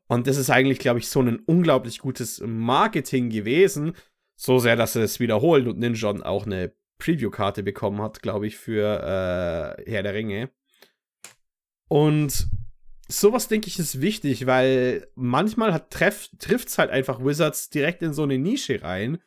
Und 0.08 0.26
das 0.26 0.38
ist 0.38 0.50
eigentlich, 0.50 0.78
glaube 0.78 1.00
ich, 1.00 1.08
so 1.08 1.20
ein 1.20 1.40
unglaublich 1.40 1.98
gutes 1.98 2.42
Marketing 2.44 3.28
gewesen. 3.28 3.92
So 4.40 4.60
sehr, 4.60 4.76
dass 4.76 4.94
er 4.94 5.02
es 5.02 5.18
wiederholt 5.18 5.66
und 5.66 5.80
Ninja 5.80 6.10
auch 6.24 6.46
eine 6.46 6.72
Preview-Karte 6.98 7.64
bekommen 7.64 8.00
hat, 8.00 8.22
glaube 8.22 8.46
ich, 8.46 8.56
für 8.56 8.84
äh, 9.76 9.90
Herr 9.90 10.04
der 10.04 10.14
Ringe. 10.14 10.50
Und 11.88 12.48
sowas, 13.08 13.48
denke 13.48 13.66
ich, 13.66 13.80
ist 13.80 14.00
wichtig, 14.00 14.46
weil 14.46 15.08
manchmal 15.16 15.84
trifft 15.90 16.36
es 16.40 16.78
halt 16.78 16.90
einfach 16.90 17.24
Wizards 17.24 17.70
direkt 17.70 18.02
in 18.02 18.12
so 18.12 18.22
eine 18.22 18.38
Nische 18.38 18.80
rein, 18.80 19.18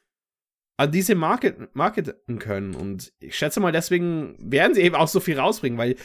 an 0.78 0.93
diese 0.93 1.16
Market, 1.16 1.76
marketen 1.76 2.39
können. 2.39 2.74
Und 2.74 3.12
ich 3.20 3.36
schätze 3.36 3.59
mal, 3.59 3.74
deswegen 3.74 4.38
werden 4.39 4.76
sie 4.76 4.82
eben 4.82 4.95
auch 4.95 5.09
so 5.09 5.20
viel 5.20 5.38
rausbringen, 5.38 5.78
weil 5.78 5.97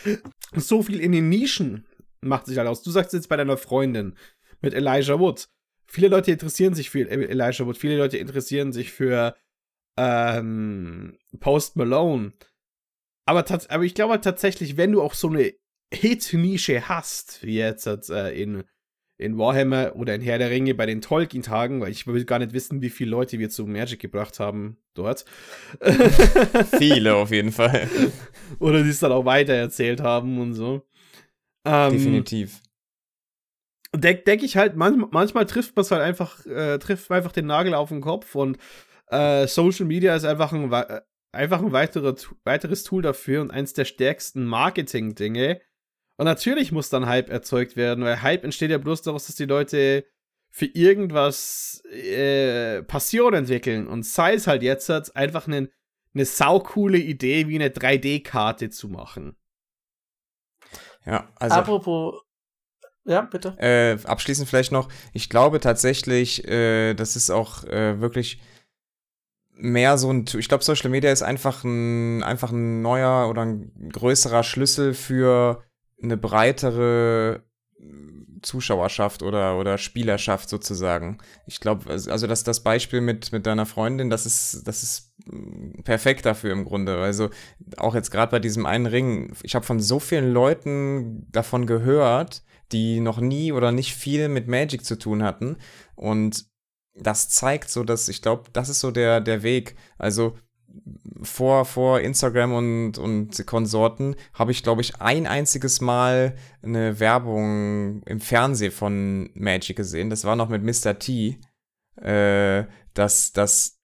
so 0.57 0.82
viel 0.82 0.98
in 0.98 1.12
den 1.12 1.28
Nischen 1.28 1.86
macht 2.20 2.46
sich 2.46 2.59
halt 2.59 2.66
aus. 2.66 2.82
Du 2.82 2.90
sagst 2.90 3.12
jetzt 3.12 3.28
bei 3.28 3.36
deiner 3.36 3.57
Freundin 3.57 4.16
mit 4.62 4.74
Elijah 4.74 5.20
Wood. 5.20 5.48
Viele 5.87 6.09
Leute 6.09 6.32
interessieren 6.32 6.74
sich 6.74 6.91
für 6.91 7.09
Elijah 7.09 7.66
Wood, 7.66 7.78
viele 7.78 7.97
Leute 7.97 8.18
interessieren 8.18 8.72
sich 8.72 8.93
für 8.93 9.37
ähm, 9.97 11.16
Post 11.41 11.76
Malone. 11.76 12.32
Aber, 13.26 13.45
aber 13.68 13.84
ich 13.84 13.95
glaube 13.95 14.20
tatsächlich, 14.20 14.76
wenn 14.76 14.93
du 14.93 15.03
auch 15.03 15.14
so 15.14 15.28
eine 15.28 15.55
Hit-Nische 15.93 16.89
hast, 16.89 17.45
wie 17.45 17.57
jetzt 17.57 17.87
äh, 18.11 18.30
in 18.30 18.64
in 19.18 19.39
Warhammer 19.39 19.97
oder 19.97 20.14
in 20.14 20.20
Herr 20.20 20.39
der 20.39 20.51
Ringe 20.51 20.74
bei 20.74 20.87
den 20.87 21.01
Tolkien-Tagen, 21.01 21.80
weil 21.80 21.91
ich 21.91 22.07
will 22.07 22.24
gar 22.24 22.39
nicht 22.39 22.53
wissen, 22.53 22.82
wie 22.82 22.91
viele 22.91 23.11
Leute 23.11 23.39
wir 23.39 23.49
zu 23.49 23.66
Magic 23.66 24.01
gebracht 24.01 24.39
haben 24.41 24.76
dort. 24.95 25.24
Viele 26.78 27.14
auf 27.14 27.30
jeden 27.30 27.53
Fall. 27.53 27.89
oder 28.59 28.82
die 28.82 28.91
es 28.91 29.01
dann 29.01 29.12
auch 29.12 29.24
weitererzählt 29.24 30.01
haben 30.01 30.39
und 30.39 30.55
so. 30.55 30.82
Ähm, 31.64 31.93
Definitiv. 31.93 32.61
Denke 33.95 34.22
denk 34.24 34.43
ich 34.43 34.57
halt, 34.57 34.76
manchmal, 34.76 35.09
manchmal 35.12 35.47
trifft 35.47 35.76
man 35.76 35.82
es 35.82 35.91
halt 35.91 36.03
einfach, 36.03 36.45
äh, 36.47 36.78
trifft 36.78 37.11
einfach 37.11 37.32
den 37.32 37.47
Nagel 37.47 37.74
auf 37.74 37.89
den 37.89 38.01
Kopf 38.01 38.34
und 38.34 38.59
äh, 39.09 39.47
Social 39.47 39.87
Media 39.87 40.14
ist 40.14 40.24
einfach 40.24 40.53
ein, 40.53 40.72
äh, 40.72 41.01
einfach 41.32 41.61
ein 41.61 41.72
weiterer, 41.72 42.14
weiteres 42.45 42.84
Tool 42.84 43.03
dafür 43.03 43.41
und 43.41 43.51
eins 43.51 43.72
der 43.72 43.84
stärksten 43.84 44.45
Marketing-Dinge 44.45 45.61
und 46.16 46.24
natürlich 46.24 46.72
muss 46.72 46.89
dann 46.89 47.07
Hype 47.07 47.30
erzeugt 47.30 47.76
werden, 47.76 48.05
weil 48.05 48.22
Hype 48.22 48.45
entsteht 48.45 48.70
ja 48.70 48.78
bloß 48.78 49.03
daraus, 49.03 49.26
dass 49.26 49.37
die 49.37 49.45
Leute 49.45 50.07
für 50.51 50.66
irgendwas 50.66 51.82
äh, 51.91 52.82
Passion 52.82 53.34
entwickeln. 53.34 53.87
Und 53.87 54.07
sei 54.07 54.34
es 54.34 54.47
halt 54.47 54.62
jetzt 54.62 55.14
einfach 55.14 55.47
eine, 55.47 55.68
eine 56.14 56.24
saukoole 56.24 56.99
Idee, 56.99 57.49
wie 57.49 57.57
eine 57.57 57.68
3D-Karte 57.68 58.70
zu 58.70 58.89
machen. 58.89 59.37
Ja, 61.05 61.28
also. 61.37 61.57
Apropos. 61.57 62.22
Ja, 63.07 63.22
bitte. 63.22 63.57
Äh, 63.59 63.98
abschließend 64.04 64.48
vielleicht 64.48 64.72
noch. 64.72 64.88
Ich 65.12 65.30
glaube 65.30 65.61
tatsächlich, 65.61 66.46
äh, 66.48 66.94
das 66.94 67.16
ist 67.16 67.30
auch 67.30 67.64
äh, 67.64 68.00
wirklich 68.00 68.40
mehr 69.54 69.96
so 69.96 70.12
ein, 70.12 70.26
ich 70.36 70.48
glaube, 70.48 70.64
Social 70.64 70.90
Media 70.90 71.11
ist 71.11 71.22
einfach 71.22 71.64
ein, 71.64 72.22
einfach 72.22 72.50
ein 72.50 72.82
neuer 72.82 73.30
oder 73.30 73.42
ein 73.42 73.72
größerer 73.92 74.42
Schlüssel 74.42 74.92
für 74.92 75.62
eine 76.02 76.16
breitere 76.16 77.42
Zuschauerschaft 78.42 79.22
oder, 79.22 79.59
oder 79.59 79.78
Spielerschaft 79.78 80.48
sozusagen. 80.48 81.18
Ich 81.46 81.61
glaube, 81.61 81.90
also 81.90 82.26
das, 82.26 82.44
das 82.44 82.62
Beispiel 82.62 83.00
mit, 83.00 83.32
mit 83.32 83.46
deiner 83.46 83.66
Freundin, 83.66 84.11
das 84.11 84.26
ist, 84.26 84.62
das 84.66 84.82
ist 84.82 85.14
perfekt 85.84 86.26
dafür 86.26 86.52
im 86.52 86.64
Grunde. 86.64 86.98
Also 86.98 87.30
auch 87.76 87.94
jetzt 87.94 88.11
gerade 88.11 88.30
bei 88.30 88.38
diesem 88.38 88.66
einen 88.66 88.86
Ring, 88.86 89.34
ich 89.42 89.54
habe 89.54 89.66
von 89.66 89.80
so 89.80 89.98
vielen 89.98 90.32
Leuten 90.32 91.26
davon 91.32 91.66
gehört, 91.66 92.42
die 92.72 93.00
noch 93.00 93.20
nie 93.20 93.52
oder 93.52 93.72
nicht 93.72 93.94
viel 93.94 94.28
mit 94.28 94.48
Magic 94.48 94.84
zu 94.84 94.98
tun 94.98 95.22
hatten. 95.22 95.56
Und 95.94 96.46
das 96.94 97.28
zeigt 97.28 97.70
so, 97.70 97.84
dass 97.84 98.08
ich 98.08 98.22
glaube, 98.22 98.50
das 98.52 98.68
ist 98.68 98.80
so 98.80 98.90
der, 98.90 99.20
der 99.20 99.42
Weg. 99.42 99.76
Also 99.98 100.36
vor, 101.22 101.64
vor 101.64 102.00
Instagram 102.00 102.52
und, 102.52 102.98
und 102.98 103.46
Konsorten 103.46 104.16
habe 104.34 104.52
ich, 104.52 104.62
glaube 104.62 104.82
ich, 104.82 105.00
ein 105.00 105.26
einziges 105.26 105.80
Mal 105.80 106.36
eine 106.62 107.00
Werbung 107.00 108.02
im 108.04 108.20
Fernsehen 108.20 108.72
von 108.72 109.30
Magic 109.34 109.76
gesehen. 109.76 110.10
Das 110.10 110.24
war 110.24 110.36
noch 110.36 110.48
mit 110.48 110.62
Mr. 110.62 110.98
T. 110.98 111.38
Äh, 112.00 112.64
dass 112.94 113.32
das, 113.32 113.75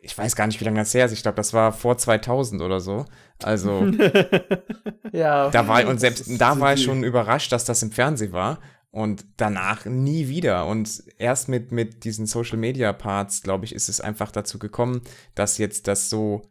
ich 0.00 0.16
weiß 0.16 0.36
gar 0.36 0.46
nicht, 0.46 0.60
wie 0.60 0.64
lange 0.64 0.78
das 0.78 0.94
her 0.94 1.06
ist. 1.06 1.12
Ich 1.12 1.22
glaube, 1.22 1.36
das 1.36 1.52
war 1.52 1.72
vor 1.72 1.98
2000 1.98 2.62
oder 2.62 2.80
so. 2.80 3.04
Also, 3.42 3.86
ja. 5.12 5.50
Da 5.50 5.66
war, 5.66 5.86
und 5.86 5.98
selbst 5.98 6.40
da 6.40 6.58
war 6.60 6.74
ich 6.74 6.84
schon 6.84 7.02
überrascht, 7.02 7.52
dass 7.52 7.64
das 7.64 7.82
im 7.82 7.90
Fernsehen 7.90 8.32
war. 8.32 8.60
Und 8.90 9.26
danach 9.36 9.84
nie 9.84 10.28
wieder. 10.28 10.66
Und 10.66 11.02
erst 11.18 11.48
mit, 11.48 11.72
mit 11.72 12.04
diesen 12.04 12.26
Social 12.26 12.56
Media 12.56 12.92
Parts, 12.92 13.42
glaube 13.42 13.64
ich, 13.64 13.74
ist 13.74 13.88
es 13.88 14.00
einfach 14.00 14.30
dazu 14.30 14.58
gekommen, 14.58 15.02
dass 15.34 15.58
jetzt 15.58 15.88
das 15.88 16.08
so. 16.08 16.42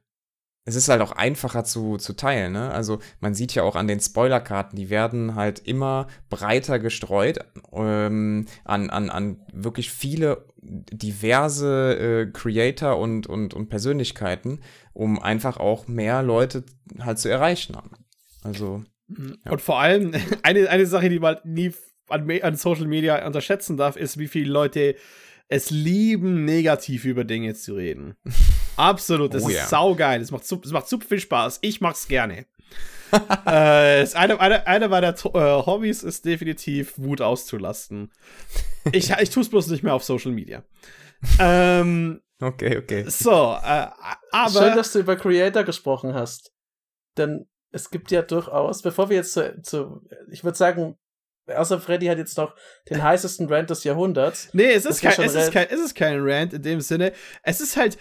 Es 0.67 0.75
ist 0.75 0.89
halt 0.89 1.01
auch 1.01 1.13
einfacher 1.13 1.63
zu, 1.63 1.95
zu 1.95 2.11
teilen, 2.11 2.51
ne? 2.51 2.71
Also 2.71 2.99
man 3.21 3.33
sieht 3.33 3.55
ja 3.55 3.63
auch 3.63 3.77
an 3.77 3.87
den 3.87 4.01
Spoilerkarten, 4.01 4.75
die 4.75 4.89
werden 4.89 5.35
halt 5.35 5.59
immer 5.59 6.07
breiter 6.29 6.77
gestreut 6.77 7.39
ähm, 7.71 8.47
an, 8.65 8.89
an, 8.89 9.09
an 9.09 9.39
wirklich 9.53 9.91
viele 9.91 10.45
diverse 10.61 12.25
äh, 12.27 12.31
Creator 12.33 12.99
und, 12.99 13.27
und, 13.27 13.53
und 13.53 13.69
Persönlichkeiten, 13.69 14.59
um 14.91 15.23
einfach 15.23 15.55
auch 15.55 15.87
mehr 15.87 16.21
Leute 16.21 16.65
halt 16.99 17.19
zu 17.19 17.29
erreichen. 17.29 17.77
Also. 18.43 18.83
Ja. 19.07 19.51
Und 19.51 19.61
vor 19.61 19.79
allem, 19.79 20.13
eine, 20.43 20.69
eine 20.69 20.85
Sache, 20.85 21.07
die 21.07 21.19
man 21.19 21.37
nie 21.45 21.71
an, 22.09 22.29
an 22.41 22.55
Social 22.57 22.87
Media 22.87 23.25
unterschätzen 23.25 23.77
darf, 23.77 23.95
ist, 23.95 24.17
wie 24.17 24.27
viele 24.27 24.51
Leute 24.51 24.95
es 25.49 25.69
lieben, 25.69 26.45
negativ 26.45 27.05
über 27.05 27.23
Dinge 27.23 27.53
zu 27.53 27.75
reden. 27.75 28.15
Absolut, 28.75 29.33
das 29.33 29.43
oh, 29.43 29.49
ist 29.49 29.55
yeah. 29.55 29.67
saugeil. 29.67 30.21
Es 30.21 30.31
macht, 30.31 30.43
es 30.43 30.71
macht 30.71 30.87
super 30.87 31.05
viel 31.05 31.19
Spaß. 31.19 31.59
Ich 31.61 31.81
mach's 31.81 32.07
gerne. 32.07 32.45
äh, 33.47 34.03
ist 34.03 34.15
eine, 34.15 34.39
eine, 34.39 34.67
eine 34.67 34.89
meiner 34.89 35.13
äh, 35.13 35.65
Hobbys 35.65 36.03
ist 36.03 36.25
definitiv 36.25 36.97
Wut 36.97 37.21
auszulasten. 37.21 38.11
Ich, 38.91 39.09
ich 39.21 39.29
tue 39.29 39.41
es 39.41 39.49
bloß 39.49 39.67
nicht 39.67 39.83
mehr 39.83 39.93
auf 39.93 40.03
Social 40.03 40.31
Media. 40.31 40.63
Ähm, 41.39 42.21
okay, 42.41 42.77
okay. 42.77 43.05
So, 43.07 43.31
äh, 43.63 43.87
aber. 44.31 44.51
Schön, 44.51 44.75
dass 44.75 44.91
du 44.91 44.99
über 44.99 45.15
Creator 45.15 45.63
gesprochen 45.63 46.13
hast. 46.13 46.51
Denn 47.17 47.47
es 47.71 47.89
gibt 47.89 48.11
ja 48.11 48.21
durchaus, 48.21 48.81
bevor 48.81 49.09
wir 49.09 49.17
jetzt 49.17 49.33
zu, 49.33 49.61
zu 49.61 50.01
ich 50.29 50.43
würde 50.43 50.57
sagen, 50.57 50.97
Außer 51.47 51.79
Freddy 51.79 52.07
hat 52.07 52.17
jetzt 52.17 52.37
noch 52.37 52.55
den 52.89 53.01
heißesten 53.01 53.47
Rant 53.47 53.69
des 53.69 53.83
Jahrhunderts. 53.83 54.49
Nee, 54.53 54.71
es 54.71 54.85
ist, 54.85 55.01
kein, 55.01 55.19
es, 55.21 55.35
ist 55.35 55.51
kein, 55.51 55.67
es 55.69 55.79
ist 55.79 55.95
kein 55.95 56.19
Rant 56.19 56.53
in 56.53 56.61
dem 56.61 56.81
Sinne. 56.81 57.13
Es 57.43 57.61
ist 57.61 57.77
halt 57.77 57.97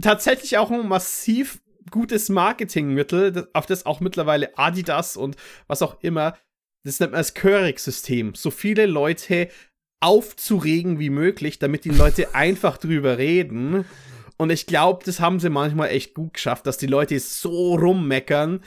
tatsächlich 0.00 0.56
auch 0.58 0.70
ein 0.70 0.88
massiv 0.88 1.60
gutes 1.90 2.28
Marketingmittel, 2.28 3.48
auf 3.52 3.66
das 3.66 3.86
auch 3.86 4.00
mittlerweile 4.00 4.56
Adidas 4.56 5.16
und 5.16 5.36
was 5.66 5.82
auch 5.82 6.00
immer, 6.02 6.36
das 6.84 7.00
nennt 7.00 7.12
man 7.12 7.20
das 7.20 7.34
Körig-System. 7.34 8.34
So 8.34 8.50
viele 8.50 8.86
Leute 8.86 9.48
aufzuregen 10.00 10.98
wie 10.98 11.10
möglich, 11.10 11.58
damit 11.58 11.84
die 11.84 11.90
Leute 11.90 12.34
einfach 12.34 12.78
drüber 12.78 13.18
reden. 13.18 13.84
Und 14.36 14.50
ich 14.50 14.66
glaube, 14.66 15.04
das 15.04 15.20
haben 15.20 15.38
sie 15.38 15.50
manchmal 15.50 15.90
echt 15.90 16.14
gut 16.14 16.34
geschafft, 16.34 16.66
dass 16.66 16.78
die 16.78 16.86
Leute 16.86 17.18
so 17.20 17.74
rummeckern, 17.74 18.62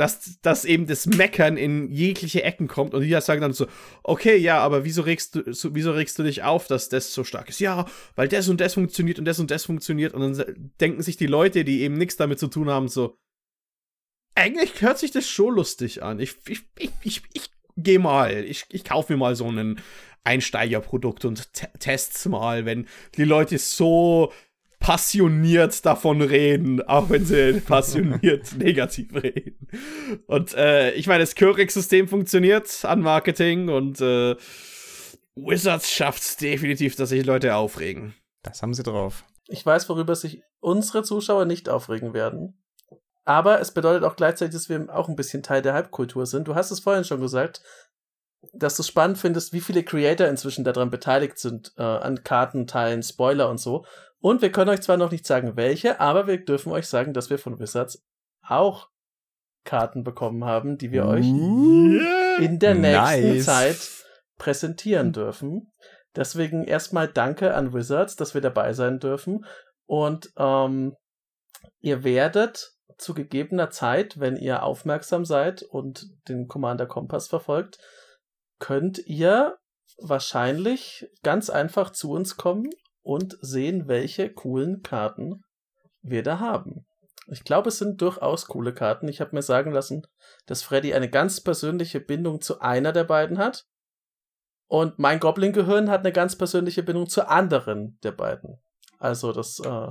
dass, 0.00 0.40
dass 0.40 0.64
eben 0.64 0.86
das 0.86 1.04
Meckern 1.04 1.58
in 1.58 1.92
jegliche 1.92 2.42
Ecken 2.42 2.68
kommt 2.68 2.94
und 2.94 3.02
die 3.02 3.20
sagen 3.20 3.42
dann 3.42 3.52
so, 3.52 3.66
okay, 4.02 4.38
ja, 4.38 4.58
aber 4.58 4.82
wieso 4.84 5.02
regst 5.02 5.34
du, 5.34 5.52
so, 5.52 5.74
wieso 5.74 5.92
regst 5.92 6.18
du 6.18 6.22
dich 6.22 6.42
auf, 6.42 6.66
dass 6.66 6.88
das 6.88 7.12
so 7.12 7.22
stark 7.22 7.50
ist? 7.50 7.60
Ja, 7.60 7.84
weil 8.16 8.26
das 8.26 8.48
und 8.48 8.62
das 8.62 8.72
funktioniert 8.72 9.18
und 9.18 9.26
das 9.26 9.38
und 9.38 9.50
das 9.50 9.66
funktioniert 9.66 10.14
und 10.14 10.22
dann 10.22 10.72
denken 10.80 11.02
sich 11.02 11.18
die 11.18 11.26
Leute, 11.26 11.64
die 11.64 11.82
eben 11.82 11.98
nichts 11.98 12.16
damit 12.16 12.38
zu 12.38 12.46
tun 12.46 12.70
haben, 12.70 12.88
so, 12.88 13.18
eigentlich 14.34 14.80
hört 14.80 14.98
sich 14.98 15.10
das 15.10 15.28
schon 15.28 15.54
lustig 15.54 16.02
an. 16.02 16.18
Ich, 16.18 16.36
ich, 16.48 16.62
ich, 16.78 16.90
ich, 17.02 17.22
ich 17.34 17.50
geh 17.76 17.98
mal, 17.98 18.32
ich, 18.32 18.64
ich 18.70 18.84
kaufe 18.84 19.12
mir 19.12 19.18
mal 19.18 19.36
so 19.36 19.50
ein 19.50 19.82
Einsteigerprodukt 20.24 21.26
und 21.26 21.52
test's 21.78 22.24
mal, 22.24 22.64
wenn 22.64 22.88
die 23.18 23.24
Leute 23.24 23.58
so 23.58 24.32
passioniert 24.80 25.84
davon 25.86 26.22
reden, 26.22 26.82
auch 26.82 27.10
wenn 27.10 27.24
sie 27.24 27.60
passioniert 27.66 28.56
negativ 28.56 29.14
reden. 29.14 29.68
Und 30.26 30.54
äh, 30.54 30.92
ich 30.92 31.06
meine, 31.06 31.20
das 31.20 31.36
Körig-System 31.36 32.08
funktioniert 32.08 32.84
an 32.84 33.02
Marketing 33.02 33.68
und 33.68 34.00
äh, 34.00 34.34
Wizards 35.36 35.90
schafft 35.90 36.22
es 36.22 36.36
definitiv, 36.36 36.96
dass 36.96 37.10
sich 37.10 37.24
Leute 37.24 37.54
aufregen. 37.54 38.14
Das 38.42 38.62
haben 38.62 38.74
sie 38.74 38.82
drauf. 38.82 39.24
Ich 39.46 39.64
weiß, 39.64 39.88
worüber 39.88 40.16
sich 40.16 40.42
unsere 40.60 41.02
Zuschauer 41.02 41.44
nicht 41.44 41.68
aufregen 41.68 42.14
werden. 42.14 42.60
Aber 43.24 43.60
es 43.60 43.72
bedeutet 43.72 44.04
auch 44.04 44.16
gleichzeitig, 44.16 44.54
dass 44.54 44.68
wir 44.68 44.88
auch 44.92 45.08
ein 45.08 45.16
bisschen 45.16 45.42
Teil 45.42 45.62
der 45.62 45.74
Halbkultur 45.74 46.26
sind. 46.26 46.48
Du 46.48 46.54
hast 46.54 46.70
es 46.70 46.80
vorhin 46.80 47.04
schon 47.04 47.20
gesagt, 47.20 47.62
dass 48.54 48.76
du 48.76 48.82
spannend 48.82 49.18
findest, 49.18 49.52
wie 49.52 49.60
viele 49.60 49.84
Creator 49.84 50.26
inzwischen 50.26 50.64
daran 50.64 50.90
beteiligt 50.90 51.38
sind, 51.38 51.72
äh, 51.76 51.82
an 51.82 52.24
Kartenteilen, 52.24 53.02
Spoiler 53.02 53.50
und 53.50 53.58
so. 53.58 53.84
Und 54.20 54.42
wir 54.42 54.52
können 54.52 54.70
euch 54.70 54.82
zwar 54.82 54.98
noch 54.98 55.10
nicht 55.10 55.26
sagen, 55.26 55.56
welche, 55.56 55.98
aber 55.98 56.26
wir 56.26 56.44
dürfen 56.44 56.72
euch 56.72 56.86
sagen, 56.86 57.14
dass 57.14 57.30
wir 57.30 57.38
von 57.38 57.58
Wizards 57.58 58.02
auch 58.46 58.88
Karten 59.64 60.04
bekommen 60.04 60.44
haben, 60.44 60.76
die 60.76 60.92
wir 60.92 61.06
euch 61.06 61.26
in 61.26 62.58
der 62.58 62.74
nächsten 62.74 63.34
nice. 63.34 63.44
Zeit 63.44 63.90
präsentieren 64.38 65.12
dürfen. 65.12 65.72
Deswegen 66.16 66.64
erstmal 66.64 67.08
danke 67.08 67.54
an 67.54 67.72
Wizards, 67.72 68.16
dass 68.16 68.34
wir 68.34 68.40
dabei 68.40 68.72
sein 68.72 68.98
dürfen. 68.98 69.44
Und 69.86 70.30
ähm, 70.36 70.96
ihr 71.80 72.04
werdet 72.04 72.72
zu 72.98 73.14
gegebener 73.14 73.70
Zeit, 73.70 74.18
wenn 74.20 74.36
ihr 74.36 74.62
aufmerksam 74.62 75.24
seid 75.24 75.62
und 75.62 76.06
den 76.28 76.46
Commander 76.48 76.86
Kompass 76.86 77.28
verfolgt, 77.28 77.78
könnt 78.58 78.98
ihr 78.98 79.56
wahrscheinlich 79.98 81.06
ganz 81.22 81.48
einfach 81.48 81.90
zu 81.90 82.10
uns 82.10 82.36
kommen 82.36 82.70
und 83.02 83.36
sehen, 83.40 83.88
welche 83.88 84.32
coolen 84.32 84.82
Karten 84.82 85.42
wir 86.02 86.22
da 86.22 86.38
haben. 86.38 86.86
Ich 87.28 87.44
glaube, 87.44 87.68
es 87.68 87.78
sind 87.78 88.00
durchaus 88.00 88.46
coole 88.46 88.74
Karten. 88.74 89.06
Ich 89.08 89.20
habe 89.20 89.34
mir 89.36 89.42
sagen 89.42 89.70
lassen, 89.70 90.06
dass 90.46 90.62
Freddy 90.62 90.94
eine 90.94 91.08
ganz 91.08 91.40
persönliche 91.40 92.00
Bindung 92.00 92.40
zu 92.40 92.60
einer 92.60 92.92
der 92.92 93.04
beiden 93.04 93.38
hat. 93.38 93.66
Und 94.66 94.98
mein 94.98 95.20
Goblin-Gehirn 95.20 95.90
hat 95.90 96.00
eine 96.00 96.12
ganz 96.12 96.36
persönliche 96.36 96.82
Bindung 96.82 97.08
zu 97.08 97.28
anderen 97.28 97.98
der 98.02 98.12
beiden. 98.12 98.58
Also 98.98 99.32
das 99.32 99.60
äh, 99.60 99.88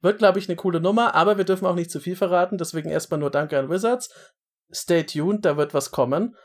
wird, 0.00 0.18
glaube 0.18 0.38
ich, 0.38 0.48
eine 0.48 0.56
coole 0.56 0.80
Nummer, 0.80 1.14
aber 1.14 1.36
wir 1.36 1.44
dürfen 1.44 1.66
auch 1.66 1.74
nicht 1.74 1.90
zu 1.90 2.00
viel 2.00 2.16
verraten. 2.16 2.58
Deswegen 2.58 2.90
erstmal 2.90 3.20
nur 3.20 3.30
Danke 3.30 3.58
an 3.58 3.70
Wizards. 3.70 4.10
Stay 4.72 5.04
tuned, 5.04 5.44
da 5.44 5.56
wird 5.56 5.74
was 5.74 5.90
kommen. 5.90 6.36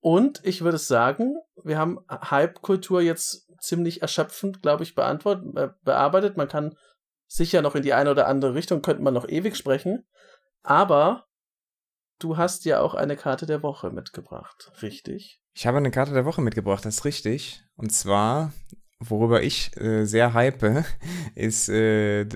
Und 0.00 0.40
ich 0.44 0.62
würde 0.62 0.78
sagen, 0.78 1.36
wir 1.62 1.78
haben 1.78 2.00
Hype-Kultur 2.08 3.00
jetzt 3.00 3.50
ziemlich 3.60 4.02
erschöpfend, 4.02 4.62
glaube 4.62 4.84
ich, 4.84 4.94
beantwortet, 4.94 5.74
bearbeitet. 5.82 6.36
Man 6.36 6.48
kann 6.48 6.76
sicher 7.26 7.62
noch 7.62 7.74
in 7.74 7.82
die 7.82 7.94
eine 7.94 8.10
oder 8.10 8.28
andere 8.28 8.54
Richtung, 8.54 8.82
könnte 8.82 9.02
man 9.02 9.14
noch 9.14 9.28
ewig 9.28 9.56
sprechen. 9.56 10.06
Aber 10.62 11.26
du 12.18 12.36
hast 12.36 12.64
ja 12.64 12.80
auch 12.80 12.94
eine 12.94 13.16
Karte 13.16 13.46
der 13.46 13.62
Woche 13.62 13.90
mitgebracht, 13.90 14.72
richtig? 14.82 15.40
Ich 15.54 15.66
habe 15.66 15.78
eine 15.78 15.90
Karte 15.90 16.12
der 16.12 16.24
Woche 16.24 16.42
mitgebracht, 16.42 16.84
das 16.84 16.96
ist 16.96 17.04
richtig. 17.04 17.64
Und 17.76 17.90
zwar, 17.90 18.52
worüber 18.98 19.42
ich 19.42 19.76
äh, 19.76 20.04
sehr 20.04 20.34
hype, 20.34 20.84
ist 21.34 21.68
äh, 21.68 22.26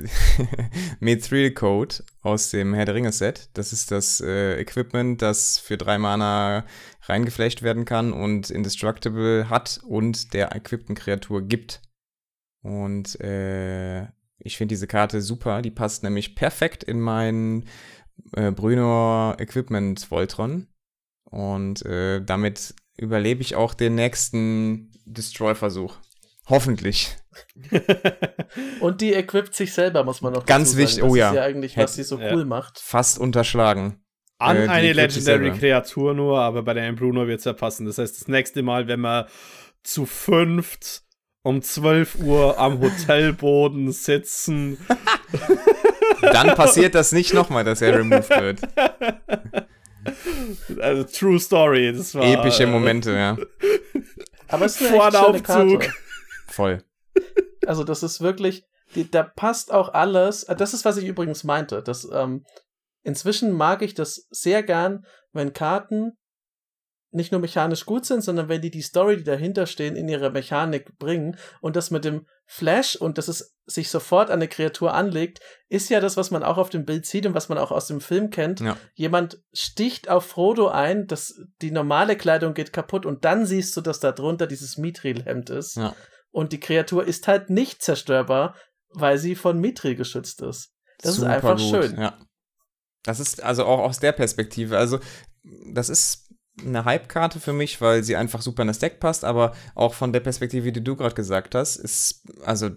Mithril 1.00 1.52
Code 1.52 1.96
aus 2.22 2.50
dem 2.50 2.74
Herr 2.74 2.84
der 2.84 2.94
Ringe 2.94 3.12
Set. 3.12 3.48
Das 3.54 3.72
ist 3.72 3.90
das 3.90 4.20
äh, 4.20 4.60
Equipment, 4.60 5.22
das 5.22 5.58
für 5.58 5.76
drei 5.76 5.98
Mana 5.98 6.64
reingeflecht 7.02 7.62
werden 7.62 7.84
kann 7.84 8.12
und 8.12 8.50
Indestructible 8.50 9.48
hat 9.48 9.80
und 9.84 10.34
der 10.34 10.54
equippten 10.54 10.94
Kreatur 10.94 11.42
gibt. 11.42 11.82
Und 12.62 13.18
äh, 13.20 14.02
ich 14.38 14.56
finde 14.56 14.72
diese 14.72 14.86
Karte 14.86 15.20
super. 15.22 15.62
Die 15.62 15.70
passt 15.70 16.02
nämlich 16.02 16.34
perfekt 16.34 16.84
in 16.84 17.00
mein 17.00 17.64
äh, 18.36 18.50
Brynor 18.50 19.36
Equipment 19.38 20.10
Voltron. 20.10 20.66
Und 21.24 21.84
äh, 21.86 22.22
damit 22.22 22.74
überlebe 22.96 23.40
ich 23.40 23.56
auch 23.56 23.72
den 23.72 23.94
nächsten 23.94 24.92
Destroy-Versuch. 25.06 25.96
Hoffentlich. 26.50 27.16
und 28.80 29.00
die 29.00 29.14
equipt 29.14 29.54
sich 29.54 29.72
selber, 29.72 30.04
muss 30.04 30.20
man 30.20 30.32
noch 30.32 30.44
Ganz 30.44 30.76
wichtig, 30.76 31.02
oh 31.02 31.14
ja. 31.14 31.26
Das 31.26 31.32
ist 31.32 31.36
ja 31.36 31.44
eigentlich, 31.44 31.76
was 31.76 31.94
sie 31.94 32.02
so 32.02 32.18
cool 32.18 32.44
macht. 32.44 32.78
Fast 32.78 33.18
unterschlagen 33.18 34.02
an 34.40 34.56
äh, 34.56 34.68
eine 34.68 34.92
Legendary 34.92 35.52
Kreatur 35.52 36.14
nur, 36.14 36.40
aber 36.40 36.62
bei 36.62 36.74
der 36.74 36.90
Bruno 36.92 37.26
wird 37.26 37.40
es 37.40 37.44
ja 37.44 37.52
passen. 37.52 37.86
Das 37.86 37.98
heißt, 37.98 38.20
das 38.20 38.28
nächste 38.28 38.62
Mal, 38.62 38.88
wenn 38.88 39.00
wir 39.00 39.26
zu 39.82 40.06
fünft 40.06 41.02
um 41.42 41.62
12 41.62 42.16
Uhr 42.20 42.58
am 42.58 42.80
Hotelboden 42.80 43.92
sitzen. 43.92 44.78
Dann 46.20 46.54
passiert 46.54 46.94
das 46.94 47.12
nicht 47.12 47.32
nochmal, 47.32 47.64
dass 47.64 47.80
er 47.80 47.98
removed 47.98 48.30
wird. 48.30 48.60
Also 50.80 51.04
True 51.04 51.38
Story. 51.38 51.92
Das 51.94 52.14
war, 52.14 52.24
Epische 52.24 52.66
Momente, 52.66 53.12
ja. 53.12 53.36
Aber 54.48 54.66
es 54.66 54.80
ist 54.80 54.88
eine 54.88 54.98
echt 54.98 55.16
schöne 55.16 55.42
Karte. 55.42 55.92
Voll. 56.60 56.84
Also 57.66 57.84
das 57.84 58.02
ist 58.02 58.20
wirklich, 58.22 58.64
die, 58.94 59.08
da 59.08 59.22
passt 59.22 59.70
auch 59.70 59.90
alles. 59.90 60.44
Äh, 60.44 60.56
das 60.56 60.74
ist, 60.74 60.84
was 60.84 60.96
ich 60.96 61.06
übrigens 61.06 61.44
meinte. 61.44 61.82
Das, 61.82 62.08
ähm, 62.10 62.44
inzwischen 63.02 63.52
mag 63.52 63.82
ich 63.82 63.94
das 63.94 64.26
sehr 64.30 64.62
gern, 64.62 65.04
wenn 65.32 65.52
Karten 65.52 66.16
nicht 67.12 67.32
nur 67.32 67.40
mechanisch 67.40 67.86
gut 67.86 68.06
sind, 68.06 68.22
sondern 68.22 68.48
wenn 68.48 68.62
die 68.62 68.70
die 68.70 68.82
Story, 68.82 69.16
die 69.16 69.24
dahinter 69.24 69.66
stehen, 69.66 69.96
in 69.96 70.08
ihre 70.08 70.30
Mechanik 70.30 70.96
bringen. 70.98 71.36
Und 71.60 71.74
das 71.74 71.90
mit 71.90 72.04
dem 72.04 72.26
Flash 72.46 72.94
und 72.96 73.18
dass 73.18 73.28
es 73.28 73.56
sich 73.66 73.90
sofort 73.90 74.30
an 74.30 74.38
eine 74.38 74.48
Kreatur 74.48 74.94
anlegt, 74.94 75.40
ist 75.68 75.90
ja 75.90 76.00
das, 76.00 76.16
was 76.16 76.30
man 76.30 76.44
auch 76.44 76.56
auf 76.56 76.70
dem 76.70 76.84
Bild 76.84 77.06
sieht 77.06 77.26
und 77.26 77.34
was 77.34 77.48
man 77.48 77.58
auch 77.58 77.72
aus 77.72 77.86
dem 77.86 78.00
Film 78.00 78.30
kennt. 78.30 78.60
Ja. 78.60 78.76
Jemand 78.94 79.42
sticht 79.52 80.08
auf 80.08 80.26
Frodo 80.26 80.68
ein, 80.68 81.06
dass 81.06 81.34
die 81.62 81.72
normale 81.72 82.16
Kleidung 82.16 82.54
geht 82.54 82.72
kaputt 82.72 83.06
und 83.06 83.24
dann 83.24 83.44
siehst 83.44 83.76
du, 83.76 83.80
dass 83.80 83.98
da 83.98 84.12
drunter 84.12 84.46
dieses 84.46 84.78
Mithril-Hemd 84.78 85.50
ist. 85.50 85.76
Ja. 85.76 85.94
Und 86.32 86.52
die 86.52 86.60
Kreatur 86.60 87.04
ist 87.06 87.26
halt 87.28 87.50
nicht 87.50 87.82
zerstörbar, 87.82 88.54
weil 88.90 89.18
sie 89.18 89.34
von 89.34 89.60
Mithril 89.60 89.94
geschützt 89.96 90.42
ist. 90.42 90.72
Das 90.98 91.16
Super 91.16 91.28
ist 91.28 91.34
einfach 91.44 91.58
gut, 91.58 91.84
schön. 91.84 92.00
Ja. 92.00 92.18
Das 93.02 93.18
ist 93.20 93.42
also 93.42 93.64
auch 93.64 93.78
aus 93.80 93.98
der 93.98 94.12
Perspektive. 94.12 94.76
Also, 94.78 95.00
das 95.72 95.88
ist 95.88 96.28
eine 96.60 96.84
Hype-Karte 96.84 97.40
für 97.40 97.52
mich, 97.54 97.80
weil 97.80 98.02
sie 98.04 98.16
einfach 98.16 98.42
super 98.42 98.62
in 98.62 98.68
das 98.68 98.78
Deck 98.78 99.00
passt, 99.00 99.24
aber 99.24 99.54
auch 99.74 99.94
von 99.94 100.12
der 100.12 100.20
Perspektive, 100.20 100.70
die 100.72 100.84
du 100.84 100.96
gerade 100.96 101.14
gesagt 101.14 101.54
hast, 101.54 101.76
ist, 101.76 102.22
also 102.44 102.70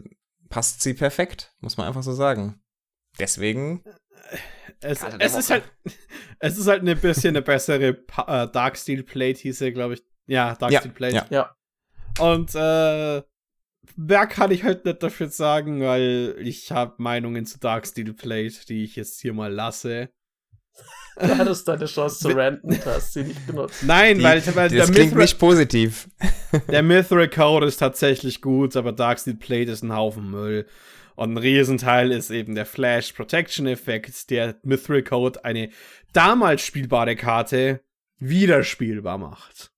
passt 0.50 0.82
sie 0.82 0.94
perfekt, 0.94 1.54
muss 1.60 1.76
man 1.78 1.88
einfach 1.88 2.04
so 2.04 2.14
sagen. 2.14 2.62
Deswegen. 3.20 3.84
Es, 4.80 5.00
Karte 5.00 5.18
der 5.18 5.28
es 5.28 5.36
ist 5.36 5.50
halt, 5.50 5.64
es 6.40 6.58
ist 6.58 6.68
halt 6.68 6.88
ein 6.88 7.00
bisschen 7.00 7.30
eine 7.36 7.42
bessere 7.42 7.94
Pa- 7.94 8.44
äh, 8.44 8.52
Dark 8.52 8.78
Steel 8.78 9.04
Plate, 9.04 9.40
hieß 9.42 9.62
er, 9.62 9.72
glaube 9.72 9.96
ich. 9.96 10.04
Ja, 10.26 10.56
Dark 10.56 10.72
Ja, 10.72 10.80
Steel 10.80 10.94
Plate. 10.94 11.16
ja. 11.16 11.26
Ja. 11.30 11.56
Und 12.20 12.56
äh, 12.56 13.22
mehr 13.96 14.28
kann 14.28 14.52
ich 14.52 14.64
halt 14.64 14.86
nicht 14.86 15.04
dafür 15.04 15.30
sagen, 15.30 15.82
weil 15.82 16.36
ich 16.40 16.72
habe 16.72 16.96
Meinungen 16.98 17.46
zu 17.46 17.60
Dark 17.60 17.88
Steel 17.88 18.14
Plate, 18.14 18.66
die 18.68 18.84
ich 18.84 18.96
jetzt 18.96 19.22
hier 19.22 19.34
mal 19.34 19.52
lasse. 19.52 20.10
Du 21.20 21.38
hattest 21.38 21.68
deine 21.68 21.86
Chance 21.86 22.20
zu 22.20 22.30
ranten, 22.36 22.70
du 22.70 22.86
hast 22.86 23.14
sie 23.14 23.24
nicht 23.24 23.46
genutzt. 23.46 23.84
Nein, 23.84 24.18
Die, 24.18 24.24
weil, 24.24 24.44
weil 24.56 24.70
der, 24.70 24.80
das 24.80 24.92
klingt 24.92 25.12
Mithril, 25.12 25.22
nicht 25.24 25.40
positiv. 25.40 26.10
der 26.70 26.82
Mithril 26.82 27.28
Code 27.28 27.68
ist 27.68 27.78
tatsächlich 27.78 28.42
gut, 28.42 28.76
aber 28.76 28.92
Dark 28.92 29.20
Steel 29.20 29.36
Plate 29.36 29.72
ist 29.72 29.84
ein 29.84 29.94
Haufen 29.94 30.30
Müll. 30.30 30.66
Und 31.16 31.34
ein 31.34 31.38
Riesenteil 31.38 32.12
ist 32.12 32.32
eben 32.32 32.56
der 32.56 32.66
Flash 32.66 33.14
Protection 33.14 33.68
Effekt, 33.68 34.32
der 34.32 34.56
Mithril 34.64 35.04
Code 35.04 35.46
eine 35.46 35.70
damals 36.12 36.64
spielbare 36.64 37.16
Karte 37.16 37.82
wieder 38.18 38.64
spielbar 38.64 39.20
macht. 39.20 39.73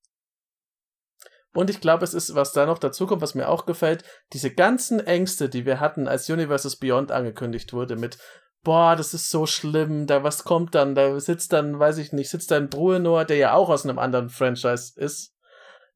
Und 1.56 1.70
ich 1.70 1.80
glaube, 1.80 2.04
es 2.04 2.14
ist, 2.14 2.34
was 2.34 2.52
da 2.52 2.66
noch 2.66 2.78
dazu 2.78 3.06
kommt, 3.06 3.22
was 3.22 3.34
mir 3.34 3.48
auch 3.48 3.66
gefällt, 3.66 4.04
diese 4.32 4.52
ganzen 4.52 5.00
Ängste, 5.00 5.48
die 5.48 5.64
wir 5.64 5.80
hatten, 5.80 6.06
als 6.06 6.28
Universes 6.28 6.76
Beyond 6.76 7.10
angekündigt 7.10 7.72
wurde, 7.72 7.96
mit 7.96 8.18
boah, 8.62 8.96
das 8.96 9.14
ist 9.14 9.30
so 9.30 9.46
schlimm, 9.46 10.06
da 10.06 10.24
was 10.24 10.42
kommt 10.42 10.74
dann, 10.74 10.96
da 10.96 11.20
sitzt 11.20 11.52
dann, 11.52 11.78
weiß 11.78 11.98
ich 11.98 12.12
nicht, 12.12 12.28
sitzt 12.28 12.50
dann 12.50 12.68
Bruenor, 12.68 13.24
der 13.24 13.36
ja 13.36 13.52
auch 13.54 13.68
aus 13.68 13.84
einem 13.84 13.98
anderen 13.98 14.28
Franchise 14.28 14.92
ist. 14.96 15.32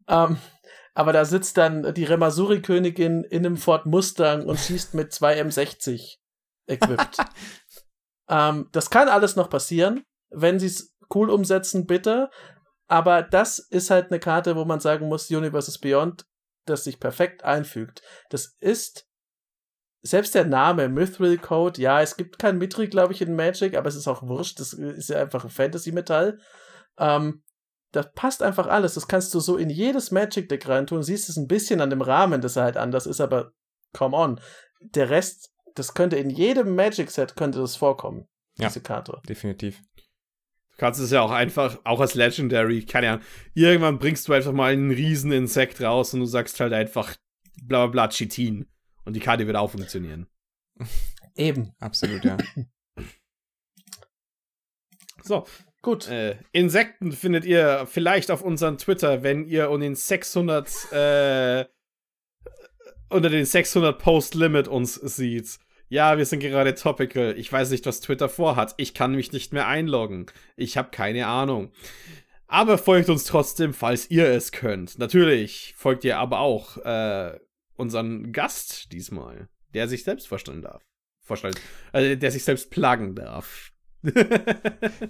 Ähm, 0.08 0.38
aber 0.94 1.12
da 1.12 1.24
sitzt 1.24 1.56
dann 1.56 1.94
die 1.94 2.04
Remasuri-Königin 2.04 3.24
in 3.24 3.44
einem 3.44 3.56
Ford 3.56 3.86
Mustang 3.86 4.46
und 4.46 4.58
schießt 4.58 4.94
mit 4.94 5.12
zwei 5.12 5.40
M60 5.40 6.18
equipped. 6.66 7.18
ähm, 8.28 8.68
das 8.72 8.90
kann 8.90 9.08
alles 9.08 9.34
noch 9.34 9.50
passieren, 9.50 10.04
wenn 10.30 10.60
sie 10.60 10.66
es 10.66 10.94
cool 11.12 11.28
umsetzen, 11.28 11.86
bitte. 11.86 12.30
Aber 12.90 13.22
das 13.22 13.60
ist 13.60 13.88
halt 13.90 14.10
eine 14.10 14.18
Karte, 14.18 14.56
wo 14.56 14.64
man 14.64 14.80
sagen 14.80 15.06
muss, 15.06 15.30
Universes 15.30 15.78
Beyond, 15.78 16.26
das 16.66 16.82
sich 16.82 16.98
perfekt 16.98 17.44
einfügt. 17.44 18.02
Das 18.30 18.56
ist 18.58 19.06
selbst 20.02 20.34
der 20.34 20.44
Name 20.44 20.88
Mithril 20.88 21.38
Code, 21.38 21.80
ja, 21.80 22.02
es 22.02 22.16
gibt 22.16 22.40
kein 22.40 22.58
Mithril, 22.58 22.88
glaube 22.88 23.12
ich, 23.12 23.22
in 23.22 23.36
Magic, 23.36 23.76
aber 23.76 23.88
es 23.88 23.94
ist 23.94 24.08
auch 24.08 24.22
wurscht, 24.22 24.58
das 24.58 24.72
ist 24.72 25.08
ja 25.08 25.20
einfach 25.20 25.44
ein 25.44 25.50
Fantasy-Metall. 25.50 26.40
Ähm, 26.98 27.44
das 27.92 28.10
passt 28.14 28.42
einfach 28.42 28.66
alles. 28.66 28.94
Das 28.94 29.06
kannst 29.06 29.32
du 29.34 29.40
so 29.40 29.56
in 29.56 29.70
jedes 29.70 30.10
Magic-Deck 30.10 30.66
reintun. 30.68 31.02
Siehst 31.04 31.28
es 31.28 31.36
ein 31.36 31.46
bisschen 31.46 31.80
an 31.80 31.90
dem 31.90 32.02
Rahmen, 32.02 32.40
dass 32.40 32.56
er 32.56 32.64
halt 32.64 32.76
anders 32.76 33.06
ist, 33.06 33.20
aber 33.20 33.52
come 33.92 34.16
on. 34.16 34.40
Der 34.80 35.10
Rest, 35.10 35.50
das 35.76 35.94
könnte 35.94 36.16
in 36.16 36.30
jedem 36.30 36.74
Magic-Set 36.74 37.36
könnte 37.36 37.60
das 37.60 37.76
vorkommen, 37.76 38.26
Ja. 38.56 38.66
diese 38.66 38.80
Karte. 38.80 39.20
Definitiv. 39.28 39.80
Du 40.80 40.86
kannst 40.86 40.98
es 40.98 41.10
ja 41.10 41.20
auch 41.20 41.30
einfach, 41.30 41.78
auch 41.84 42.00
als 42.00 42.14
Legendary, 42.14 42.86
keine 42.86 43.10
Ahnung, 43.10 43.24
irgendwann 43.52 43.98
bringst 43.98 44.26
du 44.26 44.32
einfach 44.32 44.52
mal 44.52 44.72
einen 44.72 44.90
riesen 44.90 45.30
Insekt 45.30 45.82
raus 45.82 46.14
und 46.14 46.20
du 46.20 46.26
sagst 46.26 46.58
halt 46.58 46.72
einfach 46.72 47.16
bla 47.64 47.84
bla 47.84 47.86
bla 47.88 48.08
Chitin. 48.08 48.66
Und 49.04 49.12
die 49.12 49.20
Karte 49.20 49.46
wird 49.46 49.58
auch 49.58 49.72
funktionieren. 49.72 50.26
Eben. 51.36 51.74
Absolut, 51.80 52.24
ja. 52.24 52.38
So, 55.22 55.46
Gut. 55.82 56.08
äh, 56.08 56.38
Insekten 56.52 57.12
findet 57.12 57.44
ihr 57.44 57.86
vielleicht 57.86 58.30
auf 58.30 58.40
unserem 58.40 58.78
Twitter, 58.78 59.22
wenn 59.22 59.44
ihr 59.44 59.68
unter 59.68 59.84
den 59.84 59.94
600, 59.94 60.92
äh, 60.92 61.66
unter 63.10 63.28
den 63.28 63.44
600 63.44 63.98
Post 63.98 64.34
Limit 64.34 64.66
uns 64.66 64.94
sieht. 64.94 65.58
Ja, 65.90 66.16
wir 66.18 66.24
sind 66.24 66.38
gerade 66.38 66.76
topical. 66.76 67.34
Ich 67.36 67.52
weiß 67.52 67.70
nicht, 67.70 67.84
was 67.84 68.00
Twitter 68.00 68.28
vorhat. 68.28 68.74
Ich 68.76 68.94
kann 68.94 69.12
mich 69.12 69.32
nicht 69.32 69.52
mehr 69.52 69.66
einloggen. 69.66 70.26
Ich 70.56 70.76
habe 70.76 70.90
keine 70.92 71.26
Ahnung. 71.26 71.72
Aber 72.46 72.78
folgt 72.78 73.08
uns 73.08 73.24
trotzdem, 73.24 73.74
falls 73.74 74.08
ihr 74.08 74.26
es 74.28 74.52
könnt. 74.52 74.98
Natürlich 75.00 75.74
folgt 75.76 76.04
ihr 76.04 76.18
aber 76.18 76.38
auch 76.38 76.76
äh, 76.78 77.36
unseren 77.74 78.32
Gast 78.32 78.92
diesmal, 78.92 79.48
der 79.74 79.88
sich 79.88 80.04
selbst 80.04 80.28
vorstellen 80.28 80.62
darf. 80.62 80.84
Vorstellen, 81.24 81.54
also 81.92 82.14
der 82.14 82.30
sich 82.30 82.44
selbst 82.44 82.70
plagen 82.70 83.16
darf. 83.16 83.72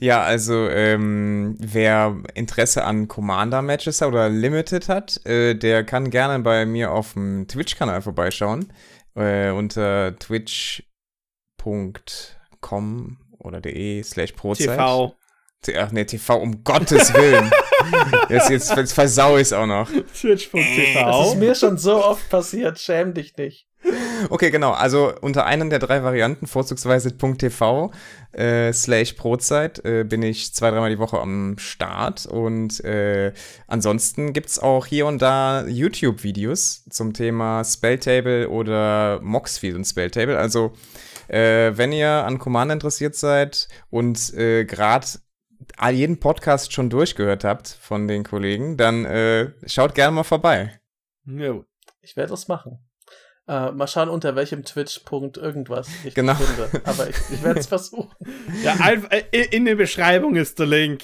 Ja, 0.01 0.23
also 0.23 0.69
ähm, 0.69 1.57
wer 1.61 2.17
Interesse 2.35 2.85
an 2.85 3.07
Commander-Matches 3.07 4.03
oder 4.03 4.29
Limited 4.29 4.89
hat, 4.89 5.25
äh, 5.27 5.55
der 5.55 5.85
kann 5.85 6.11
gerne 6.11 6.43
bei 6.43 6.67
mir 6.67 6.91
auf 6.91 7.13
dem 7.13 7.47
Twitch-Kanal 7.47 8.03
vorbeischauen. 8.03 8.73
Äh, 9.21 9.51
unter 9.51 10.19
twitch.com 10.19 13.19
oder 13.39 13.61
de 13.61 14.03
slash 14.03 14.33
prozeit. 14.33 14.79
TV. 14.79 15.15
Ach 15.77 15.93
nee, 15.93 16.05
TV, 16.05 16.37
um 16.37 16.65
Gottes 16.65 17.13
Willen. 17.13 17.51
jetzt, 18.31 18.49
jetzt, 18.49 18.75
jetzt 18.77 18.95
versau 18.95 19.37
ich 19.37 19.43
es 19.43 19.53
auch 19.53 19.67
noch. 19.67 19.93
Das 19.93 20.01
ist 20.01 20.21
Twitch.tv. 20.21 21.35
mir 21.35 21.55
schon 21.55 21.77
so 21.77 22.03
oft 22.03 22.31
passiert, 22.31 22.79
schäm 22.79 23.13
dich 23.13 23.37
nicht. 23.37 23.69
Okay, 24.29 24.51
genau. 24.51 24.73
Also 24.73 25.13
unter 25.21 25.47
einem 25.47 25.71
der 25.71 25.79
drei 25.79 26.03
Varianten, 26.03 26.47
vorzugsweise 26.47 27.17
.tv 27.17 27.91
äh, 28.33 28.73
slash 28.73 29.17
Brotzeit, 29.17 29.85
äh, 29.85 30.05
bin 30.05 30.23
ich 30.23 30.55
zwei, 30.55 30.71
dreimal 30.71 30.91
die 30.91 30.99
Woche 30.99 31.19
am 31.19 31.59
Start. 31.59 32.27
Und 32.27 32.83
äh, 32.85 33.33
ansonsten 33.67 34.33
gibt's 34.33 34.59
auch 34.59 34.87
hier 34.87 35.07
und 35.07 35.23
da 35.23 35.67
YouTube-Videos 35.67 36.85
zum 36.91 37.13
Thema 37.15 37.65
Spelltable 37.65 38.49
oder 38.49 39.21
Moxfield 39.23 39.77
und 39.77 39.85
Spelltable. 39.85 40.39
Also 40.39 40.73
äh, 41.29 41.73
wenn 41.77 41.93
ihr 41.93 42.11
an 42.11 42.39
Commander 42.39 42.75
interessiert 42.75 43.15
seid 43.15 43.69
und 43.89 44.35
äh, 44.35 44.65
gerade 44.65 45.07
all 45.77 45.95
jeden 45.95 46.19
Podcast 46.19 46.73
schon 46.73 46.91
durchgehört 46.91 47.45
habt 47.45 47.69
von 47.69 48.09
den 48.09 48.25
Kollegen, 48.25 48.77
dann 48.77 49.05
äh, 49.05 49.53
schaut 49.67 49.95
gerne 49.95 50.13
mal 50.13 50.25
vorbei. 50.25 50.81
Ja. 51.25 51.61
Ich 52.03 52.17
werde 52.17 52.31
das 52.31 52.49
machen. 52.49 52.79
Äh, 53.51 53.73
mal 53.73 53.89
schauen, 53.89 54.09
unter 54.09 54.37
welchem 54.37 54.65
Twitch-Punkt 54.65 55.37
irgendwas 55.37 55.89
ich 56.05 56.15
Genau. 56.15 56.35
finde. 56.37 56.87
Aber 56.87 57.09
ich, 57.09 57.17
ich 57.33 57.43
werde 57.43 57.59
es 57.59 57.67
versuchen. 57.77 58.15
Ja, 58.63 58.75
einfach, 58.75 59.11
äh, 59.11 59.25
in 59.51 59.65
der 59.65 59.75
Beschreibung 59.75 60.37
ist 60.37 60.57
der 60.61 60.67
Link. 60.67 61.03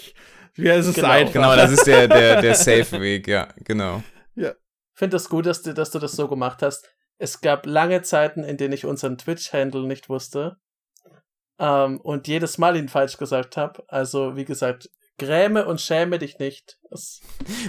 Ja, 0.55 0.75
es 0.77 0.87
ist 0.87 0.95
Genau. 0.95 1.09
einfach. 1.09 1.33
Genau, 1.33 1.57
das 1.57 1.73
ist 1.73 1.87
der, 1.89 2.07
der, 2.07 2.41
der 2.41 2.55
Safe-Weg, 2.55 3.27
ja, 3.27 3.49
genau. 3.65 4.03
Ich 4.37 4.45
finde 4.95 5.17
es 5.17 5.25
das 5.25 5.29
gut, 5.29 5.45
dass 5.45 5.63
du, 5.63 5.75
dass 5.75 5.91
du 5.91 5.99
das 5.99 6.13
so 6.13 6.29
gemacht 6.29 6.63
hast. 6.63 6.89
Es 7.19 7.41
gab 7.41 7.67
lange 7.67 8.03
Zeiten, 8.03 8.45
in 8.45 8.57
denen 8.57 8.73
ich 8.75 8.87
unseren 8.87 9.19
Twitch-Handle 9.19 9.83
nicht 9.87 10.09
wusste. 10.09 10.57
Ähm, 11.59 12.01
und 12.01 12.29
jedes 12.29 12.59
Mal 12.59 12.77
ihn 12.77 12.89
falsch 12.89 13.17
gesagt 13.17 13.57
habe. 13.57 13.83
Also, 13.89 14.37
wie 14.37 14.45
gesagt, 14.45 14.89
gräme 15.19 15.67
und 15.67 15.81
schäme 15.81 16.19
dich 16.19 16.39
nicht. 16.39 16.79
Das, 16.91 17.21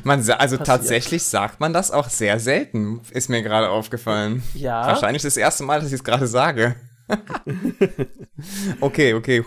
Man, 0.03 0.19
also 0.19 0.35
Passiert. 0.57 0.65
tatsächlich 0.67 1.23
sagt 1.23 1.59
man 1.59 1.73
das 1.73 1.91
auch 1.91 2.09
sehr 2.09 2.39
selten, 2.39 3.01
ist 3.11 3.29
mir 3.29 3.41
gerade 3.41 3.69
aufgefallen. 3.69 4.43
ja, 4.53 4.85
Wahrscheinlich 4.85 5.23
das 5.23 5.37
erste 5.37 5.63
Mal, 5.63 5.79
dass 5.79 5.87
ich 5.89 5.95
es 5.95 6.03
gerade 6.03 6.27
sage. 6.27 6.75
okay, 8.81 9.13
okay, 9.13 9.43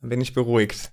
bin 0.00 0.20
ich 0.20 0.34
beruhigt. 0.34 0.92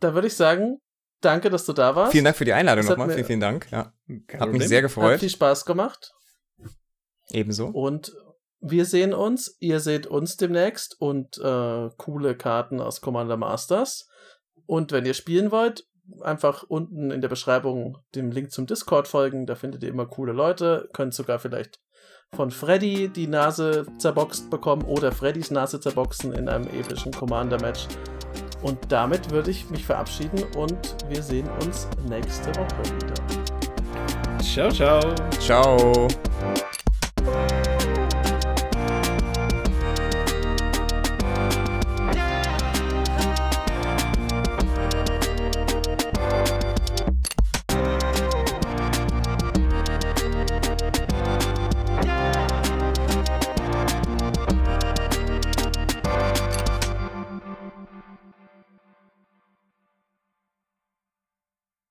da 0.00 0.14
würde 0.14 0.26
ich 0.26 0.36
sagen, 0.36 0.78
danke, 1.20 1.50
dass 1.50 1.64
du 1.66 1.72
da 1.72 1.94
warst. 1.94 2.12
Vielen 2.12 2.24
Dank 2.24 2.36
für 2.36 2.44
die 2.44 2.52
Einladung 2.52 2.84
hat 2.84 2.90
nochmal, 2.98 3.14
vielen, 3.14 3.26
vielen 3.26 3.40
Dank. 3.40 3.70
Ja, 3.70 3.92
hat 4.38 4.50
mich 4.52 4.68
sehr 4.68 4.78
Hat 4.78 4.84
gefreut. 4.84 5.20
viel 5.20 5.30
Spaß 5.30 5.64
gemacht. 5.64 6.12
Ebenso. 7.30 7.66
Und 7.68 8.12
wir 8.62 8.84
sehen 8.84 9.12
uns, 9.12 9.56
ihr 9.58 9.80
seht 9.80 10.06
uns 10.06 10.36
demnächst 10.36 10.98
und 11.00 11.36
äh, 11.38 11.90
coole 11.96 12.36
Karten 12.36 12.80
aus 12.80 13.00
Commander 13.00 13.36
Masters. 13.36 14.08
Und 14.66 14.92
wenn 14.92 15.04
ihr 15.04 15.14
spielen 15.14 15.50
wollt, 15.50 15.84
einfach 16.20 16.62
unten 16.68 17.10
in 17.10 17.20
der 17.20 17.28
Beschreibung 17.28 17.98
dem 18.14 18.30
Link 18.30 18.52
zum 18.52 18.66
Discord 18.66 19.08
folgen. 19.08 19.46
Da 19.46 19.56
findet 19.56 19.82
ihr 19.82 19.88
immer 19.88 20.06
coole 20.06 20.32
Leute. 20.32 20.88
Könnt 20.92 21.12
sogar 21.12 21.40
vielleicht 21.40 21.80
von 22.34 22.50
Freddy 22.50 23.08
die 23.08 23.26
Nase 23.26 23.84
zerboxt 23.98 24.48
bekommen 24.48 24.82
oder 24.82 25.12
Freddys 25.12 25.50
Nase 25.50 25.80
zerboxen 25.80 26.32
in 26.32 26.48
einem 26.48 26.66
epischen 26.68 27.12
Commander-Match. 27.12 27.88
Und 28.62 28.78
damit 28.90 29.30
würde 29.32 29.50
ich 29.50 29.68
mich 29.70 29.84
verabschieden 29.84 30.44
und 30.56 30.96
wir 31.08 31.22
sehen 31.22 31.50
uns 31.62 31.88
nächste 32.08 32.48
Woche 32.50 32.84
wieder. 32.94 33.14
Ciao, 34.40 34.70
ciao. 34.70 35.14
Ciao. 35.40 36.08